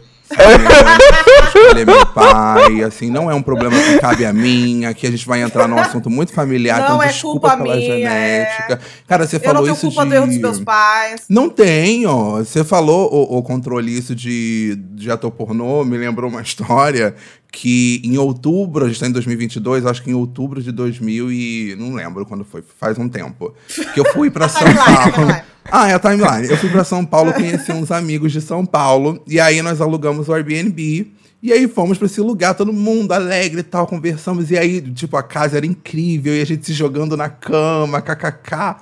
Escolher 1.46 1.86
meu 1.86 2.06
pai, 2.06 2.84
assim, 2.84 3.10
não 3.10 3.30
é 3.30 3.36
um 3.36 3.41
problema 3.41 3.76
que 3.76 4.00
cabe 4.00 4.26
a 4.26 4.34
mim. 4.34 4.86
Aqui 4.86 5.08
a 5.08 5.12
gente 5.12 5.26
vai 5.26 5.41
entrar 5.41 5.67
num 5.67 5.78
assunto 5.78 6.10
muito 6.10 6.34
familiar, 6.34 6.80
Não 6.80 6.86
então 6.86 7.04
é 7.04 7.08
desculpa 7.08 7.50
culpa 7.50 7.63
pela 7.63 7.76
minha, 7.76 7.88
genética. 7.88 8.80
Cara, 9.08 9.28
você 9.28 9.36
Eu 9.36 9.39
não 9.39 9.46
falou 9.46 9.63
tenho 9.63 9.74
isso 9.74 9.88
culpa 9.88 10.04
de... 10.04 10.10
do 10.10 10.15
erro 10.15 10.28
dos 10.28 10.38
meus 10.38 10.60
pais. 10.60 11.22
Não 11.30 11.50
tenho. 11.50 12.38
Você 12.38 12.63
falou 12.63 13.10
o, 13.13 13.38
o 13.38 13.44
controle 13.44 13.96
isso 13.96 14.15
de, 14.15 14.76
de 14.94 15.12
ator 15.12 15.32
pornô, 15.32 15.84
me 15.84 15.98
lembrou 15.98 16.30
uma 16.30 16.41
história 16.41 17.15
que 17.52 18.02
em 18.04 18.18
outubro, 18.18 18.86
a 18.86 18.88
gente 18.88 18.96
está 18.96 19.08
em 19.08 19.12
2022, 19.12 19.86
acho 19.86 20.02
que 20.02 20.10
em 20.10 20.14
outubro 20.14 20.62
de 20.64 20.72
2000 20.72 21.32
e... 21.32 21.76
não 21.78 21.94
lembro 21.94 22.26
quando 22.26 22.46
foi, 22.46 22.64
faz 22.80 22.98
um 22.98 23.10
tempo. 23.10 23.54
Que 23.94 24.00
eu 24.00 24.06
fui 24.14 24.32
para 24.32 24.48
São 24.50 24.62
Paulo. 24.74 25.36
Ah, 25.70 25.90
é 25.90 25.94
a 25.94 26.00
timeline. 26.00 26.48
Eu 26.50 26.58
fui 26.58 26.70
para 26.70 26.84
São 26.86 27.06
Paulo, 27.06 27.34
conheci 27.34 27.72
uns 27.74 27.92
amigos 27.92 28.32
de 28.32 28.40
São 28.40 28.66
Paulo, 28.66 29.22
e 29.28 29.40
aí 29.40 29.62
nós 29.62 29.82
alugamos 29.82 30.30
o 30.30 30.34
Airbnb. 30.34 31.12
E 31.44 31.52
aí 31.52 31.68
fomos 31.68 31.98
para 31.98 32.06
esse 32.06 32.22
lugar, 32.22 32.54
todo 32.54 32.72
mundo 32.72 33.12
alegre 33.12 33.62
e 33.62 33.64
tal, 33.64 33.86
conversamos. 33.86 34.50
E 34.52 34.58
aí, 34.58 34.80
tipo, 34.80 35.18
a 35.18 35.24
casa 35.24 35.58
era 35.58 35.66
incrível, 35.66 36.34
e 36.36 36.42
a 36.42 36.46
gente 36.46 36.66
se 36.66 36.74
jogando 36.74 37.18
na 37.18 37.30
cama, 37.30 38.02
kkk. 38.02 38.76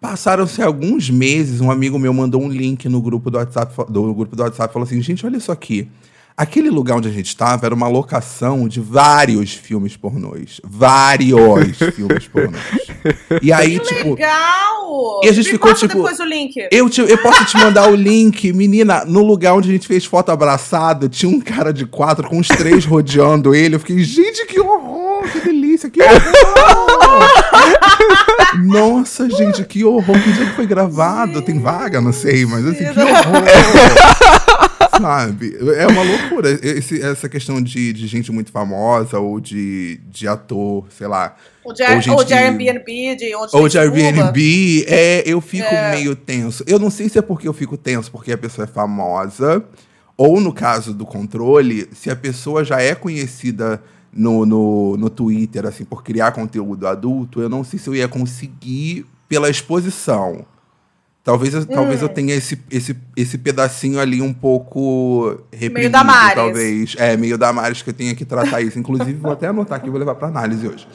Passaram-se 0.00 0.60
alguns 0.60 1.08
meses, 1.08 1.60
um 1.60 1.70
amigo 1.70 1.98
meu 1.98 2.12
mandou 2.12 2.42
um 2.42 2.48
link 2.48 2.88
no 2.88 3.00
grupo 3.00 3.30
do 3.30 3.38
WhatsApp, 3.38 3.74
do 3.90 4.12
grupo 4.12 4.36
do 4.36 4.42
WhatsApp 4.42 4.72
falou 4.72 4.86
assim: 4.86 5.00
gente, 5.00 5.24
olha 5.24 5.38
isso 5.38 5.50
aqui. 5.50 5.88
Aquele 6.36 6.68
lugar 6.68 6.96
onde 6.96 7.08
a 7.08 7.12
gente 7.12 7.28
estava 7.28 7.64
era 7.64 7.72
uma 7.74 7.86
locação 7.86 8.66
de 8.66 8.80
vários 8.80 9.52
filmes 9.54 9.96
pornôs. 9.96 10.60
Vários 10.64 11.78
filmes 11.94 12.26
pornôs. 12.26 12.60
E 13.40 13.52
aí, 13.52 13.78
tipo. 13.78 14.14
Legal! 14.14 15.20
E 15.22 15.28
a 15.28 15.32
gente 15.32 15.44
Me 15.46 15.52
ficou, 15.52 15.72
tipo, 15.74 15.94
depois 15.94 16.18
o 16.18 16.24
link. 16.24 16.54
Eu, 16.72 16.90
te- 16.90 17.02
eu 17.02 17.18
posso 17.18 17.44
te 17.44 17.56
mandar 17.56 17.88
o 17.88 17.94
link, 17.94 18.52
menina. 18.52 19.04
No 19.04 19.22
lugar 19.22 19.54
onde 19.54 19.68
a 19.68 19.72
gente 19.72 19.86
fez 19.86 20.04
foto 20.04 20.30
abraçado, 20.32 21.08
tinha 21.08 21.30
um 21.30 21.40
cara 21.40 21.72
de 21.72 21.86
quatro 21.86 22.28
com 22.28 22.38
os 22.40 22.48
três 22.48 22.84
rodeando 22.84 23.54
ele. 23.54 23.76
Eu 23.76 23.80
fiquei, 23.80 24.00
gente, 24.02 24.44
que 24.46 24.58
horror, 24.58 25.22
que 25.30 25.38
delícia, 25.40 25.88
que 25.88 26.00
horror. 26.02 26.20
Nossa, 28.64 29.28
gente, 29.30 29.64
que 29.64 29.84
horror. 29.84 30.20
Que 30.20 30.32
dia 30.32 30.46
que 30.46 30.56
foi 30.56 30.66
gravado? 30.66 31.42
Tem 31.42 31.60
vaga? 31.60 32.00
Não 32.00 32.12
sei, 32.12 32.44
mas 32.44 32.66
assim, 32.66 32.84
que 32.92 33.00
horror. 33.00 33.44
Sabe? 35.00 35.56
É 35.76 35.86
uma 35.86 36.02
loucura. 36.02 36.50
Esse- 36.62 37.02
essa 37.02 37.28
questão 37.28 37.60
de, 37.62 37.92
de 37.92 38.06
gente 38.06 38.30
muito 38.32 38.50
famosa 38.52 39.18
ou 39.18 39.40
de, 39.40 40.00
de 40.10 40.26
ator, 40.28 40.86
sei 40.96 41.06
lá. 41.06 41.34
Ou 41.64 41.72
de, 41.72 42.10
ou 42.10 42.24
de 42.24 42.34
Airbnb, 42.34 43.16
de 43.16 43.34
onde 43.34 43.56
ou 43.56 43.68
de. 43.68 43.78
Airbnb, 43.78 44.84
é, 44.86 45.22
eu 45.26 45.40
fico 45.40 45.64
meio 45.90 46.14
tenso. 46.14 46.62
Eu 46.66 46.78
não 46.78 46.90
sei 46.90 47.08
se 47.08 47.18
é 47.18 47.22
porque 47.22 47.48
eu 47.48 47.52
fico 47.52 47.76
tenso 47.76 48.10
porque 48.10 48.32
a 48.32 48.38
pessoa 48.38 48.64
é 48.64 48.68
famosa, 48.68 49.64
ou 50.16 50.40
no 50.40 50.52
caso 50.52 50.92
do 50.94 51.04
controle, 51.06 51.88
se 51.92 52.10
a 52.10 52.16
pessoa 52.16 52.64
já 52.64 52.80
é 52.80 52.94
conhecida 52.94 53.82
no, 54.12 54.44
no, 54.46 54.96
no 54.96 55.10
Twitter, 55.10 55.66
assim, 55.66 55.84
por 55.84 56.04
criar 56.04 56.32
conteúdo 56.32 56.86
adulto, 56.86 57.40
eu 57.40 57.48
não 57.48 57.64
sei 57.64 57.78
se 57.78 57.88
eu 57.88 57.94
ia 57.96 58.06
conseguir 58.06 59.06
pela 59.28 59.48
exposição. 59.50 60.44
Talvez, 61.24 61.54
eu, 61.54 61.64
talvez 61.64 62.02
eu 62.02 62.08
tenha 62.10 62.34
esse, 62.34 62.60
esse, 62.70 62.94
esse 63.16 63.38
pedacinho 63.38 63.98
ali 63.98 64.20
um 64.20 64.32
pouco 64.32 65.40
reprimido, 65.50 65.92
Damares. 65.92 66.34
talvez. 66.34 66.94
É, 66.98 67.16
meio 67.16 67.38
Damares 67.38 67.80
que 67.80 67.88
eu 67.88 67.94
tenha 67.94 68.14
que 68.14 68.26
tratar 68.26 68.60
isso. 68.60 68.78
Inclusive, 68.78 69.14
vou 69.14 69.32
até 69.32 69.46
anotar 69.46 69.78
aqui, 69.78 69.88
vou 69.88 69.98
levar 69.98 70.16
pra 70.16 70.28
análise 70.28 70.68
hoje. 70.68 70.86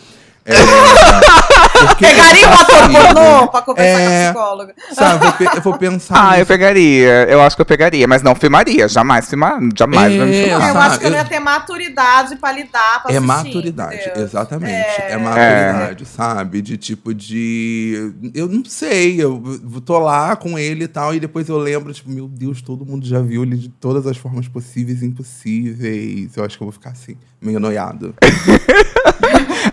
É, 0.49 1.85
porque 1.87 2.05
Pegaria 2.07 2.43
eu 2.43 2.49
um 2.49 2.53
ator 2.53 2.89
pornô 2.91 3.47
pra 3.47 3.61
conversar 3.61 3.99
É, 4.01 4.07
com 4.33 4.39
a 4.39 4.43
psicóloga. 4.43 4.75
Sabe, 4.93 5.25
eu 5.25 5.31
pe- 5.33 5.57
eu 5.57 5.61
vou 5.61 5.77
pensar 5.77 6.15
Ah, 6.17 6.33
eu 6.33 6.39
nisso. 6.39 6.45
pegaria. 6.47 7.25
Eu 7.29 7.41
acho 7.41 7.55
que 7.55 7.61
eu 7.61 7.65
pegaria, 7.65 8.07
mas 8.07 8.21
não 8.21 8.35
filmaria. 8.35 8.87
Jamais 8.87 9.27
filmar. 9.29 9.59
Jamais 9.77 10.15
vai 10.17 10.25
me 10.27 10.35
É, 10.35 10.43
filmar. 10.49 10.67
eu 10.67 10.73
sabe, 10.73 10.85
acho 10.87 10.99
que 10.99 11.05
eu 11.05 11.09
não 11.11 11.17
ia 11.17 11.23
eu- 11.23 11.27
ter 11.29 11.39
maturidade 11.39 12.35
pra 12.37 12.51
lidar, 12.51 13.03
pra 13.03 13.13
É 13.13 13.17
assistir, 13.17 13.27
maturidade, 13.27 13.95
entendeu? 13.95 14.23
exatamente. 14.23 14.73
É, 14.73 15.11
É. 15.11 15.17
maturidade, 15.17 16.05
sabe? 16.05 16.61
De 16.61 16.77
tipo 16.77 17.13
de. 17.13 18.11
Eu 18.33 18.47
não 18.47 18.63
sei, 18.65 19.21
eu 19.23 19.41
tô 19.85 19.99
lá 19.99 20.35
com 20.35 20.57
ele 20.57 20.85
e 20.85 20.87
tal, 20.87 21.13
e 21.13 21.19
depois 21.19 21.47
eu 21.47 21.57
lembro, 21.57 21.93
tipo, 21.93 22.09
meu 22.09 22.27
Deus, 22.27 22.61
todo 22.61 22.85
mundo 22.85 23.05
já 23.05 23.19
viu 23.21 23.43
ele 23.43 23.55
de 23.55 23.69
todas 23.69 24.05
as 24.07 24.17
formas 24.17 24.47
possíveis 24.47 25.01
e 25.01 25.05
impossíveis. 25.05 26.35
Eu 26.35 26.43
acho 26.43 26.57
que 26.57 26.63
eu 26.63 26.67
vou 26.67 26.71
ficar 26.73 26.89
assim, 26.91 27.15
meio 27.41 27.59
noiado. 27.59 28.13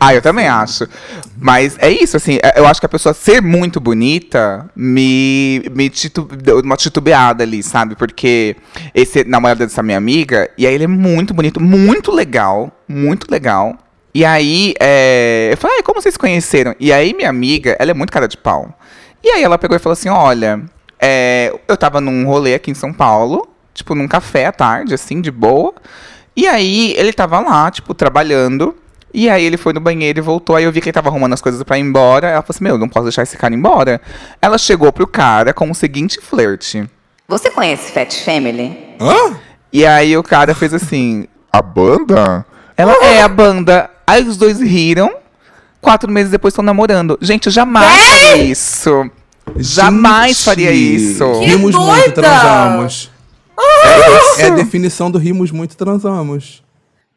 Ah, 0.01 0.15
eu 0.15 0.21
também 0.21 0.47
acho. 0.47 0.66
Mas 1.39 1.77
é 1.79 1.91
isso, 1.91 2.17
assim, 2.17 2.39
é- 2.43 2.59
eu 2.59 2.67
acho 2.67 2.81
que 2.81 2.87
a 2.87 2.89
pessoa 2.89 3.13
ser 3.15 3.41
muito 3.41 3.81
bonita 3.81 4.69
me, 4.75 5.63
me 5.75 5.89
titu, 5.91 6.23
deu 6.23 6.61
uma 6.61 6.77
titubeada 6.77 7.45
ali, 7.45 7.63
sabe? 7.63 7.95
Porque 7.95 8.57
esse 8.95 9.25
namorado 9.25 9.61
dessa 9.61 9.83
minha 9.83 9.99
amiga, 9.99 10.51
e 10.57 10.67
aí 10.67 10.75
ele 10.75 10.85
é 10.85 10.89
muito 10.89 11.33
bonito, 11.35 11.61
muito 11.61 12.13
legal, 12.13 12.71
muito 12.89 13.31
legal. 13.31 13.77
E 14.15 14.25
aí, 14.25 14.75
é, 14.81 15.51
eu 15.53 15.57
falei, 15.59 15.83
como 15.83 16.01
vocês 16.01 16.15
se 16.15 16.19
conheceram? 16.19 16.75
E 16.81 16.91
aí, 16.93 17.13
minha 17.13 17.29
amiga, 17.29 17.77
ela 17.79 17.91
é 17.91 17.95
muito 17.95 18.11
cara 18.13 18.27
de 18.27 18.37
pau. 18.37 18.75
E 19.23 19.29
aí 19.29 19.43
ela 19.43 19.59
pegou 19.59 19.77
e 19.77 19.81
falou 19.81 19.93
assim: 19.93 20.09
olha, 20.09 20.63
é, 21.01 21.53
eu 21.69 21.77
tava 21.77 22.01
num 22.01 22.25
rolê 22.27 22.55
aqui 22.55 22.71
em 22.71 22.75
São 22.75 22.93
Paulo, 22.93 23.47
tipo, 23.75 23.95
num 23.95 24.09
café 24.09 24.47
à 24.47 24.53
tarde, 24.53 24.95
assim, 24.95 25.21
de 25.21 25.31
boa. 25.31 25.75
E 26.37 26.47
aí 26.47 26.95
ele 26.97 27.13
tava 27.13 27.41
lá, 27.41 27.71
tipo, 27.71 27.93
trabalhando. 27.93 28.75
E 29.17 29.31
aí 29.31 29.43
ele 29.43 29.57
foi 29.57 29.73
no 29.73 29.81
banheiro 29.81 30.19
e 30.19 30.21
voltou. 30.21 30.55
Aí 30.55 30.65
eu 30.65 30.71
vi 30.71 30.79
que 30.79 30.91
ele 30.91 30.93
tava 30.93 31.09
arrumando 31.09 31.33
as 31.33 31.41
coisas 31.41 31.63
pra 31.63 31.79
ir 31.79 31.81
embora. 31.81 32.29
Ela 32.29 32.43
falou 32.43 32.55
assim: 32.55 32.65
Meu, 32.65 32.77
não 32.77 32.87
posso 32.87 33.05
deixar 33.05 33.23
esse 33.23 33.35
cara 33.35 33.55
embora. 33.55 33.99
Ela 34.43 34.59
chegou 34.59 34.93
pro 34.93 35.07
cara 35.07 35.55
com 35.55 35.71
o 35.71 35.75
seguinte 35.75 36.21
flerte. 36.21 36.87
Você 37.27 37.51
conhece 37.51 37.93
Fat 37.93 38.15
Family? 38.23 38.77
Hã? 39.01 39.37
E 39.73 39.87
aí 39.87 40.15
o 40.19 40.23
cara 40.23 40.55
fez 40.55 40.75
assim: 40.75 41.25
A 41.51 41.63
banda? 41.63 42.45
Ela 42.77 42.93
é 43.07 43.23
a 43.23 43.29
banda. 43.29 43.89
Aí 44.07 44.23
os 44.23 44.37
dois 44.37 44.61
riram. 44.61 45.11
Quatro 45.81 46.13
meses 46.13 46.31
depois 46.31 46.53
estão 46.53 46.65
namorando. 46.65 47.19
Gente, 47.23 47.47
eu 47.47 47.53
jamais 47.53 48.03
faria 48.05 48.37
isso. 48.37 49.11
Jamais 49.57 50.37
Gente, 50.37 50.45
faria 50.45 50.73
isso. 50.73 51.25
Que 51.41 51.47
Rimos 51.47 51.75
muito, 51.75 51.87
doida! 51.87 52.13
transamos. 52.13 53.11
É, 53.59 54.43
é 54.43 54.47
a 54.49 54.51
definição 54.51 55.11
do 55.11 55.17
rimos 55.17 55.51
muito, 55.51 55.75
transamos. 55.75 56.66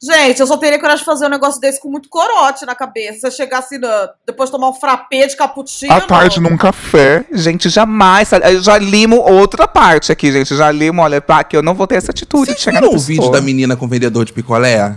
Gente, 0.02 0.40
eu 0.40 0.48
só 0.48 0.56
teria 0.56 0.80
coragem 0.80 1.00
de 1.00 1.06
fazer 1.06 1.26
um 1.26 1.30
negócio 1.30 1.60
desse 1.60 1.82
com 1.82 1.90
muito 1.90 2.08
corote 2.08 2.66
na 2.66 2.74
cabeça. 2.74 3.20
Você 3.30 3.32
chegar 3.32 3.60
assim, 3.60 3.78
na- 3.78 4.10
depois 4.26 4.50
de 4.50 4.56
tomar 4.56 4.70
um 4.70 4.74
frappé 4.74 5.28
de 5.28 5.36
cappuccino. 5.36 5.92
À 5.92 6.00
tarde 6.02 6.40
num 6.40 6.56
café. 6.56 7.26
Gente, 7.32 7.68
jamais. 7.70 8.30
Eu 8.32 8.62
já 8.62 8.78
limo 8.78 9.18
outra 9.18 9.68
parte 9.68 10.12
aqui, 10.12 10.32
gente. 10.32 10.56
Já 10.56 10.72
limo, 10.72 11.02
olha, 11.02 11.20
pá, 11.20 11.44
que 11.44 11.58
eu 11.58 11.62
não 11.62 11.74
vou 11.76 11.86
ter 11.86 11.96
essa 11.96 12.12
atitude 12.12 12.46
Vocês 12.46 12.58
de 12.58 12.64
chegar 12.64 12.80
viram 12.80 12.94
no 12.94 12.98
o 12.98 13.02
vídeo 13.02 13.30
da 13.30 13.42
menina 13.42 13.76
com 13.76 13.88
vendedor 13.88 14.24
de 14.24 14.32
picolé? 14.32 14.96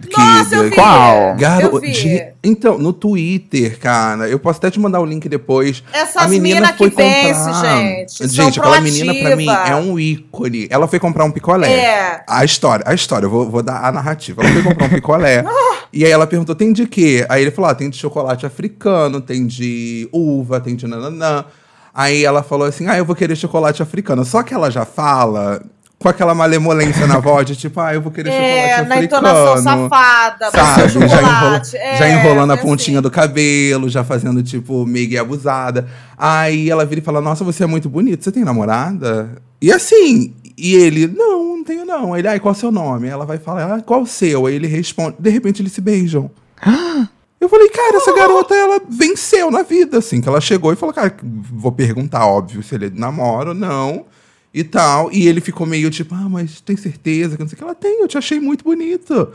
Que- 0.00 0.16
Nossa, 0.16 0.54
eu 0.56 0.64
vi. 0.64 0.70
Qual? 0.70 1.36
Garo- 1.36 1.80
de- 1.80 2.26
Então, 2.42 2.78
no 2.78 2.92
Twitter, 2.92 3.78
cara, 3.78 4.28
eu 4.28 4.38
posso 4.38 4.58
até 4.58 4.70
te 4.70 4.78
mandar 4.80 5.00
o 5.00 5.04
link 5.04 5.28
depois. 5.28 5.82
Essas 5.92 6.22
a 6.22 6.28
menina 6.28 6.72
que 6.72 6.78
foi 6.78 6.90
vence, 6.90 7.34
comprar. 7.44 7.76
gente, 7.80 8.28
Gente, 8.28 8.58
aquela 8.60 8.80
menina 8.80 9.14
pra 9.14 9.36
mim 9.36 9.46
é 9.48 9.74
um 9.76 9.98
ícone. 9.98 10.66
Ela 10.70 10.86
foi 10.86 10.98
comprar 10.98 11.24
um 11.24 11.30
picolé. 11.30 11.70
É. 11.72 12.22
A 12.26 12.44
história, 12.44 12.84
a 12.86 12.94
história, 12.94 13.26
eu 13.26 13.30
vou, 13.30 13.50
vou 13.50 13.62
dar 13.62 13.84
a 13.84 13.92
narrativa. 13.92 14.42
Ela 14.42 14.52
foi 14.52 14.62
comprar 14.62 14.86
um 14.86 14.90
picolé. 14.90 15.44
e 15.92 16.04
aí 16.04 16.10
ela 16.10 16.26
perguntou: 16.26 16.54
tem 16.54 16.72
de 16.72 16.86
quê? 16.86 17.26
Aí 17.28 17.42
ele 17.42 17.50
falou: 17.50 17.70
ah, 17.70 17.74
tem 17.74 17.90
de 17.90 17.96
chocolate 17.96 18.46
africano, 18.46 19.20
tem 19.20 19.46
de 19.46 20.08
uva, 20.12 20.60
tem 20.60 20.74
de 20.76 20.86
nananã. 20.86 21.44
Aí 21.92 22.24
ela 22.24 22.42
falou 22.42 22.66
assim: 22.68 22.86
ah, 22.86 22.96
eu 22.96 23.04
vou 23.04 23.16
querer 23.16 23.34
chocolate 23.36 23.82
africano. 23.82 24.24
Só 24.24 24.42
que 24.42 24.54
ela 24.54 24.70
já 24.70 24.84
fala 24.84 25.60
com 25.98 26.08
aquela 26.08 26.34
malemolência 26.34 27.06
na 27.06 27.18
voz, 27.18 27.44
de 27.46 27.56
tipo, 27.56 27.80
ah, 27.80 27.92
eu 27.92 28.00
vou 28.00 28.12
querer 28.12 28.30
É, 28.30 28.76
chocolate 28.76 28.88
na 28.88 28.94
africano. 28.94 29.28
entonação 29.28 29.62
safada. 29.62 30.50
Sabe, 30.50 31.08
já, 31.08 31.22
enrola. 31.22 31.62
É, 31.74 31.96
já 31.96 32.08
enrolando 32.08 32.52
a 32.52 32.56
foi 32.56 32.66
pontinha 32.66 32.98
assim. 32.98 33.02
do 33.02 33.10
cabelo, 33.10 33.88
já 33.88 34.04
fazendo, 34.04 34.42
tipo, 34.42 34.86
meio 34.86 35.20
abusada. 35.20 35.88
Aí 36.16 36.70
ela 36.70 36.86
vira 36.86 37.00
e 37.00 37.04
fala, 37.04 37.20
nossa, 37.20 37.42
você 37.42 37.64
é 37.64 37.66
muito 37.66 37.88
bonito, 37.88 38.22
você 38.22 38.30
tem 38.30 38.44
namorada? 38.44 39.30
E 39.60 39.72
assim, 39.72 40.32
e 40.56 40.74
ele, 40.76 41.08
não, 41.08 41.56
não 41.56 41.64
tenho 41.64 41.84
não. 41.84 42.16
Ele, 42.16 42.28
ai, 42.28 42.38
qual 42.38 42.54
é 42.54 42.56
o 42.56 42.60
seu 42.60 42.70
nome? 42.70 43.08
Ela 43.08 43.26
vai 43.26 43.38
falar, 43.38 43.74
ah, 43.74 43.82
qual 43.82 44.02
o 44.02 44.06
seu? 44.06 44.46
Aí 44.46 44.54
ele 44.54 44.68
responde, 44.68 45.16
de 45.18 45.30
repente 45.30 45.62
eles 45.62 45.72
se 45.72 45.80
beijam. 45.80 46.30
Eu 47.40 47.48
falei, 47.48 47.68
cara, 47.68 47.98
essa 47.98 48.12
garota, 48.12 48.52
ela 48.52 48.80
venceu 48.88 49.48
na 49.48 49.62
vida, 49.62 49.98
assim, 49.98 50.20
que 50.20 50.28
ela 50.28 50.40
chegou 50.40 50.72
e 50.72 50.76
falou, 50.76 50.92
cara, 50.92 51.14
vou 51.22 51.70
perguntar, 51.70 52.26
óbvio, 52.26 52.64
se 52.64 52.74
ele 52.74 52.90
namora 52.92 53.50
ou 53.50 53.54
não, 53.54 54.06
e 54.52 54.64
tal. 54.64 55.10
E 55.12 55.26
ele 55.28 55.40
ficou 55.40 55.66
meio 55.66 55.90
tipo, 55.90 56.14
ah, 56.14 56.28
mas 56.28 56.60
tem 56.60 56.76
certeza 56.76 57.36
que 57.36 57.42
não 57.42 57.48
sei 57.48 57.56
o 57.56 57.58
que 57.58 57.64
ela 57.64 57.74
tem, 57.74 58.00
eu 58.00 58.08
te 58.08 58.18
achei 58.18 58.40
muito 58.40 58.64
bonito. 58.64 59.32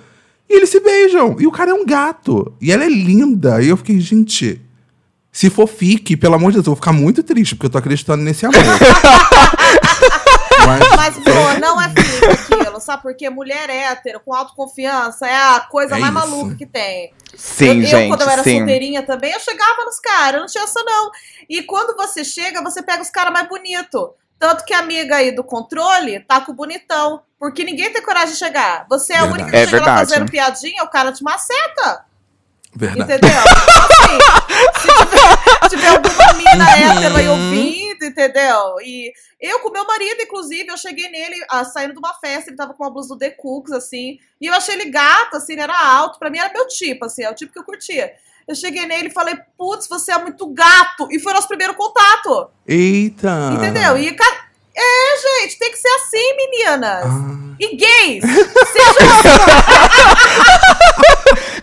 E 0.49 0.55
eles 0.55 0.69
se 0.69 0.79
beijam, 0.79 1.37
e 1.39 1.47
o 1.47 1.51
cara 1.51 1.71
é 1.71 1.73
um 1.73 1.85
gato, 1.85 2.53
e 2.61 2.71
ela 2.71 2.83
é 2.83 2.89
linda. 2.89 3.61
E 3.61 3.69
eu 3.69 3.77
fiquei, 3.77 3.99
gente, 3.99 4.61
se 5.31 5.49
for 5.49 5.67
fique, 5.67 6.15
pelo 6.15 6.35
amor 6.35 6.51
de 6.51 6.57
Deus, 6.57 6.67
eu 6.67 6.73
vou 6.73 6.75
ficar 6.75 6.93
muito 6.93 7.23
triste, 7.23 7.55
porque 7.55 7.65
eu 7.67 7.71
tô 7.71 7.77
acreditando 7.77 8.23
nesse 8.23 8.45
amor. 8.45 8.61
mas, 10.95 11.15
pô, 11.15 11.59
não 11.59 11.81
é 11.81 11.89
fica 11.89 12.31
aquilo, 12.31 12.79
sabe? 12.79 13.01
Porque 13.01 13.29
mulher 13.29 13.69
hétero 13.69 14.19
com 14.19 14.33
autoconfiança 14.33 15.27
é 15.27 15.35
a 15.35 15.59
coisa 15.61 15.97
É 15.97 15.99
mais 15.99 16.13
isso. 16.13 16.29
maluca 16.29 16.55
que 16.55 16.65
tem. 16.65 17.13
Sim, 17.35 17.65
eu, 17.65 17.73
eu, 17.75 17.85
gente, 17.85 18.09
quando 18.09 18.21
eu 18.21 18.29
era 18.29 18.43
sim. 18.43 18.57
solteirinha 18.57 19.03
também, 19.03 19.31
eu 19.31 19.39
chegava 19.39 19.83
nos 19.85 19.99
caras, 19.99 20.35
eu 20.35 20.39
não 20.41 20.47
tinha 20.47 20.63
essa 20.63 20.83
não. 20.83 21.11
E 21.49 21.63
quando 21.63 21.95
você 21.95 22.23
chega, 22.23 22.61
você 22.61 22.81
pega 22.81 23.01
os 23.01 23.09
caras 23.09 23.33
mais 23.33 23.47
bonitos. 23.47 24.09
Tanto 24.43 24.65
que 24.65 24.73
a 24.73 24.79
amiga 24.79 25.15
aí 25.15 25.31
do 25.33 25.41
controle 25.41 26.19
tá 26.19 26.41
com 26.41 26.51
o 26.51 26.55
bonitão. 26.55 27.21
Porque 27.39 27.63
ninguém 27.63 27.93
tem 27.93 28.01
coragem 28.01 28.33
de 28.33 28.35
chegar. 28.35 28.85
Você 28.89 29.13
é 29.13 29.15
a 29.15 29.21
Verdade. 29.21 29.41
única 29.41 29.51
que 29.51 29.55
É 29.55 29.65
chega 29.65 29.77
lá 29.77 29.85
verdade. 29.85 30.09
fazendo 30.09 30.29
piadinha, 30.31 30.83
o 30.83 30.89
cara 30.89 31.13
te 31.13 31.23
maceta. 31.23 32.05
verdade. 32.75 33.13
Entendeu? 33.13 33.29
Então, 33.29 33.85
assim, 34.01 34.79
se 34.81 34.87
tiver, 35.05 35.69
tiver 35.69 35.87
alguma 35.87 36.33
mina 36.33 36.69
hétero 36.77 37.15
aí 37.15 37.27
ouvindo, 37.29 38.03
entendeu? 38.03 38.75
E 38.81 39.13
eu 39.39 39.59
com 39.59 39.71
meu 39.71 39.85
marido, 39.87 40.21
inclusive, 40.23 40.67
eu 40.67 40.77
cheguei 40.77 41.07
nele 41.09 41.37
ah, 41.49 41.63
saindo 41.63 41.93
de 41.93 41.99
uma 41.99 42.13
festa, 42.15 42.49
ele 42.49 42.57
tava 42.57 42.73
com 42.73 42.83
uma 42.83 42.91
blusa 42.91 43.09
do 43.09 43.17
The 43.17 43.29
Cooks, 43.29 43.71
assim, 43.71 44.19
e 44.41 44.47
eu 44.47 44.53
achei 44.53 44.75
ele 44.75 44.89
gato, 44.89 45.37
assim, 45.37 45.53
ele 45.53 45.61
era 45.61 45.77
alto, 45.95 46.19
pra 46.19 46.29
mim 46.29 46.39
era 46.39 46.51
meu 46.51 46.67
tipo, 46.67 47.05
assim, 47.05 47.23
é 47.23 47.29
o 47.29 47.33
tipo 47.35 47.53
que 47.53 47.59
eu 47.59 47.63
curtia. 47.63 48.13
Eu 48.47 48.55
cheguei 48.55 48.85
nele 48.85 49.07
e 49.07 49.13
falei, 49.13 49.37
putz, 49.57 49.87
você 49.87 50.11
é 50.11 50.17
muito 50.17 50.45
gato. 50.47 51.07
E 51.11 51.19
foi 51.19 51.33
nosso 51.33 51.47
primeiro 51.47 51.73
contato. 51.73 52.49
Eita! 52.67 53.53
Entendeu? 53.55 53.97
E 53.97 54.15
é, 54.75 55.41
gente, 55.41 55.59
tem 55.59 55.71
que 55.71 55.77
ser 55.77 55.87
assim, 55.87 56.35
meninas. 56.35 57.05
Ah. 57.05 57.43
E 57.59 57.75
gays, 57.75 58.23
sejam 58.73 58.93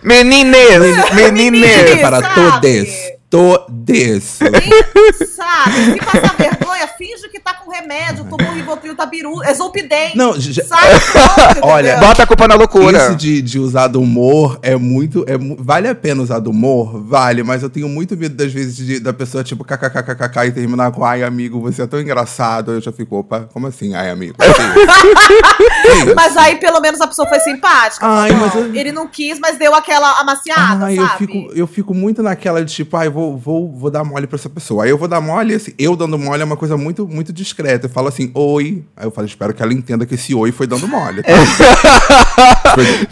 Menines, 0.01 1.11
menines. 1.13 1.61
Menines. 1.61 2.01
para 2.01 2.21
sabe? 2.21 3.20
Todes. 3.31 4.37
Todes. 4.39 5.29
Sabe? 5.33 5.85
Se 5.93 5.97
passar 6.05 6.35
vergonha, 6.37 6.87
finge 6.97 7.27
que 7.29 7.39
tá 7.39 7.53
com 7.53 7.71
remédio, 7.71 8.25
tomou 8.25 8.51
um 8.51 8.53
Rivotril, 8.53 8.95
tá 8.95 9.05
biru, 9.05 9.41
é 9.43 9.53
Zolpidem. 9.53 10.11
Não, 10.15 10.39
já- 10.39 10.63
Sai 10.65 10.99
pronto, 10.99 11.59
Olha? 11.65 11.97
Bota 11.97 12.23
a 12.23 12.27
culpa 12.27 12.47
na 12.47 12.55
loucura. 12.55 12.97
Isso 13.07 13.15
de, 13.15 13.41
de 13.41 13.57
usar 13.59 13.87
do 13.87 14.01
humor 14.01 14.59
é 14.61 14.75
muito. 14.75 15.23
É, 15.27 15.37
vale 15.59 15.87
a 15.87 15.95
pena 15.95 16.21
usar 16.21 16.39
do 16.39 16.49
humor? 16.51 17.01
Vale, 17.03 17.41
mas 17.43 17.63
eu 17.63 17.69
tenho 17.69 17.87
muito 17.89 18.15
medo 18.17 18.35
das 18.35 18.51
vezes 18.51 18.75
de- 18.75 18.99
da 18.99 19.13
pessoa, 19.13 19.43
tipo, 19.43 19.63
kkkk 19.63 20.45
e 20.47 20.51
terminar 20.51 20.91
com 20.91 21.03
ai, 21.05 21.23
amigo, 21.23 21.59
você 21.61 21.81
é 21.83 21.87
tão 21.87 21.99
engraçado. 21.99 22.71
Eu 22.73 22.81
já 22.81 22.91
fico, 22.91 23.17
opa, 23.17 23.47
como 23.53 23.67
assim, 23.67 23.95
ai, 23.95 24.09
amigo? 24.09 24.35
Que 24.37 24.45
isso? 26.05 26.15
Mas 26.15 26.35
aí 26.37 26.55
pelo 26.57 26.79
menos 26.81 26.99
a 27.01 27.07
pessoa 27.07 27.27
foi 27.27 27.39
simpática. 27.39 28.05
Ai, 28.05 28.29
tá 28.31 28.35
mas 28.37 28.55
eu- 28.55 28.75
Ele 28.75 28.91
não 28.91 29.07
quis, 29.07 29.39
mas 29.39 29.57
deu 29.57 29.73
aquela 29.73 30.19
amaciada, 30.19 30.85
Ai, 30.85 30.95
sabe? 30.95 31.07
eu 31.11 31.17
fico, 31.17 31.53
eu 31.55 31.67
fico 31.67 31.93
muito 31.93 32.21
naquela 32.23 32.63
de 32.63 32.73
tipo, 32.73 32.95
ai, 32.97 33.09
vou, 33.09 33.20
vou, 33.37 33.71
vou 33.71 33.89
dar 33.91 34.03
mole 34.03 34.27
pra 34.27 34.35
essa 34.35 34.49
pessoa. 34.49 34.83
Aí 34.83 34.89
eu 34.89 34.97
vou 34.97 35.07
dar 35.07 35.21
mole, 35.21 35.53
assim, 35.53 35.73
eu 35.77 35.95
dando 35.95 36.17
mole 36.17 36.41
é 36.41 36.45
uma 36.45 36.57
coisa 36.57 36.75
muito, 36.77 37.07
muito 37.07 37.31
discreta. 37.31 37.85
Eu 37.85 37.89
falo 37.89 38.07
assim, 38.07 38.31
oi. 38.33 38.83
Aí 38.95 39.05
eu 39.05 39.11
falo, 39.11 39.27
espero 39.27 39.53
que 39.53 39.61
ela 39.61 39.73
entenda 39.73 40.05
que 40.05 40.15
esse 40.15 40.33
oi 40.33 40.51
foi 40.51 40.67
dando 40.67 40.87
mole. 40.87 41.21
Tá? 41.23 41.31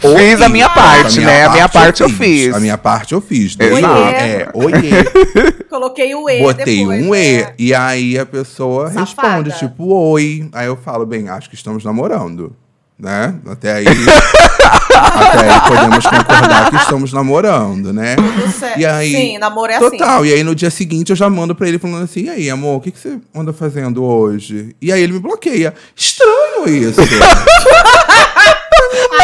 Foi, 0.00 0.16
Fiz 0.16 0.40
a 0.40 0.48
minha 0.48 0.68
parte, 0.70 1.20
A 1.20 1.26
né? 1.26 1.44
A 1.44 1.50
minha 1.50 1.68
parte 1.68 2.02
eu 2.02 2.08
fiz. 2.08 2.54
A 2.54 2.60
minha 2.60 2.78
parte 2.78 3.12
eu 3.12 3.20
fiz. 3.20 3.56
Exato. 3.58 3.84
E, 3.84 4.14
é, 4.14 4.48
oiê. 4.54 4.90
Coloquei 5.68 6.14
o 6.14 6.28
E 6.28 6.40
Botei 6.40 6.78
depois, 6.78 7.06
um 7.06 7.14
E. 7.14 7.42
né? 7.42 7.52
E 7.58 7.74
aí 7.74 8.18
a 8.18 8.24
pessoa 8.24 8.90
Safada. 8.90 9.00
responde, 9.44 9.58
tipo, 9.58 9.94
oi. 9.94 10.48
Aí 10.52 10.66
eu 10.66 10.76
falo, 10.76 11.04
bem, 11.04 11.28
acho 11.28 11.48
que 11.50 11.54
estamos 11.54 11.84
namorando. 11.84 12.56
Né? 13.00 13.34
Até 13.46 13.74
aí. 13.74 13.86
até 14.92 15.50
aí 15.50 15.60
podemos 15.66 16.06
concordar 16.06 16.70
que 16.70 16.76
estamos 16.76 17.12
namorando, 17.12 17.92
né? 17.92 18.16
Tudo 18.16 18.52
certo. 18.52 18.78
E 18.78 18.86
aí, 18.86 19.12
Sim, 19.12 19.38
namoro 19.38 19.72
é 19.72 19.76
assim. 19.76 19.90
Total. 19.90 20.26
E 20.26 20.32
aí 20.32 20.44
no 20.44 20.54
dia 20.54 20.70
seguinte 20.70 21.10
eu 21.10 21.16
já 21.16 21.28
mando 21.30 21.54
pra 21.54 21.68
ele 21.68 21.78
falando 21.78 22.04
assim: 22.04 22.24
e 22.24 22.30
aí, 22.30 22.50
amor, 22.50 22.76
o 22.76 22.80
que, 22.80 22.90
que 22.90 22.98
você 22.98 23.18
anda 23.34 23.52
fazendo 23.52 24.04
hoje? 24.04 24.76
E 24.80 24.92
aí 24.92 25.02
ele 25.02 25.14
me 25.14 25.18
bloqueia. 25.18 25.74
Estranho 25.96 26.68
isso. 26.68 27.00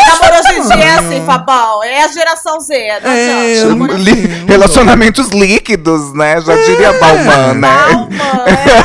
Ah, 0.07 0.19
namoro 0.21 0.39
hoje 0.39 0.59
em 0.59 0.77
dia 0.77 0.85
é 0.85 0.99
assim, 0.99 1.27
Fabão. 1.27 1.83
É 1.85 2.05
a 2.05 2.09
geração 2.09 2.61
Z. 2.61 2.75
Né? 2.75 3.01
É, 3.05 4.47
Relacionamentos 4.47 5.29
líquidos, 5.29 6.15
né? 6.15 6.41
Já 6.41 6.57
diria 6.57 6.93
Bauman, 6.95 7.55
né? 7.55 7.69
Calma, 7.69 8.49
é. 8.49 8.77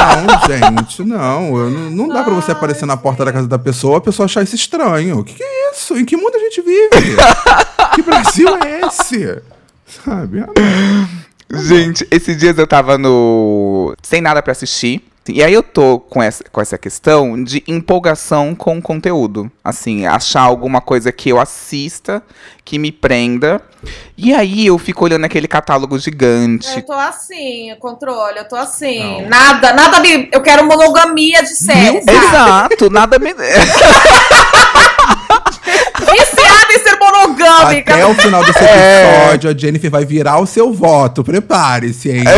Ah, 0.00 0.16
não, 0.16 0.76
gente, 0.76 1.02
não. 1.02 1.56
Eu 1.56 1.70
não, 1.70 1.90
não 1.90 2.08
dá 2.08 2.22
pra 2.22 2.32
você 2.34 2.52
aparecer 2.52 2.86
na 2.86 2.96
porta 2.96 3.24
da 3.24 3.32
casa 3.32 3.48
da 3.48 3.58
pessoa 3.58 3.98
a 3.98 4.00
pessoa 4.00 4.26
achar 4.26 4.42
isso 4.42 4.54
estranho. 4.54 5.18
O 5.18 5.24
que, 5.24 5.34
que 5.34 5.42
é 5.42 5.70
isso? 5.72 5.96
Em 5.96 6.04
que 6.04 6.16
mundo 6.16 6.34
a 6.34 6.38
gente 6.38 6.60
vive? 6.62 7.16
que 7.94 8.02
Brasil 8.02 8.48
é 8.64 8.86
esse? 8.86 9.42
Sabe? 10.04 10.40
Ah. 10.42 11.08
Gente, 11.50 12.06
esses 12.10 12.36
dias 12.36 12.58
eu 12.58 12.66
tava 12.66 12.98
no. 12.98 13.94
sem 14.02 14.20
nada 14.20 14.42
pra 14.42 14.52
assistir. 14.52 15.02
E 15.32 15.42
aí 15.42 15.52
eu 15.52 15.62
tô 15.62 15.98
com 15.98 16.22
essa, 16.22 16.44
com 16.50 16.60
essa 16.60 16.78
questão 16.78 17.42
de 17.42 17.62
empolgação 17.66 18.54
com 18.54 18.78
o 18.78 18.82
conteúdo. 18.82 19.50
Assim, 19.62 20.06
achar 20.06 20.42
alguma 20.42 20.80
coisa 20.80 21.12
que 21.12 21.28
eu 21.30 21.40
assista, 21.40 22.22
que 22.64 22.78
me 22.78 22.92
prenda. 22.92 23.62
E 24.16 24.34
aí 24.34 24.66
eu 24.66 24.78
fico 24.78 25.04
olhando 25.04 25.24
aquele 25.24 25.46
catálogo 25.46 25.98
gigante. 25.98 26.68
Eu 26.74 26.84
tô 26.84 26.92
assim, 26.92 27.74
controle, 27.78 28.38
eu 28.38 28.48
tô 28.48 28.56
assim. 28.56 29.22
Nada, 29.26 29.72
nada 29.72 30.00
de. 30.00 30.28
Eu 30.32 30.42
quero 30.42 30.66
monogamia 30.66 31.42
de 31.42 31.54
série. 31.54 31.98
Exato, 31.98 32.90
nada 32.90 33.18
me. 33.18 33.34
Monogâmica. 37.18 37.94
Até 37.94 38.06
o 38.06 38.14
final 38.14 38.44
desse 38.44 38.58
episódio, 38.62 39.50
a 39.50 39.56
Jennifer 39.56 39.90
vai 39.90 40.04
virar 40.04 40.38
o 40.38 40.46
seu 40.46 40.72
voto. 40.72 41.24
Prepare-se, 41.24 42.10
hein? 42.10 42.24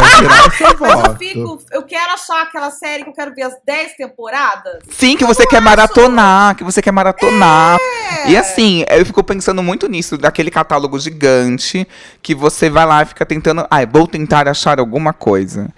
Vai 0.00 0.20
virar 0.20 0.48
o 0.48 0.50
seu 0.52 0.76
Mas 0.78 0.90
eu 0.90 0.96
voto. 0.96 1.18
fico. 1.18 1.62
Eu 1.72 1.82
quero 1.82 2.12
achar 2.12 2.42
aquela 2.42 2.70
série 2.70 3.04
que 3.04 3.10
eu 3.10 3.14
quero 3.14 3.34
ver 3.34 3.42
as 3.42 3.54
10 3.64 3.96
temporadas. 3.96 4.78
Sim, 4.88 5.16
que 5.16 5.24
você 5.24 5.46
quer 5.46 5.60
maratonar, 5.60 6.54
que 6.56 6.64
você 6.64 6.80
quer 6.80 6.90
maratonar. 6.90 7.78
E 8.26 8.36
assim, 8.36 8.84
eu 8.88 9.04
fico 9.04 9.22
pensando 9.22 9.62
muito 9.62 9.88
nisso, 9.88 10.16
daquele 10.16 10.50
catálogo 10.50 10.98
gigante, 10.98 11.86
que 12.22 12.34
você 12.34 12.70
vai 12.70 12.86
lá 12.86 13.02
e 13.02 13.06
fica 13.06 13.26
tentando. 13.26 13.66
Ai, 13.70 13.86
vou 13.86 14.06
tentar 14.06 14.48
achar 14.48 14.78
alguma 14.78 15.12
coisa. 15.12 15.68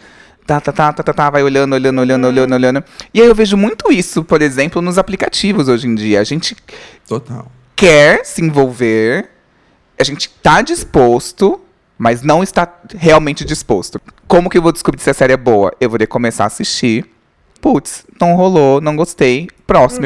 Tá, 0.46 0.60
tá, 0.60 0.72
tá, 0.72 0.92
tá, 0.92 1.02
tá, 1.02 1.12
tá, 1.12 1.30
vai 1.30 1.42
olhando, 1.42 1.74
olhando, 1.74 2.00
olhando, 2.00 2.26
olhando, 2.26 2.54
olhando. 2.54 2.84
E 3.14 3.20
aí 3.20 3.28
eu 3.28 3.34
vejo 3.34 3.56
muito 3.56 3.92
isso, 3.92 4.24
por 4.24 4.42
exemplo, 4.42 4.82
nos 4.82 4.98
aplicativos 4.98 5.68
hoje 5.68 5.86
em 5.86 5.94
dia. 5.94 6.20
A 6.20 6.24
gente 6.24 6.56
Total. 7.06 7.46
Quer 7.82 8.24
se 8.24 8.40
envolver, 8.40 9.28
a 9.98 10.04
gente 10.04 10.28
tá 10.28 10.62
disposto, 10.62 11.60
mas 11.98 12.22
não 12.22 12.40
está 12.40 12.80
realmente 12.94 13.44
disposto. 13.44 14.00
Como 14.28 14.48
que 14.48 14.56
eu 14.56 14.62
vou 14.62 14.70
descobrir 14.70 15.02
se 15.02 15.10
a 15.10 15.14
série 15.14 15.32
é 15.32 15.36
boa? 15.36 15.72
Eu 15.80 15.90
vou 15.90 15.98
ter 15.98 16.06
que 16.06 16.12
começar 16.12 16.44
a 16.44 16.46
assistir. 16.46 17.11
Putz, 17.62 18.04
não 18.20 18.34
rolou, 18.34 18.80
não 18.80 18.96
gostei. 18.96 19.48
Próximo. 19.68 20.04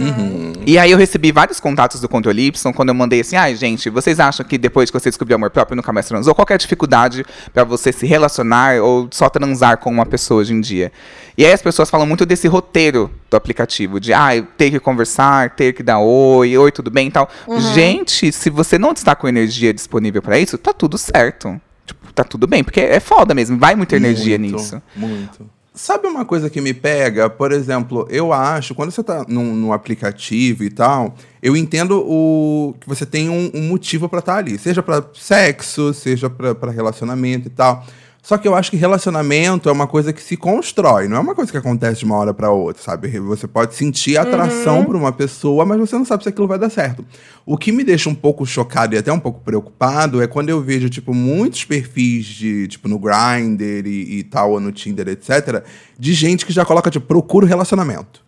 E 0.66 0.78
aí 0.78 0.90
eu 0.90 0.98
recebi 0.98 1.32
vários 1.32 1.58
contatos 1.58 2.02
do 2.02 2.08
Controle 2.08 2.48
Y 2.48 2.72
quando 2.74 2.90
eu 2.90 2.94
mandei 2.94 3.20
assim, 3.20 3.34
ai 3.34 3.56
gente, 3.56 3.88
vocês 3.88 4.20
acham 4.20 4.44
que 4.44 4.58
depois 4.58 4.90
que 4.90 5.00
você 5.00 5.08
descobriu 5.08 5.34
o 5.34 5.38
amor 5.38 5.48
próprio 5.50 5.74
nunca 5.74 5.90
mais 5.90 6.06
transou? 6.06 6.34
Qual 6.34 6.44
que 6.44 6.52
é 6.52 6.56
a 6.56 6.58
dificuldade 6.58 7.24
pra 7.54 7.64
você 7.64 7.90
se 7.92 8.06
relacionar 8.06 8.82
ou 8.82 9.08
só 9.10 9.30
transar 9.30 9.78
com 9.78 9.90
uma 9.90 10.04
pessoa 10.04 10.42
hoje 10.42 10.52
em 10.52 10.60
dia? 10.60 10.92
E 11.36 11.46
aí 11.46 11.52
as 11.52 11.62
pessoas 11.62 11.88
falam 11.88 12.06
muito 12.06 12.26
desse 12.26 12.46
roteiro 12.46 13.10
do 13.30 13.38
aplicativo, 13.38 13.98
de 13.98 14.12
ah, 14.12 14.30
ter 14.58 14.70
que 14.70 14.78
conversar, 14.78 15.56
ter 15.56 15.72
que 15.72 15.82
dar 15.82 15.98
oi, 15.98 16.58
oi, 16.58 16.70
tudo 16.70 16.90
bem 16.90 17.08
e 17.08 17.10
tal. 17.10 17.26
Gente, 17.74 18.30
se 18.32 18.50
você 18.50 18.78
não 18.78 18.92
está 18.92 19.16
com 19.16 19.26
energia 19.26 19.72
disponível 19.72 20.20
pra 20.20 20.38
isso, 20.38 20.58
tá 20.58 20.74
tudo 20.74 20.98
certo. 20.98 21.58
Tipo, 21.86 22.12
tá 22.12 22.22
tudo 22.22 22.46
bem, 22.46 22.62
porque 22.62 22.80
é 22.80 23.00
foda 23.00 23.34
mesmo, 23.34 23.58
vai 23.58 23.74
muita 23.74 23.96
energia 23.96 24.38
Muito, 24.38 24.56
nisso. 24.56 24.82
Muito. 24.94 25.55
Sabe 25.76 26.08
uma 26.08 26.24
coisa 26.24 26.48
que 26.48 26.58
me 26.58 26.72
pega? 26.72 27.28
Por 27.28 27.52
exemplo, 27.52 28.06
eu 28.08 28.32
acho, 28.32 28.74
quando 28.74 28.90
você 28.90 29.04
tá 29.04 29.26
num, 29.28 29.54
num 29.54 29.74
aplicativo 29.74 30.64
e 30.64 30.70
tal, 30.70 31.14
eu 31.42 31.54
entendo 31.54 32.02
o 32.02 32.74
que 32.80 32.88
você 32.88 33.04
tem 33.04 33.28
um, 33.28 33.50
um 33.52 33.68
motivo 33.68 34.08
pra 34.08 34.20
estar 34.20 34.36
ali. 34.36 34.58
Seja 34.58 34.82
pra 34.82 35.04
sexo, 35.12 35.92
seja 35.92 36.30
pra 36.30 36.70
relacionamento 36.70 37.48
e 37.48 37.50
tal. 37.50 37.84
Só 38.26 38.36
que 38.36 38.48
eu 38.48 38.56
acho 38.56 38.72
que 38.72 38.76
relacionamento 38.76 39.68
é 39.68 39.72
uma 39.72 39.86
coisa 39.86 40.12
que 40.12 40.20
se 40.20 40.36
constrói, 40.36 41.06
não 41.06 41.16
é 41.16 41.20
uma 41.20 41.32
coisa 41.32 41.52
que 41.52 41.58
acontece 41.58 42.00
de 42.00 42.06
uma 42.06 42.16
hora 42.16 42.34
pra 42.34 42.50
outra, 42.50 42.82
sabe? 42.82 43.08
Você 43.20 43.46
pode 43.46 43.76
sentir 43.76 44.18
atração 44.18 44.84
por 44.84 44.96
uma 44.96 45.12
pessoa, 45.12 45.64
mas 45.64 45.78
você 45.78 45.94
não 45.94 46.04
sabe 46.04 46.24
se 46.24 46.28
aquilo 46.28 46.48
vai 46.48 46.58
dar 46.58 46.68
certo. 46.68 47.06
O 47.46 47.56
que 47.56 47.70
me 47.70 47.84
deixa 47.84 48.10
um 48.10 48.14
pouco 48.16 48.44
chocado 48.44 48.96
e 48.96 48.98
até 48.98 49.12
um 49.12 49.20
pouco 49.20 49.42
preocupado 49.42 50.20
é 50.20 50.26
quando 50.26 50.48
eu 50.48 50.60
vejo, 50.60 50.88
tipo, 50.88 51.14
muitos 51.14 51.64
perfis 51.64 52.26
de, 52.26 52.66
tipo, 52.66 52.88
no 52.88 52.98
Grindr 52.98 53.86
e, 53.86 54.18
e 54.18 54.24
tal, 54.24 54.50
ou 54.50 54.60
no 54.60 54.72
Tinder, 54.72 55.06
etc., 55.06 55.62
de 55.96 56.12
gente 56.12 56.44
que 56.44 56.52
já 56.52 56.64
coloca, 56.64 56.90
tipo, 56.90 57.06
procura 57.06 57.46
relacionamento. 57.46 58.25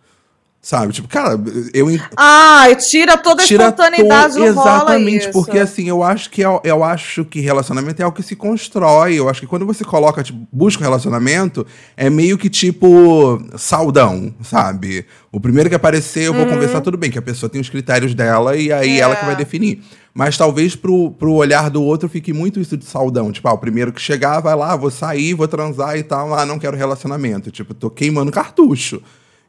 Sabe? 0.61 0.91
Tipo, 0.91 1.07
cara, 1.07 1.39
eu, 1.73 1.87
Ai, 2.17 2.75
tira 2.75 3.17
toda 3.17 3.41
a 3.41 3.45
espontaneidade 3.45 4.33
to- 4.33 4.39
rola 4.39 4.49
Exatamente, 4.49 5.29
porque 5.31 5.57
assim, 5.57 5.87
eu 5.87 6.03
acho 6.03 6.29
que 6.29 6.43
é- 6.43 6.59
eu 6.65 6.83
acho 6.83 7.23
que 7.23 7.39
relacionamento 7.39 8.01
é 8.01 8.03
algo 8.03 8.15
que 8.15 8.21
se 8.21 8.35
constrói. 8.35 9.15
Eu 9.15 9.29
acho 9.29 9.39
que 9.39 9.47
quando 9.47 9.65
você 9.65 9.85
coloca, 9.85 10.21
tipo, 10.21 10.45
busca 10.51 10.81
um 10.83 10.85
relacionamento, 10.85 11.65
é 11.95 12.09
meio 12.09 12.37
que 12.37 12.49
tipo 12.49 13.41
saudão, 13.57 14.33
sabe? 14.43 15.05
O 15.31 15.39
primeiro 15.39 15.69
que 15.69 15.75
aparecer, 15.75 16.23
eu 16.27 16.33
vou 16.33 16.45
conversar, 16.45 16.81
tudo 16.81 16.97
bem, 16.97 17.09
que 17.09 17.17
a 17.17 17.21
pessoa 17.21 17.49
tem 17.49 17.61
os 17.61 17.69
critérios 17.69 18.13
dela 18.13 18.57
e 18.57 18.69
aí 18.69 18.97
É. 18.97 18.99
ela 18.99 19.15
que 19.15 19.25
vai 19.25 19.37
definir. 19.37 19.81
Mas 20.13 20.37
talvez 20.37 20.75
pro, 20.75 21.11
pro 21.11 21.31
olhar 21.35 21.69
do 21.69 21.81
outro 21.81 22.09
fique 22.09 22.33
muito 22.33 22.59
isso 22.59 22.75
de 22.75 22.83
saudão. 22.83 23.31
Tipo, 23.31 23.47
ah, 23.47 23.53
o 23.53 23.57
primeiro 23.57 23.93
que 23.93 24.01
chegar, 24.01 24.41
vai 24.41 24.55
lá, 24.57 24.75
vou 24.75 24.91
sair, 24.91 25.33
vou 25.35 25.47
transar 25.47 25.97
e 25.97 26.03
tal. 26.03 26.33
Ah, 26.33 26.45
não 26.45 26.59
quero 26.59 26.75
relacionamento. 26.75 27.49
Tipo, 27.49 27.73
tô 27.73 27.89
queimando 27.89 28.29
cartucho. 28.29 29.01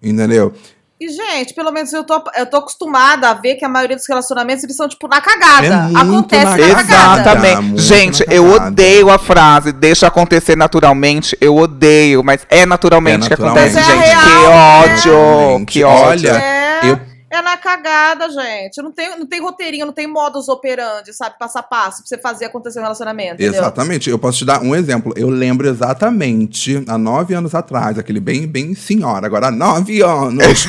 Entendeu? 0.02 0.52
E, 1.01 1.09
gente, 1.09 1.55
pelo 1.55 1.72
menos 1.72 1.90
eu 1.94 2.05
tô, 2.05 2.22
eu 2.36 2.44
tô 2.44 2.59
acostumada 2.59 3.30
a 3.30 3.34
ver 3.34 3.55
que 3.55 3.64
a 3.64 3.68
maioria 3.70 3.96
dos 3.96 4.07
relacionamentos 4.07 4.62
eles 4.64 4.76
são, 4.76 4.86
tipo, 4.86 5.09
na 5.09 5.18
cagada. 5.20 5.90
É 5.90 5.98
Acontece 5.98 6.44
na 6.44 6.51
na, 6.51 6.74
cagada. 6.74 6.84
cagada. 6.84 7.20
Exatamente. 7.20 7.62
Muito 7.62 7.80
Gente, 7.82 8.26
na 8.26 8.34
eu 8.34 8.53
odeio 8.53 9.09
a 9.11 9.18
frase, 9.18 9.72
deixa 9.72 10.07
acontecer 10.07 10.57
naturalmente. 10.57 11.34
Eu 11.40 11.57
odeio, 11.57 12.22
mas 12.22 12.46
é 12.51 12.66
naturalmente 12.66 13.32
É 13.32 13.36
que 13.36 13.42
naturalmente. 13.42 13.78
acontece, 13.78 13.90
Mas 13.90 13.98
é 13.98 14.07
gente. 14.07 14.14
real, 14.14 14.82
que 14.82 15.09
né? 15.09 15.14
ódio, 15.14 15.59
Gente, 15.59 15.66
que 15.72 15.84
ódio. 15.84 16.30
olha, 16.30 16.38
É, 16.38 16.80
eu- 16.84 17.01
é 17.30 17.40
na 17.40 17.56
cagada, 17.56 18.28
gente. 18.28 18.82
Não 18.82 18.90
tem, 18.90 19.16
não 19.16 19.26
tem 19.26 19.40
roteirinho, 19.40 19.86
não 19.86 19.92
tem 19.92 20.08
modus 20.08 20.48
operandi, 20.48 21.12
sabe? 21.12 21.38
Passo 21.38 21.58
a 21.58 21.62
passo 21.62 21.98
pra 22.02 22.08
você 22.08 22.18
fazer 22.18 22.46
acontecer 22.46 22.80
um 22.80 22.82
relacionamento. 22.82 23.34
Entendeu? 23.34 23.60
Exatamente. 23.60 24.10
Eu 24.10 24.18
posso 24.18 24.38
te 24.38 24.44
dar 24.44 24.60
um 24.60 24.74
exemplo. 24.74 25.14
Eu 25.16 25.28
lembro 25.28 25.68
exatamente, 25.68 26.82
há 26.88 26.98
nove 26.98 27.32
anos 27.34 27.54
atrás, 27.54 27.98
aquele 27.98 28.18
bem, 28.18 28.48
bem 28.48 28.74
senhora, 28.74 29.26
agora 29.26 29.46
há 29.46 29.50
nove 29.50 30.02
anos 30.02 30.44
atrás, 30.44 30.66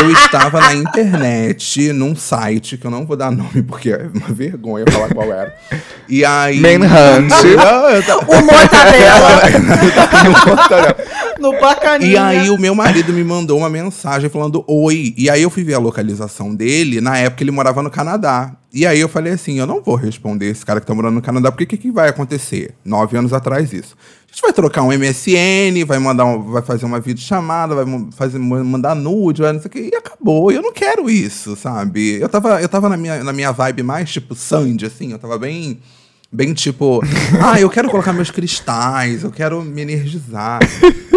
eu 0.00 0.10
estava 0.12 0.60
na 0.60 0.74
internet, 0.74 1.92
num 1.92 2.16
site, 2.16 2.78
que 2.78 2.86
eu 2.86 2.90
não 2.90 3.04
vou 3.04 3.16
dar 3.16 3.30
nome 3.30 3.62
porque 3.62 3.90
é 3.90 4.08
uma 4.14 4.28
vergonha 4.28 4.86
falar 4.90 5.12
qual 5.12 5.30
era. 5.30 5.54
E 6.08 6.24
aí... 6.24 6.60
Manhunt. 6.60 7.32
O 8.26 8.42
mortadela 8.42 9.42
Mortadela. 10.46 10.96
no 11.38 11.58
bacaninha. 11.60 12.10
E 12.10 12.16
aí 12.16 12.50
o 12.50 12.58
meu 12.58 12.74
marido 12.74 13.12
me 13.12 13.24
mandou 13.24 13.58
uma 13.58 13.68
mensagem 13.68 14.30
falando 14.30 14.61
oi. 14.66 15.14
E 15.16 15.28
aí 15.30 15.42
eu 15.42 15.50
fui 15.50 15.64
ver 15.64 15.74
a 15.74 15.78
localização 15.78 16.54
dele. 16.54 17.00
Na 17.00 17.16
época 17.18 17.42
ele 17.42 17.50
morava 17.50 17.82
no 17.82 17.90
Canadá. 17.90 18.56
E 18.72 18.86
aí 18.86 18.98
eu 19.00 19.08
falei 19.08 19.34
assim, 19.34 19.58
eu 19.58 19.66
não 19.66 19.82
vou 19.82 19.94
responder 19.96 20.46
esse 20.48 20.64
cara 20.64 20.80
que 20.80 20.86
tá 20.86 20.94
morando 20.94 21.14
no 21.14 21.22
Canadá, 21.22 21.52
porque 21.52 21.64
o 21.64 21.66
que, 21.66 21.76
que 21.76 21.90
vai 21.90 22.08
acontecer? 22.08 22.74
Nove 22.84 23.16
anos 23.18 23.32
atrás 23.32 23.72
isso. 23.72 23.94
A 24.26 24.32
gente 24.32 24.40
vai 24.40 24.52
trocar 24.52 24.82
um 24.82 24.90
MSN, 24.90 25.84
vai 25.86 25.98
mandar 25.98 26.24
um- 26.24 26.42
vai 26.50 26.62
fazer 26.62 26.86
uma 26.86 26.98
videochamada, 26.98 27.74
vai 27.74 27.84
fazer, 28.12 28.38
mandar 28.38 28.94
nude, 28.94 29.42
vai 29.42 29.52
não 29.52 29.60
sei 29.60 29.68
o 29.68 29.70
que, 29.70 29.90
e 29.92 29.94
acabou. 29.94 30.50
Eu 30.50 30.62
não 30.62 30.72
quero 30.72 31.10
isso, 31.10 31.54
sabe? 31.54 32.18
Eu 32.18 32.30
tava, 32.30 32.62
eu 32.62 32.68
tava 32.68 32.88
na, 32.88 32.96
minha, 32.96 33.22
na 33.22 33.32
minha 33.34 33.52
vibe 33.52 33.82
mais 33.82 34.10
tipo 34.10 34.34
Sandy, 34.34 34.86
assim, 34.86 35.12
eu 35.12 35.18
tava 35.18 35.38
bem. 35.38 35.78
Bem 36.34 36.54
tipo, 36.54 37.02
ah, 37.44 37.60
eu 37.60 37.68
quero 37.68 37.90
colocar 37.90 38.10
meus 38.10 38.30
cristais, 38.30 39.22
eu 39.22 39.30
quero 39.30 39.62
me 39.62 39.82
energizar. 39.82 40.60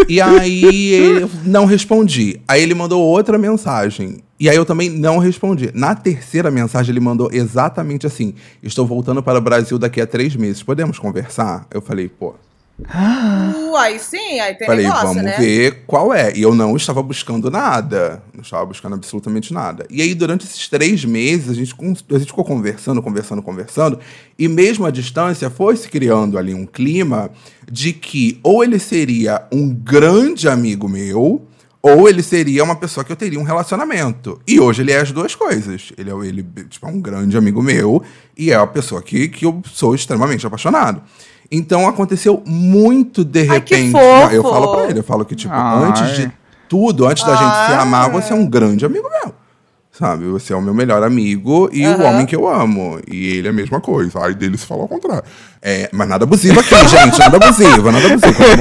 e 0.09 0.19
aí 0.19 0.93
eu 1.21 1.31
não 1.45 1.63
respondi. 1.63 2.41
Aí 2.45 2.61
ele 2.61 2.73
mandou 2.73 3.01
outra 3.01 3.37
mensagem. 3.37 4.17
E 4.37 4.49
aí 4.49 4.57
eu 4.57 4.65
também 4.65 4.89
não 4.89 5.17
respondi. 5.17 5.71
Na 5.73 5.95
terceira 5.95 6.51
mensagem 6.51 6.91
ele 6.91 6.99
mandou 6.99 7.29
exatamente 7.31 8.05
assim: 8.05 8.33
Estou 8.61 8.85
voltando 8.85 9.23
para 9.23 9.39
o 9.39 9.41
Brasil 9.41 9.79
daqui 9.79 10.01
a 10.01 10.05
três 10.05 10.35
meses. 10.35 10.61
Podemos 10.61 10.99
conversar? 10.99 11.65
Eu 11.73 11.81
falei, 11.81 12.09
pô. 12.09 12.35
Uh, 12.77 13.73
aí 13.77 13.97
sim, 13.99 14.39
aí 14.41 14.53
tem 14.53 14.67
Falei, 14.67 14.83
negócio, 14.85 15.07
vamos 15.07 15.23
né? 15.23 15.37
ver 15.37 15.83
qual 15.87 16.13
é. 16.13 16.35
E 16.35 16.41
eu 16.41 16.53
não 16.53 16.75
estava 16.75 17.01
buscando 17.01 17.49
nada. 17.49 18.21
Não 18.33 18.41
estava 18.41 18.65
buscando 18.65 18.95
absolutamente 18.95 19.53
nada. 19.53 19.85
E 19.89 20.01
aí, 20.01 20.13
durante 20.13 20.45
esses 20.45 20.67
três 20.67 21.05
meses, 21.05 21.49
a 21.49 21.53
gente, 21.53 21.73
a 21.79 22.17
gente 22.17 22.27
ficou 22.27 22.43
conversando, 22.43 23.01
conversando, 23.01 23.41
conversando. 23.41 23.99
E 24.37 24.47
mesmo 24.49 24.85
à 24.85 24.91
distância, 24.91 25.49
foi 25.49 25.77
se 25.77 25.87
criando 25.87 26.37
ali 26.37 26.53
um 26.53 26.65
clima 26.65 27.31
de 27.71 27.93
que 27.93 28.39
ou 28.43 28.61
ele 28.61 28.77
seria 28.77 29.47
um 29.51 29.69
grande 29.69 30.49
amigo 30.49 30.89
meu, 30.89 31.47
ou 31.81 32.09
ele 32.09 32.21
seria 32.21 32.63
uma 32.63 32.75
pessoa 32.75 33.05
que 33.05 33.11
eu 33.11 33.15
teria 33.15 33.39
um 33.39 33.43
relacionamento. 33.43 34.41
E 34.45 34.59
hoje 34.59 34.81
ele 34.81 34.91
é 34.91 34.99
as 34.99 35.13
duas 35.13 35.33
coisas. 35.33 35.93
Ele 35.97 36.09
é, 36.09 36.13
ele, 36.27 36.45
tipo, 36.67 36.85
é 36.85 36.89
um 36.89 36.99
grande 36.99 37.37
amigo 37.37 37.61
meu 37.61 38.03
e 38.37 38.51
é 38.51 38.55
a 38.55 38.67
pessoa 38.67 39.01
que, 39.01 39.29
que 39.29 39.45
eu 39.45 39.61
sou 39.71 39.95
extremamente 39.95 40.45
apaixonado. 40.45 41.01
Então 41.51 41.87
aconteceu 41.87 42.41
muito 42.45 43.23
de 43.23 43.41
Ai, 43.49 43.61
que 43.61 43.75
repente. 43.75 43.91
fofo. 43.91 44.33
Eu 44.33 44.43
falo 44.43 44.75
pra 44.75 44.89
ele, 44.89 44.99
eu 44.99 45.03
falo 45.03 45.25
que, 45.25 45.35
tipo, 45.35 45.53
Ai. 45.53 45.83
antes 45.89 46.15
de 46.15 46.31
tudo, 46.67 47.05
antes 47.07 47.23
da 47.23 47.35
gente 47.35 47.51
se 47.67 47.73
Ai. 47.73 47.81
amar, 47.81 48.09
você 48.09 48.33
é 48.33 48.35
um 48.35 48.47
grande 48.47 48.85
amigo 48.85 49.07
meu. 49.09 49.33
Sabe? 49.97 50.25
Você 50.25 50.51
é 50.51 50.55
o 50.57 50.61
meu 50.61 50.73
melhor 50.73 51.01
amigo 51.03 51.69
e 51.71 51.87
o 51.87 51.91
Aham. 51.93 52.03
homem 52.03 52.25
que 52.25 52.35
eu 52.35 52.49
amo. 52.49 52.99
E 53.09 53.37
ele 53.37 53.47
é 53.47 53.51
a 53.51 53.53
mesma 53.53 53.79
coisa. 53.79 54.19
Ai, 54.19 54.33
dele 54.33 54.57
se 54.57 54.65
fala 54.65 54.81
ao 54.81 54.89
contrário. 54.89 55.23
É, 55.61 55.89
mas 55.93 56.09
nada 56.09 56.25
abusivo 56.25 56.59
aqui, 56.59 56.75
gente. 56.85 57.17
Nada 57.17 57.37
abusivo, 57.37 57.91
nada 57.91 58.05
abusivo. 58.05 58.43
É, 58.43 58.55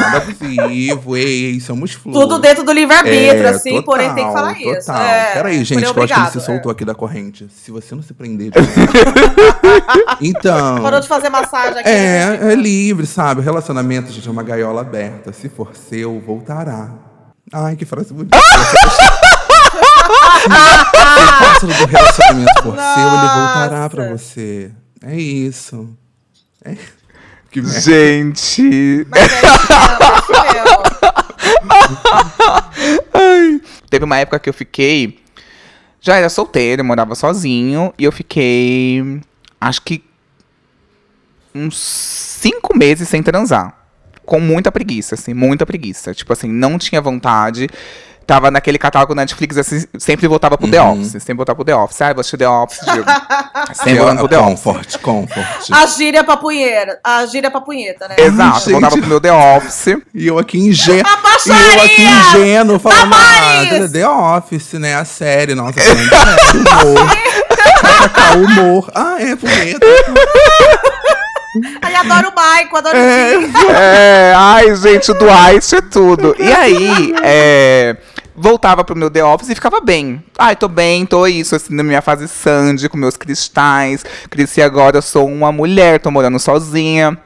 nada 0.00 0.16
abusivo. 0.16 1.16
Ei, 1.18 1.60
somos 1.60 1.92
flores. 1.92 2.18
Tudo 2.18 2.38
dentro 2.38 2.64
do 2.64 2.72
livre-arbítrio, 2.72 3.44
É, 3.46 3.50
assim, 3.50 3.82
porém 3.82 4.12
tem 4.14 4.26
que 4.26 4.32
falar 4.32 4.58
isso. 4.58 4.86
Total. 4.86 5.02
É, 5.02 5.32
Peraí, 5.34 5.64
gente, 5.64 5.72
eu 5.72 5.78
acho 5.78 5.92
que 5.94 6.00
ele 6.00 6.04
obrigado, 6.12 6.32
se 6.32 6.40
soltou 6.40 6.72
é. 6.72 6.74
aqui 6.74 6.84
da 6.86 6.94
corrente. 6.94 7.46
Se 7.62 7.70
você 7.70 7.94
não 7.94 8.02
se 8.02 8.14
prender. 8.14 8.50
de 8.50 8.58
então. 10.28 10.80
Parou 10.82 10.98
de 10.98 11.06
fazer 11.08 11.28
massagem 11.28 11.78
aqui. 11.78 11.88
né? 11.90 12.38
É, 12.48 12.52
é 12.52 12.54
livre, 12.54 13.06
sabe? 13.06 13.42
O 13.42 13.44
relacionamento, 13.44 14.10
gente, 14.10 14.26
é 14.26 14.30
uma 14.30 14.42
gaiola 14.42 14.80
aberta. 14.80 15.30
Se 15.30 15.50
for 15.50 15.72
seu, 15.76 16.18
voltará. 16.20 17.09
Ai, 17.52 17.76
que 17.76 17.84
frase 17.84 18.14
bonita. 18.14 18.38
Se 18.38 18.44
o 20.44 21.38
pássaro 21.38 21.74
do 21.74 21.86
relacionamento 21.86 22.62
for 22.62 22.76
seu, 22.76 23.08
ele 23.08 23.28
voltará 23.28 23.90
pra 23.90 24.10
você. 24.10 24.70
É 25.02 25.16
isso. 25.16 25.96
É. 26.64 26.76
Que 27.50 27.60
merda. 27.60 27.80
Gente. 27.80 29.06
Mas 29.10 29.22
é 29.22 29.40
isso 29.40 29.72
é. 30.44 30.64
Ai. 33.14 33.60
Teve 33.88 34.04
uma 34.04 34.18
época 34.18 34.38
que 34.38 34.48
eu 34.48 34.54
fiquei. 34.54 35.18
Já 36.00 36.16
era 36.16 36.28
solteiro, 36.28 36.84
morava 36.84 37.14
sozinho. 37.14 37.92
E 37.98 38.04
eu 38.04 38.12
fiquei. 38.12 39.20
Acho 39.60 39.82
que. 39.82 40.04
Uns 41.52 41.76
cinco 41.76 42.76
meses 42.78 43.08
sem 43.08 43.22
transar. 43.22 43.79
Com 44.30 44.38
muita 44.38 44.70
preguiça, 44.70 45.16
assim, 45.16 45.34
muita 45.34 45.66
preguiça. 45.66 46.14
Tipo 46.14 46.32
assim, 46.32 46.46
não 46.48 46.78
tinha 46.78 47.00
vontade. 47.00 47.68
Tava 48.24 48.48
naquele 48.48 48.78
catálogo 48.78 49.12
Netflix, 49.12 49.58
assim, 49.58 49.84
sempre 49.98 50.28
voltava 50.28 50.56
pro 50.56 50.70
The 50.70 50.80
Office. 50.80 51.10
Sempre 51.14 51.34
voltava 51.34 51.56
pro 51.56 51.64
The 51.64 51.74
Office. 51.74 52.00
Ah, 52.00 52.12
vou 52.12 52.20
assistir 52.20 52.36
The 52.36 52.48
Office. 52.48 52.78
Diego. 52.84 53.04
sempre 53.74 53.94
voltava 53.96 54.18
pro 54.18 54.28
The 54.28 54.38
Office. 54.38 54.62
Comfort, 54.62 54.98
comfort. 55.00 55.70
A 55.72 55.84
gíria 55.86 56.22
pra 56.22 56.36
punheira. 56.36 57.00
A 57.02 57.26
gíria 57.26 57.50
pra 57.50 57.60
punheta, 57.60 58.06
né? 58.06 58.14
Exato, 58.20 58.60
gente. 58.60 58.70
voltava 58.70 58.96
pro 58.98 59.06
meu 59.08 59.20
The 59.20 59.32
Office. 59.32 59.96
E 60.14 60.28
eu 60.28 60.38
aqui 60.38 60.60
ingênuo. 60.60 61.02
A 61.04 61.48
E 61.48 61.74
eu 61.74 61.82
aqui 61.82 62.02
ingênuo 62.02 62.78
falando, 62.78 63.12
ah! 63.12 63.88
The 63.90 64.08
Office, 64.08 64.74
né? 64.74 64.94
A 64.94 65.04
série, 65.04 65.56
nossa, 65.56 65.72
grande 65.72 66.08
série, 66.08 66.58
humor. 66.58 67.10
Cacá, 67.80 68.34
humor. 68.38 68.92
Ah, 68.94 69.16
é, 69.18 69.34
punheta. 69.34 69.84
Aí 71.82 71.94
adoro 71.94 72.30
o 72.30 72.34
Maico, 72.34 72.76
adoro 72.76 72.96
É. 72.96 73.36
o. 73.38 73.50
É, 73.72 74.32
ai, 74.36 74.74
gente, 74.76 75.10
o 75.10 75.14
Dwight 75.14 75.74
é 75.74 75.80
tudo. 75.80 76.34
E 76.38 76.52
aí, 76.52 77.14
é, 77.22 77.96
voltava 78.36 78.84
pro 78.84 78.96
meu 78.96 79.10
The 79.10 79.24
Office 79.24 79.50
e 79.50 79.54
ficava 79.54 79.80
bem. 79.80 80.22
Ai, 80.38 80.56
tô 80.56 80.68
bem, 80.68 81.04
tô 81.04 81.26
isso, 81.26 81.54
assim, 81.56 81.74
na 81.74 81.82
minha 81.82 82.02
fase 82.02 82.28
Sandy, 82.28 82.88
com 82.88 82.96
meus 82.96 83.16
cristais. 83.16 84.04
Cresci 84.28 84.62
agora, 84.62 84.98
eu 84.98 85.02
sou 85.02 85.26
uma 85.26 85.50
mulher, 85.52 86.00
tô 86.00 86.10
morando 86.10 86.38
sozinha. 86.38 87.18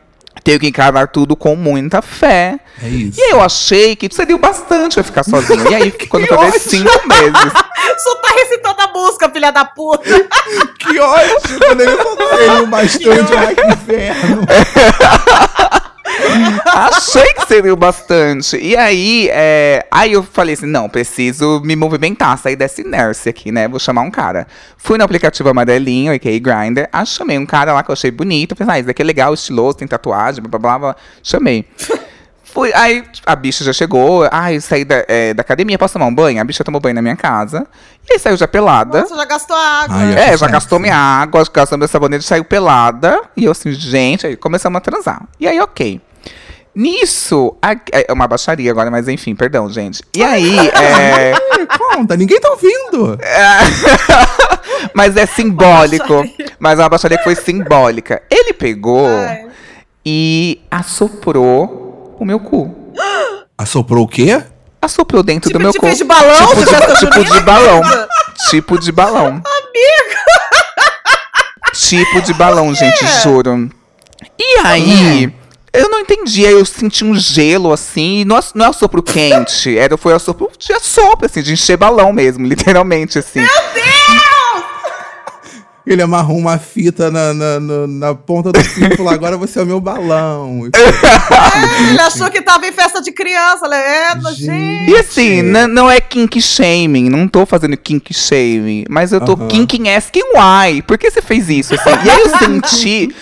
Tenho 0.45 0.61
que 0.61 0.69
encarar 0.69 1.09
tudo 1.09 1.35
com 1.35 1.57
muita 1.57 2.03
fé. 2.03 2.61
É 2.83 2.87
isso. 2.87 3.19
E 3.19 3.23
aí 3.23 3.31
eu 3.31 3.41
achei 3.41 3.97
que 3.97 4.09
o 4.11 4.39
bastante 4.39 4.99
eu 4.99 5.05
ficar 5.05 5.25
sozinha. 5.25 5.71
E 5.71 5.75
aí, 5.75 5.91
quando 6.07 6.25
eu 6.25 6.35
falei 6.37 6.59
cinco 6.59 7.09
meses. 7.09 7.53
Só 7.99 8.15
tá 8.17 8.29
recitando 8.35 8.81
a 8.83 8.89
música, 8.89 9.31
filha 9.31 9.51
da 9.51 9.65
puta. 9.65 10.05
Que 10.85 10.99
ótimo! 10.99 11.65
Ele 11.81 11.97
falou 11.97 12.67
seria 12.67 12.67
bastante, 12.67 13.33
ai, 13.35 13.55
que 13.55 13.67
inferno. 13.67 14.47
Achei 16.67 17.33
que 17.35 17.47
seria 17.47 17.73
o 17.73 17.77
bastante. 17.77 18.57
E 18.57 18.77
aí, 18.77 19.29
é, 19.33 19.87
aí 19.91 20.13
eu 20.13 20.23
falei 20.23 20.55
assim: 20.55 20.67
não, 20.67 20.89
preciso 20.89 21.61
me 21.65 21.75
movimentar, 21.75 22.37
sair 22.39 22.57
dessa 22.57 22.81
inércia 22.81 23.31
aqui, 23.31 23.51
né? 23.51 23.67
Vou 23.67 23.79
chamar 23.79 24.03
um 24.03 24.11
cara. 24.11 24.47
Fui 24.77 24.99
no 24.99 25.05
aplicativo 25.05 25.49
amarelinho, 25.49 26.13
a.k.a. 26.13 26.39
Grindr. 26.39 26.89
Aí 26.93 27.07
chamei 27.07 27.39
um 27.39 27.47
cara 27.47 27.73
lá 27.73 27.83
que 27.83 27.91
eu 27.91 27.95
achei 27.95 28.11
bonito. 28.11 28.55
Falei, 28.55 28.75
ah, 28.75 28.79
esse 28.79 28.87
daqui 28.87 29.03
é 29.03 29.05
legal, 29.05 29.33
estiloso, 29.33 29.79
tem 29.79 29.89
tatuagem, 29.89 30.43
blá 30.43 30.51
blá 30.51 30.59
blá. 30.59 30.79
blá. 30.79 30.97
Chamei. 31.23 31.65
Fui, 32.55 32.73
aí 32.73 33.03
a 33.27 33.35
bicha 33.35 33.65
já 33.65 33.73
chegou. 33.73 34.29
Ai, 34.31 34.61
saí 34.61 34.85
da, 34.85 35.05
é, 35.09 35.35
da 35.35 35.41
academia, 35.41 35.77
posso 35.77 35.95
tomar 35.95 36.07
um 36.07 36.15
banho? 36.15 36.41
A 36.41 36.45
bicha 36.45 36.63
tomou 36.63 36.81
banho 36.81 36.95
na 36.95 37.03
minha 37.03 37.17
casa. 37.17 37.67
E 38.09 38.13
aí 38.13 38.19
saiu 38.19 38.37
já 38.37 38.47
pelada. 38.47 39.01
Nossa, 39.01 39.17
já 39.17 39.25
gastou 39.25 39.57
água. 39.57 39.97
Ai, 39.97 40.15
É, 40.15 40.37
já 40.37 40.47
gastou 40.47 40.79
minha 40.79 40.95
água, 40.97 41.45
gastou 41.53 41.77
meu 41.77 41.89
sabonete, 41.89 42.25
saiu 42.25 42.45
pelada. 42.45 43.21
E 43.37 43.45
eu 43.45 43.51
assim, 43.51 43.73
gente, 43.73 44.25
aí 44.27 44.37
começamos 44.37 44.79
a 44.79 44.81
transar. 44.81 45.23
E 45.41 45.49
aí, 45.49 45.59
ok. 45.59 46.01
Nisso, 46.77 47.57
a- 47.63 47.77
é 47.93 48.13
uma 48.13 48.27
baixaria 48.29 48.71
agora, 48.71 48.91
mas 48.91 49.09
enfim, 49.09 49.35
perdão, 49.35 49.69
gente. 49.69 50.03
E 50.15 50.23
aí, 50.23 50.57
é, 50.71 51.33
Ai, 51.33 51.67
Conta, 51.79 52.17
ninguém 52.17 52.39
tá 52.41 52.51
ouvindo. 52.51 53.19
mas 54.95 55.17
é 55.17 55.27
simbólico. 55.27 56.25
Mas 56.59 56.79
é 56.79 56.83
uma 56.83 56.89
baixaria 56.89 57.19
que 57.19 57.25
foi 57.25 57.35
simbólica. 57.35 58.23
Ele 58.31 58.53
pegou 58.53 59.07
Ai. 59.09 59.47
e 60.05 60.61
assoprou 60.71 61.84
o 62.19 62.25
meu 62.25 62.39
cu. 62.41 62.93
Assoprou 63.57 64.05
o 64.05 64.09
quê? 64.09 64.43
Assoprou 64.83 65.23
dentro 65.23 65.49
Tipo, 65.49 65.59
do 65.59 65.63
meu 65.63 65.73
te 65.73 65.79
cu. 65.79 65.87
fez 65.87 65.99
de 65.99 66.05
balão? 66.05 66.49
Tipo 66.49 66.65
de, 66.65 66.71
tá 66.71 66.95
tipo 66.97 67.25
de 67.25 67.41
balão. 67.41 67.83
tipo 68.51 68.79
de 68.79 68.93
balão. 68.93 69.43
Tipo 71.75 72.23
de 72.23 72.33
balão, 72.35 72.73
gente, 72.75 73.05
juro. 73.23 73.69
E 74.39 74.59
aí, 74.65 75.33
eu 75.73 75.89
não 75.91 76.01
entendi. 76.01 76.47
Aí 76.47 76.53
eu 76.53 76.65
senti 76.65 77.05
um 77.05 77.15
gelo, 77.17 77.73
assim, 77.73 78.21
e 78.21 78.25
não, 78.25 78.39
é- 78.39 78.43
não 78.55 78.67
é 78.67 78.69
assopro 78.69 79.03
quente. 79.03 79.77
Era, 79.77 79.97
foi 79.97 80.13
assopro 80.13 80.49
de 80.57 80.73
assopro, 80.73 81.27
assim, 81.27 81.43
de 81.43 81.53
encher 81.53 81.77
balão 81.77 82.13
mesmo, 82.13 82.47
literalmente, 82.47 83.19
assim. 83.19 83.41
Ele 85.87 86.01
amarrou 86.01 86.39
uma 86.39 86.57
fita 86.59 87.11
na, 87.11 87.35
na, 87.35 87.61
na, 87.61 87.87
na 87.87 88.15
ponta 88.15 88.51
do 88.51 88.65
fio 88.65 88.87
e 88.91 88.97
falou: 88.97 89.13
agora 89.13 89.37
você 89.37 89.59
é 89.59 89.63
o 89.63 89.67
meu 89.67 89.81
balão. 89.81 90.63
Ele 91.91 92.01
achou 92.01 92.31
que 92.31 92.41
tava 92.41 92.67
em 92.67 92.73
festa 92.73 93.03
de 93.03 93.13
criança. 93.13 93.67
Ele, 93.67 93.75
é, 93.75 94.33
gente. 94.33 94.91
E 94.91 94.97
assim, 94.97 95.43
não 95.43 95.91
é 95.91 96.01
kink 96.01 96.41
shaming, 96.41 97.11
não 97.11 97.29
tô 97.29 97.45
fazendo 97.45 97.77
kink 97.77 98.15
shaming, 98.15 98.85
mas 98.89 99.13
eu 99.13 99.21
tô 99.21 99.35
Aham. 99.35 99.49
kinking 99.49 99.91
asking 99.91 100.25
why. 100.35 100.81
Por 100.83 100.97
que 100.97 101.11
você 101.11 101.21
fez 101.21 101.51
isso? 101.51 101.75
assim? 101.75 101.91
E 102.05 102.11
aí 102.11 102.21
eu 102.21 102.39
senti 102.39 103.15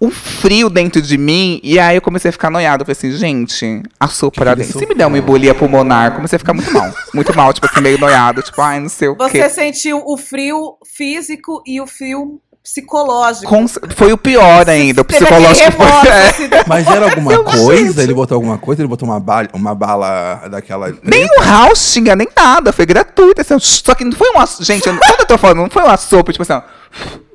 um 0.00 0.10
frio 0.10 0.70
dentro 0.70 1.02
de 1.02 1.18
mim, 1.18 1.60
e 1.62 1.78
aí 1.78 1.96
eu 1.96 2.00
comecei 2.02 2.28
a 2.30 2.32
ficar 2.32 2.50
noiado. 2.50 2.82
Eu 2.82 2.86
falei 2.86 2.96
assim, 2.98 3.12
gente, 3.18 3.64
ele 3.64 4.62
dentro. 4.64 4.78
Se 4.78 4.86
me 4.86 4.94
der 4.94 5.06
uma 5.06 5.18
embolia 5.18 5.54
pulmonar, 5.54 6.14
comecei 6.14 6.36
a 6.36 6.38
ficar 6.38 6.54
muito 6.54 6.72
mal. 6.72 6.90
Muito 7.12 7.36
mal, 7.36 7.52
tipo 7.52 7.66
assim, 7.66 7.80
meio 7.80 7.98
noiado, 7.98 8.40
tipo, 8.42 8.60
ai, 8.62 8.80
não 8.80 8.88
sei 8.88 9.08
o 9.08 9.14
Você 9.16 9.42
quê. 9.42 9.48
sentiu 9.50 10.02
o 10.06 10.16
frio 10.16 10.76
físico 10.96 11.62
e 11.66 11.80
o 11.80 11.86
frio 11.86 12.40
psicológico. 12.62 13.46
Com- 13.46 13.66
foi 13.68 14.12
o 14.12 14.18
pior 14.18 14.68
ainda, 14.68 15.02
o 15.02 15.04
psicológico 15.04 15.72
foi. 15.72 15.86
é. 16.10 16.28
assim, 16.28 16.48
Mas 16.66 16.86
era 16.86 17.06
alguma 17.06 17.42
coisa? 17.44 18.02
Ele 18.02 18.14
botou 18.14 18.36
alguma 18.36 18.58
coisa? 18.58 18.80
Ele 18.82 18.88
botou 18.88 19.08
uma 19.08 19.20
bala, 19.20 19.48
uma 19.52 19.74
bala 19.74 20.48
daquela. 20.50 20.94
Nem 21.02 21.24
o 21.38 21.42
house 21.42 21.92
tinha, 21.92 22.14
nem 22.16 22.28
nada, 22.36 22.72
foi 22.72 22.86
gratuito. 22.86 23.40
Assim, 23.40 23.58
só 23.58 23.94
que 23.94 24.04
não 24.04 24.12
foi 24.12 24.28
um. 24.30 24.46
Gente, 24.60 24.86
eu, 24.86 24.96
quando 24.96 25.20
eu 25.20 25.26
tô 25.26 25.36
falando, 25.38 25.58
não 25.58 25.70
foi 25.70 25.82
um 25.82 25.88
assopro, 25.88 26.32
tipo 26.32 26.42
assim, 26.42 26.52
ó, 26.52 26.62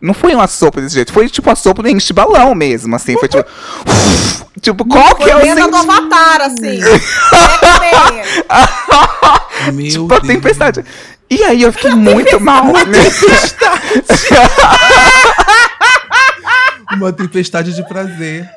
Não 0.01 0.13
foi 0.13 0.35
um 0.35 0.41
assopro 0.41 0.81
desse 0.81 0.95
jeito, 0.95 1.13
foi 1.13 1.29
tipo 1.29 1.49
assopro 1.49 1.83
de 1.83 1.91
enche 1.91 2.13
balão 2.13 2.53
mesmo, 2.53 2.95
assim. 2.95 3.17
Foi 3.17 3.27
tipo. 3.27 3.43
tipo, 4.61 4.85
qual 4.85 5.15
que 5.15 5.23
Foi 5.23 5.31
é 5.31 5.35
o 5.35 5.39
lenda 5.39 5.67
do? 5.67 5.75
Avatar, 5.77 6.41
assim. 6.41 6.79
É 6.83 6.99
que 9.65 9.71
Meu 9.71 9.89
Tipo, 9.89 10.13
a 10.13 10.19
Deus. 10.19 10.27
tempestade. 10.27 10.85
E 11.29 11.43
aí 11.43 11.61
eu 11.61 11.73
fiquei 11.73 11.91
muito 11.91 12.39
mal. 12.39 12.65
Uma 16.93 17.11
tempestade 17.11 17.73
de 17.73 17.83
prazer. 17.87 18.47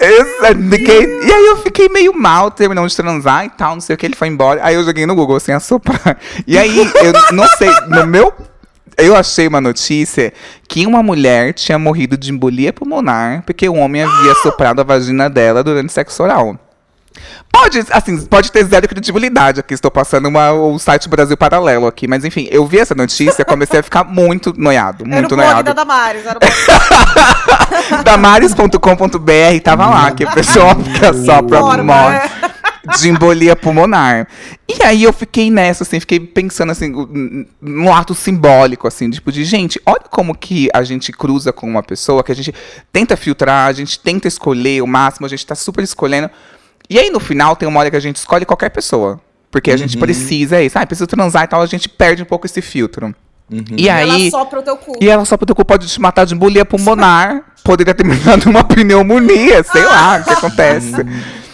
E 0.00 1.32
aí 1.32 1.46
eu 1.46 1.56
fiquei 1.58 1.88
meio 1.88 2.16
mal, 2.16 2.50
terminamos 2.50 2.92
de 2.92 2.96
transar 2.96 3.44
e 3.44 3.50
tal, 3.50 3.74
não 3.74 3.80
sei 3.80 3.94
o 3.94 3.98
que, 3.98 4.06
ele 4.06 4.16
foi 4.16 4.28
embora. 4.28 4.60
Aí 4.64 4.74
eu 4.74 4.84
joguei 4.84 5.06
no 5.06 5.14
Google 5.14 5.38
sem 5.40 5.54
assoprar. 5.54 6.18
E 6.46 6.56
aí, 6.58 6.78
eu 6.78 7.12
não 7.32 7.46
sei, 7.58 7.70
no 7.88 8.06
meu. 8.06 8.32
Eu 8.96 9.16
achei 9.16 9.46
uma 9.48 9.60
notícia 9.60 10.32
que 10.68 10.86
uma 10.86 11.02
mulher 11.02 11.52
tinha 11.54 11.78
morrido 11.78 12.16
de 12.16 12.30
embolia 12.30 12.72
pulmonar 12.72 13.42
porque 13.44 13.68
o 13.68 13.74
homem 13.74 14.02
havia 14.02 14.34
soprado 14.36 14.80
a 14.80 14.84
vagina 14.84 15.28
dela 15.30 15.62
durante 15.64 15.92
sexo 15.92 16.22
oral. 16.22 16.56
Pode, 17.52 17.84
assim, 17.90 18.24
pode 18.24 18.50
ter 18.50 18.64
zero 18.64 18.88
credibilidade 18.88 19.60
aqui. 19.60 19.74
Estou 19.74 19.90
passando 19.90 20.26
uma- 20.28 20.52
o 20.52 20.78
site 20.78 21.08
Brasil 21.08 21.36
Paralelo 21.36 21.86
aqui. 21.86 22.08
Mas 22.08 22.24
enfim, 22.24 22.48
eu 22.50 22.66
vi 22.66 22.78
essa 22.78 22.94
notícia 22.94 23.44
comecei 23.44 23.80
a 23.80 23.82
ficar 23.82 24.04
muito 24.04 24.54
noiado. 24.56 25.04
Era 25.04 25.10
o 25.10 25.14
Muito 25.16 25.34
blog 25.36 25.46
noiado. 25.46 25.62
da 25.64 25.72
Damares. 25.74 26.24
Era 26.26 26.38
o 26.38 26.40
blog 26.40 28.02
Damares.com.br 28.04 29.60
tava 29.62 29.86
lá, 29.86 30.10
que 30.12 30.24
a 30.24 30.30
pessoa 30.30 30.74
fica 30.74 31.12
só 31.12 31.42
pra 31.42 31.58
é. 32.14 32.51
De 32.98 33.08
embolia 33.08 33.54
pulmonar. 33.54 34.26
E 34.68 34.82
aí 34.82 35.02
eu 35.04 35.12
fiquei 35.12 35.50
nessa, 35.50 35.82
assim, 35.84 36.00
fiquei 36.00 36.18
pensando 36.20 36.70
assim, 36.72 36.86
n- 36.86 37.46
num 37.60 37.92
ato 37.94 38.14
simbólico, 38.14 38.88
assim, 38.88 39.10
tipo, 39.10 39.30
de 39.30 39.44
gente, 39.44 39.80
olha 39.86 40.02
como 40.10 40.34
que 40.34 40.68
a 40.74 40.82
gente 40.82 41.12
cruza 41.12 41.52
com 41.52 41.66
uma 41.68 41.82
pessoa, 41.82 42.22
que 42.24 42.32
a 42.32 42.34
gente 42.34 42.52
tenta 42.92 43.16
filtrar, 43.16 43.68
a 43.68 43.72
gente 43.72 43.98
tenta 44.00 44.26
escolher 44.28 44.82
o 44.82 44.86
máximo, 44.86 45.26
a 45.26 45.28
gente 45.28 45.46
tá 45.46 45.54
super 45.54 45.82
escolhendo. 45.84 46.30
E 46.90 46.98
aí 46.98 47.10
no 47.10 47.20
final 47.20 47.54
tem 47.56 47.68
uma 47.68 47.78
hora 47.80 47.90
que 47.90 47.96
a 47.96 48.00
gente 48.00 48.16
escolhe 48.16 48.44
qualquer 48.44 48.70
pessoa. 48.70 49.20
Porque 49.50 49.70
a 49.70 49.76
gente 49.76 49.98
precisa, 49.98 50.56
é 50.56 50.64
isso, 50.64 50.78
ah, 50.78 50.86
precisa 50.86 51.06
transar 51.06 51.44
e 51.44 51.46
tal, 51.46 51.60
a 51.60 51.66
gente 51.66 51.86
perde 51.88 52.22
um 52.22 52.26
pouco 52.26 52.46
esse 52.46 52.62
filtro. 52.62 53.14
E 53.76 53.88
aí. 53.90 54.08
Ela 54.08 54.30
sopra 54.30 54.60
o 54.60 54.62
teu 54.62 54.76
cu. 54.78 54.96
E 54.98 55.08
ela 55.10 55.24
só 55.26 55.36
pro 55.36 55.44
teu 55.44 55.54
cu 55.54 55.62
pode 55.62 55.86
te 55.86 56.00
matar 56.00 56.24
de 56.24 56.34
embolia 56.34 56.64
pulmonar. 56.64 57.42
Poderia 57.62 57.92
ter 57.92 58.02
me 58.04 58.16
dado 58.16 58.48
uma 58.50 58.64
pneumonia, 58.64 59.62
sei 59.62 59.84
lá 59.84 60.20
o 60.20 60.24
que 60.24 60.30
acontece. 60.32 60.92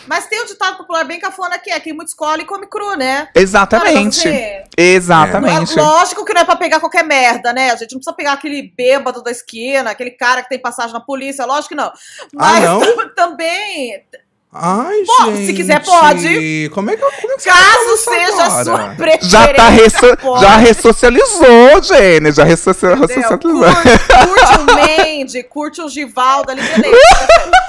Mas 0.08 0.26
tem 0.26 0.42
um 0.42 0.46
ditado 0.46 0.76
popular 0.76 1.04
bem 1.04 1.20
cafona 1.20 1.58
que 1.58 1.70
é: 1.70 1.78
quem 1.78 1.92
muito 1.92 2.08
escolhe 2.08 2.44
come 2.44 2.66
cru, 2.66 2.96
né? 2.96 3.28
Exatamente. 3.34 4.22
Cara, 4.24 4.64
Exatamente. 4.76 5.76
Lógico 5.78 6.24
que 6.24 6.32
não 6.32 6.40
é 6.40 6.44
pra 6.44 6.56
pegar 6.56 6.80
qualquer 6.80 7.04
merda, 7.04 7.52
né? 7.52 7.70
A 7.70 7.76
gente 7.76 7.92
não 7.92 7.98
precisa 7.98 8.12
pegar 8.16 8.32
aquele 8.32 8.72
bêbado 8.76 9.22
da 9.22 9.30
esquina, 9.30 9.90
aquele 9.90 10.10
cara 10.10 10.42
que 10.42 10.48
tem 10.48 10.58
passagem 10.58 10.92
na 10.92 11.00
polícia, 11.00 11.44
lógico 11.44 11.70
que 11.70 11.74
não. 11.74 11.92
Mas 12.32 12.64
não? 12.64 12.80
tam- 12.80 13.08
também, 13.14 14.02
Ai, 14.50 15.04
Bom, 15.06 15.26
gente. 15.26 15.46
se 15.46 15.52
quiser, 15.52 15.84
pode. 15.84 16.70
Como 16.72 16.90
é 16.90 16.96
que, 16.96 17.02
como 17.02 17.32
é 17.34 17.36
que 17.36 17.44
caso 17.44 17.96
seja 17.98 18.44
a 18.44 18.50
sua 18.50 18.60
agora? 18.60 18.94
preferência, 18.96 19.28
Já 19.28 19.54
tá 19.54 19.68
resso 19.68 20.40
já 20.40 20.56
ressocializou, 20.56 21.82
Jenny. 21.82 22.32
Já 22.32 22.44
ressocializou. 22.44 23.38
Curte, 23.38 23.38
curte 23.38 24.54
o 24.58 24.64
Mandy, 24.74 25.42
curte 25.42 25.82
o 25.82 25.88
Givaldo 25.88 26.52
ali, 26.52 26.62
beleza. 26.62 26.98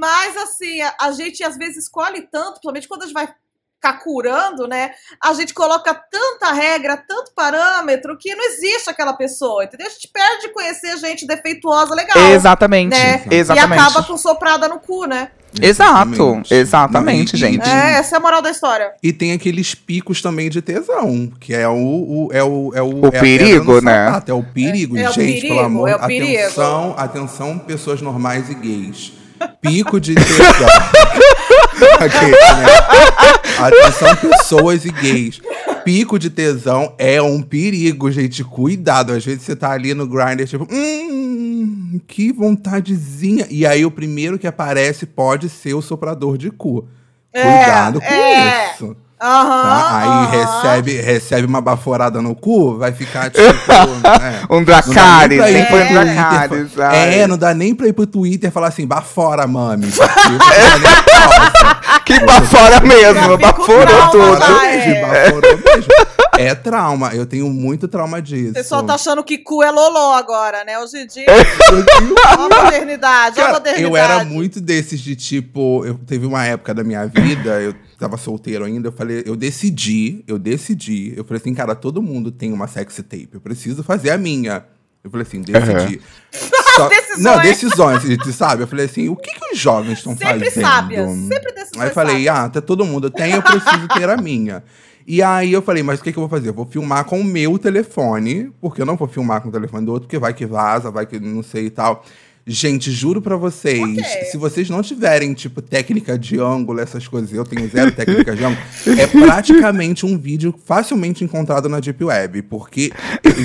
Mas 0.00 0.34
assim, 0.36 0.80
a, 0.80 0.94
a 1.02 1.12
gente 1.12 1.44
às 1.44 1.56
vezes 1.58 1.84
escolhe 1.84 2.22
tanto, 2.22 2.52
principalmente 2.54 2.88
quando 2.88 3.02
a 3.02 3.06
gente 3.06 3.14
vai 3.14 3.28
ficar 3.76 3.98
curando, 4.02 4.66
né? 4.66 4.90
A 5.22 5.32
gente 5.34 5.52
coloca 5.54 5.94
tanta 5.94 6.52
regra, 6.52 6.96
tanto 6.96 7.32
parâmetro, 7.34 8.16
que 8.18 8.34
não 8.34 8.44
existe 8.44 8.88
aquela 8.90 9.12
pessoa, 9.14 9.64
entendeu? 9.64 9.86
A 9.86 9.90
gente 9.90 10.08
perde 10.12 10.42
de 10.46 10.52
conhecer 10.52 10.96
gente 10.98 11.26
defeituosa 11.26 11.94
legal. 11.94 12.16
Exatamente. 12.30 12.90
Né? 12.96 13.24
Exatamente. 13.30 13.78
E 13.78 13.82
acaba 13.82 14.02
com 14.06 14.16
soprada 14.18 14.68
no 14.68 14.78
cu, 14.80 15.04
né? 15.06 15.30
Exato. 15.60 16.42
Exatamente, 16.50 17.32
Não, 17.32 17.48
e- 17.48 17.52
gente. 17.52 17.68
É, 17.68 17.92
essa 17.94 18.16
é 18.16 18.18
a 18.18 18.20
moral 18.20 18.40
da 18.40 18.50
história. 18.50 18.92
E 19.02 19.12
tem 19.12 19.32
aqueles 19.32 19.74
picos 19.74 20.22
também 20.22 20.48
de 20.48 20.62
tesão, 20.62 21.30
que 21.40 21.52
é 21.54 21.66
o, 21.68 21.74
o- 21.74 22.28
é 22.32 22.42
o 22.44 22.72
é 22.74 22.82
o, 22.82 23.00
O 23.02 23.06
é 23.06 23.10
perigo, 23.20 23.80
né? 23.80 24.06
sapato, 24.06 24.30
É 24.30 24.34
o 24.34 24.42
perigo, 24.44 24.96
É- 24.96 25.02
é 25.02 25.10
o 25.10 25.12
gente, 25.12 25.26
perigo, 25.34 25.54
pelo 25.54 25.66
amor. 25.66 25.88
é 25.88 25.96
o 25.96 26.06
perigo. 26.06 26.38
atenção, 26.38 26.94
atenção, 26.96 27.58
pessoas 27.58 28.00
normais 28.00 28.48
e 28.48 28.54
gays. 28.54 29.12
Pico 29.60 30.00
de 30.00 30.14
tesão. 30.14 30.68
Aqui, 31.98 32.30
né? 32.30 32.36
Atenção, 33.58 34.16
pessoas 34.16 34.84
e 34.84 34.90
gays. 34.90 35.40
Pico 35.84 36.18
de 36.18 36.30
tesão 36.30 36.94
é 36.98 37.20
um 37.20 37.42
perigo, 37.42 38.10
gente. 38.10 38.44
Cuidado. 38.44 39.12
Às 39.12 39.24
vezes 39.24 39.42
você 39.42 39.56
tá 39.56 39.70
ali 39.70 39.94
no 39.94 40.06
grinder, 40.06 40.46
tipo, 40.46 40.66
hum, 40.70 42.00
que 42.06 42.32
vontadezinha. 42.32 43.46
E 43.50 43.66
aí 43.66 43.84
o 43.84 43.90
primeiro 43.90 44.38
que 44.38 44.46
aparece 44.46 45.06
pode 45.06 45.48
ser 45.48 45.74
o 45.74 45.82
soprador 45.82 46.36
de 46.36 46.50
cu. 46.50 46.86
É, 47.32 47.42
Cuidado 47.42 48.00
com 48.00 48.06
é. 48.06 48.72
isso. 48.72 48.96
Tá? 49.20 49.98
Aí 49.98 50.26
recebe, 50.30 50.98
recebe 50.98 51.46
uma 51.46 51.60
baforada 51.60 52.22
no 52.22 52.34
cu, 52.34 52.78
vai 52.78 52.90
ficar 52.90 53.30
tipo. 53.30 53.42
né? 54.18 54.40
Um 54.48 54.64
Dracarys, 54.64 55.42
nem 55.42 55.66
pro 55.66 55.76
foi 55.76 55.84
um 55.84 55.92
Dracarys. 55.92 56.78
É, 56.78 57.26
não 57.26 57.36
dá 57.36 57.52
nem 57.52 57.74
pra 57.74 57.86
ir 57.86 57.92
pro 57.92 58.06
Twitter 58.06 58.48
e 58.48 58.52
falar 58.52 58.68
assim, 58.68 58.86
bafora, 58.86 59.46
mami. 59.46 59.92
Porque 60.00 60.08
Que 62.10 62.24
bafora 62.24 62.80
mesmo, 62.80 63.38
baforou 63.38 64.10
tudo. 64.10 64.42
é. 64.42 64.86
mesmo, 64.86 65.00
baforou 65.06 65.58
mesmo. 65.58 65.90
É 66.38 66.54
trauma, 66.54 67.14
eu 67.14 67.26
tenho 67.26 67.48
muito 67.50 67.86
trauma 67.86 68.20
disso. 68.20 68.52
O 68.52 68.54
pessoal 68.54 68.82
tá 68.82 68.94
achando 68.94 69.22
que 69.22 69.36
cu 69.36 69.62
é 69.62 69.70
loló 69.70 70.14
agora, 70.14 70.64
né? 70.64 70.78
Hoje 70.78 71.02
em 71.02 71.06
dia, 71.06 71.26
ó 72.38 72.44
a 72.44 72.64
modernidade, 72.64 73.40
ó 73.40 73.44
a 73.44 73.52
modernidade. 73.52 73.82
eu 73.82 73.96
era 73.96 74.24
muito 74.24 74.58
desses 74.58 75.00
de 75.00 75.14
tipo, 75.14 75.84
eu 75.84 75.94
teve 76.06 76.24
uma 76.24 76.44
época 76.46 76.72
da 76.72 76.82
minha 76.82 77.06
vida, 77.06 77.60
eu 77.60 77.74
tava 77.98 78.16
solteiro 78.16 78.64
ainda, 78.64 78.88
eu 78.88 78.92
falei, 78.92 79.22
eu 79.26 79.36
decidi, 79.36 80.24
eu 80.26 80.38
decidi, 80.38 81.12
eu 81.14 81.24
falei 81.24 81.40
assim, 81.40 81.52
cara, 81.52 81.74
todo 81.74 82.00
mundo 82.00 82.32
tem 82.32 82.52
uma 82.52 82.66
sexy 82.66 83.02
tape, 83.02 83.28
eu 83.34 83.40
preciso 83.40 83.84
fazer 83.84 84.10
a 84.10 84.16
minha. 84.16 84.64
Eu 85.02 85.10
falei 85.10 85.26
assim, 85.26 85.40
decidi. 85.42 86.00
Só- 86.76 86.88
Decisões. 86.88 87.18
Não, 87.22 87.40
decisões, 87.40 88.02
gente, 88.02 88.32
sabe? 88.32 88.62
Eu 88.62 88.66
falei 88.68 88.84
assim, 88.86 89.08
o 89.08 89.16
que, 89.16 89.30
que 89.34 89.52
os 89.52 89.58
jovens 89.58 89.98
estão 89.98 90.16
fazendo? 90.16 90.44
Sempre 90.44 90.60
sábias, 90.62 91.10
sempre 91.10 91.52
decisões 91.52 91.82
Aí 91.82 91.88
eu 91.88 91.94
falei, 91.94 92.24
sábias. 92.24 92.36
ah, 92.36 92.48
tá, 92.48 92.60
todo 92.60 92.84
mundo 92.84 93.10
tem, 93.10 93.32
eu 93.32 93.42
preciso 93.42 93.88
ter 93.88 94.08
a 94.08 94.16
minha. 94.16 94.62
E 95.06 95.22
aí 95.22 95.52
eu 95.52 95.60
falei, 95.62 95.82
mas 95.82 95.98
o 96.00 96.02
que, 96.04 96.12
que 96.12 96.18
eu 96.18 96.22
vou 96.22 96.28
fazer? 96.28 96.50
Eu 96.50 96.54
vou 96.54 96.66
filmar 96.66 97.04
com 97.04 97.18
o 97.20 97.24
meu 97.24 97.58
telefone, 97.58 98.52
porque 98.60 98.80
eu 98.82 98.86
não 98.86 98.96
vou 98.96 99.08
filmar 99.08 99.40
com 99.40 99.48
o 99.48 99.52
telefone 99.52 99.84
do 99.84 99.92
outro, 99.92 100.06
porque 100.06 100.18
vai 100.18 100.32
que 100.32 100.46
vaza, 100.46 100.90
vai 100.90 101.06
que 101.06 101.18
não 101.18 101.42
sei 101.42 101.66
e 101.66 101.70
tal. 101.70 102.04
Gente, 102.46 102.90
juro 102.90 103.20
pra 103.22 103.36
vocês, 103.36 103.78
Ok. 103.80 104.02
se 104.30 104.36
vocês 104.36 104.68
não 104.70 104.82
tiverem, 104.82 105.32
tipo, 105.34 105.60
técnica 105.62 106.18
de 106.18 106.38
ângulo, 106.40 106.80
essas 106.80 107.06
coisas, 107.06 107.32
eu 107.32 107.44
tenho 107.44 107.68
zero 107.68 107.92
técnica 107.92 108.34
de 108.34 108.42
ângulo, 108.44 108.60
é 108.98 109.06
praticamente 109.06 110.04
um 110.06 110.18
vídeo 110.18 110.54
facilmente 110.64 111.22
encontrado 111.22 111.68
na 111.68 111.78
Deep 111.80 112.02
Web. 112.02 112.42
Porque, 112.42 112.90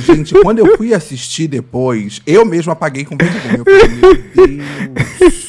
gente, 0.05 0.33
quando 0.41 0.59
eu 0.59 0.77
fui 0.77 0.93
assistir 0.93 1.47
depois, 1.47 2.21
eu 2.25 2.45
mesmo 2.45 2.71
apaguei 2.71 3.03
com 3.05 3.15
vergonha. 3.17 3.57
Eu 3.57 3.63
falei, 3.65 3.95
meu 3.95 4.13
Deus. 4.47 5.44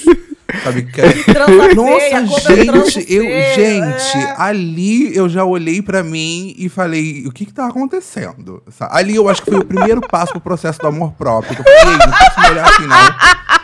Sabe, 0.67 0.83
que... 0.91 1.01
transa 1.33 1.75
Nossa, 1.75 2.41
feia, 2.41 2.77
gente, 2.87 3.13
eu, 3.13 3.23
feio, 3.23 3.55
gente, 3.55 4.17
é. 4.19 4.35
ali 4.37 5.17
eu 5.17 5.29
já 5.29 5.45
olhei 5.45 5.81
pra 5.81 6.03
mim 6.03 6.55
e 6.59 6.69
falei, 6.69 7.25
o 7.25 7.31
que 7.31 7.47
que 7.47 7.53
tá 7.53 7.69
acontecendo? 7.69 8.61
Ali 8.81 9.15
eu 9.15 9.29
acho 9.29 9.43
que 9.43 9.51
foi 9.51 9.61
o 9.61 9.65
primeiro 9.65 10.01
passo 10.01 10.33
pro 10.33 10.41
processo 10.41 10.81
do 10.81 10.89
amor 10.89 11.13
próprio. 11.13 11.57
Eu 11.59 11.65
falei, 11.65 11.95
"Ei, 11.95 11.99
não 11.99 12.11
posso 12.19 12.41
me 12.41 12.47
olhar 12.49 12.69
assim, 12.69 12.87
não. 12.87 13.57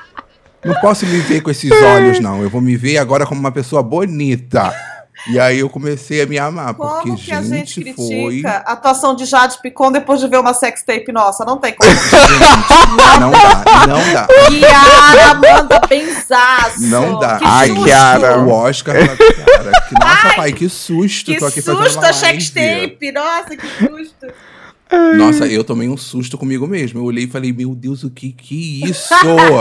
Não 0.64 0.80
posso 0.80 1.06
me 1.06 1.18
ver 1.18 1.40
com 1.40 1.50
esses 1.50 1.72
olhos, 1.72 2.20
não. 2.20 2.40
Eu 2.40 2.48
vou 2.48 2.60
me 2.60 2.76
ver 2.76 2.98
agora 2.98 3.26
como 3.26 3.40
uma 3.40 3.50
pessoa 3.50 3.82
bonita. 3.82 4.72
E 5.28 5.38
aí 5.38 5.60
eu 5.60 5.70
comecei 5.70 6.20
a 6.20 6.26
me 6.26 6.36
amar, 6.36 6.74
Como 6.74 6.90
porque, 6.90 7.24
que 7.24 7.32
a 7.32 7.40
gente 7.42 7.80
gente, 7.80 7.94
critica 7.94 8.02
foi... 8.30 8.42
a 8.44 8.72
atuação 8.72 9.14
de 9.14 9.24
Jade 9.24 9.58
Picon 9.62 9.92
depois 9.92 10.20
de 10.20 10.26
ver 10.26 10.38
uma 10.38 10.52
sex 10.52 10.82
tape 10.82 11.12
nossa? 11.12 11.44
Não 11.44 11.58
tem 11.58 11.74
como. 11.74 11.90
Não 13.20 13.30
dá, 13.30 13.86
não 13.86 14.12
dá. 14.12 14.26
Kiara 14.48 15.34
manda 15.34 15.80
benzaço. 15.88 16.82
Não 16.82 17.18
dá. 17.18 17.38
Que 17.38 17.44
Ai, 17.44 17.68
susto. 17.68 17.84
Kiara. 17.84 18.38
O 18.38 18.50
Oscar 18.50 18.94
pra 18.94 19.16
cara. 19.16 19.80
Que, 19.88 19.94
nossa, 19.94 20.26
Ai, 20.28 20.36
pai, 20.36 20.52
que 20.52 20.68
susto. 20.68 21.32
Que 21.32 21.38
tô 21.38 21.46
aqui 21.46 21.62
susto 21.62 22.04
a 22.04 22.12
sex 22.12 22.52
live. 22.54 22.88
tape. 22.90 23.12
Nossa, 23.12 23.56
que 23.56 23.66
susto. 23.66 24.26
Nossa, 25.16 25.46
eu 25.46 25.64
tomei 25.64 25.88
um 25.88 25.96
susto 25.96 26.36
comigo 26.36 26.66
mesmo. 26.66 27.00
Eu 27.00 27.04
olhei 27.04 27.24
e 27.24 27.28
falei, 27.28 27.52
meu 27.52 27.74
Deus, 27.74 28.02
o 28.04 28.10
que 28.10 28.32
que 28.32 28.82
é 28.84 28.88
isso? 28.88 29.08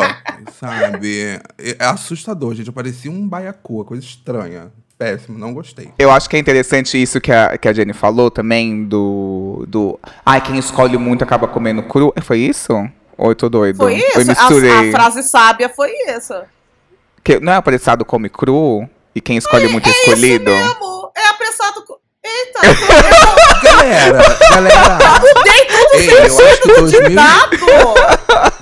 Sabe? 0.59 1.39
É 1.57 1.77
é 1.79 1.85
assustador, 1.85 2.53
gente. 2.55 2.67
Eu 2.67 2.73
parecia 2.73 3.11
um 3.11 3.27
baiacu, 3.27 3.85
coisa 3.85 4.03
estranha. 4.03 4.71
Péssimo, 5.01 5.35
não 5.35 5.51
gostei. 5.51 5.89
Eu 5.97 6.11
acho 6.11 6.29
que 6.29 6.35
é 6.35 6.39
interessante 6.39 7.01
isso 7.01 7.19
que 7.19 7.31
a, 7.31 7.57
que 7.57 7.67
a 7.67 7.73
Jenny 7.73 7.91
falou 7.91 8.29
também, 8.29 8.85
do, 8.85 9.65
do. 9.67 9.99
Ai, 10.23 10.39
quem 10.41 10.59
escolhe 10.59 10.95
muito 10.95 11.23
acaba 11.23 11.47
comendo 11.47 11.81
cru. 11.81 12.13
Foi 12.21 12.37
isso? 12.37 12.71
Ou 13.17 13.31
eu 13.31 13.35
tô 13.35 13.49
doido? 13.49 13.77
Foi 13.77 13.95
Eu 13.95 13.97
isso? 13.97 14.27
misturei. 14.27 14.69
A, 14.69 14.81
a 14.81 14.91
frase 14.91 15.23
sábia 15.23 15.69
foi 15.69 15.89
isso. 16.15 16.35
Que, 17.23 17.39
não 17.39 17.51
é 17.51 17.55
apressado 17.55 18.05
come 18.05 18.29
cru? 18.29 18.87
E 19.15 19.19
quem 19.19 19.37
escolhe 19.37 19.67
muito 19.69 19.89
é 19.89 19.91
escolhido? 19.91 20.51
Isso 20.51 20.79
mesmo. 20.79 21.00
Eita, 22.31 22.61
Galera, 23.63 24.37
galera. 24.51 25.19
mudei 25.19 25.65
todo 25.65 25.95
Ei, 25.95 26.09
eu 26.11 26.47
acho 26.47 26.61
que 26.61 26.71
o 26.71 26.75
2000 26.81 27.09
ditado. 27.09 27.57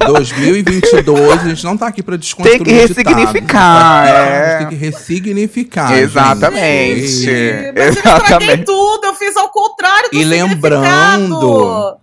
2022, 0.08 1.32
a 1.32 1.48
gente 1.50 1.64
não 1.64 1.78
tá 1.78 1.88
aqui 1.88 2.02
pra 2.02 2.16
desconstruir 2.18 2.58
Tem 2.58 2.66
que 2.66 2.72
ressignificar, 2.72 4.02
A 4.02 4.06
gente 4.06 4.16
é. 4.18 4.58
tem 4.58 4.68
que 4.70 4.76
ressignificar. 4.76 5.98
Exatamente. 5.98 7.08
gente. 7.08 7.74
Mas 7.76 7.86
eu 7.86 7.94
estraguei 7.94 8.20
Exatamente. 8.28 8.66
tudo, 8.66 9.06
eu 9.06 9.14
fiz 9.16 9.36
ao 9.38 9.50
contrário 9.50 10.10
do 10.12 10.18
E 10.18 10.24
lembrando-. 10.24 11.98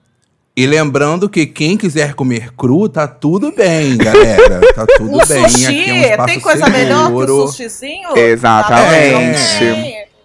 E 0.58 0.66
lembrando 0.66 1.28
que 1.28 1.44
quem 1.44 1.76
quiser 1.76 2.14
comer 2.14 2.50
cru, 2.56 2.88
tá 2.88 3.06
tudo 3.06 3.52
bem, 3.52 3.94
galera. 3.98 4.60
Tá 4.74 4.86
tudo 4.96 5.14
O 5.20 5.26
bem. 5.26 5.48
sushi, 5.48 5.66
Aqui 5.66 6.04
é 6.06 6.22
um 6.22 6.24
tem 6.26 6.40
coisa 6.40 6.64
seguro. 6.64 6.78
melhor 6.82 7.08
que 7.26 7.30
o 7.32 7.46
sushizinho? 7.48 8.16
Exatamente. 8.16 9.58
Tá. 9.58 10.15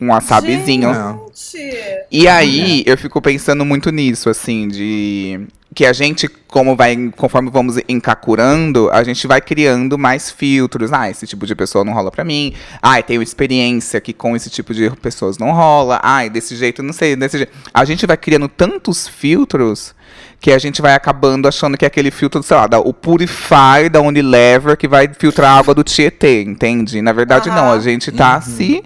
Um 0.00 0.08
wasabizinho. 0.08 0.92
Gente. 1.34 2.04
E 2.10 2.26
aí, 2.26 2.82
eu 2.86 2.98
fico 2.98 3.20
pensando 3.20 3.64
muito 3.64 3.90
nisso, 3.90 4.28
assim, 4.28 4.68
de. 4.68 5.40
que 5.74 5.86
a 5.86 5.92
gente, 5.92 6.28
como 6.48 6.74
vai, 6.74 6.96
conforme 7.16 7.50
vamos 7.50 7.76
encacurando, 7.88 8.90
a 8.90 9.02
gente 9.04 9.26
vai 9.26 9.40
criando 9.40 9.96
mais 9.96 10.30
filtros. 10.30 10.92
Ah, 10.92 11.08
esse 11.08 11.26
tipo 11.26 11.46
de 11.46 11.54
pessoa 11.54 11.84
não 11.84 11.92
rola 11.92 12.10
pra 12.10 12.24
mim. 12.24 12.52
Ah, 12.82 13.00
tenho 13.02 13.22
experiência 13.22 14.00
que 14.00 14.12
com 14.12 14.34
esse 14.34 14.50
tipo 14.50 14.74
de 14.74 14.90
pessoas 14.90 15.38
não 15.38 15.52
rola. 15.52 16.00
Ah, 16.02 16.26
desse 16.28 16.56
jeito, 16.56 16.82
não 16.82 16.92
sei, 16.92 17.14
desse 17.14 17.38
jeito. 17.38 17.52
A 17.72 17.84
gente 17.84 18.04
vai 18.06 18.16
criando 18.16 18.48
tantos 18.48 19.06
filtros 19.06 19.94
que 20.40 20.52
a 20.52 20.58
gente 20.58 20.82
vai 20.82 20.92
acabando 20.92 21.48
achando 21.48 21.76
que 21.78 21.86
é 21.86 21.88
aquele 21.88 22.10
filtro, 22.10 22.42
sei 22.42 22.56
lá, 22.56 22.66
da, 22.66 22.78
o 22.78 22.92
Purify 22.92 23.88
da 23.90 24.00
Unilever 24.02 24.76
que 24.76 24.86
vai 24.86 25.08
filtrar 25.08 25.52
a 25.52 25.58
água 25.58 25.74
do 25.74 25.82
Tietê, 25.82 26.42
entende? 26.42 27.00
Na 27.00 27.12
verdade, 27.12 27.48
não. 27.48 27.72
A 27.72 27.78
gente 27.78 28.12
tá 28.12 28.40
se 28.42 28.84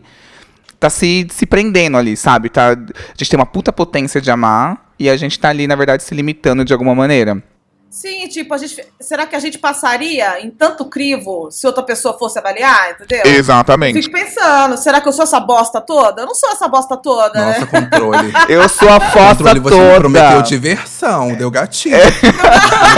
tá 0.79 0.89
se, 0.91 1.27
se 1.31 1.47
prendendo 1.47 1.97
ali, 1.97 2.17
sabe? 2.17 2.49
Tá, 2.49 2.71
a 2.71 2.77
gente 3.17 3.31
tem 3.31 3.39
uma 3.39 3.47
puta 3.47 3.73
potência 3.73 4.21
de 4.21 4.31
amar 4.31 4.87
e 4.99 5.09
a 5.09 5.17
gente 5.17 5.39
tá 5.39 5.49
ali, 5.49 5.67
na 5.67 5.77
verdade, 5.77 6.03
se 6.03 6.15
limitando 6.15 6.65
de 6.65 6.73
alguma 6.73 6.95
maneira. 6.95 7.43
Sim, 7.91 8.29
tipo, 8.29 8.53
a 8.53 8.59
gente, 8.59 8.85
será 9.01 9.27
que 9.27 9.35
a 9.35 9.39
gente 9.39 9.59
passaria 9.59 10.45
em 10.45 10.51
tanto 10.51 10.85
crivo 10.85 11.51
se 11.51 11.67
outra 11.67 11.83
pessoa 11.83 12.19
fosse 12.19 12.39
avaliar, 12.39 12.91
entendeu? 12.91 13.33
Exatamente. 13.33 14.03
Fico 14.03 14.15
pensando, 14.15 14.77
será 14.77 15.01
que 15.01 15.09
eu 15.09 15.13
sou 15.13 15.25
essa 15.25 15.41
bosta 15.41 15.81
toda? 15.81 16.23
Eu 16.23 16.27
não 16.27 16.35
sou 16.35 16.51
essa 16.51 16.69
bosta 16.69 16.99
toda, 16.99 17.41
Nossa, 17.41 17.61
né? 17.61 17.67
controle. 17.67 18.33
Eu 18.47 18.69
sou 18.69 18.91
a 18.91 19.01
fossa 19.01 19.37
controle, 19.37 19.61
você 19.61 19.77
toda. 19.77 19.93
me 19.95 19.99
prometeu 20.01 20.43
diversão, 20.43 21.35
deu 21.35 21.51
gatilho. 21.51 21.97
É. 21.97 22.11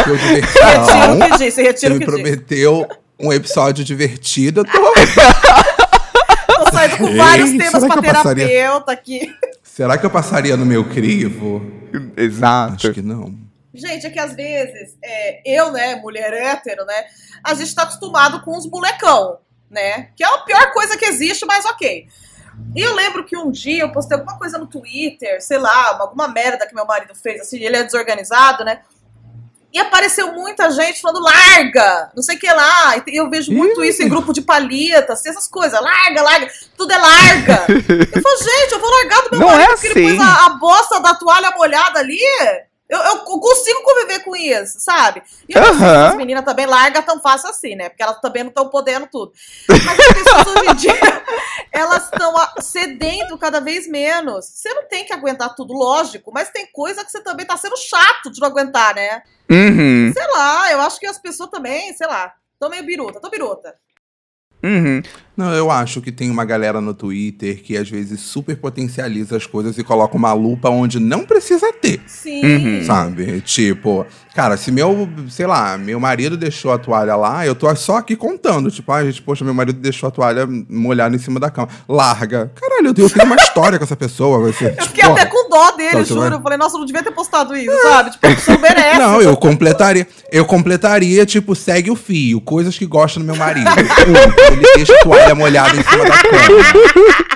Prometeu 0.02 0.16
diversão. 0.16 0.96
Retiro 0.96 1.14
o 1.14 1.30
que 1.30 1.38
disse, 1.38 1.50
Você 1.52 1.62
retiro 1.62 1.94
o 1.94 1.98
me 1.98 2.04
que 2.04 2.10
disse. 2.10 2.22
prometeu 2.22 2.88
um 3.18 3.32
episódio 3.32 3.84
divertido. 3.84 4.62
Eu 4.62 4.64
tô... 4.64 4.92
Tô 6.80 6.96
saindo 6.96 6.98
com 6.98 7.16
vários 7.16 7.50
temas 7.50 7.70
será 7.70 7.80
pra 7.80 7.88
que 7.88 7.98
eu 7.98 8.12
passaria? 8.14 8.46
terapeuta 8.46 8.92
aqui. 8.92 9.36
Será 9.62 9.98
que 9.98 10.06
eu 10.06 10.10
passaria 10.10 10.56
no 10.56 10.66
meu 10.66 10.88
crivo? 10.88 11.62
Exato. 12.16 12.74
Acho 12.74 12.92
que 12.92 13.02
não. 13.02 13.34
Gente, 13.72 14.06
é 14.06 14.10
que 14.10 14.18
às 14.18 14.34
vezes, 14.34 14.96
é, 15.02 15.42
eu, 15.44 15.70
né, 15.72 15.96
mulher 15.96 16.32
hétero, 16.32 16.84
né, 16.84 17.04
a 17.44 17.54
gente 17.54 17.74
tá 17.74 17.84
acostumado 17.84 18.42
com 18.42 18.56
os 18.56 18.68
molecão, 18.68 19.38
né? 19.70 20.08
Que 20.16 20.24
é 20.24 20.26
a 20.26 20.38
pior 20.38 20.72
coisa 20.72 20.96
que 20.96 21.04
existe, 21.04 21.46
mas 21.46 21.64
ok. 21.64 22.08
E 22.74 22.80
eu 22.80 22.94
lembro 22.94 23.24
que 23.24 23.36
um 23.36 23.50
dia 23.50 23.82
eu 23.82 23.92
postei 23.92 24.16
alguma 24.16 24.36
coisa 24.36 24.58
no 24.58 24.66
Twitter, 24.66 25.40
sei 25.40 25.58
lá, 25.58 25.98
alguma 26.00 26.28
merda 26.28 26.66
que 26.66 26.74
meu 26.74 26.84
marido 26.84 27.14
fez, 27.14 27.42
assim, 27.42 27.58
ele 27.62 27.76
é 27.76 27.84
desorganizado, 27.84 28.64
né? 28.64 28.80
E 29.72 29.78
apareceu 29.78 30.32
muita 30.32 30.70
gente 30.70 31.00
falando, 31.00 31.22
larga, 31.22 32.10
não 32.14 32.22
sei 32.22 32.36
o 32.36 32.38
que 32.38 32.52
lá. 32.52 32.96
E 33.06 33.16
eu 33.16 33.30
vejo 33.30 33.52
muito 33.52 33.84
isso 33.84 34.02
em 34.02 34.08
grupo 34.08 34.32
de 34.32 34.42
palhetas, 34.42 35.24
essas 35.24 35.46
coisas, 35.46 35.80
larga, 35.80 36.22
larga, 36.22 36.50
tudo 36.76 36.92
é 36.92 36.98
larga. 36.98 37.66
eu 37.68 38.22
falo, 38.22 38.38
gente, 38.38 38.72
eu 38.72 38.80
vou 38.80 38.90
largar 38.90 39.22
do 39.22 39.30
meu 39.30 39.40
Não 39.40 39.46
marido 39.46 39.62
é 39.62 39.74
porque 39.74 39.86
ele 39.86 40.06
assim. 40.06 40.16
pôs 40.16 40.28
a, 40.28 40.46
a 40.46 40.48
bosta 40.50 41.00
da 41.00 41.14
toalha 41.14 41.52
molhada 41.56 42.00
ali. 42.00 42.18
Eu, 42.90 42.98
eu 42.98 43.18
consigo 43.18 43.82
conviver 43.84 44.18
com 44.24 44.34
isso, 44.34 44.80
sabe? 44.80 45.22
E 45.48 45.56
eu 45.56 45.62
não 45.62 45.78
sei 45.78 45.86
as 45.86 46.16
meninas 46.16 46.44
também 46.44 46.66
largam 46.66 47.00
tão 47.02 47.20
fácil 47.20 47.48
assim, 47.48 47.76
né? 47.76 47.88
Porque 47.88 48.02
elas 48.02 48.20
também 48.20 48.42
não 48.42 48.50
estão 48.50 48.68
podendo 48.68 49.06
tudo. 49.06 49.32
Mas 49.68 50.00
as 50.00 50.12
pessoas 50.12 50.46
hoje 50.48 50.70
em 50.70 50.74
dia, 50.74 51.24
elas 51.70 52.04
estão 52.04 52.34
cedendo 52.60 53.38
cada 53.38 53.60
vez 53.60 53.88
menos. 53.88 54.44
Você 54.44 54.74
não 54.74 54.88
tem 54.88 55.04
que 55.04 55.12
aguentar 55.12 55.54
tudo, 55.54 55.72
lógico, 55.72 56.32
mas 56.34 56.50
tem 56.50 56.66
coisa 56.72 57.04
que 57.04 57.12
você 57.12 57.22
também 57.22 57.46
tá 57.46 57.56
sendo 57.56 57.76
chato 57.76 58.28
de 58.28 58.40
não 58.40 58.48
aguentar, 58.48 58.92
né? 58.96 59.22
Uhum. 59.48 60.12
Sei 60.12 60.26
lá, 60.32 60.72
eu 60.72 60.80
acho 60.80 60.98
que 60.98 61.06
as 61.06 61.18
pessoas 61.18 61.48
também, 61.48 61.94
sei 61.94 62.08
lá, 62.08 62.34
tô 62.58 62.68
meio 62.68 62.82
biruta, 62.84 63.20
tô 63.20 63.30
biruta. 63.30 63.72
Uhum. 64.64 65.00
Não, 65.40 65.52
eu 65.54 65.70
acho 65.70 66.00
que 66.00 66.12
tem 66.12 66.30
uma 66.30 66.44
galera 66.44 66.80
no 66.80 66.92
Twitter 66.92 67.62
que 67.62 67.76
às 67.76 67.88
vezes 67.88 68.20
super 68.20 68.56
potencializa 68.56 69.36
as 69.36 69.46
coisas 69.46 69.78
e 69.78 69.82
coloca 69.84 70.16
uma 70.16 70.32
lupa 70.32 70.68
onde 70.68 71.00
não 71.00 71.24
precisa 71.24 71.72
ter. 71.72 72.00
Sim. 72.06 72.44
Uhum. 72.44 72.84
Sabe? 72.84 73.40
Tipo, 73.40 74.04
cara, 74.34 74.56
se 74.56 74.70
meu, 74.70 75.08
sei 75.28 75.46
lá, 75.46 75.78
meu 75.78 75.98
marido 75.98 76.36
deixou 76.36 76.72
a 76.72 76.78
toalha 76.78 77.16
lá, 77.16 77.46
eu 77.46 77.54
tô 77.54 77.74
só 77.74 77.96
aqui 77.96 78.16
contando. 78.16 78.70
Tipo, 78.70 78.92
ah, 78.92 79.04
gente, 79.04 79.22
poxa, 79.22 79.44
meu 79.44 79.54
marido 79.54 79.78
deixou 79.80 80.08
a 80.08 80.10
toalha 80.10 80.46
molhada 80.68 81.16
em 81.16 81.18
cima 81.18 81.40
da 81.40 81.50
cama. 81.50 81.68
Larga. 81.88 82.52
Caralho, 82.54 82.88
eu 82.88 82.94
tenho, 82.94 83.08
uma 83.24 83.36
história 83.36 83.78
com 83.78 83.84
essa 83.84 83.96
pessoa. 83.96 84.38
Você, 84.40 84.66
Eu 84.66 84.70
tipo, 84.72 84.84
fiquei 84.88 85.04
até 85.04 85.24
com 85.26 85.48
dó 85.48 85.70
dele, 85.72 85.88
Então, 85.90 86.04
juro. 86.04 86.20
vai- 86.20 86.32
Eu 86.32 86.42
falei, 86.42 86.58
nossa, 86.58 86.76
eu 86.76 86.80
não 86.80 86.86
devia 86.86 87.02
ter 87.02 87.12
postado 87.12 87.56
isso, 87.56 87.72
sabe? 87.82 88.10
Tipo, 88.10 88.26
a 88.26 88.30
pessoa 88.34 88.58
merece. 88.60 88.98
Não, 88.98 89.20
eu 89.22 89.36
completaria. 89.36 90.06
Eu 90.30 90.44
completaria, 90.44 91.24
tipo, 91.26 91.54
segue 91.56 91.90
o 91.90 91.96
fio. 91.96 92.40
Coisas 92.40 92.76
que 92.78 92.86
gosta 92.86 93.18
do 93.18 93.24
meu 93.26 93.36
marido. 93.36 93.68
Ele 94.52 94.62
deixa 94.76 94.94
a 94.94 94.98
toalha 95.02 95.29
molhada 95.34 95.76
em 95.76 95.82
cima 95.82 96.04
da 96.04 96.16
cama. 96.18 97.30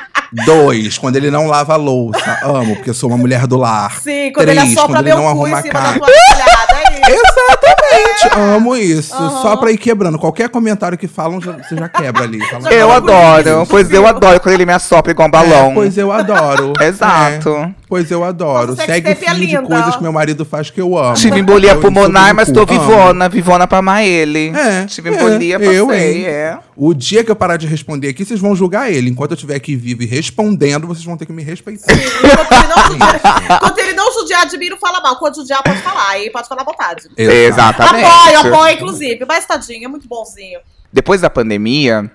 Dois, 0.47 0.99
quando 0.99 1.14
ele 1.16 1.30
não 1.30 1.47
lava 1.47 1.74
a 1.74 1.76
louça. 1.76 2.38
Amo, 2.42 2.74
porque 2.74 2.90
eu 2.90 2.95
sou 2.95 3.09
uma 3.09 3.16
mulher 3.16 3.47
do 3.47 3.57
lar. 3.57 3.92
Sim, 4.01 4.32
quando 4.32 4.47
Três, 4.47 4.59
ele 4.62 4.72
assopra 4.72 4.97
quando 4.97 5.07
ele 5.07 5.14
meu 5.14 5.16
não 5.18 5.24
cu 5.24 5.30
arruma 5.30 5.61
em 5.61 5.68
a 5.68 5.72
cara. 5.72 5.97
é 5.97 7.12
isso. 7.12 7.24
Exatamente, 7.55 8.38
amo 8.57 8.76
isso. 8.76 9.14
Aham. 9.14 9.42
Só 9.42 9.57
pra 9.57 9.70
ir 9.70 9.76
quebrando. 9.78 10.18
Qualquer 10.18 10.49
comentário 10.49 10.99
que 10.99 11.07
falam, 11.07 11.40
já- 11.40 11.53
você 11.53 11.76
já 11.76 11.88
quebra 11.88 12.24
ali. 12.24 12.40
Fala, 12.49 12.72
Eu 12.72 12.90
adoro, 12.90 13.49
isso, 13.62 13.66
pois 13.70 13.84
eu 13.90 14.01
viu? 14.03 14.07
adoro 14.09 14.40
quando 14.40 14.55
ele 14.55 14.66
me 14.66 14.72
assopra 14.72 15.12
igual 15.12 15.28
um 15.28 15.30
balão. 15.30 15.70
É, 15.70 15.74
pois 15.74 15.97
eu 15.99 16.11
adoro. 16.11 16.72
Exato. 16.80 17.72
É, 17.85 17.89
pois 17.89 18.11
eu 18.11 18.24
adoro. 18.24 18.68
Nossa, 18.68 18.87
Segue 18.87 19.07
o 19.07 19.11
sextape 19.11 19.45
é 19.45 19.47
de 19.47 19.66
coisas 19.66 19.97
que 19.97 20.03
meu 20.03 20.12
marido 20.12 20.45
faz 20.45 20.70
que 20.70 20.80
eu 20.80 20.97
amo. 20.97 21.14
Tive 21.14 21.41
embolia 21.41 21.72
Eu 21.72 21.80
pulmonar, 21.80 22.35
mas 22.35 22.51
tô 22.51 22.61
amo. 22.61 22.66
vivona, 22.66 23.28
vivona 23.28 23.66
pra 23.66 23.78
amar 23.78 24.05
ele. 24.05 24.53
É, 24.55 24.87
Tive 24.87 25.11
é, 25.11 25.12
embolia, 25.14 25.57
eu, 25.57 25.87
passei, 25.87 26.16
hein? 26.18 26.26
é. 26.26 26.59
O 26.76 26.93
dia 26.93 27.22
que 27.22 27.30
eu 27.30 27.37
parar 27.37 27.57
de 27.57 27.66
responder 27.66 28.09
aqui, 28.09 28.24
vocês 28.24 28.41
vão 28.41 28.57
julgar 28.57 28.91
ele. 28.91 29.11
Enquanto 29.11 29.32
eu 29.32 29.35
estiver 29.37 29.55
aqui 29.55 29.76
vivo 29.76 30.03
e 30.03 30.07
respondendo, 30.07 30.87
vocês 30.87 31.05
vão 31.05 31.16
ter 31.16 31.26
que 31.26 31.32
me 31.32 31.43
respeitar. 31.43 31.93
Enquanto 31.93 32.53
ele 32.53 32.66
não 32.68 32.87
judiar, 32.89 33.45
enquanto 33.57 33.78
ele 33.78 33.93
não 33.93 34.12
judiar 34.12 34.47
não 34.70 34.78
fala 34.78 35.01
mal. 35.01 35.16
Quando 35.16 35.37
judiar, 35.37 35.62
pode 35.62 35.80
falar. 35.80 36.11
Aí 36.11 36.30
pode 36.30 36.49
falar 36.49 36.62
à 36.62 36.64
vontade. 36.64 37.09
Exatamente. 37.16 38.05
Apoio, 38.05 38.55
apoio, 38.55 38.74
inclusive. 38.74 39.24
Mas 39.26 39.47
tadinho, 39.47 39.85
é 39.85 39.89
muito 39.89 40.09
bonzinho. 40.09 40.61
Depois 40.93 41.20
da 41.20 41.30
pandemia, 41.30 42.11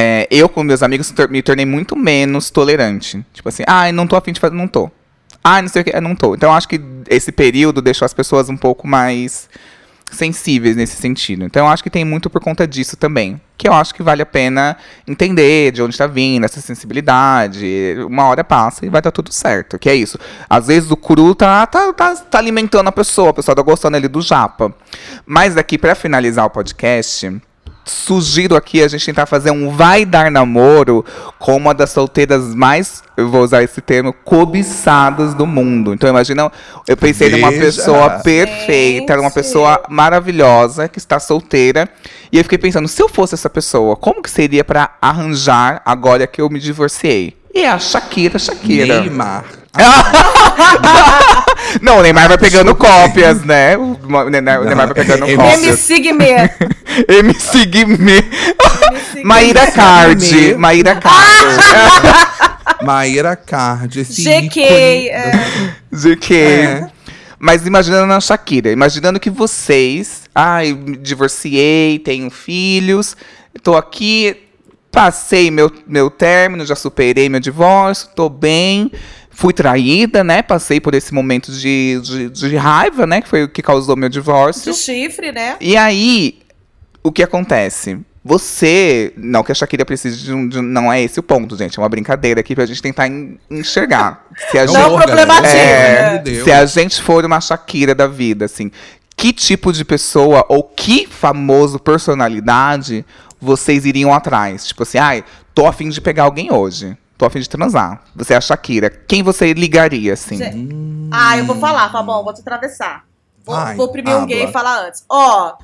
é, 0.00 0.28
eu 0.30 0.48
com 0.48 0.62
meus 0.62 0.80
amigos 0.80 1.12
me 1.28 1.42
tornei 1.42 1.66
muito 1.66 1.96
menos 1.96 2.50
tolerante. 2.50 3.26
Tipo 3.32 3.48
assim, 3.48 3.64
ai, 3.66 3.90
não 3.90 4.06
tô 4.06 4.14
afim 4.14 4.32
de 4.32 4.38
fazer, 4.38 4.54
não 4.54 4.68
tô. 4.68 4.88
Ai, 5.42 5.60
não 5.60 5.68
sei 5.68 5.82
o 5.82 5.84
que, 5.84 6.00
não 6.00 6.14
tô. 6.14 6.36
Então 6.36 6.54
acho 6.54 6.68
que 6.68 6.80
esse 7.10 7.32
período 7.32 7.82
deixou 7.82 8.06
as 8.06 8.14
pessoas 8.14 8.48
um 8.48 8.56
pouco 8.56 8.86
mais 8.86 9.48
sensíveis 10.08 10.76
nesse 10.76 10.94
sentido. 10.94 11.44
Então 11.44 11.66
eu 11.66 11.72
acho 11.72 11.82
que 11.82 11.90
tem 11.90 12.04
muito 12.04 12.30
por 12.30 12.40
conta 12.40 12.64
disso 12.64 12.96
também. 12.96 13.40
Que 13.56 13.66
eu 13.66 13.72
acho 13.72 13.92
que 13.92 14.00
vale 14.00 14.22
a 14.22 14.26
pena 14.26 14.76
entender 15.04 15.72
de 15.72 15.82
onde 15.82 15.94
está 15.94 16.06
vindo 16.06 16.44
essa 16.44 16.60
sensibilidade. 16.60 17.96
Uma 18.06 18.28
hora 18.28 18.44
passa 18.44 18.86
e 18.86 18.88
vai 18.88 19.00
estar 19.00 19.10
tudo 19.10 19.32
certo. 19.32 19.80
Que 19.80 19.90
é 19.90 19.96
isso. 19.96 20.16
Às 20.48 20.68
vezes 20.68 20.92
o 20.92 20.96
cru 20.96 21.34
tá, 21.34 21.66
tá, 21.66 21.92
tá, 21.92 22.14
tá 22.14 22.38
alimentando 22.38 22.86
a 22.86 22.92
pessoa, 22.92 23.30
a 23.30 23.34
pessoa 23.34 23.56
tá 23.56 23.62
gostando 23.62 23.96
ali 23.96 24.06
do 24.06 24.22
japa. 24.22 24.72
Mas 25.26 25.56
daqui 25.56 25.76
pra 25.76 25.96
finalizar 25.96 26.46
o 26.46 26.50
podcast, 26.50 27.40
sugiro 27.90 28.56
aqui 28.56 28.82
a 28.82 28.88
gente 28.88 29.04
tentar 29.04 29.26
fazer 29.26 29.50
um 29.50 29.70
vai 29.70 30.04
dar 30.04 30.30
namoro 30.30 31.04
com 31.38 31.56
uma 31.56 31.72
das 31.74 31.90
solteiras 31.90 32.54
mais, 32.54 33.02
eu 33.16 33.28
vou 33.28 33.42
usar 33.42 33.62
esse 33.62 33.80
termo, 33.80 34.12
cobiçadas 34.12 35.34
do 35.34 35.46
mundo. 35.46 35.94
Então 35.94 36.08
imagina, 36.08 36.50
eu 36.86 36.96
pensei 36.96 37.30
numa 37.30 37.50
Veja. 37.50 37.62
pessoa 37.62 38.10
perfeita, 38.20 39.14
uma 39.14 39.22
Gente. 39.24 39.34
pessoa 39.34 39.82
maravilhosa 39.88 40.88
que 40.88 40.98
está 40.98 41.18
solteira, 41.18 41.88
e 42.30 42.38
eu 42.38 42.44
fiquei 42.44 42.58
pensando, 42.58 42.88
se 42.88 43.02
eu 43.02 43.08
fosse 43.08 43.34
essa 43.34 43.48
pessoa, 43.50 43.96
como 43.96 44.22
que 44.22 44.30
seria 44.30 44.62
pra 44.64 44.90
arranjar 45.00 45.82
agora 45.84 46.26
que 46.26 46.40
eu 46.40 46.48
me 46.48 46.60
divorciei? 46.60 47.36
E 47.54 47.64
a 47.64 47.78
Shakira, 47.78 48.38
Shakira. 48.38 49.00
Neymar. 49.00 49.44
Não, 51.80 51.98
o 51.98 52.02
Neymar 52.02 52.28
vai 52.28 52.38
pegando 52.38 52.74
cópias, 52.74 53.44
né? 53.44 53.76
O 53.76 53.96
Neymar, 54.30 54.86
vai 54.86 54.94
pegando 54.94 55.26
É, 55.26 55.32
é, 55.32 55.36
cópias. 55.36 55.62
MC 55.64 55.98
Guimê. 56.00 56.50
MC 57.08 57.66
Guimê. 57.66 58.24
Maíra. 59.24 59.70
Card. 59.70 60.54
Maíra 60.56 60.96
Card. 60.96 61.24
Maíra 62.82 63.36
Card. 63.36 64.04
GK. 64.04 64.60
é. 65.10 65.32
GK. 65.92 66.34
É. 66.34 66.90
Mas 67.38 67.64
imaginando 67.66 68.12
a 68.12 68.20
Shakira, 68.20 68.70
imaginando 68.72 69.20
que 69.20 69.30
vocês, 69.30 70.22
ai, 70.34 70.72
me 70.72 70.96
divorciei, 70.96 72.00
tenho 72.00 72.28
filhos, 72.30 73.16
tô 73.62 73.76
aqui, 73.76 74.36
passei 74.90 75.48
meu, 75.48 75.70
meu 75.86 76.10
término, 76.10 76.66
já 76.66 76.74
superei 76.74 77.28
meu 77.28 77.38
divórcio, 77.38 78.08
tô 78.16 78.28
bem, 78.28 78.90
fui 79.40 79.52
traída, 79.52 80.24
né? 80.24 80.42
Passei 80.42 80.80
por 80.80 80.96
esse 80.96 81.14
momento 81.14 81.52
de, 81.52 82.00
de, 82.02 82.28
de 82.28 82.56
raiva, 82.56 83.06
né? 83.06 83.20
Que 83.22 83.28
foi 83.28 83.44
o 83.44 83.48
que 83.48 83.62
causou 83.62 83.94
meu 83.94 84.08
divórcio. 84.08 84.72
De 84.72 84.76
chifre, 84.76 85.30
né? 85.30 85.56
E 85.60 85.76
aí, 85.76 86.40
o 87.04 87.12
que 87.12 87.22
acontece? 87.22 87.98
Você, 88.24 89.12
não 89.16 89.44
que 89.44 89.52
a 89.52 89.54
Shakira 89.54 89.84
precise 89.86 90.18
de 90.24 90.34
um, 90.34 90.48
de 90.48 90.60
Não 90.60 90.92
é 90.92 91.00
esse 91.00 91.20
o 91.20 91.22
ponto, 91.22 91.56
gente. 91.56 91.78
É 91.78 91.82
uma 91.82 91.88
brincadeira 91.88 92.40
aqui 92.40 92.52
pra 92.52 92.66
gente 92.66 92.82
tentar 92.82 93.06
en- 93.06 93.38
enxergar. 93.48 94.26
Se 94.50 94.58
a 94.58 94.62
É 94.62 94.66
gente, 94.66 94.76
Não. 94.76 95.00
É, 95.44 96.06
amor 96.08 96.18
de 96.18 96.30
Deus. 96.32 96.44
se 96.44 96.50
a 96.50 96.66
gente 96.66 97.00
for 97.00 97.24
uma 97.24 97.40
Shakira 97.40 97.94
da 97.94 98.08
vida, 98.08 98.44
assim, 98.46 98.72
que 99.16 99.32
tipo 99.32 99.72
de 99.72 99.84
pessoa 99.84 100.44
ou 100.48 100.64
que 100.64 101.06
famoso 101.06 101.78
personalidade 101.78 103.04
vocês 103.40 103.86
iriam 103.86 104.12
atrás? 104.12 104.66
Tipo 104.66 104.82
assim, 104.82 104.98
ai, 104.98 105.24
tô 105.54 105.66
afim 105.68 105.88
de 105.88 106.00
pegar 106.00 106.24
alguém 106.24 106.52
hoje. 106.52 106.96
Tô 107.18 107.26
afim 107.26 107.40
de 107.40 107.48
transar. 107.48 108.04
Você 108.14 108.32
é 108.32 108.36
a 108.36 108.40
Shakira. 108.40 108.88
Quem 108.88 109.24
você 109.24 109.52
ligaria, 109.52 110.12
assim? 110.12 110.36
Gente, 110.36 110.68
Ah, 111.12 111.36
eu 111.36 111.44
vou 111.44 111.56
falar, 111.56 111.90
tá 111.90 112.00
bom, 112.00 112.22
vou 112.22 112.32
te 112.32 112.40
atravessar. 112.40 113.04
Vou, 113.44 113.56
Ai, 113.56 113.74
vou 113.74 113.86
oprimir 113.86 114.16
um 114.16 114.24
gay 114.24 114.44
e 114.44 114.52
falar 114.52 114.86
antes. 114.86 115.04
Ó, 115.08 115.56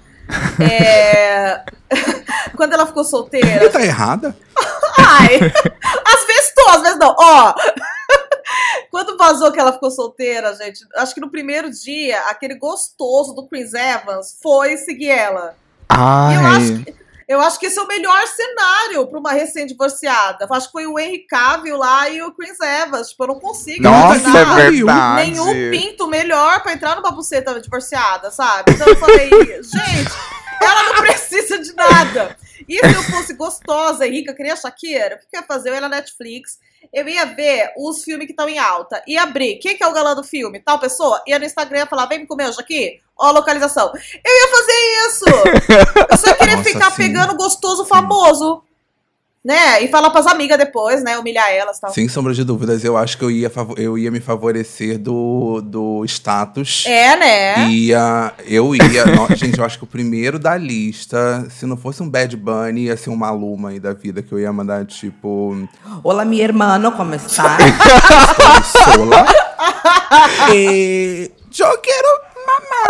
é... 0.61 1.63
quando 2.57 2.73
ela 2.73 2.87
ficou 2.87 3.05
solteira. 3.05 3.71
Tá 3.71 3.85
errada? 3.85 4.37
Ai! 4.99 5.37
Às 5.37 6.27
vezes 6.27 6.55
tô, 6.57 6.71
às 6.71 6.83
vezes 6.83 6.99
não. 6.99 7.15
Ó! 7.17 7.55
Quando 8.91 9.17
vazou 9.17 9.51
que 9.51 9.59
ela 9.59 9.73
ficou 9.73 9.91
solteira, 9.91 10.55
gente, 10.55 10.87
acho 10.97 11.15
que 11.15 11.21
no 11.21 11.31
primeiro 11.31 11.71
dia, 11.71 12.21
aquele 12.29 12.55
gostoso 12.55 13.35
do 13.35 13.47
Chris 13.49 13.75
Evans 13.75 14.39
foi 14.41 14.77
seguir 14.77 15.11
ela. 15.11 15.57
E 15.91 15.95
Ai. 15.97 16.37
eu 16.37 16.47
acho 16.47 16.85
que. 16.85 17.04
Eu 17.29 17.41
acho 17.41 17.59
que 17.59 17.67
esse 17.67 17.79
é 17.79 17.83
o 17.83 17.87
melhor 17.87 18.27
cenário 18.27 19.07
para 19.07 19.19
uma 19.19 19.33
recém-divorciada. 19.33 20.47
Acho 20.51 20.67
que 20.67 20.73
foi 20.73 20.87
o 20.87 20.99
Henry 20.99 21.27
Cavill 21.27 21.77
lá 21.77 22.09
e 22.09 22.23
o 22.23 22.33
Chris 22.33 22.59
Evans. 22.61 23.11
Tipo, 23.11 23.25
eu 23.25 23.29
não 23.29 23.41
consigo 23.41 23.83
Nossa, 23.83 24.19
imaginar 24.19 24.61
é 24.61 24.71
verdade. 24.71 25.31
nenhum 25.31 25.71
pinto 25.71 26.07
melhor 26.07 26.63
para 26.63 26.73
entrar 26.73 26.97
numa 26.97 27.11
buceta 27.11 27.59
divorciada, 27.61 28.31
sabe? 28.31 28.73
Então 28.73 28.87
eu 28.87 28.97
falei, 28.97 29.31
gente, 29.63 30.13
ela 30.61 30.83
não 30.85 30.95
precisa 30.97 31.59
de 31.59 31.75
nada. 31.75 32.37
E 32.69 32.79
se 32.79 32.95
eu 32.95 33.03
fosse 33.05 33.35
gostosa 33.35 34.07
e 34.07 34.11
rica, 34.11 34.35
queria 34.35 34.57
Shakira, 34.57 35.17
o 35.17 35.19
que 35.19 35.37
eu 35.37 35.41
ia 35.41 35.47
fazer? 35.47 35.71
Eu 35.71 35.75
ia 35.75 35.81
na 35.81 35.89
Netflix, 35.89 36.59
eu 36.93 37.09
ia 37.09 37.25
ver 37.27 37.73
os 37.77 38.03
filmes 38.03 38.27
que 38.27 38.33
estão 38.33 38.49
em 38.49 38.59
alta. 38.59 39.03
Ia 39.07 39.23
abrir, 39.23 39.57
quem 39.57 39.77
que 39.77 39.83
é 39.83 39.87
o 39.87 39.93
galã 39.93 40.15
do 40.15 40.25
filme? 40.25 40.61
Tal 40.61 40.79
pessoa? 40.79 41.23
Ia 41.27 41.39
no 41.39 41.45
Instagram 41.45 41.85
e 41.85 41.87
falar, 41.87 42.07
vem 42.07 42.21
me 42.21 42.27
comer 42.27 42.49
hoje 42.49 42.61
aqui? 42.61 43.01
Ó 43.17 43.27
a 43.27 43.31
localização. 43.31 43.93
Eu 44.25 44.33
ia 44.33 44.49
fazer 44.49 44.73
isso! 45.07 45.25
Eu 46.11 46.17
só 46.17 46.29
ia 46.29 46.35
querer 46.35 46.57
Nossa, 46.57 46.69
ficar 46.69 46.91
sim. 46.91 46.97
pegando 46.97 47.37
gostoso 47.37 47.85
famoso. 47.85 48.63
Né? 49.45 49.83
E 49.85 49.89
falar 49.89 50.09
pras 50.09 50.27
amigas 50.27 50.57
depois, 50.57 51.05
né? 51.05 51.19
Humilhar 51.19 51.51
elas 51.51 51.77
e 51.77 51.81
tal. 51.83 51.93
Sem 51.93 52.09
sombra 52.09 52.33
de 52.33 52.43
dúvidas, 52.45 52.83
eu 52.83 52.97
acho 52.97 53.19
que 53.19 53.25
eu 53.25 53.31
ia, 53.31 53.53
eu 53.77 53.99
ia 53.99 54.11
me 54.11 54.19
favorecer 54.19 54.99
do, 54.99 55.61
do 55.61 56.03
status. 56.07 56.85
É, 56.87 57.15
né? 57.15 57.69
Ia, 57.69 58.33
eu 58.47 58.75
ia. 58.75 59.05
no- 59.05 59.29
gente, 59.37 59.59
eu 59.59 59.65
acho 59.67 59.77
que 59.77 59.85
o 59.85 59.87
primeiro 59.87 60.39
da 60.39 60.57
lista, 60.57 61.47
se 61.51 61.67
não 61.67 61.77
fosse 61.77 62.03
um 62.03 62.09
Bad 62.09 62.35
Bunny, 62.39 62.85
ia 62.87 62.97
ser 62.97 63.11
um 63.11 63.17
Maluma 63.17 63.69
aí 63.69 63.79
da 63.79 63.93
vida, 63.93 64.23
que 64.23 64.33
eu 64.33 64.39
ia 64.41 64.51
mandar 64.51 64.87
tipo. 64.87 65.55
Olá, 66.03 66.25
mi 66.25 66.41
hermano, 66.41 66.91
como 66.93 67.15
está? 67.15 67.59
Sola. 68.65 69.27
e. 70.55 71.31
Eu 71.57 71.79
quero 71.79 72.09
mamar. 72.47 72.89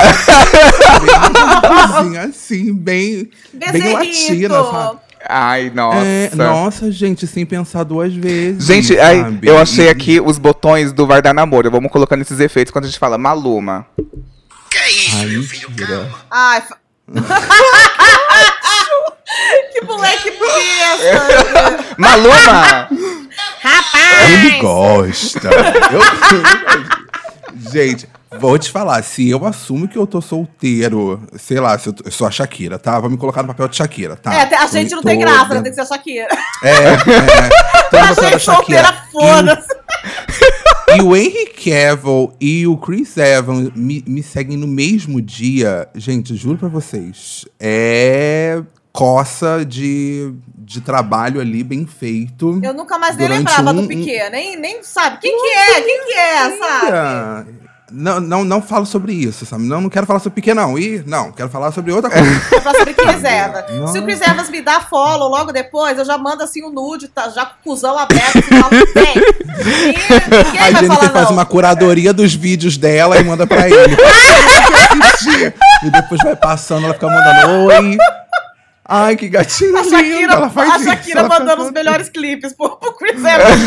Bem, 2.05 2.18
assim, 2.18 2.72
bem. 2.74 3.30
Bem 3.52 3.72
Bezerrito. 3.72 3.92
latina, 3.92 4.64
sabe? 4.64 4.98
Ai, 5.29 5.70
nossa. 5.75 6.05
É, 6.07 6.31
nossa, 6.35 6.91
gente, 6.93 7.27
sem 7.27 7.47
pensar 7.47 7.83
duas 7.85 8.12
vezes. 8.14 8.64
Gente, 8.64 8.99
aí, 8.99 9.20
sabe? 9.20 9.49
eu 9.49 9.59
achei 9.59 9.89
aqui 9.89 10.20
os 10.20 10.39
botões 10.39 10.93
do 10.93 11.07
Vai 11.07 11.22
Dar 11.22 11.33
Namoro. 11.33 11.70
Vamos 11.70 11.91
colocando 11.91 12.20
esses 12.22 12.39
efeitos 12.41 12.72
quando 12.72 12.85
a 12.85 12.89
gente 12.89 12.99
fala 12.99 13.16
Maluma. 13.16 13.87
Ai, 15.16 15.27
mentira. 15.27 16.11
Ai, 16.31 16.61
fa- 16.61 16.77
que 19.72 19.85
moleque 19.85 20.31
besta! 20.31 21.95
Maluma! 21.99 22.89
Ele 24.33 24.59
gosta. 24.61 25.49
Eu- 25.49 26.03
Gente, 27.72 28.09
vou 28.39 28.59
te 28.59 28.70
falar, 28.70 29.03
se 29.03 29.28
eu 29.28 29.45
assumo 29.47 29.87
que 29.89 29.97
eu 29.97 30.07
tô 30.07 30.20
solteiro, 30.20 31.22
sei 31.37 31.61
lá, 31.61 31.78
se 31.78 31.89
eu, 31.89 31.93
tô- 31.93 32.05
eu 32.07 32.11
sou 32.12 32.26
a 32.26 32.30
Shakira, 32.30 32.78
tá? 32.78 32.99
Vou 33.01 33.11
me 33.11 33.16
colocar 33.16 33.43
no 33.43 33.49
papel 33.49 33.68
de 33.68 33.76
Shakira, 33.76 34.16
tá? 34.16 34.35
É, 34.35 34.55
a 34.55 34.66
gente 34.66 34.95
não 34.95 35.03
tem 35.03 35.18
Tô 35.18 35.24
graça, 35.24 35.55
né? 35.55 35.62
Tem 35.62 35.70
que 35.70 35.74
ser 35.74 35.80
a 35.82 35.87
Shakira. 35.87 36.28
É, 36.62 36.68
é. 36.70 37.99
A 37.99 38.30
gente 38.30 38.39
solteira, 38.43 38.93
foda-se. 39.12 39.68
E 40.97 41.03
o 41.03 41.16
Henry 41.16 41.47
Cavill 41.47 42.32
e 42.41 42.66
o 42.66 42.76
Chris 42.76 43.16
Evans 43.16 43.70
me, 43.74 44.05
me 44.07 44.22
seguem 44.22 44.57
no 44.57 44.66
mesmo 44.66 45.20
dia. 45.20 45.89
Gente, 45.95 46.37
juro 46.37 46.59
pra 46.59 46.68
vocês. 46.68 47.45
É 47.59 48.62
coça 48.93 49.64
de, 49.64 50.32
de 50.57 50.80
trabalho 50.80 51.41
ali 51.41 51.64
bem 51.64 51.85
feito. 51.85 52.61
Eu 52.62 52.72
nunca 52.72 52.97
mais 52.97 53.16
nem 53.16 53.26
lembrava 53.26 53.72
um- 53.72 53.82
do 53.82 53.89
Piquet. 53.89 54.30
Nem, 54.30 54.57
nem 54.57 54.85
sabe. 54.85 55.18
Quem 55.20 55.37
que 55.37 55.49
é? 55.49 55.80
Quem 55.82 56.05
que 56.07 56.12
é, 56.12 56.59
sabe? 56.59 57.64
Não, 57.97 58.18
não, 58.18 58.45
não 58.45 58.61
falo 58.61 58.84
sobre 58.84 59.12
isso, 59.12 59.47
sabe? 59.47 59.62
Não, 59.62 59.80
não 59.80 59.88
quero 59.88 60.05
falar 60.05 60.18
sobre 60.18 60.34
Piquet, 60.34 60.53
não. 60.53 60.76
E 60.76 61.03
não, 61.07 61.30
quero 61.30 61.49
falar 61.49 61.70
sobre 61.70 61.92
outra 61.92 62.11
coisa. 62.11 62.40
Vou 62.51 62.61
falar 62.61 62.78
sobre 62.78 62.95
Chris 62.95 63.22
Evans. 63.22 63.64
Não. 63.70 63.86
Se 63.86 63.99
o 64.01 64.03
Chris 64.03 64.20
Evans 64.20 64.51
me 64.51 64.61
dá 64.61 64.80
follow 64.80 65.28
logo 65.28 65.53
depois, 65.53 65.97
eu 65.97 66.05
já 66.05 66.18
mando 66.18 66.42
assim 66.42 66.64
o 66.64 66.70
nude, 66.70 67.07
tá? 67.07 67.28
Já 67.28 67.47
com 67.47 67.53
o 67.53 67.72
cuzão 67.72 67.97
aberto, 67.97 68.42
falo, 68.42 68.70
vem. 68.95 69.14
E 69.14 70.45
ninguém 70.45 70.61
a 70.61 70.62
vai 70.62 70.74
Jennifer 70.74 70.97
falar 70.97 71.11
faz 71.11 71.26
não. 71.26 71.32
uma 71.34 71.47
curadoria 71.47 72.12
dos 72.12 72.34
vídeos 72.34 72.76
dela 72.76 73.18
e 73.18 73.24
manda 73.24 73.47
pra 73.47 73.68
ele. 73.68 73.97
E 75.84 75.90
depois 75.90 76.20
vai 76.22 76.36
passando, 76.36 76.84
ela 76.84 76.95
fica 76.95 77.07
mandando 77.07 77.66
oi. 77.66 77.99
Ai, 78.87 79.16
que 79.16 79.28
gatinho 79.30 79.76
A 79.78 79.80
lindo. 79.80 79.97
Shakira, 79.97 80.32
ela 80.35 80.51
faz 80.51 80.70
a 80.70 80.76
isso, 80.76 80.85
Shakira 80.85 81.22
fica 81.22 81.39
mandando 81.39 81.62
os 81.62 81.70
melhores 81.70 82.11
clipes 82.11 82.53
pro, 82.53 82.76
pro 82.76 82.93
Chris 82.95 83.16
Evans. 83.24 83.61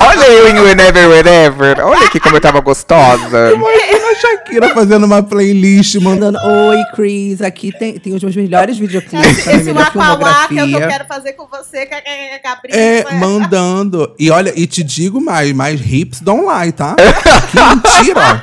Olha 0.00 0.24
eu 0.24 0.48
em 0.48 0.60
Whenever, 0.60 1.08
Whenever. 1.10 1.84
Olha 1.84 2.06
aqui 2.06 2.18
como 2.18 2.36
eu 2.36 2.40
tava 2.40 2.60
gostosa. 2.60 3.52
Imagina 3.52 4.10
a 4.10 4.14
Shakira 4.14 4.74
fazendo 4.74 5.04
uma 5.04 5.22
playlist, 5.22 5.96
mandando. 5.96 6.38
Oi, 6.38 6.78
Chris, 6.94 7.42
aqui 7.42 7.70
tem, 7.78 7.98
tem 7.98 8.14
os 8.14 8.22
meus 8.22 8.34
melhores 8.34 8.78
videoclipes, 8.78 9.38
Esse, 9.38 9.42
a 9.42 9.52
minha 9.52 9.56
esse 9.56 9.72
melhor 9.72 9.92
Waka 9.94 10.24
Waka 10.24 10.54
é 10.54 10.64
o 10.64 10.66
que 10.68 10.72
eu 10.72 10.88
quero 10.88 11.04
fazer 11.06 11.32
com 11.34 11.46
você, 11.46 11.78
é 11.78 12.38
capricho. 12.38 12.78
É, 12.78 13.04
mandando. 13.16 14.14
E 14.18 14.30
olha, 14.30 14.54
e 14.56 14.66
te 14.66 14.82
digo 14.82 15.20
mais, 15.20 15.52
mais 15.52 15.78
hips 15.80 16.20
don't 16.20 16.46
lie, 16.46 16.72
tá? 16.72 16.96
Que 17.50 17.58
mentira. 17.60 18.42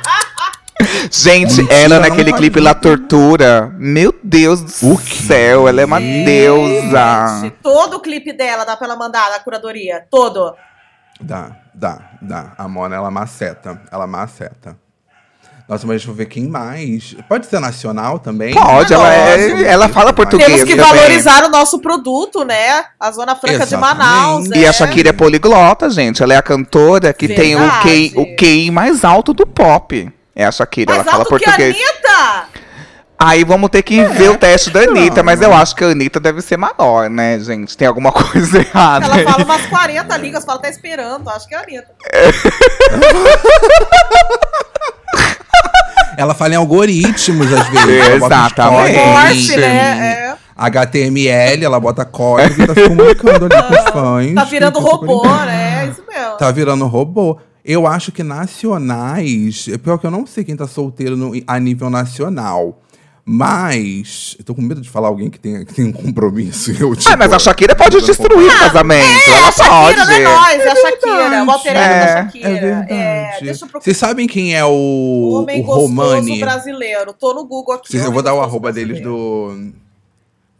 Gente, 1.10 1.56
Mentira, 1.62 1.74
ela 1.74 2.00
naquele 2.00 2.32
clipe. 2.32 2.60
La 2.60 2.74
Tortura. 2.74 3.72
Meu 3.78 4.14
Deus 4.22 4.60
do 4.60 4.96
céu, 4.98 5.68
ela 5.68 5.80
é 5.80 5.84
uma 5.84 6.00
deusa. 6.00 7.40
Gente, 7.40 7.54
todo 7.62 7.96
o 7.96 8.00
clipe 8.00 8.32
dela 8.32 8.64
dá 8.64 8.76
pra 8.76 8.86
ela 8.86 8.96
mandar 8.96 9.30
na 9.30 9.38
curadoria. 9.38 10.04
Todo. 10.10 10.54
Dá, 11.20 11.56
dá, 11.74 12.10
dá. 12.20 12.52
A 12.58 12.66
Mona, 12.68 12.96
ela 12.96 13.10
maceta. 13.10 13.80
Ela 13.90 14.06
maceta. 14.06 14.76
Nossa, 15.68 15.86
mas 15.86 15.96
deixa 15.96 16.10
eu 16.10 16.14
ver 16.14 16.26
quem 16.26 16.48
mais. 16.48 17.16
Pode 17.28 17.46
ser 17.46 17.60
nacional 17.60 18.18
também? 18.18 18.52
Pode, 18.52 18.92
ela, 18.92 19.14
é, 19.14 19.62
ela 19.62 19.88
fala 19.88 20.12
português 20.12 20.50
Temos 20.50 20.64
que 20.64 20.76
também. 20.76 20.94
valorizar 20.94 21.44
o 21.44 21.48
nosso 21.48 21.78
produto, 21.78 22.44
né? 22.44 22.84
A 22.98 23.10
Zona 23.10 23.34
Franca 23.34 23.64
de 23.64 23.74
Exatamente. 23.74 23.98
Manaus. 23.98 24.46
E 24.54 24.64
é. 24.64 24.68
a 24.68 24.72
Shakira 24.72 25.10
é 25.10 25.12
poliglota, 25.12 25.88
gente. 25.88 26.22
Ela 26.22 26.34
é 26.34 26.36
a 26.36 26.42
cantora 26.42 27.12
que 27.14 27.28
tem 27.28 27.54
o 27.54 27.60
Verdade. 27.60 27.82
QI, 27.88 28.12
o 28.16 28.36
QI 28.36 28.70
mais 28.70 29.04
alto 29.04 29.32
do 29.32 29.46
pop. 29.46 30.12
É 30.34 30.44
a 30.44 30.52
Shakira, 30.52 30.94
Mais 30.94 31.06
ela 31.06 31.12
fala 31.12 31.24
que 31.24 31.34
a 31.34 31.38
português. 31.38 31.76
Anitta! 31.76 32.48
Aí 33.18 33.44
vamos 33.44 33.70
ter 33.70 33.82
que 33.82 34.02
ver 34.04 34.30
o 34.30 34.36
teste 34.36 34.70
da 34.70 34.80
Anitta, 34.80 35.18
não. 35.18 35.24
mas 35.24 35.40
eu 35.40 35.52
acho 35.54 35.76
que 35.76 35.84
a 35.84 35.88
Anitta 35.88 36.18
deve 36.18 36.42
ser 36.42 36.56
maior, 36.56 37.08
né, 37.08 37.38
gente? 37.38 37.76
Tem 37.76 37.86
alguma 37.86 38.10
coisa 38.12 38.58
errada. 38.58 39.06
Ela 39.06 39.14
aí. 39.14 39.24
fala 39.24 39.44
umas 39.44 39.66
40 39.66 40.16
línguas, 40.16 40.44
fala, 40.44 40.58
tá 40.58 40.68
esperando. 40.68 41.30
Acho 41.30 41.46
que 41.46 41.54
é 41.54 41.58
a 41.58 41.62
Anitta. 41.62 41.92
Ela 46.16 46.34
fala 46.34 46.52
em 46.54 46.56
algoritmos, 46.56 47.52
às 47.52 47.68
vezes. 47.68 48.06
Ela 48.06 48.18
bota 48.18 48.70
uns 48.70 48.88
Exatamente. 48.90 49.56
né? 49.56 50.28
É. 50.28 50.34
HTML, 50.56 51.64
ela 51.64 51.80
bota 51.80 52.04
código 52.04 52.62
e 52.62 52.66
tá 52.66 52.74
se 52.74 52.88
comunicando 52.88 53.46
ali 53.46 53.62
com 53.62 53.74
os 53.74 53.90
fãs. 53.90 54.34
Tá 54.34 54.44
virando 54.44 54.78
robô, 54.78 55.26
né? 55.26 55.84
É 55.84 55.86
isso 55.90 56.02
mesmo. 56.06 56.36
Tá 56.36 56.50
virando 56.50 56.86
robô. 56.86 57.38
Eu 57.64 57.86
acho 57.86 58.10
que 58.12 58.22
nacionais. 58.22 59.68
É 59.72 59.78
pior 59.78 59.96
que 59.98 60.06
eu 60.06 60.10
não 60.10 60.26
sei 60.26 60.42
quem 60.44 60.56
tá 60.56 60.66
solteiro 60.66 61.16
no- 61.16 61.32
a 61.46 61.58
nível 61.60 61.88
nacional. 61.90 62.80
Mas. 63.24 64.34
Eu 64.38 64.44
tô 64.44 64.52
com 64.54 64.60
medo 64.62 64.80
de 64.80 64.90
falar 64.90 65.06
alguém 65.06 65.30
que 65.30 65.38
tem, 65.38 65.64
que 65.64 65.72
tem 65.74 65.84
um 65.86 65.92
compromisso. 65.92 66.72
Eu, 66.72 66.92
Ah, 67.06 67.16
mas 67.16 67.32
a 67.32 67.36
tipo, 67.36 67.40
Shakira 67.40 67.76
pode 67.76 68.00
destruir 68.02 68.48
o 68.50 68.58
casamento. 68.58 69.06
É, 69.06 69.30
ela 69.38 69.48
a 69.48 69.52
Shakira 69.52 69.70
pode. 69.70 69.96
não 69.96 70.12
é 70.12 70.24
nós, 70.24 70.60
é 70.60 70.68
a 70.70 70.74
Shakira. 70.76 71.44
O 71.44 71.50
alter 71.52 71.70
ego 71.76 71.78
É, 71.80 71.98
da 72.06 72.12
Shakira. 72.22 72.48
É 72.48 72.60
verdade. 72.60 73.44
deixa 73.44 73.64
eu 73.64 73.68
procurar. 73.68 73.84
Vocês 73.84 73.96
sabem 73.96 74.26
quem 74.26 74.56
é 74.56 74.64
o, 74.64 74.70
O 74.70 75.42
homem 75.42 75.60
o 75.60 75.64
gostoso 75.64 75.86
Romani? 75.86 76.40
brasileiro. 76.40 77.12
Tô 77.12 77.32
no 77.32 77.44
Google 77.44 77.74
aqui. 77.74 77.92
Vocês- 77.92 78.04
eu 78.04 78.10
vou 78.10 78.22
dar 78.22 78.34
o 78.34 78.40
arroba 78.40 78.72
deles 78.72 79.00
brasileiro. 79.00 79.54
do. 79.68 79.72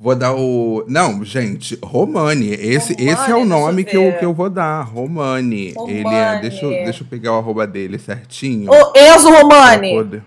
Vou 0.03 0.17
dar 0.17 0.35
o. 0.35 0.85
Não, 0.89 1.25
gente, 1.25 1.79
Romani. 1.81 2.49
Esse, 2.55 2.93
Romani, 2.93 3.11
esse 3.13 3.31
é 3.31 3.35
o 3.37 3.45
nome 3.45 3.83
eu 3.83 3.87
que 3.87 3.97
eu, 3.97 4.19
que 4.19 4.25
eu 4.25 4.35
vou 4.35 4.51
dar. 4.51 4.83
Romani. 4.83 5.73
Romani. 5.75 5.95
Ele 6.01 6.09
é. 6.15 6.41
Deixa, 6.41 6.65
eu- 6.65 6.71
deixa 6.85 7.03
eu 7.05 7.07
pegar 7.07 7.35
o 7.35 7.39
arroba 7.39 7.69
dele 7.69 8.01
certinho. 8.01 8.73
Ô, 8.73 8.93
Enzo 8.97 9.31
Romani. 9.31 9.95
poder- 9.95 10.23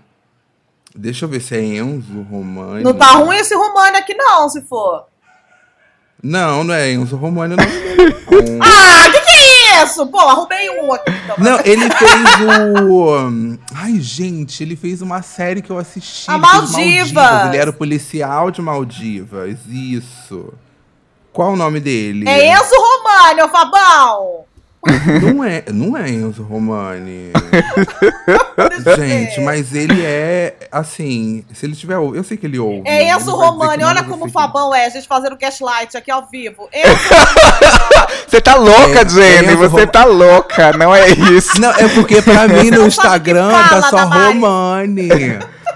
Deixa 0.96 1.26
eu 1.26 1.30
ver 1.30 1.42
se 1.42 1.58
é 1.58 1.62
Enzo 1.62 2.22
Romani. 2.32 2.82
Não 2.86 2.94
tá 2.94 3.16
ruim 3.16 3.36
esse 3.36 3.54
Romani 3.54 3.98
aqui, 3.98 4.14
não, 4.14 4.48
se 4.48 4.62
for. 4.62 5.04
Não, 6.24 6.64
não 6.64 6.74
é 6.74 6.92
Enzo 6.94 7.18
Romani, 7.18 7.56
não. 7.58 7.66
Não, 8.36 8.60
Ah, 8.62 9.10
que 9.12 9.25
isso? 9.84 10.08
Pô, 10.08 10.20
arrumei 10.20 10.70
um 10.70 10.94
aqui. 10.94 11.12
então. 11.24 11.36
Não, 11.38 11.60
ele 11.64 11.90
fez 11.90 12.90
o. 12.90 13.58
Ai, 13.74 14.00
gente, 14.00 14.64
ele 14.64 14.76
fez 14.76 15.02
uma 15.02 15.22
série 15.22 15.62
que 15.62 15.70
eu 15.70 15.78
assisti. 15.78 16.30
A 16.30 16.38
Maldivas. 16.38 17.48
Ele 17.48 17.58
era 17.58 17.70
o 17.70 17.74
policial 17.74 18.52
de 18.52 18.62
Maldivas. 18.62 19.60
Isso. 19.68 20.54
Qual 21.32 21.54
o 21.54 21.56
nome 21.56 21.80
dele? 21.80 22.28
É 22.30 22.54
Enzo 22.54 22.76
Romani, 22.76 23.42
ô 23.42 23.50
Fabão. 23.50 24.46
Não 25.22 25.44
é, 25.44 25.64
não 25.72 25.98
é 25.98 26.10
Enzo 26.10 26.44
Romani. 26.44 27.32
Gente, 28.98 29.42
mas 29.42 29.74
ele 29.74 30.02
é 30.06 30.56
assim. 30.72 31.44
Se 31.54 31.66
ele 31.66 31.76
tiver. 31.76 31.96
Eu 31.96 32.24
sei 32.24 32.38
que 32.38 32.46
ele 32.46 32.60
ouve. 32.60 32.88
É 32.88 33.04
né? 33.06 33.10
Enzo 33.12 33.32
Romani, 33.36 33.80
que 33.80 33.84
olha 33.84 34.04
como 34.04 34.24
o 34.26 34.28
que- 34.28 34.34
Fabão 34.34 34.74
é, 34.76 34.86
a 34.86 34.90
gente 34.90 35.08
fazendo 35.08 35.36
gaslight 35.38 35.96
aqui 35.98 36.12
ao 36.12 36.28
vivo. 36.28 36.70
Você 38.28 38.40
tá 38.42 38.56
louca, 38.56 39.02
É, 39.02 39.10
Jenny. 39.10 39.48
é, 39.54 39.56
você 39.56 39.82
Rom- 39.86 39.88
tá 39.92 40.04
louca, 40.06 40.74
não 40.74 40.94
é 40.94 41.10
isso. 41.10 41.60
Não, 41.62 41.72
é 41.72 41.88
porque 41.90 42.22
pra 42.22 42.48
mim 42.48 42.70
no 42.70 42.82
que 42.82 42.88
Instagram 42.88 43.50
fala, 43.50 43.82
tá 43.82 43.90
só. 43.90 44.06
Romani. 44.06 45.10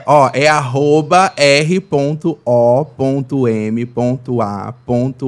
Ó, 0.06 0.30
é 0.34 0.48
arroba 0.48 1.32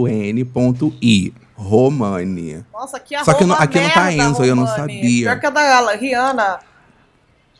r.o.m.a.n.i. 0.01 1.33
Romani. 1.61 2.65
Nossa, 2.73 2.99
que 2.99 3.15
Só 3.23 3.33
que 3.33 3.43
não- 3.45 3.51
arroba 3.55 3.63
aqui 3.65 3.79
não 3.79 3.89
tá 3.89 4.03
merda, 4.05 4.23
Enzo, 4.23 4.43
eu 4.43 4.55
não 4.55 4.63
Romani. 4.65 4.79
sabia. 4.81 5.25
Pior 5.25 5.39
que 5.39 5.45
a 5.45 5.49
da 5.49 5.61
Rihanna. 5.95 6.59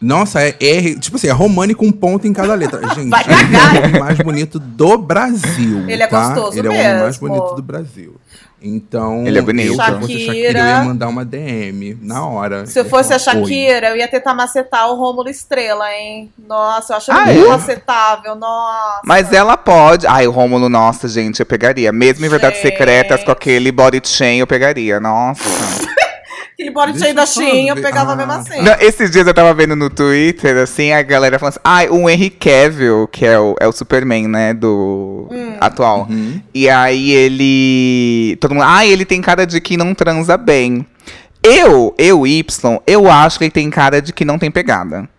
Nossa, 0.02 0.42
é 0.42 0.56
R. 0.60 1.00
Tipo 1.00 1.18
assim, 1.18 1.28
é 1.28 1.32
Romani 1.32 1.76
com 1.76 1.92
ponto 1.92 2.28
em 2.28 2.34
cada 2.34 2.56
letra. 2.56 2.82
Gente, 2.96 3.14
ele 3.14 3.56
é 3.56 3.60
o 3.82 3.86
homem 3.86 4.00
mais 4.00 4.18
bonito 4.18 4.60
do 4.60 4.98
Brasil. 4.98 5.88
Ele 5.88 6.02
é 6.02 6.08
tá? 6.08 6.34
gostoso 6.34 6.58
Ele 6.58 6.68
é 6.68 6.72
o 6.72 6.74
homem 6.74 7.02
mais 7.04 7.20
mesmo. 7.20 7.28
bonito 7.28 7.56
do 7.56 7.62
Brasil. 7.62 8.16
Então, 8.64 9.26
Ele 9.26 9.40
é 9.40 9.42
bonito. 9.42 9.68
eu, 9.70 9.74
se 9.74 9.78
fosse 9.78 10.20
Shakira. 10.20 10.26
Shakira, 10.26 10.60
eu 10.60 10.66
ia 10.66 10.84
mandar 10.84 11.08
uma 11.08 11.26
DM 11.26 11.98
na 12.02 12.26
hora. 12.28 12.66
Se 12.68 12.80
eu 12.80 12.86
fosse 12.86 13.14
a. 13.14 13.18
Shakira, 13.20 13.90
eu 13.90 13.98
ia 13.98 14.08
tentar 14.08 14.34
macetar 14.36 14.90
o 14.92 14.96
Rômulo 14.96 15.28
Estrela, 15.30 15.92
hein? 15.92 16.32
Nossa, 16.48 16.94
eu 16.94 16.98
acho 16.98 17.12
Ah, 17.12 17.24
ele 17.32 17.40
muito 17.40 17.46
é? 17.48 17.58
macetável, 17.58 18.36
nossa. 18.36 19.02
Mas 19.04 19.34
ela 19.34 19.58
pode. 19.58 20.06
Ai, 20.06 20.28
o 20.28 20.32
Rômulo, 20.32 20.70
nossa, 20.70 21.08
gente, 21.08 21.40
eu 21.40 21.46
pegaria. 21.46 21.92
Mesmo 21.92 22.26
em 22.26 22.30
Verdades. 22.30 22.62
Secretas, 22.62 23.24
com 23.24 23.32
aquele 23.32 23.72
body 23.72 24.02
chain, 24.06 24.38
eu 24.40 24.48
pegaria. 24.48 25.00
Nossa. 25.00 25.42
Aquele 26.54 26.72
body 26.72 27.00
chain 27.00 27.14
da 27.14 27.26
Shein, 27.26 27.70
eu 27.70 27.76
pegava 27.76 28.12
Ah, 28.12 28.16
mesmo 28.16 28.32
assim. 28.34 28.62
Não, 28.62 28.74
esses 28.80 29.10
dias 29.10 29.26
eu 29.26 29.34
tava 29.34 29.54
vendo 29.54 29.76
no 29.76 29.90
Twitter, 29.90 30.58
assim, 30.58 30.92
a 30.92 31.02
galera 31.02 31.40
falando 31.40 31.54
assim, 31.54 31.60
ai, 31.64 31.90
o 31.90 32.10
Henry 32.10 32.30
Cavill, 32.30 33.08
que 33.08 33.26
é 33.26 33.40
o, 33.40 33.56
é 33.60 33.68
o 33.68 33.72
Superman, 33.72 34.28
né, 34.28 34.54
do 34.54 35.28
Hum. 35.32 35.56
atual. 35.60 36.08
Uhum. 36.10 36.42
E 36.54 36.70
aí 36.70 37.12
ele. 37.12 38.38
Todo 38.40 38.54
mundo. 38.54 38.66
Ah, 38.68 38.86
ele 38.86 39.06
tem 39.06 39.22
cara 39.22 39.46
de 39.48 39.60
que 39.62 39.78
não 39.78 39.94
transa 39.96 40.38
bem. 40.38 40.86
Eu, 41.44 41.96
eu, 41.98 42.28
Y, 42.28 42.80
eu 42.86 43.10
acho 43.10 43.40
que 43.40 43.46
ele 43.46 43.52
tem 43.52 43.70
cara 43.72 44.00
de 44.02 44.14
que 44.14 44.24
não 44.24 44.38
tem 44.38 44.52
pegada. 44.52 45.10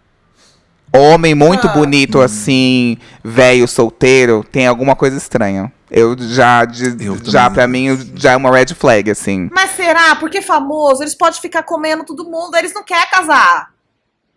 Homem 0.95 1.35
muito 1.35 1.67
Ah. 1.69 1.73
bonito, 1.73 2.21
assim, 2.21 2.99
velho, 3.25 3.67
solteiro, 3.67 4.45
tem 4.51 4.67
alguma 4.67 4.95
coisa 4.95 5.17
estranha. 5.17 5.73
Eu 5.91 6.17
já, 6.19 6.65
de- 6.65 7.05
Eu 7.07 7.19
já 7.23 7.49
pra 7.51 7.67
mim, 7.67 8.13
já 8.15 8.33
é 8.33 8.37
uma 8.37 8.51
red 8.51 8.75
flag, 8.75 9.11
assim. 9.11 9.49
Mas 9.53 9.71
será? 9.73 10.15
Porque 10.17 10.41
famoso, 10.43 11.03
eles 11.03 11.15
podem 11.15 11.41
ficar 11.41 11.63
comendo 11.63 12.05
todo 12.05 12.25
mundo, 12.25 12.57
eles 12.57 12.73
não 12.75 12.83
querem 12.83 13.07
casar. 13.11 13.71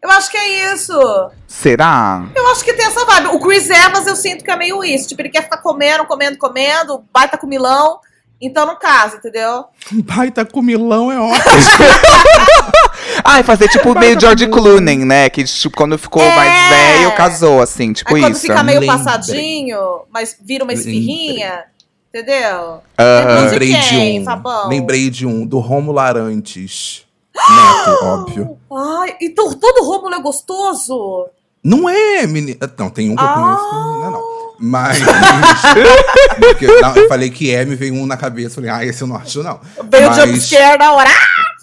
Eu 0.02 0.12
acho 0.12 0.30
que 0.30 0.38
é 0.38 0.72
isso. 0.74 0.94
Será? 1.48 2.24
Eu 2.36 2.48
acho 2.52 2.64
que 2.64 2.74
tem 2.74 2.86
essa 2.86 3.04
vibe. 3.06 3.28
O 3.30 3.40
Chris 3.40 3.70
Evans 3.70 4.06
eu 4.06 4.16
sinto 4.16 4.44
que 4.44 4.52
é 4.52 4.56
meio 4.56 4.84
isso. 4.84 5.08
Tipo, 5.08 5.22
ele 5.24 5.30
quer 5.30 5.44
ficar 5.44 5.58
comendo, 5.58 6.06
comendo, 6.06 6.38
comendo, 6.38 7.04
baita 7.12 7.38
com 7.38 7.48
milão. 7.48 8.00
Então 8.40 8.66
não 8.68 8.78
casa, 8.78 9.16
entendeu? 9.18 9.66
Baita 10.04 10.46
comilão 10.46 11.10
é 11.12 11.18
ótimo. 11.20 11.42
Ah, 13.36 13.40
e 13.40 13.44
fazer 13.44 13.68
tipo 13.68 13.94
meio 14.00 14.20
George 14.20 14.48
Clooney, 14.48 14.98
né? 15.06 15.30
Que 15.30 15.44
tipo, 15.44 15.76
quando 15.76 15.98
ficou 15.98 16.22
É. 16.24 16.36
mais 16.36 16.70
velho, 16.70 17.16
casou, 17.16 17.62
assim, 17.62 17.94
tipo 17.94 18.16
Aí 18.16 18.22
quando 18.22 18.34
isso. 18.34 18.42
fica 18.42 18.64
meio 18.64 18.80
Lembrei. 18.80 18.98
passadinho, 19.04 19.78
mas 20.12 20.36
vira 20.42 20.64
uma 20.64 20.74
esfirrinha, 20.74 21.64
entendeu? 22.10 22.82
Lembrou 22.98 23.42
Lembrei 23.44 23.74
de 23.74 23.82
de 23.82 23.90
quem, 23.90 24.22
um. 24.22 24.26
Fabão? 24.26 24.68
Lembrei 24.70 25.10
de 25.10 25.26
um, 25.26 25.46
do 25.46 25.60
Romulo 25.60 26.00
Arantes. 26.00 27.04
Neto, 27.36 28.06
óbvio. 28.06 28.58
Ai, 28.72 29.16
então 29.22 29.52
todo 29.54 29.84
Rômulo 29.86 30.16
é 30.16 30.22
gostoso? 30.22 31.28
Não 31.64 31.90
é, 31.90 32.26
menina. 32.28 32.58
Não, 32.78 32.90
tem 32.90 33.10
um 33.10 33.16
que 33.16 33.22
eu 33.24 33.28
Ah. 33.28 33.34
conheço 33.34 33.70
que 33.70 33.76
não 33.76 34.08
é, 34.08 34.12
não. 34.12 34.36
Mas. 34.58 35.00
porque 36.40 36.66
eu, 36.66 36.80
eu 36.96 37.08
falei 37.10 37.30
que 37.30 37.54
é, 37.54 37.66
me 37.66 37.76
veio 37.76 37.94
um 37.94 38.06
na 38.06 38.16
cabeça. 38.16 38.56
Falei, 38.56 38.70
ah, 38.70 38.86
esse 38.86 39.02
eu 39.02 39.08
não 39.08 39.18
acho, 39.18 39.44
não. 39.44 39.60
Veio 39.90 40.10
o 40.10 40.14
jumpscare 40.14 40.78
na 40.78 40.94
hora. 40.94 41.10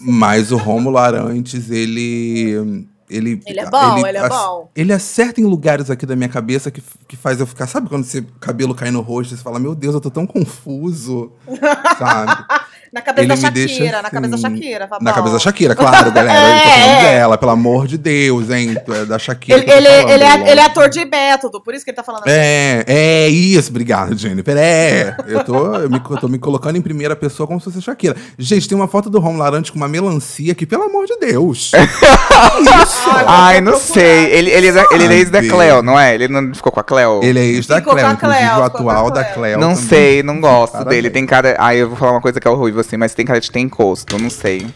Mas 0.03 0.51
o 0.51 0.57
Rômulo 0.57 0.97
Arantes, 0.97 1.69
ele. 1.69 2.87
Ele, 3.09 3.39
Ele 3.45 3.59
é 3.59 3.69
bom, 3.69 4.05
ele 4.07 4.17
é 4.17 4.21
ac- 4.21 4.29
bom. 4.29 4.69
Ele 4.75 4.93
acerta 4.93 5.39
em 5.41 5.45
lugares 5.45 5.89
aqui 5.89 6.05
da 6.05 6.15
minha 6.15 6.29
cabeça 6.29 6.71
que, 6.71 6.81
que 7.07 7.15
faz 7.15 7.39
eu 7.39 7.45
ficar. 7.45 7.67
Sabe 7.67 7.89
quando 7.89 8.03
o 8.05 8.23
cabelo 8.39 8.73
cai 8.73 8.91
no 8.91 9.01
rosto 9.01 9.33
e 9.33 9.37
você 9.37 9.43
fala, 9.43 9.59
meu 9.59 9.75
Deus, 9.75 9.93
eu 9.93 10.01
tô 10.01 10.09
tão 10.09 10.25
confuso. 10.25 11.31
sabe? 11.99 12.45
Na 12.93 13.01
cabeça 13.01 13.21
Ele 13.21 13.27
da 13.29 13.35
Shakira, 13.35 13.65
deixa 13.67 14.01
na 14.03 14.09
cabeça 14.11 14.29
da 14.29 14.47
assim, 14.47 14.55
Shakira, 14.55 14.87
Fabão. 14.87 15.03
Na 15.03 15.13
cabeça 15.13 15.33
da 15.33 15.39
Shakira, 15.39 15.75
claro, 15.75 16.11
galera. 16.11 16.39
Eu 16.39 16.61
tô 16.61 16.69
É, 16.69 16.73
falando 16.73 16.99
é. 16.99 17.01
dela, 17.03 17.37
pelo 17.39 17.51
amor 17.51 17.87
de 17.87 17.97
Deus, 17.97 18.49
hein? 18.51 18.75
É 18.87 19.05
da 19.05 19.17
Shakira. 19.17 19.57
Ele, 19.57 19.71
eu 19.71 19.77
ele, 19.77 19.87
falando, 19.87 20.09
ele, 20.11 20.23
é, 20.23 20.51
ele 20.51 20.59
é 20.59 20.63
ator 20.63 20.89
de 20.89 21.03
método, 21.03 21.59
por 21.59 21.73
isso 21.73 21.83
que 21.83 21.89
ele 21.89 21.95
tá 21.95 22.03
falando 22.03 22.21
assim. 22.21 22.31
É, 22.37 22.83
é 22.87 23.29
isso, 23.29 23.71
obrigado, 23.71 24.15
Jennifer. 24.15 24.55
É, 24.55 25.17
eu 25.27 25.43
tô, 25.43 25.73
eu 25.75 25.89
me, 25.89 25.97
eu 26.07 26.17
tô 26.17 26.27
me 26.27 26.37
colocando 26.37 26.75
em 26.75 26.83
primeira 26.83 27.15
pessoa 27.15 27.47
como 27.47 27.59
se 27.59 27.63
fosse 27.63 27.79
a 27.79 27.81
Shakira. 27.81 28.15
Gente, 28.37 28.69
tem 28.69 28.77
uma 28.77 28.87
foto 28.87 29.09
do 29.09 29.19
Romulo 29.19 29.39
Larante 29.43 29.71
com 29.71 29.77
uma 29.77 29.87
melancia 29.87 30.53
que, 30.53 30.67
pelo 30.67 30.83
amor 30.83 31.07
de 31.07 31.17
Deus. 31.17 31.71
isso? 32.61 32.92
Ai, 33.27 33.55
vou 33.55 33.71
não 33.71 33.71
procurar. 33.79 33.93
sei. 33.93 34.25
Ele, 34.31 34.49
ele, 34.51 34.67
é 34.79 34.85
ele 34.91 35.03
é 35.13 35.17
ex 35.17 35.29
da? 35.29 35.41
Cleo, 35.41 35.81
não 35.81 35.99
é? 35.99 36.13
Ele 36.13 36.27
não 36.27 36.53
ficou 36.53 36.71
com 36.71 36.79
a 36.79 36.83
Cleo? 36.83 37.19
Ele 37.23 37.39
é 37.39 37.43
ex 37.43 37.67
da 37.67 37.77
Ficou 37.77 37.93
Cleo, 37.93 38.05
a 38.07 38.15
Cleo, 38.15 38.31
inclusive 38.31 38.59
o 38.59 38.63
atual 38.63 39.11
da 39.11 39.23
Cleo. 39.23 39.59
Não 39.59 39.73
também. 39.73 39.89
sei, 39.89 40.23
não 40.23 40.39
gosto 40.41 40.73
Parabéns. 40.73 40.95
dele. 40.95 41.09
Tem 41.09 41.25
cara. 41.25 41.55
Ai, 41.59 41.77
eu 41.77 41.89
vou 41.89 41.97
falar 41.97 42.11
uma 42.13 42.21
coisa 42.21 42.39
que 42.39 42.47
é 42.47 42.51
ruim 42.51 42.71
você, 42.71 42.95
mas 42.97 43.13
tem 43.13 43.25
cara 43.25 43.39
de 43.39 43.49
ter 43.51 43.59
encosto, 43.59 44.17
não 44.19 44.29
sei. 44.29 44.67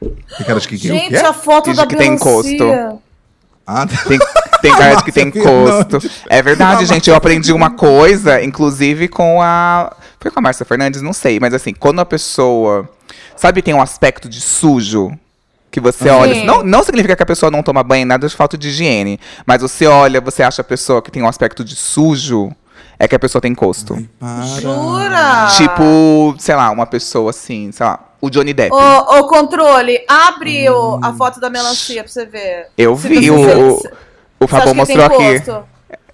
Tem 0.00 0.46
cara 0.46 0.60
de 0.60 0.68
que, 0.68 0.78
que 0.78 0.88
o 0.90 0.94
Gente, 0.94 1.08
quê? 1.10 1.16
a 1.16 1.32
foto 1.32 1.66
Finge 1.66 1.76
da 1.76 1.86
que 1.86 1.96
tem 1.96 2.12
encosto. 2.14 3.00
Ah, 3.66 3.84
Tem, 4.06 4.18
tem 4.62 4.76
cara 4.76 4.94
de 4.94 5.02
que 5.04 5.10
tem 5.12 5.26
encosto. 5.28 5.98
É 6.28 6.40
verdade, 6.40 6.84
gente. 6.86 7.10
Eu 7.10 7.16
aprendi 7.16 7.52
uma 7.52 7.70
coisa, 7.70 8.42
inclusive 8.42 9.08
com 9.08 9.40
a. 9.42 9.92
Foi 10.20 10.30
com 10.30 10.38
a 10.38 10.42
Márcia 10.42 10.64
Fernandes? 10.64 11.02
Não 11.02 11.12
sei. 11.12 11.40
Mas 11.40 11.52
assim, 11.54 11.72
quando 11.72 12.00
a 12.00 12.04
pessoa. 12.04 12.88
Sabe, 13.34 13.60
tem 13.62 13.74
um 13.74 13.82
aspecto 13.82 14.28
de 14.28 14.40
sujo. 14.40 15.12
Que 15.76 15.80
você 15.80 16.08
olha. 16.08 16.34
Sim. 16.34 16.46
Não, 16.46 16.62
não 16.62 16.82
significa 16.82 17.14
que 17.14 17.22
a 17.22 17.26
pessoa 17.26 17.50
não 17.50 17.62
toma 17.62 17.82
banho, 17.82 18.06
nada 18.06 18.26
de 18.26 18.34
falta 18.34 18.56
de 18.56 18.68
higiene. 18.68 19.20
Mas 19.44 19.60
você 19.60 19.86
olha, 19.86 20.22
você 20.22 20.42
acha 20.42 20.62
a 20.62 20.64
pessoa 20.64 21.02
que 21.02 21.10
tem 21.10 21.22
um 21.22 21.28
aspecto 21.28 21.62
de 21.62 21.76
sujo. 21.76 22.50
É 22.98 23.06
que 23.06 23.14
a 23.14 23.18
pessoa 23.18 23.42
tem 23.42 23.52
encosto. 23.52 23.94
Jura? 24.58 25.48
Tipo, 25.54 26.34
sei 26.38 26.54
lá, 26.54 26.70
uma 26.70 26.86
pessoa 26.86 27.28
assim, 27.28 27.70
sei 27.72 27.84
lá, 27.84 28.00
o 28.22 28.30
Johnny 28.30 28.54
Depp. 28.54 28.74
Ô, 28.74 29.18
ô, 29.18 29.28
controle, 29.28 29.98
abre 30.08 30.68
o- 30.70 30.98
a 31.02 31.12
foto 31.12 31.38
da 31.38 31.50
melancia 31.50 32.02
pra 32.02 32.10
você 32.10 32.24
ver. 32.24 32.68
Eu 32.78 32.96
Se 32.96 33.06
vi, 33.08 33.28
você- 33.28 33.30
o, 33.30 33.34
o, 33.68 33.70
você- 33.76 33.88
o 34.40 34.46
você 34.46 34.48
Fabão 34.48 34.74
mostrou 34.74 35.04
aqui. 35.04 35.42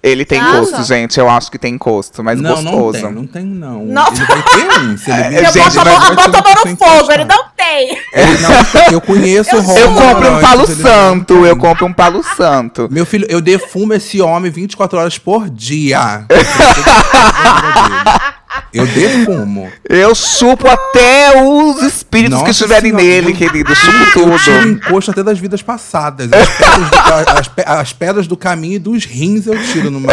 Ele 0.03 0.25
tem 0.25 0.37
acha? 0.37 0.83
gente. 0.83 1.17
Eu 1.17 1.29
acho 1.29 1.49
que 1.49 1.57
tem 1.57 1.75
encosto, 1.75 2.21
mas 2.21 2.37
Não, 2.41 2.61
não 2.61 2.71
gostoso. 2.73 3.03
tem, 3.05 3.11
não 3.13 3.25
tem, 3.25 3.45
não. 3.45 3.85
Não. 3.85 4.07
Ele 4.07 4.25
vai 4.25 4.43
ter 4.43 4.79
um. 4.81 4.97
Se 4.97 5.09
ele 5.09 5.21
É, 5.39 5.51
gente, 5.51 5.75
boto 5.75 5.79
a 5.79 5.85
mas 5.85 5.93
mão, 5.93 5.95
a 5.95 5.99
vai 5.99 6.15
mão 6.15 6.25
ter 6.25 6.31
tomando 6.43 6.63
sem 6.63 6.75
fogo, 6.75 6.91
encostar. 6.91 7.15
ele 7.15 7.25
não 7.25 7.43
tem. 7.55 7.89
Ele 8.13 8.37
não- 8.39 8.91
eu 8.91 8.99
conheço 9.01 9.55
o 9.55 9.77
Eu 9.79 9.93
compro 9.93 10.31
um 10.33 10.41
palo 10.41 10.67
não 10.67 10.75
santo, 10.75 11.45
eu 11.45 11.55
compro 11.55 11.85
um 11.85 11.93
palo 11.93 12.21
santo. 12.35 12.89
Meu 12.91 13.05
filho, 13.05 13.25
eu 13.29 13.39
defumo 13.39 13.93
esse 13.93 14.21
homem 14.21 14.51
24 14.51 14.99
horas 14.99 15.17
por 15.17 15.49
dia. 15.49 16.25
Eu 18.73 18.85
defumo. 18.87 19.71
Eu 19.87 20.13
chupo 20.15 20.67
até 20.67 21.41
os 21.43 22.02
Nossa 22.33 22.45
que 22.45 22.51
estiverem 22.51 22.91
nele, 22.91 23.31
eu- 23.31 23.35
querido. 23.35 23.73
Chupo 23.75 23.97
Eu 24.19 24.37
tiro 24.39 24.39
tudo. 24.61 24.67
encosto 24.69 25.11
até 25.11 25.23
das 25.23 25.39
vidas 25.39 25.61
passadas. 25.61 26.29
As 26.31 26.49
pedras 26.49 26.89
do, 26.89 27.39
as 27.39 27.47
pe- 27.47 27.63
as 27.65 27.93
pedras 27.93 28.27
do 28.27 28.37
caminho 28.37 28.75
e 28.75 28.79
dos 28.79 29.05
rins 29.05 29.47
eu 29.47 29.57
tiro 29.65 29.89
numa, 29.91 30.11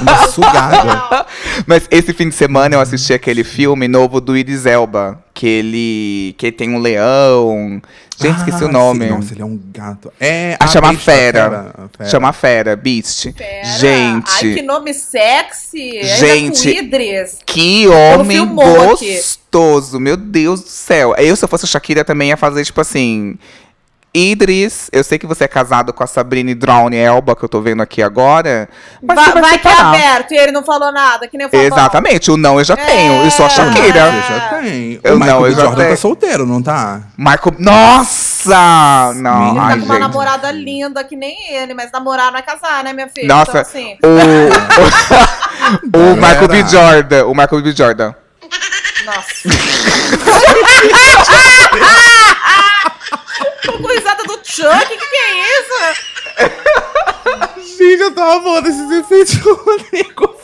numa 0.00 0.26
sugada. 0.28 1.26
Mas 1.66 1.84
esse 1.90 2.12
fim 2.12 2.28
de 2.28 2.34
semana 2.34 2.74
eu 2.74 2.80
assisti 2.80 3.12
aquele 3.12 3.44
filme 3.44 3.88
novo 3.88 4.20
do 4.20 4.36
Idris 4.36 4.66
Elba. 4.66 5.18
Que 5.38 5.46
ele. 5.46 6.34
Que 6.36 6.50
tem 6.50 6.68
um 6.74 6.78
leão. 6.80 7.80
Gente, 8.20 8.38
esqueci 8.38 8.64
o 8.64 8.66
Ah, 8.66 8.72
nome. 8.72 9.04
sim, 9.06 9.10
nossa, 9.14 9.32
ele 9.34 9.42
é 9.42 9.44
um 9.44 9.60
gato. 9.72 10.12
É, 10.18 10.56
A 10.58 10.66
chama 10.66 10.88
besta, 10.88 11.04
Fera. 11.04 11.46
a 11.46 11.88
fera. 11.96 12.10
Chama 12.10 12.32
Fera, 12.32 12.74
Beast. 12.74 13.32
Pera. 13.34 13.64
Gente. 13.78 14.28
Ai, 14.32 14.54
que 14.54 14.62
nome 14.62 14.92
sexy. 14.92 16.02
Gente. 16.02 16.74
Que 17.46 17.86
homem 17.86 18.36
filmou 18.38 18.94
aqui. 18.94 19.14
gostoso, 19.14 20.00
meu 20.00 20.16
Deus 20.16 20.60
do 20.62 20.68
céu. 20.68 21.14
Eu, 21.16 21.36
se 21.36 21.44
eu 21.44 21.48
fosse 21.48 21.66
a 21.66 21.68
Shakira, 21.68 22.04
também 22.04 22.30
ia 22.30 22.36
fazer, 22.36 22.64
tipo 22.64 22.80
assim. 22.80 23.38
Idris, 24.32 24.88
eu 24.92 25.04
sei 25.04 25.18
que 25.18 25.26
você 25.26 25.44
é 25.44 25.48
casado 25.48 25.92
com 25.92 26.02
a 26.02 26.06
Sabrina 26.06 26.54
Drown 26.54 26.90
Elba, 26.92 27.36
que 27.36 27.44
eu 27.44 27.48
tô 27.48 27.60
vendo 27.60 27.82
aqui 27.82 28.02
agora. 28.02 28.68
Mas 29.02 29.16
Vai, 29.16 29.32
vai, 29.32 29.42
vai 29.42 29.58
que 29.58 29.68
é 29.68 29.80
aberto 29.80 30.32
e 30.32 30.36
ele 30.36 30.52
não 30.52 30.64
falou 30.64 30.90
nada, 30.92 31.28
que 31.28 31.36
nem 31.38 31.46
o 31.46 31.50
Fabão. 31.50 31.66
Exatamente, 31.66 32.30
o 32.30 32.36
não 32.36 32.58
eu 32.58 32.64
já 32.64 32.76
tenho. 32.76 33.24
Eu 33.24 33.30
sou 33.30 33.46
a 33.46 33.48
É. 33.48 33.50
Shakira. 33.50 34.10
Você 34.10 34.32
já 34.34 34.40
tem. 34.60 35.00
Eu 35.04 35.16
o 35.16 35.18
Michael 35.18 35.40
não, 35.40 35.46
eu 35.46 35.50
B. 35.50 35.54
já 35.56 35.62
Jordan 35.62 35.76
tenho. 35.82 35.90
tá 35.90 35.96
solteiro, 35.96 36.46
não 36.46 36.62
tá? 36.62 37.00
Marco. 37.16 37.54
Nossa! 37.58 39.12
Não, 39.16 39.58
ai, 39.60 39.74
Tá 39.74 39.78
com 39.80 39.84
uma 39.84 39.94
gente. 39.94 39.98
namorada 40.00 40.50
linda 40.50 41.04
que 41.04 41.16
nem 41.16 41.52
ele, 41.54 41.74
mas 41.74 41.90
namorar 41.92 42.30
não 42.32 42.38
é 42.38 42.42
casar, 42.42 42.82
né, 42.84 42.92
minha 42.92 43.08
filha? 43.08 43.28
Nossa, 43.28 43.50
Então, 43.50 43.60
assim, 43.60 43.98
o, 45.92 45.98
o 46.12 46.16
Michael 46.16 46.48
B. 46.48 46.64
Jordan. 46.68 47.24
O 47.26 47.34
Michael 47.34 47.62
B. 47.62 47.72
Jordan. 47.72 48.14
nossa. 49.04 49.48
Chuck, 54.44 54.86
que 54.88 54.96
que 54.96 55.16
é 55.16 55.30
isso? 55.60 55.78
Gente, 57.78 58.00
eu 58.02 58.14
tava 58.14 58.42
falando 58.42 58.66
esses 58.66 58.90
efeitos 58.90 59.34
que 59.36 59.48
o 59.48 59.54
Rodrigo 59.54 60.34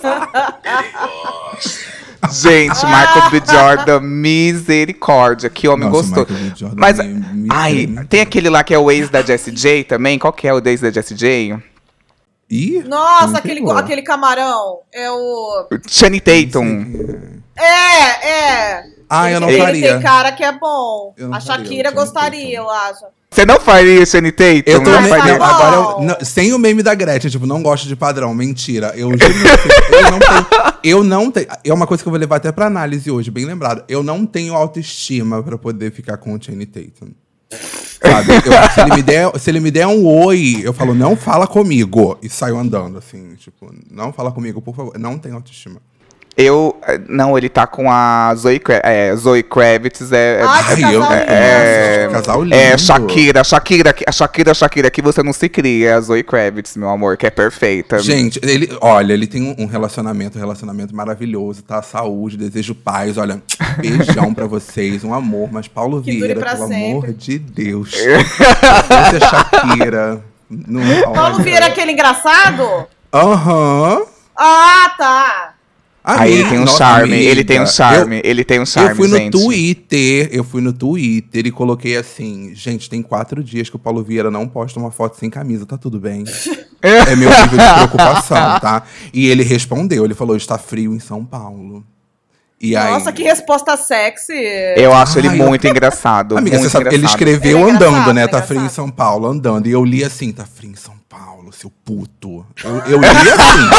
Gente, 2.30 2.86
Michael 2.86 3.30
B. 3.30 3.42
Jordan, 3.50 4.00
misericórdia. 4.00 5.50
Que 5.50 5.68
homem 5.68 5.88
Nossa, 5.88 6.24
gostoso. 6.24 6.72
Mas, 6.76 6.98
me- 6.98 7.04
me 7.04 7.48
ai, 7.52 7.86
tem 8.08 8.20
aquele 8.22 8.48
lá 8.48 8.64
que 8.64 8.72
é 8.74 8.78
o 8.78 8.90
ex 8.90 9.10
da 9.10 9.20
Jessie 9.22 9.52
J 9.52 9.84
também. 9.84 10.18
Qual 10.18 10.32
que 10.32 10.48
é 10.48 10.54
o 10.54 10.60
ex 10.66 10.80
da 10.80 10.90
Jessie 10.90 11.16
J? 11.16 11.58
Ih, 12.50 12.82
Nossa, 12.86 13.38
aquele, 13.38 13.60
pegou. 13.60 13.76
aquele 13.76 14.02
camarão. 14.02 14.80
É 14.92 15.10
o. 15.10 15.66
Channing 15.88 16.20
Tatum. 16.20 17.40
É, 17.56 18.28
é. 18.28 18.84
Ah, 19.22 19.30
eu 19.30 19.40
não 19.40 19.48
ele 19.50 19.58
faria. 19.62 19.92
tem 19.94 20.02
cara 20.02 20.32
que 20.32 20.42
é 20.44 20.52
bom. 20.52 21.14
Eu 21.16 21.28
A 21.32 21.40
faria, 21.40 21.46
Shakira 21.64 21.88
eu 21.88 21.92
tinha 21.92 22.04
gostaria, 22.04 22.56
eu 22.58 22.68
acho. 22.70 23.04
Você 23.30 23.44
não 23.44 23.58
faria 23.58 24.06
Channing 24.06 24.30
Tatum? 24.30 24.62
Eu 24.64 24.82
tô 24.82 24.90
não 24.90 25.02
me- 25.02 25.08
faria. 25.08 25.38
Tá 25.38 25.46
agora 25.46 25.76
eu, 25.76 26.00
não, 26.06 26.16
sem 26.24 26.52
o 26.52 26.58
meme 26.58 26.82
da 26.84 26.94
Gretchen, 26.94 27.28
tipo, 27.30 27.46
não 27.46 27.62
gosto 27.62 27.88
de 27.88 27.96
padrão, 27.96 28.32
mentira. 28.32 28.92
Eu 28.94 29.10
juro 29.10 29.24
eu 29.90 30.10
não 30.10 30.18
tenho, 30.20 30.46
eu 30.84 31.04
não 31.04 31.30
tenho, 31.32 31.46
é 31.64 31.72
uma 31.74 31.86
coisa 31.86 32.00
que 32.02 32.08
eu 32.08 32.12
vou 32.12 32.20
levar 32.20 32.36
até 32.36 32.52
pra 32.52 32.66
análise 32.66 33.10
hoje, 33.10 33.30
bem 33.32 33.44
lembrado. 33.44 33.82
Eu 33.88 34.02
não 34.04 34.24
tenho 34.24 34.54
autoestima 34.54 35.42
pra 35.42 35.58
poder 35.58 35.90
ficar 35.92 36.16
com 36.16 36.32
o 36.34 36.40
Channing 36.40 36.66
Tatum. 36.66 37.08
Sabe? 37.50 38.32
Eu- 38.34 38.70
se, 38.70 38.80
ele 38.82 38.94
me 38.94 39.02
der, 39.02 39.38
se 39.40 39.50
ele 39.50 39.60
me 39.60 39.70
der 39.70 39.86
um 39.88 40.06
oi, 40.06 40.60
eu 40.62 40.72
falo, 40.72 40.94
não 40.94 41.16
fala 41.16 41.46
comigo. 41.46 42.16
E 42.22 42.28
saio 42.28 42.56
andando, 42.58 42.98
assim, 42.98 43.34
tipo, 43.36 43.72
não 43.90 44.12
fala 44.12 44.30
comigo, 44.30 44.60
por 44.62 44.76
favor. 44.76 44.96
Não 44.98 45.18
tenho 45.18 45.34
autoestima. 45.36 45.80
Eu. 46.36 46.76
Não, 47.08 47.38
ele 47.38 47.48
tá 47.48 47.64
com 47.66 47.88
a 47.90 48.34
Zoe, 48.34 48.60
é, 48.82 49.14
Zoe 49.14 49.42
Kravitz. 49.42 50.10
É, 50.10 50.40
é- 50.40 50.42
Ai, 50.44 50.74
que 50.76 50.84
Ai, 50.84 50.94
eu- 50.96 51.00
casal 51.00 51.16
é, 51.28 51.98
lindo. 52.00 52.12
casal 52.12 52.42
lindo. 52.42 52.54
É, 52.56 52.76
Shakira, 52.78 53.44
Shakira, 53.44 53.94
a 54.06 54.10
Shakira, 54.12 54.54
Shakira, 54.54 54.90
que 54.90 55.00
você 55.00 55.22
não 55.22 55.32
se 55.32 55.48
cria, 55.48 55.90
é 55.90 55.92
a 55.94 56.00
Zoe 56.00 56.24
Kravitz, 56.24 56.76
meu 56.76 56.88
amor, 56.88 57.16
que 57.16 57.24
é 57.26 57.30
perfeita. 57.30 58.00
Gente, 58.00 58.40
ele, 58.42 58.68
olha, 58.80 59.12
ele 59.12 59.28
tem 59.28 59.54
um, 59.58 59.66
relacionamento, 59.66 60.36
um 60.36 60.40
relacionamento 60.40 60.94
maravilhoso, 60.94 61.62
tá? 61.62 61.80
Saúde, 61.82 62.36
desejo 62.36 62.74
paz, 62.74 63.16
olha, 63.16 63.40
beijão 63.78 64.34
pra 64.34 64.46
vocês, 64.46 65.04
um 65.04 65.14
amor, 65.14 65.48
mas 65.52 65.68
Paulo 65.68 66.02
Que 66.02 66.10
dure 66.12 66.24
Vieira, 66.26 66.40
pra 66.40 66.56
pelo 66.56 66.66
sempre. 66.68 66.90
amor 66.90 67.12
de 67.12 67.38
Deus. 67.38 67.94
Fosse 67.94 69.24
a 69.24 69.28
Shakira. 69.28 70.24
Não, 70.50 71.12
Paulo. 71.12 71.42
Vieira, 71.42 71.66
aquele 71.66 71.92
engraçado? 71.92 72.86
Aham. 73.12 74.02
Ah, 74.36 74.94
tá. 74.98 75.53
Aí 76.06 76.32
ele 76.34 76.48
tem 76.50 76.58
um 76.58 76.66
charme, 76.66 77.14
amiga, 77.14 77.30
ele 77.30 77.44
tem 77.44 77.60
um 77.62 77.66
charme, 77.66 78.20
ele 78.22 78.44
tem 78.44 78.58
um 78.58 78.62
Eu, 78.62 78.66
charme, 78.66 78.90
eu 78.90 78.96
fui 78.96 79.08
no 79.08 79.16
gente. 79.16 79.32
Twitter, 79.32 80.28
eu 80.32 80.44
fui 80.44 80.60
no 80.60 80.70
Twitter 80.72 81.46
e 81.46 81.50
coloquei 81.50 81.96
assim, 81.96 82.50
gente, 82.54 82.90
tem 82.90 83.00
quatro 83.00 83.42
dias 83.42 83.70
que 83.70 83.76
o 83.76 83.78
Paulo 83.78 84.04
Vieira 84.04 84.30
não 84.30 84.46
posta 84.46 84.78
uma 84.78 84.90
foto 84.90 85.16
sem 85.18 85.30
camisa, 85.30 85.64
tá 85.64 85.78
tudo 85.78 85.98
bem? 85.98 86.24
é 86.82 87.16
meu 87.16 87.30
nível 87.30 87.58
de 87.58 87.74
preocupação, 87.74 88.36
tá? 88.60 88.82
E 89.14 89.26
ele 89.28 89.42
respondeu, 89.42 90.04
ele 90.04 90.12
falou, 90.14 90.36
está 90.36 90.58
frio 90.58 90.94
em 90.94 91.00
São 91.00 91.24
Paulo. 91.24 91.82
E 92.60 92.76
aí, 92.76 92.92
Nossa, 92.92 93.10
que 93.12 93.22
resposta 93.22 93.76
sexy. 93.76 94.32
Eu 94.76 94.94
acho 94.94 95.18
ele 95.18 95.28
Ai, 95.28 95.40
eu- 95.40 95.46
muito 95.46 95.66
engraçado. 95.68 96.36
Amiga, 96.36 96.56
muito 96.58 96.64
você 96.70 96.70
sabe, 96.70 96.86
ele 96.88 96.96
engraçado. 96.98 97.16
escreveu 97.18 97.58
Ele 97.60 97.68
é 97.70 97.72
andando, 97.74 98.12
né? 98.12 98.22
ele 98.22 98.28
é 98.28 98.28
Tá 98.28 98.42
frio 98.42 98.64
em. 98.64 98.68
São 98.68 98.90
Paulo, 98.90 99.26
andando. 99.26 99.66
E 99.66 99.72
eu 99.72 99.84
li 99.84 100.04
assim, 100.04 100.32
tá 100.32 100.44
frio 100.46 100.70
em 100.70 100.74
São 100.76 100.94
Paulo, 100.94 101.03
seu 101.52 101.70
puto. 101.84 102.44
Eu, 102.64 102.78
eu 102.86 102.98
li 103.00 103.06
assim. 103.30 103.70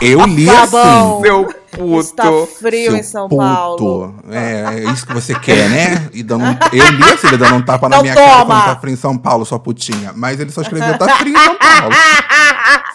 eu 0.00 0.24
li 0.26 0.46
Tá 0.46 0.62
assim. 0.62 0.70
bom. 0.70 1.20
Seu 1.22 1.44
puto. 1.72 2.00
Está 2.00 2.24
frio 2.60 2.90
Seu 2.92 2.96
em 2.96 3.02
São 3.02 3.28
puto. 3.28 3.42
Paulo. 3.42 4.14
É, 4.30 4.74
é 4.84 4.92
isso 4.92 5.06
que 5.06 5.12
você 5.12 5.34
quer, 5.34 5.68
né? 5.68 6.08
E 6.12 6.22
dando, 6.22 6.44
um- 6.44 6.56
eu 6.72 6.88
li 6.90 7.02
assim, 7.04 7.26
ele 7.28 7.36
dando 7.38 7.56
um 7.56 7.62
tapa 7.62 7.88
na 7.88 7.96
Então 7.96 8.02
minha 8.02 8.14
cara 8.14 8.30
toma. 8.42 8.46
falando 8.46 8.74
tá 8.74 8.80
frio 8.80 8.92
em 8.92 8.96
São 8.96 9.18
Paulo, 9.18 9.44
sua 9.44 9.58
putinha. 9.58 10.12
Mas 10.14 10.38
ele 10.38 10.50
só 10.52 10.62
escreveu 10.62 10.96
tá 10.98 11.08
frio 11.16 11.34
em 11.36 11.44
São 11.44 11.56
Paulo. 11.56 11.94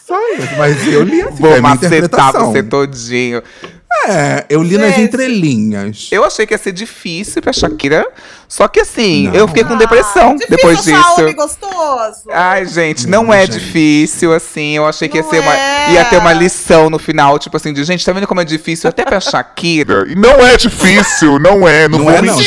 Só 0.07 0.15
isso. 0.35 0.55
Mas 0.57 0.87
eu 0.87 1.03
li 1.03 1.21
assim, 1.21 1.35
Vou 1.41 1.49
minha 1.49 1.61
macetar 1.61 2.31
você 2.31 2.63
todinho. 2.63 3.43
É, 4.05 4.45
eu 4.49 4.61
li 4.61 4.77
nas 4.77 4.91
Gente. 4.91 5.01
entrelinhas. 5.01 6.07
Eu 6.11 6.23
achei 6.23 6.45
que 6.45 6.53
ia 6.53 6.57
ser 6.57 6.71
difícil 6.71 7.41
pra 7.41 7.51
Shakira, 7.51 8.05
só 8.47 8.67
que 8.67 8.81
assim, 8.81 9.27
Não. 9.27 9.33
eu 9.35 9.47
fiquei 9.47 9.63
com 9.63 9.75
depressão 9.77 10.31
Ah, 10.39 10.45
depois 10.49 10.83
disso. 10.83 11.21
homem 11.21 11.35
gostoso. 11.35 12.23
Ai, 12.31 12.65
gente, 12.65 13.07
Não, 13.07 13.23
não 13.23 13.33
é 13.33 13.45
gente. 13.45 13.59
difícil, 13.59 14.33
assim. 14.33 14.75
Eu 14.77 14.85
achei 14.85 15.07
que 15.09 15.17
ia, 15.17 15.23
Não 15.23 15.29
ser 15.29 15.39
uma, 15.39 15.53
é. 15.55 15.91
ia 15.93 16.05
ter 16.05 16.17
uma 16.17 16.31
lição 16.33 16.89
no 16.89 16.99
final, 16.99 17.39
tipo 17.39 17.55
assim, 17.57 17.73
de 17.73 17.83
gente, 17.83 18.05
tá 18.05 18.11
vendo 18.11 18.27
como 18.27 18.39
é 18.41 18.45
difícil 18.45 18.89
até 18.89 19.03
pra 19.03 19.19
Shakira? 19.19 20.05
E 20.07 20.15
não 20.19 20.45
é 20.45 20.55
difícil, 20.57 21.39
não 21.39 21.67
é, 21.67 21.87
não, 21.87 21.99
Não 21.99 22.05
vou 22.05 22.13
é 22.13 22.21
não. 22.21 22.37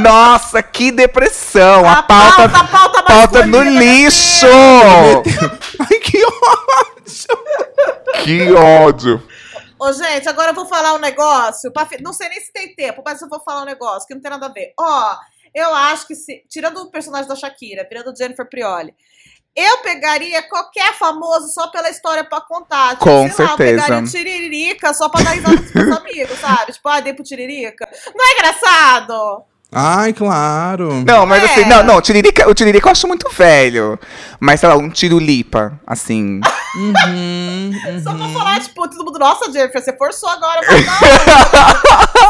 Nossa, 0.00 0.62
que 0.62 0.90
depressão! 0.92 1.88
A, 1.88 1.94
A 1.98 2.02
pauta, 2.02 2.48
pauta- 2.48 2.58
a 2.58 2.64
pauta 2.64 3.02
pauta 3.02 3.46
no 3.46 3.62
lixo! 3.62 4.46
Ai, 5.80 5.98
que 5.98 6.22
ódio! 6.24 8.22
Que 8.24 8.52
ódio. 8.52 9.22
Ô, 9.82 9.92
gente, 9.92 10.28
agora 10.28 10.50
eu 10.52 10.54
vou 10.54 10.66
falar 10.66 10.94
um 10.94 10.98
negócio. 10.98 11.72
pra 11.72 11.88
Não 12.00 12.12
sei 12.12 12.28
nem 12.28 12.40
se 12.40 12.52
tem 12.52 12.72
tempo, 12.72 13.02
mas 13.04 13.20
eu 13.20 13.28
vou 13.28 13.40
falar 13.40 13.62
um 13.62 13.66
negócio 13.66 14.06
que 14.06 14.14
não 14.14 14.20
tem 14.20 14.30
nada 14.30 14.46
a 14.46 14.52
ver. 14.52 14.72
Ó, 14.78 15.16
eu 15.52 15.74
acho 15.74 16.06
que 16.06 16.14
se. 16.14 16.44
Tirando 16.48 16.78
o 16.82 16.90
personagem 16.90 17.26
da 17.28 17.34
Shakira, 17.34 17.84
tirando 17.84 18.16
Jennifer 18.16 18.48
Prioli. 18.48 18.94
Eu 19.56 19.78
pegaria 19.78 20.40
qualquer 20.48 20.94
famoso 20.94 21.48
só 21.48 21.66
pela 21.68 21.90
história 21.90 22.22
pra 22.24 22.40
contar. 22.40 22.92
Tipo, 22.92 23.04
Com 23.04 23.28
sei 23.28 23.44
lá, 23.44 23.50
eu 23.52 23.56
certeza. 23.56 23.82
pegaria 23.82 23.98
o 23.98 24.10
Tiririca 24.10 24.94
só 24.94 25.08
pra 25.08 25.22
dar 25.24 25.30
risada 25.32 25.56
pros 25.60 25.72
meus 25.74 25.96
amigos, 25.98 26.38
sabe? 26.38 26.72
Tipo, 26.72 26.88
ah, 26.88 27.00
dei 27.00 27.12
pro 27.12 27.24
Tiririca. 27.24 27.88
Não 28.14 28.24
é 28.24 28.32
engraçado? 28.34 29.44
Ai, 29.74 30.12
claro. 30.12 31.02
Não, 31.06 31.24
mas 31.24 31.42
É. 31.42 31.46
assim, 31.46 31.64
não, 31.64 31.82
não, 31.82 31.96
o 31.96 32.00
Tiririca, 32.02 32.46
o 32.48 32.52
Tiririca 32.52 32.88
eu 32.88 32.92
acho 32.92 33.08
muito 33.08 33.26
velho. 33.34 33.98
Mas, 34.38 34.60
sei 34.60 34.68
lá, 34.68 34.76
um 34.76 34.90
tirulipa, 34.90 35.72
assim. 35.86 36.40
Uhum, 36.76 37.72
Só 38.04 38.12
pra 38.12 38.24
uhum. 38.26 38.32
falar, 38.34 38.60
tipo, 38.60 38.86
todo 38.88 39.04
mundo, 39.04 39.18
nossa, 39.18 39.50
Jennifer, 39.50 39.82
você 39.82 39.96
forçou 39.96 40.28
agora. 40.28 40.60
Eu 40.60 40.64
falei, 40.66 40.84
não, 40.84 40.92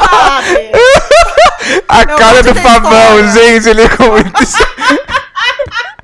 sabe? 0.09 0.73
A 1.89 2.07
cara 2.07 2.43
do 2.45 2.55
Fabão, 2.55 3.29
gente, 3.33 3.69
ele 3.69 3.89
com 3.89 4.05
muito. 4.05 4.33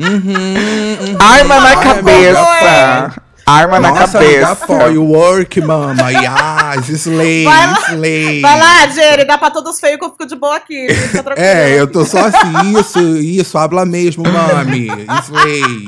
Uhum, 0.00 0.14
uhum. 0.14 1.18
Arma 1.20 1.58
na 1.58 1.70
Ai, 1.70 1.82
cabeça. 1.82 3.22
Arma 3.48 3.80
na 3.80 3.92
Nossa, 3.92 4.18
amiga, 4.18 4.46
cabeça. 4.46 4.64
apoio, 4.64 5.02
work, 5.04 5.58
mama. 5.62 6.10
Yes, 6.12 6.88
slay, 6.88 7.44
Vai 7.44 7.66
lá, 7.66 7.78
slay. 7.88 8.40
Vai 8.42 8.58
lá, 8.58 8.86
Jenny, 8.88 9.24
dá 9.24 9.38
pra 9.38 9.50
todos 9.50 9.80
feios 9.80 9.98
que 9.98 10.04
eu 10.04 10.10
fico 10.10 10.26
de 10.26 10.36
boa 10.36 10.56
aqui. 10.56 10.86
É, 11.34 11.80
eu 11.80 11.90
tô 11.90 12.04
só 12.04 12.26
assim, 12.26 12.78
isso, 12.78 13.00
isso, 13.16 13.56
habla 13.56 13.86
mesmo, 13.86 14.22
mami. 14.22 14.88
Slay. 15.22 15.86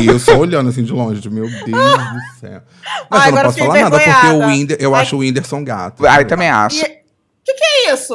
E 0.00 0.06
eu 0.06 0.18
só 0.18 0.36
olhando 0.36 0.70
assim 0.70 0.82
de 0.82 0.92
longe, 0.92 1.20
de, 1.20 1.28
meu 1.28 1.46
Deus 1.46 1.66
do 1.66 2.40
céu. 2.40 2.62
Mas 3.10 3.22
Ai, 3.22 3.28
eu 3.28 3.34
não 3.34 3.42
posso 3.42 3.58
falar 3.58 3.80
nada, 3.80 4.00
porque 4.00 4.26
o. 4.28 4.46
Whindersson, 4.46 4.82
eu 4.82 4.94
Ai. 4.94 5.02
acho 5.02 5.16
o 5.16 5.18
Whindersson 5.18 5.62
gato. 5.64 6.06
Ah, 6.06 6.18
eu 6.20 6.26
também 6.26 6.48
acho. 6.48 6.82
E... 6.82 6.88
Que 7.44 7.52
que 7.54 7.64
é 7.64 7.92
isso? 7.92 8.14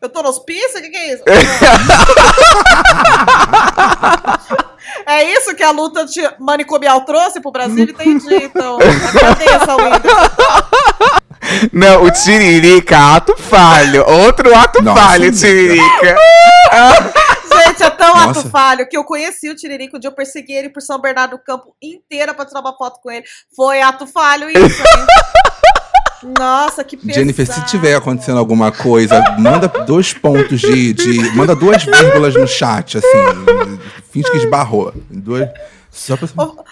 Eu 0.00 0.08
tô 0.08 0.22
nos 0.22 0.38
pisa? 0.38 0.80
Que 0.80 0.90
que 0.90 0.96
é 0.96 1.14
isso? 1.14 1.24
é 5.06 5.24
isso 5.32 5.54
que 5.54 5.62
a 5.62 5.70
luta 5.70 6.04
de 6.04 6.20
manicomial 6.38 7.04
trouxe 7.04 7.40
pro 7.40 7.50
Brasil? 7.50 7.84
Entendi, 7.84 8.34
então. 8.34 8.78
Whindersson. 8.78 9.76
Não, 11.72 12.04
o 12.04 12.10
Tiririca, 12.10 13.16
ato 13.16 13.36
falho. 13.36 14.04
Outro 14.08 14.54
ato 14.54 14.82
Nossa, 14.82 15.00
falho, 15.00 15.24
amiga. 15.24 15.36
Tiririca. 15.36 16.16
Gente, 17.54 17.82
é 17.82 17.90
tão 17.90 18.14
Nossa. 18.14 18.40
ato 18.40 18.50
falho 18.50 18.88
que 18.88 18.96
eu 18.96 19.04
conheci 19.04 19.48
o 19.48 19.54
Tiririca, 19.54 19.96
um 19.96 20.00
dia 20.00 20.08
eu 20.08 20.14
persegui 20.14 20.52
ele 20.52 20.70
por 20.70 20.80
São 20.82 21.00
Bernardo 21.00 21.32
do 21.32 21.38
Campo 21.38 21.74
inteira 21.80 22.34
pra 22.34 22.44
tirar 22.44 22.60
uma 22.60 22.76
foto 22.76 23.00
com 23.02 23.10
ele. 23.10 23.24
Foi 23.54 23.80
ato 23.80 24.06
falho 24.06 24.48
isso, 24.50 24.82
hein? 24.82 25.06
Nossa, 26.38 26.82
que 26.82 26.96
pesado. 26.96 27.14
Jennifer, 27.14 27.46
se 27.46 27.64
tiver 27.66 27.94
acontecendo 27.94 28.38
alguma 28.38 28.72
coisa, 28.72 29.22
manda 29.38 29.68
dois 29.68 30.12
pontos 30.12 30.60
de, 30.60 30.92
de. 30.92 31.30
Manda 31.36 31.54
duas 31.54 31.84
vírgulas 31.84 32.34
no 32.34 32.46
chat, 32.46 32.98
assim. 32.98 33.78
Finge 34.10 34.30
que 34.30 34.38
esbarrou. 34.38 34.92
Duas. 35.10 35.48
Só 35.90 36.16
pra. 36.16 36.26
Fala, 36.26 36.64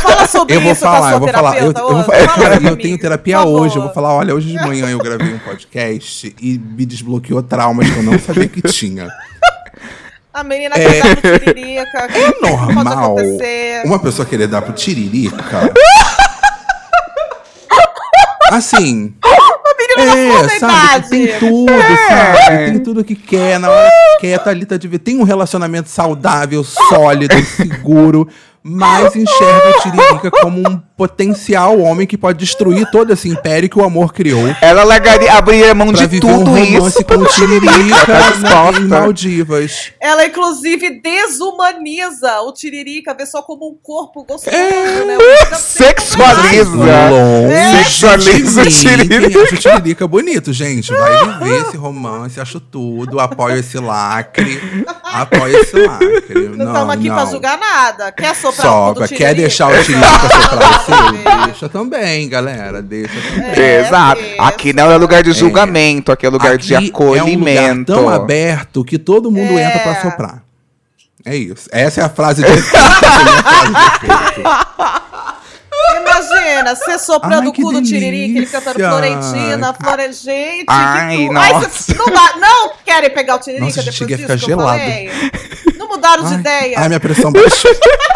fala 0.00 0.26
sobre 0.26 0.54
Eu 0.54 0.60
vou 0.60 0.72
isso 0.72 0.86
a 0.86 0.92
falar, 0.92 1.12
eu 1.12 1.18
vou 1.18 1.28
falar. 1.28 1.58
Eu, 1.58 1.72
eu 1.72 1.72
vou 1.72 2.04
falar. 2.04 2.28
Fala 2.28 2.48
Cara, 2.50 2.62
eu 2.62 2.76
tenho 2.76 2.98
terapia 2.98 3.42
hoje. 3.42 3.76
Eu 3.76 3.82
vou 3.82 3.92
falar, 3.92 4.14
olha, 4.14 4.34
hoje 4.34 4.48
de 4.48 4.58
manhã 4.64 4.88
eu 4.88 4.98
gravei 4.98 5.34
um 5.34 5.38
podcast 5.38 6.34
e 6.40 6.58
me 6.58 6.86
desbloqueou 6.86 7.42
traumas 7.42 7.90
que 7.90 7.96
eu 7.96 8.02
não 8.02 8.18
sabia 8.18 8.46
que 8.46 8.62
tinha. 8.62 9.08
A 10.32 10.44
menina 10.44 10.74
É. 10.76 10.84
que 10.90 11.00
tá 11.00 11.08
no 11.08 11.38
tiririca. 11.38 11.98
É 11.98 12.40
normal 12.40 13.16
uma 13.84 13.98
pessoa 13.98 14.26
querer 14.26 14.46
dar 14.46 14.62
pro 14.62 14.72
tiririca. 14.74 15.72
Assim. 18.50 19.14
É, 19.98 20.58
sabe? 20.58 21.08
Tem 21.08 21.38
tudo, 21.38 21.72
sabe? 22.08 22.66
Tem 22.66 22.78
tudo 22.80 23.04
que 23.04 23.14
quer. 23.14 23.58
Na 23.58 23.70
hora 23.70 23.90
que 24.20 24.26
quer, 24.26 24.38
tá 24.38 24.50
ali, 24.50 24.66
tá 24.66 24.76
de 24.76 24.86
ver. 24.88 24.98
Tem 24.98 25.18
um 25.18 25.22
relacionamento 25.22 25.88
saudável, 25.88 26.62
sólido, 26.62 27.34
seguro. 27.56 28.28
Mais 28.68 29.14
enxerga 29.14 29.70
o 29.70 29.80
Tiririca 29.82 30.30
como 30.42 30.58
um 30.68 30.76
potencial 30.96 31.78
homem 31.78 32.06
que 32.06 32.16
pode 32.18 32.38
destruir 32.38 32.90
todo 32.90 33.12
esse 33.12 33.28
império 33.28 33.68
que 33.68 33.78
o 33.78 33.84
amor 33.84 34.12
criou. 34.12 34.42
Ela 34.60 34.82
largaria, 34.82 35.32
abriria 35.34 35.74
mão 35.74 35.88
Pra 35.88 35.98
de 35.98 36.06
viver 36.06 36.26
um 36.26 36.38
tudo 36.38 36.50
romance 36.50 36.98
isso. 36.98 37.04
com 37.04 37.14
o 37.16 37.26
Tiririca 37.26 38.06
Tá 38.42 38.72
em 38.80 38.84
Maldivas. 38.88 39.92
Ela, 40.00 40.26
inclusive, 40.26 41.00
desumaniza 41.00 42.40
o 42.42 42.52
Tiririca, 42.52 43.14
vê 43.14 43.24
só 43.26 43.42
como 43.42 43.68
um 43.70 43.76
corpo 43.80 44.24
gostoso, 44.24 44.56
É. 44.56 45.04
né? 45.04 45.16
Sexualiza. 45.58 46.70
Longe 46.74 47.76
Sexualiza 47.84 48.62
o 48.62 48.66
Tiririca. 48.66 49.42
acha 49.42 49.54
o 49.54 49.58
Tiririca 49.58 50.08
bonito, 50.08 50.52
gente. 50.52 50.92
Vai 50.92 51.38
viver 51.38 51.66
esse 51.68 51.76
romance, 51.76 52.40
acho 52.40 52.58
tudo. 52.58 53.20
Apoio 53.20 53.56
esse 53.58 53.78
lacre. 53.78 54.60
Apoio 55.04 55.58
esse 55.60 55.76
lacre. 55.86 56.48
Não 56.56 56.66
estamos 56.66 56.94
aqui 56.94 57.08
pra 57.08 57.24
julgar 57.26 57.58
nada. 57.58 58.12
Quer 58.12 58.34
cu 58.34 58.52
Sopra. 58.62 59.06
do 59.08 59.14
Quer 59.14 59.34
deixar 59.34 59.68
o 59.68 59.82
Tiririca 59.84 60.06
soprar 60.08 60.80
você? 60.80 60.92
Deixa 61.46 61.68
também, 61.68 62.28
galera. 62.28 62.80
Deixa 62.82 63.12
também. 63.30 63.50
É, 63.64 63.80
Exato. 63.80 64.20
é. 64.20 64.36
Aqui 64.38 64.72
não 64.72 64.90
é 64.90 64.96
lugar 64.96 65.22
de 65.22 65.32
julgamento, 65.32 66.10
aqui 66.12 66.26
é 66.26 66.28
lugar 66.28 66.56
de 66.58 66.74
Aqui 66.74 66.88
acolhimento. 66.88 67.92
É 67.92 67.96
um 67.96 67.98
lugar 68.00 68.02
tão 68.02 68.08
aberto 68.08 68.84
que 68.84 68.98
todo 68.98 69.30
mundo 69.30 69.58
É. 69.58 69.62
entra 69.64 69.78
pra 69.80 70.00
soprar. 70.00 70.42
É 71.24 71.34
isso. 71.34 71.68
Essa 71.72 72.00
é 72.02 72.04
a 72.04 72.08
frase 72.08 72.42
de 72.42 72.48
é 72.52 72.54
de. 72.56 72.62
Imagina, 76.00 76.74
você 76.74 76.98
soprando 76.98 77.50
o 77.50 77.52
cu 77.52 77.72
do 77.72 77.82
Tiririca, 77.82 78.38
ele 78.38 78.46
cantando. 78.46 78.78
Florentina, 78.78 79.74
Flore... 79.74 80.12
Gente, 80.12 80.64
Ai, 80.68 81.16
que 81.18 81.26
tu... 81.28 81.36
Ai, 81.36 81.52
nossa. 81.52 81.70
cê- 81.70 81.94
não, 81.94 82.06
dá- 82.06 82.34
não 82.38 82.72
querem 82.84 83.10
pegar 83.10 83.36
o 83.36 83.38
Tiririca 83.38 83.64
Nossa, 83.66 83.80
depois 83.80 83.94
cheguei 83.96 84.14
a 84.14 84.18
disso 84.18 84.32
ficar 84.32 84.44
que 84.46 84.52
eu 84.52 84.58
gelado. 84.58 84.78
falei? 84.78 85.10
Não 85.78 85.88
mudaram 85.88 86.24
de 86.24 86.34
Ai, 86.34 86.40
ideia? 86.40 86.78
Ai, 86.78 86.88
minha 86.88 87.00
pressão 87.00 87.30
baixou. 87.32 87.70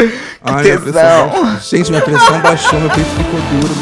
Ai, 0.42 0.62
minha 0.62 0.78
tesão. 0.78 0.82
pressão 0.82 1.30
baixou. 1.42 1.78
Gente, 1.78 1.90
minha 1.90 2.02
pressão 2.02 2.40
baixou, 2.40 2.80
meu 2.80 2.90
peito 2.90 3.10
ficou 3.10 3.40
duro. 3.40 3.74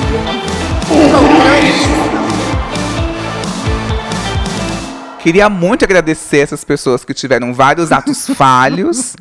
Queria 5.21 5.51
muito 5.51 5.85
agradecer 5.85 6.39
essas 6.39 6.65
pessoas 6.65 7.05
que 7.05 7.13
tiveram 7.13 7.53
vários 7.53 7.93
atos 7.93 8.27
falhos 8.29 9.15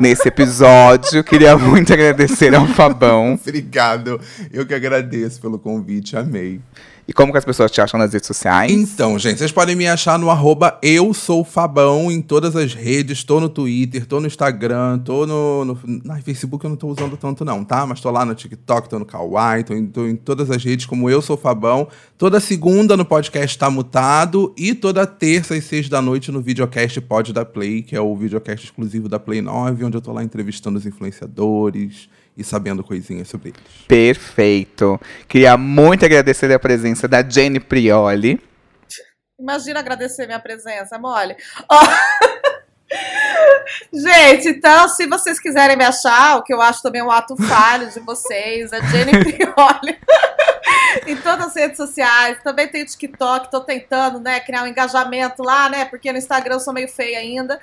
nesse 0.00 0.28
episódio. 0.28 1.24
Queria 1.24 1.56
muito 1.56 1.92
agradecer 1.92 2.54
ao 2.54 2.66
Fabão. 2.66 3.38
Obrigado. 3.40 4.20
Eu 4.52 4.66
que 4.66 4.74
agradeço 4.74 5.40
pelo 5.40 5.58
convite, 5.58 6.16
amei. 6.16 6.60
E 7.06 7.12
como 7.12 7.32
que 7.32 7.38
as 7.38 7.44
pessoas 7.44 7.70
te 7.70 7.82
acham 7.82 8.00
nas 8.00 8.14
redes 8.14 8.26
sociais? 8.26 8.72
Então, 8.72 9.18
gente, 9.18 9.36
vocês 9.36 9.52
podem 9.52 9.76
me 9.76 9.86
achar 9.86 10.18
no 10.18 10.30
arroba 10.30 10.78
eu 10.82 11.12
sou 11.12 11.44
Fabão 11.44 12.10
em 12.10 12.22
todas 12.22 12.56
as 12.56 12.72
redes. 12.72 13.22
Tô 13.22 13.38
no 13.40 13.48
Twitter, 13.50 14.06
tô 14.06 14.20
no 14.20 14.26
Instagram, 14.26 14.98
tô 15.00 15.26
no, 15.26 15.66
no, 15.66 15.78
no 15.84 16.22
Facebook 16.22 16.64
eu 16.64 16.70
não 16.70 16.76
tô 16.78 16.88
usando 16.88 17.14
tanto 17.18 17.44
não, 17.44 17.62
tá? 17.62 17.84
Mas 17.84 18.00
tô 18.00 18.10
lá 18.10 18.24
no 18.24 18.34
TikTok, 18.34 18.88
tô 18.88 18.98
no 18.98 19.04
Kawaii, 19.04 19.64
tô 19.64 19.74
em, 19.74 19.86
tô 19.86 20.06
em 20.06 20.16
todas 20.16 20.50
as 20.50 20.64
redes 20.64 20.86
como 20.86 21.10
eu 21.10 21.20
sou 21.20 21.36
Fabão. 21.36 21.88
Toda 22.16 22.40
segunda 22.40 22.96
no 22.96 23.04
podcast 23.04 23.58
Tá 23.58 23.68
Mutado 23.68 24.54
e 24.56 24.74
toda 24.74 25.06
terça 25.06 25.54
às 25.54 25.64
seis 25.64 25.90
da 25.90 26.00
noite 26.00 26.32
no 26.32 26.40
videocast 26.40 26.98
Pod 27.02 27.34
da 27.34 27.44
Play, 27.44 27.82
que 27.82 27.94
é 27.94 28.00
o 28.00 28.16
videocast 28.16 28.64
exclusivo 28.64 29.10
da 29.10 29.18
Play 29.18 29.42
9, 29.42 29.84
onde 29.84 29.96
eu 29.98 30.00
tô 30.00 30.10
lá 30.10 30.24
entrevistando 30.24 30.78
os 30.78 30.86
influenciadores 30.86 32.08
e 32.36 32.42
sabendo 32.42 32.82
coisinhas 32.82 33.28
sobre 33.28 33.50
eles. 33.50 33.60
Perfeito. 33.86 35.00
Queria 35.28 35.56
muito 35.56 36.04
agradecer 36.04 36.52
a 36.52 36.58
presença 36.58 37.06
da 37.06 37.22
Jenny 37.22 37.60
Prioli. 37.60 38.40
Imagina 39.38 39.80
agradecer 39.80 40.26
minha 40.26 40.40
presença, 40.40 40.98
mole. 40.98 41.36
Ó. 41.68 41.80
Gente, 43.92 44.48
então, 44.48 44.88
se 44.88 45.06
vocês 45.06 45.40
quiserem 45.40 45.76
me 45.76 45.84
achar, 45.84 46.36
o 46.36 46.42
que 46.42 46.52
eu 46.52 46.60
acho 46.60 46.82
também 46.82 47.02
um 47.02 47.10
ato 47.10 47.34
falho 47.36 47.90
de 47.90 47.98
vocês, 48.00 48.72
é 48.72 48.80
Jenny 48.86 49.12
Prioli. 49.24 49.98
em 51.06 51.16
todas 51.16 51.46
as 51.46 51.54
redes 51.54 51.76
sociais. 51.76 52.38
Também 52.42 52.68
tem 52.68 52.82
o 52.82 52.86
TikTok, 52.86 53.50
tô 53.50 53.60
tentando, 53.60 54.20
né, 54.20 54.40
criar 54.40 54.62
um 54.62 54.66
engajamento 54.66 55.42
lá, 55.42 55.68
né, 55.68 55.84
porque 55.84 56.10
no 56.12 56.18
Instagram 56.18 56.54
eu 56.54 56.60
sou 56.60 56.72
meio 56.72 56.88
feia 56.88 57.18
ainda. 57.18 57.60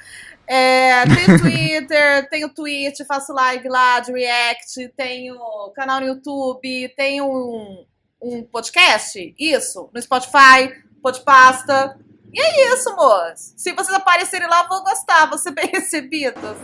É, 0.54 1.06
tem 1.06 1.38
Twitter, 1.40 2.30
tem 2.30 2.44
o 2.44 2.54
Twitch, 2.54 3.00
faço 3.08 3.32
live 3.32 3.70
lá 3.70 4.02
de 4.02 4.12
React, 4.12 4.90
tenho 4.98 5.40
canal 5.74 6.02
no 6.02 6.08
YouTube, 6.08 6.94
tenho 6.98 7.26
um, 7.26 7.86
um 8.22 8.44
podcast, 8.44 9.34
isso, 9.40 9.90
no 9.94 10.02
Spotify, 10.02 10.76
Podpasta. 11.02 11.98
E 12.34 12.42
é 12.42 12.74
isso, 12.74 12.94
moço. 12.98 13.54
Se 13.56 13.72
vocês 13.72 13.96
aparecerem 13.96 14.50
lá, 14.50 14.64
eu 14.64 14.68
vou 14.68 14.84
gostar, 14.84 15.26
vou 15.28 15.38
ser 15.38 15.52
bem 15.52 15.68
recebidos. 15.72 16.58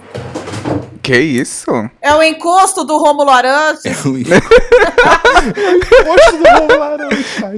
Que 1.08 1.18
isso? 1.18 1.72
É 2.02 2.14
o 2.14 2.22
encosto 2.22 2.84
do 2.84 2.98
Romulo 2.98 3.30
Arantes. 3.30 3.86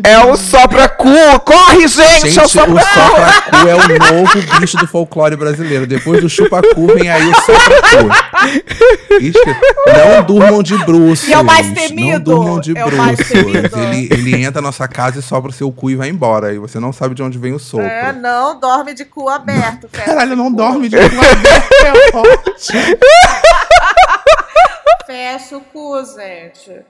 É 0.03 0.23
o 0.23 0.37
sopra-cu! 0.37 1.09
Corre, 1.43 1.87
gente! 1.87 2.29
Gente, 2.29 2.37
é 2.37 2.43
o 2.43 2.45
o 2.45 2.47
sopra-cu! 2.47 2.79
é 3.67 3.73
o 3.73 4.13
novo 4.13 4.59
bicho 4.59 4.77
do 4.77 4.85
folclore 4.85 5.35
brasileiro. 5.35 5.87
Depois 5.87 6.21
do 6.21 6.29
chupacu 6.29 6.93
vem 6.93 7.09
aí 7.09 7.27
o 7.27 7.35
sopracu. 7.41 8.09
Não 9.87 10.23
durmam 10.25 10.61
de 10.61 10.77
bruços. 10.85 11.27
E 11.27 11.33
é 11.33 11.39
o 11.39 11.43
mais 11.43 11.73
temido. 11.73 12.29
Não 12.29 12.37
durmam 12.43 12.59
de 12.59 12.77
É 12.77 12.85
o. 12.85 12.89
Ele, 13.79 14.09
ele 14.11 14.43
entra 14.43 14.61
na 14.61 14.71
sua 14.71 14.87
casa 14.87 15.17
e 15.17 15.23
sobra 15.23 15.49
o 15.49 15.53
seu 15.53 15.71
cu 15.71 15.89
e 15.89 15.95
vai 15.95 16.09
embora. 16.09 16.53
E 16.53 16.59
você 16.59 16.79
não 16.79 16.93
sabe 16.93 17.15
de 17.15 17.23
onde 17.23 17.39
vem 17.39 17.53
o 17.53 17.57
sopro. 17.57 17.87
É, 17.87 18.13
não, 18.13 18.59
dorme 18.59 18.93
de 18.93 19.05
cu 19.05 19.27
aberto. 19.27 19.89
fecha 19.91 20.05
Caralho, 20.05 20.35
não 20.35 20.49
o 20.49 20.55
dorme 20.55 20.87
de 20.87 20.97
cu 20.97 21.03
aberto. 21.03 21.73
é 21.83 22.15
ótimo. 22.15 22.99
Fecha 25.09 25.57
o 25.57 25.61
cu, 25.61 26.05
gente. 26.05 26.85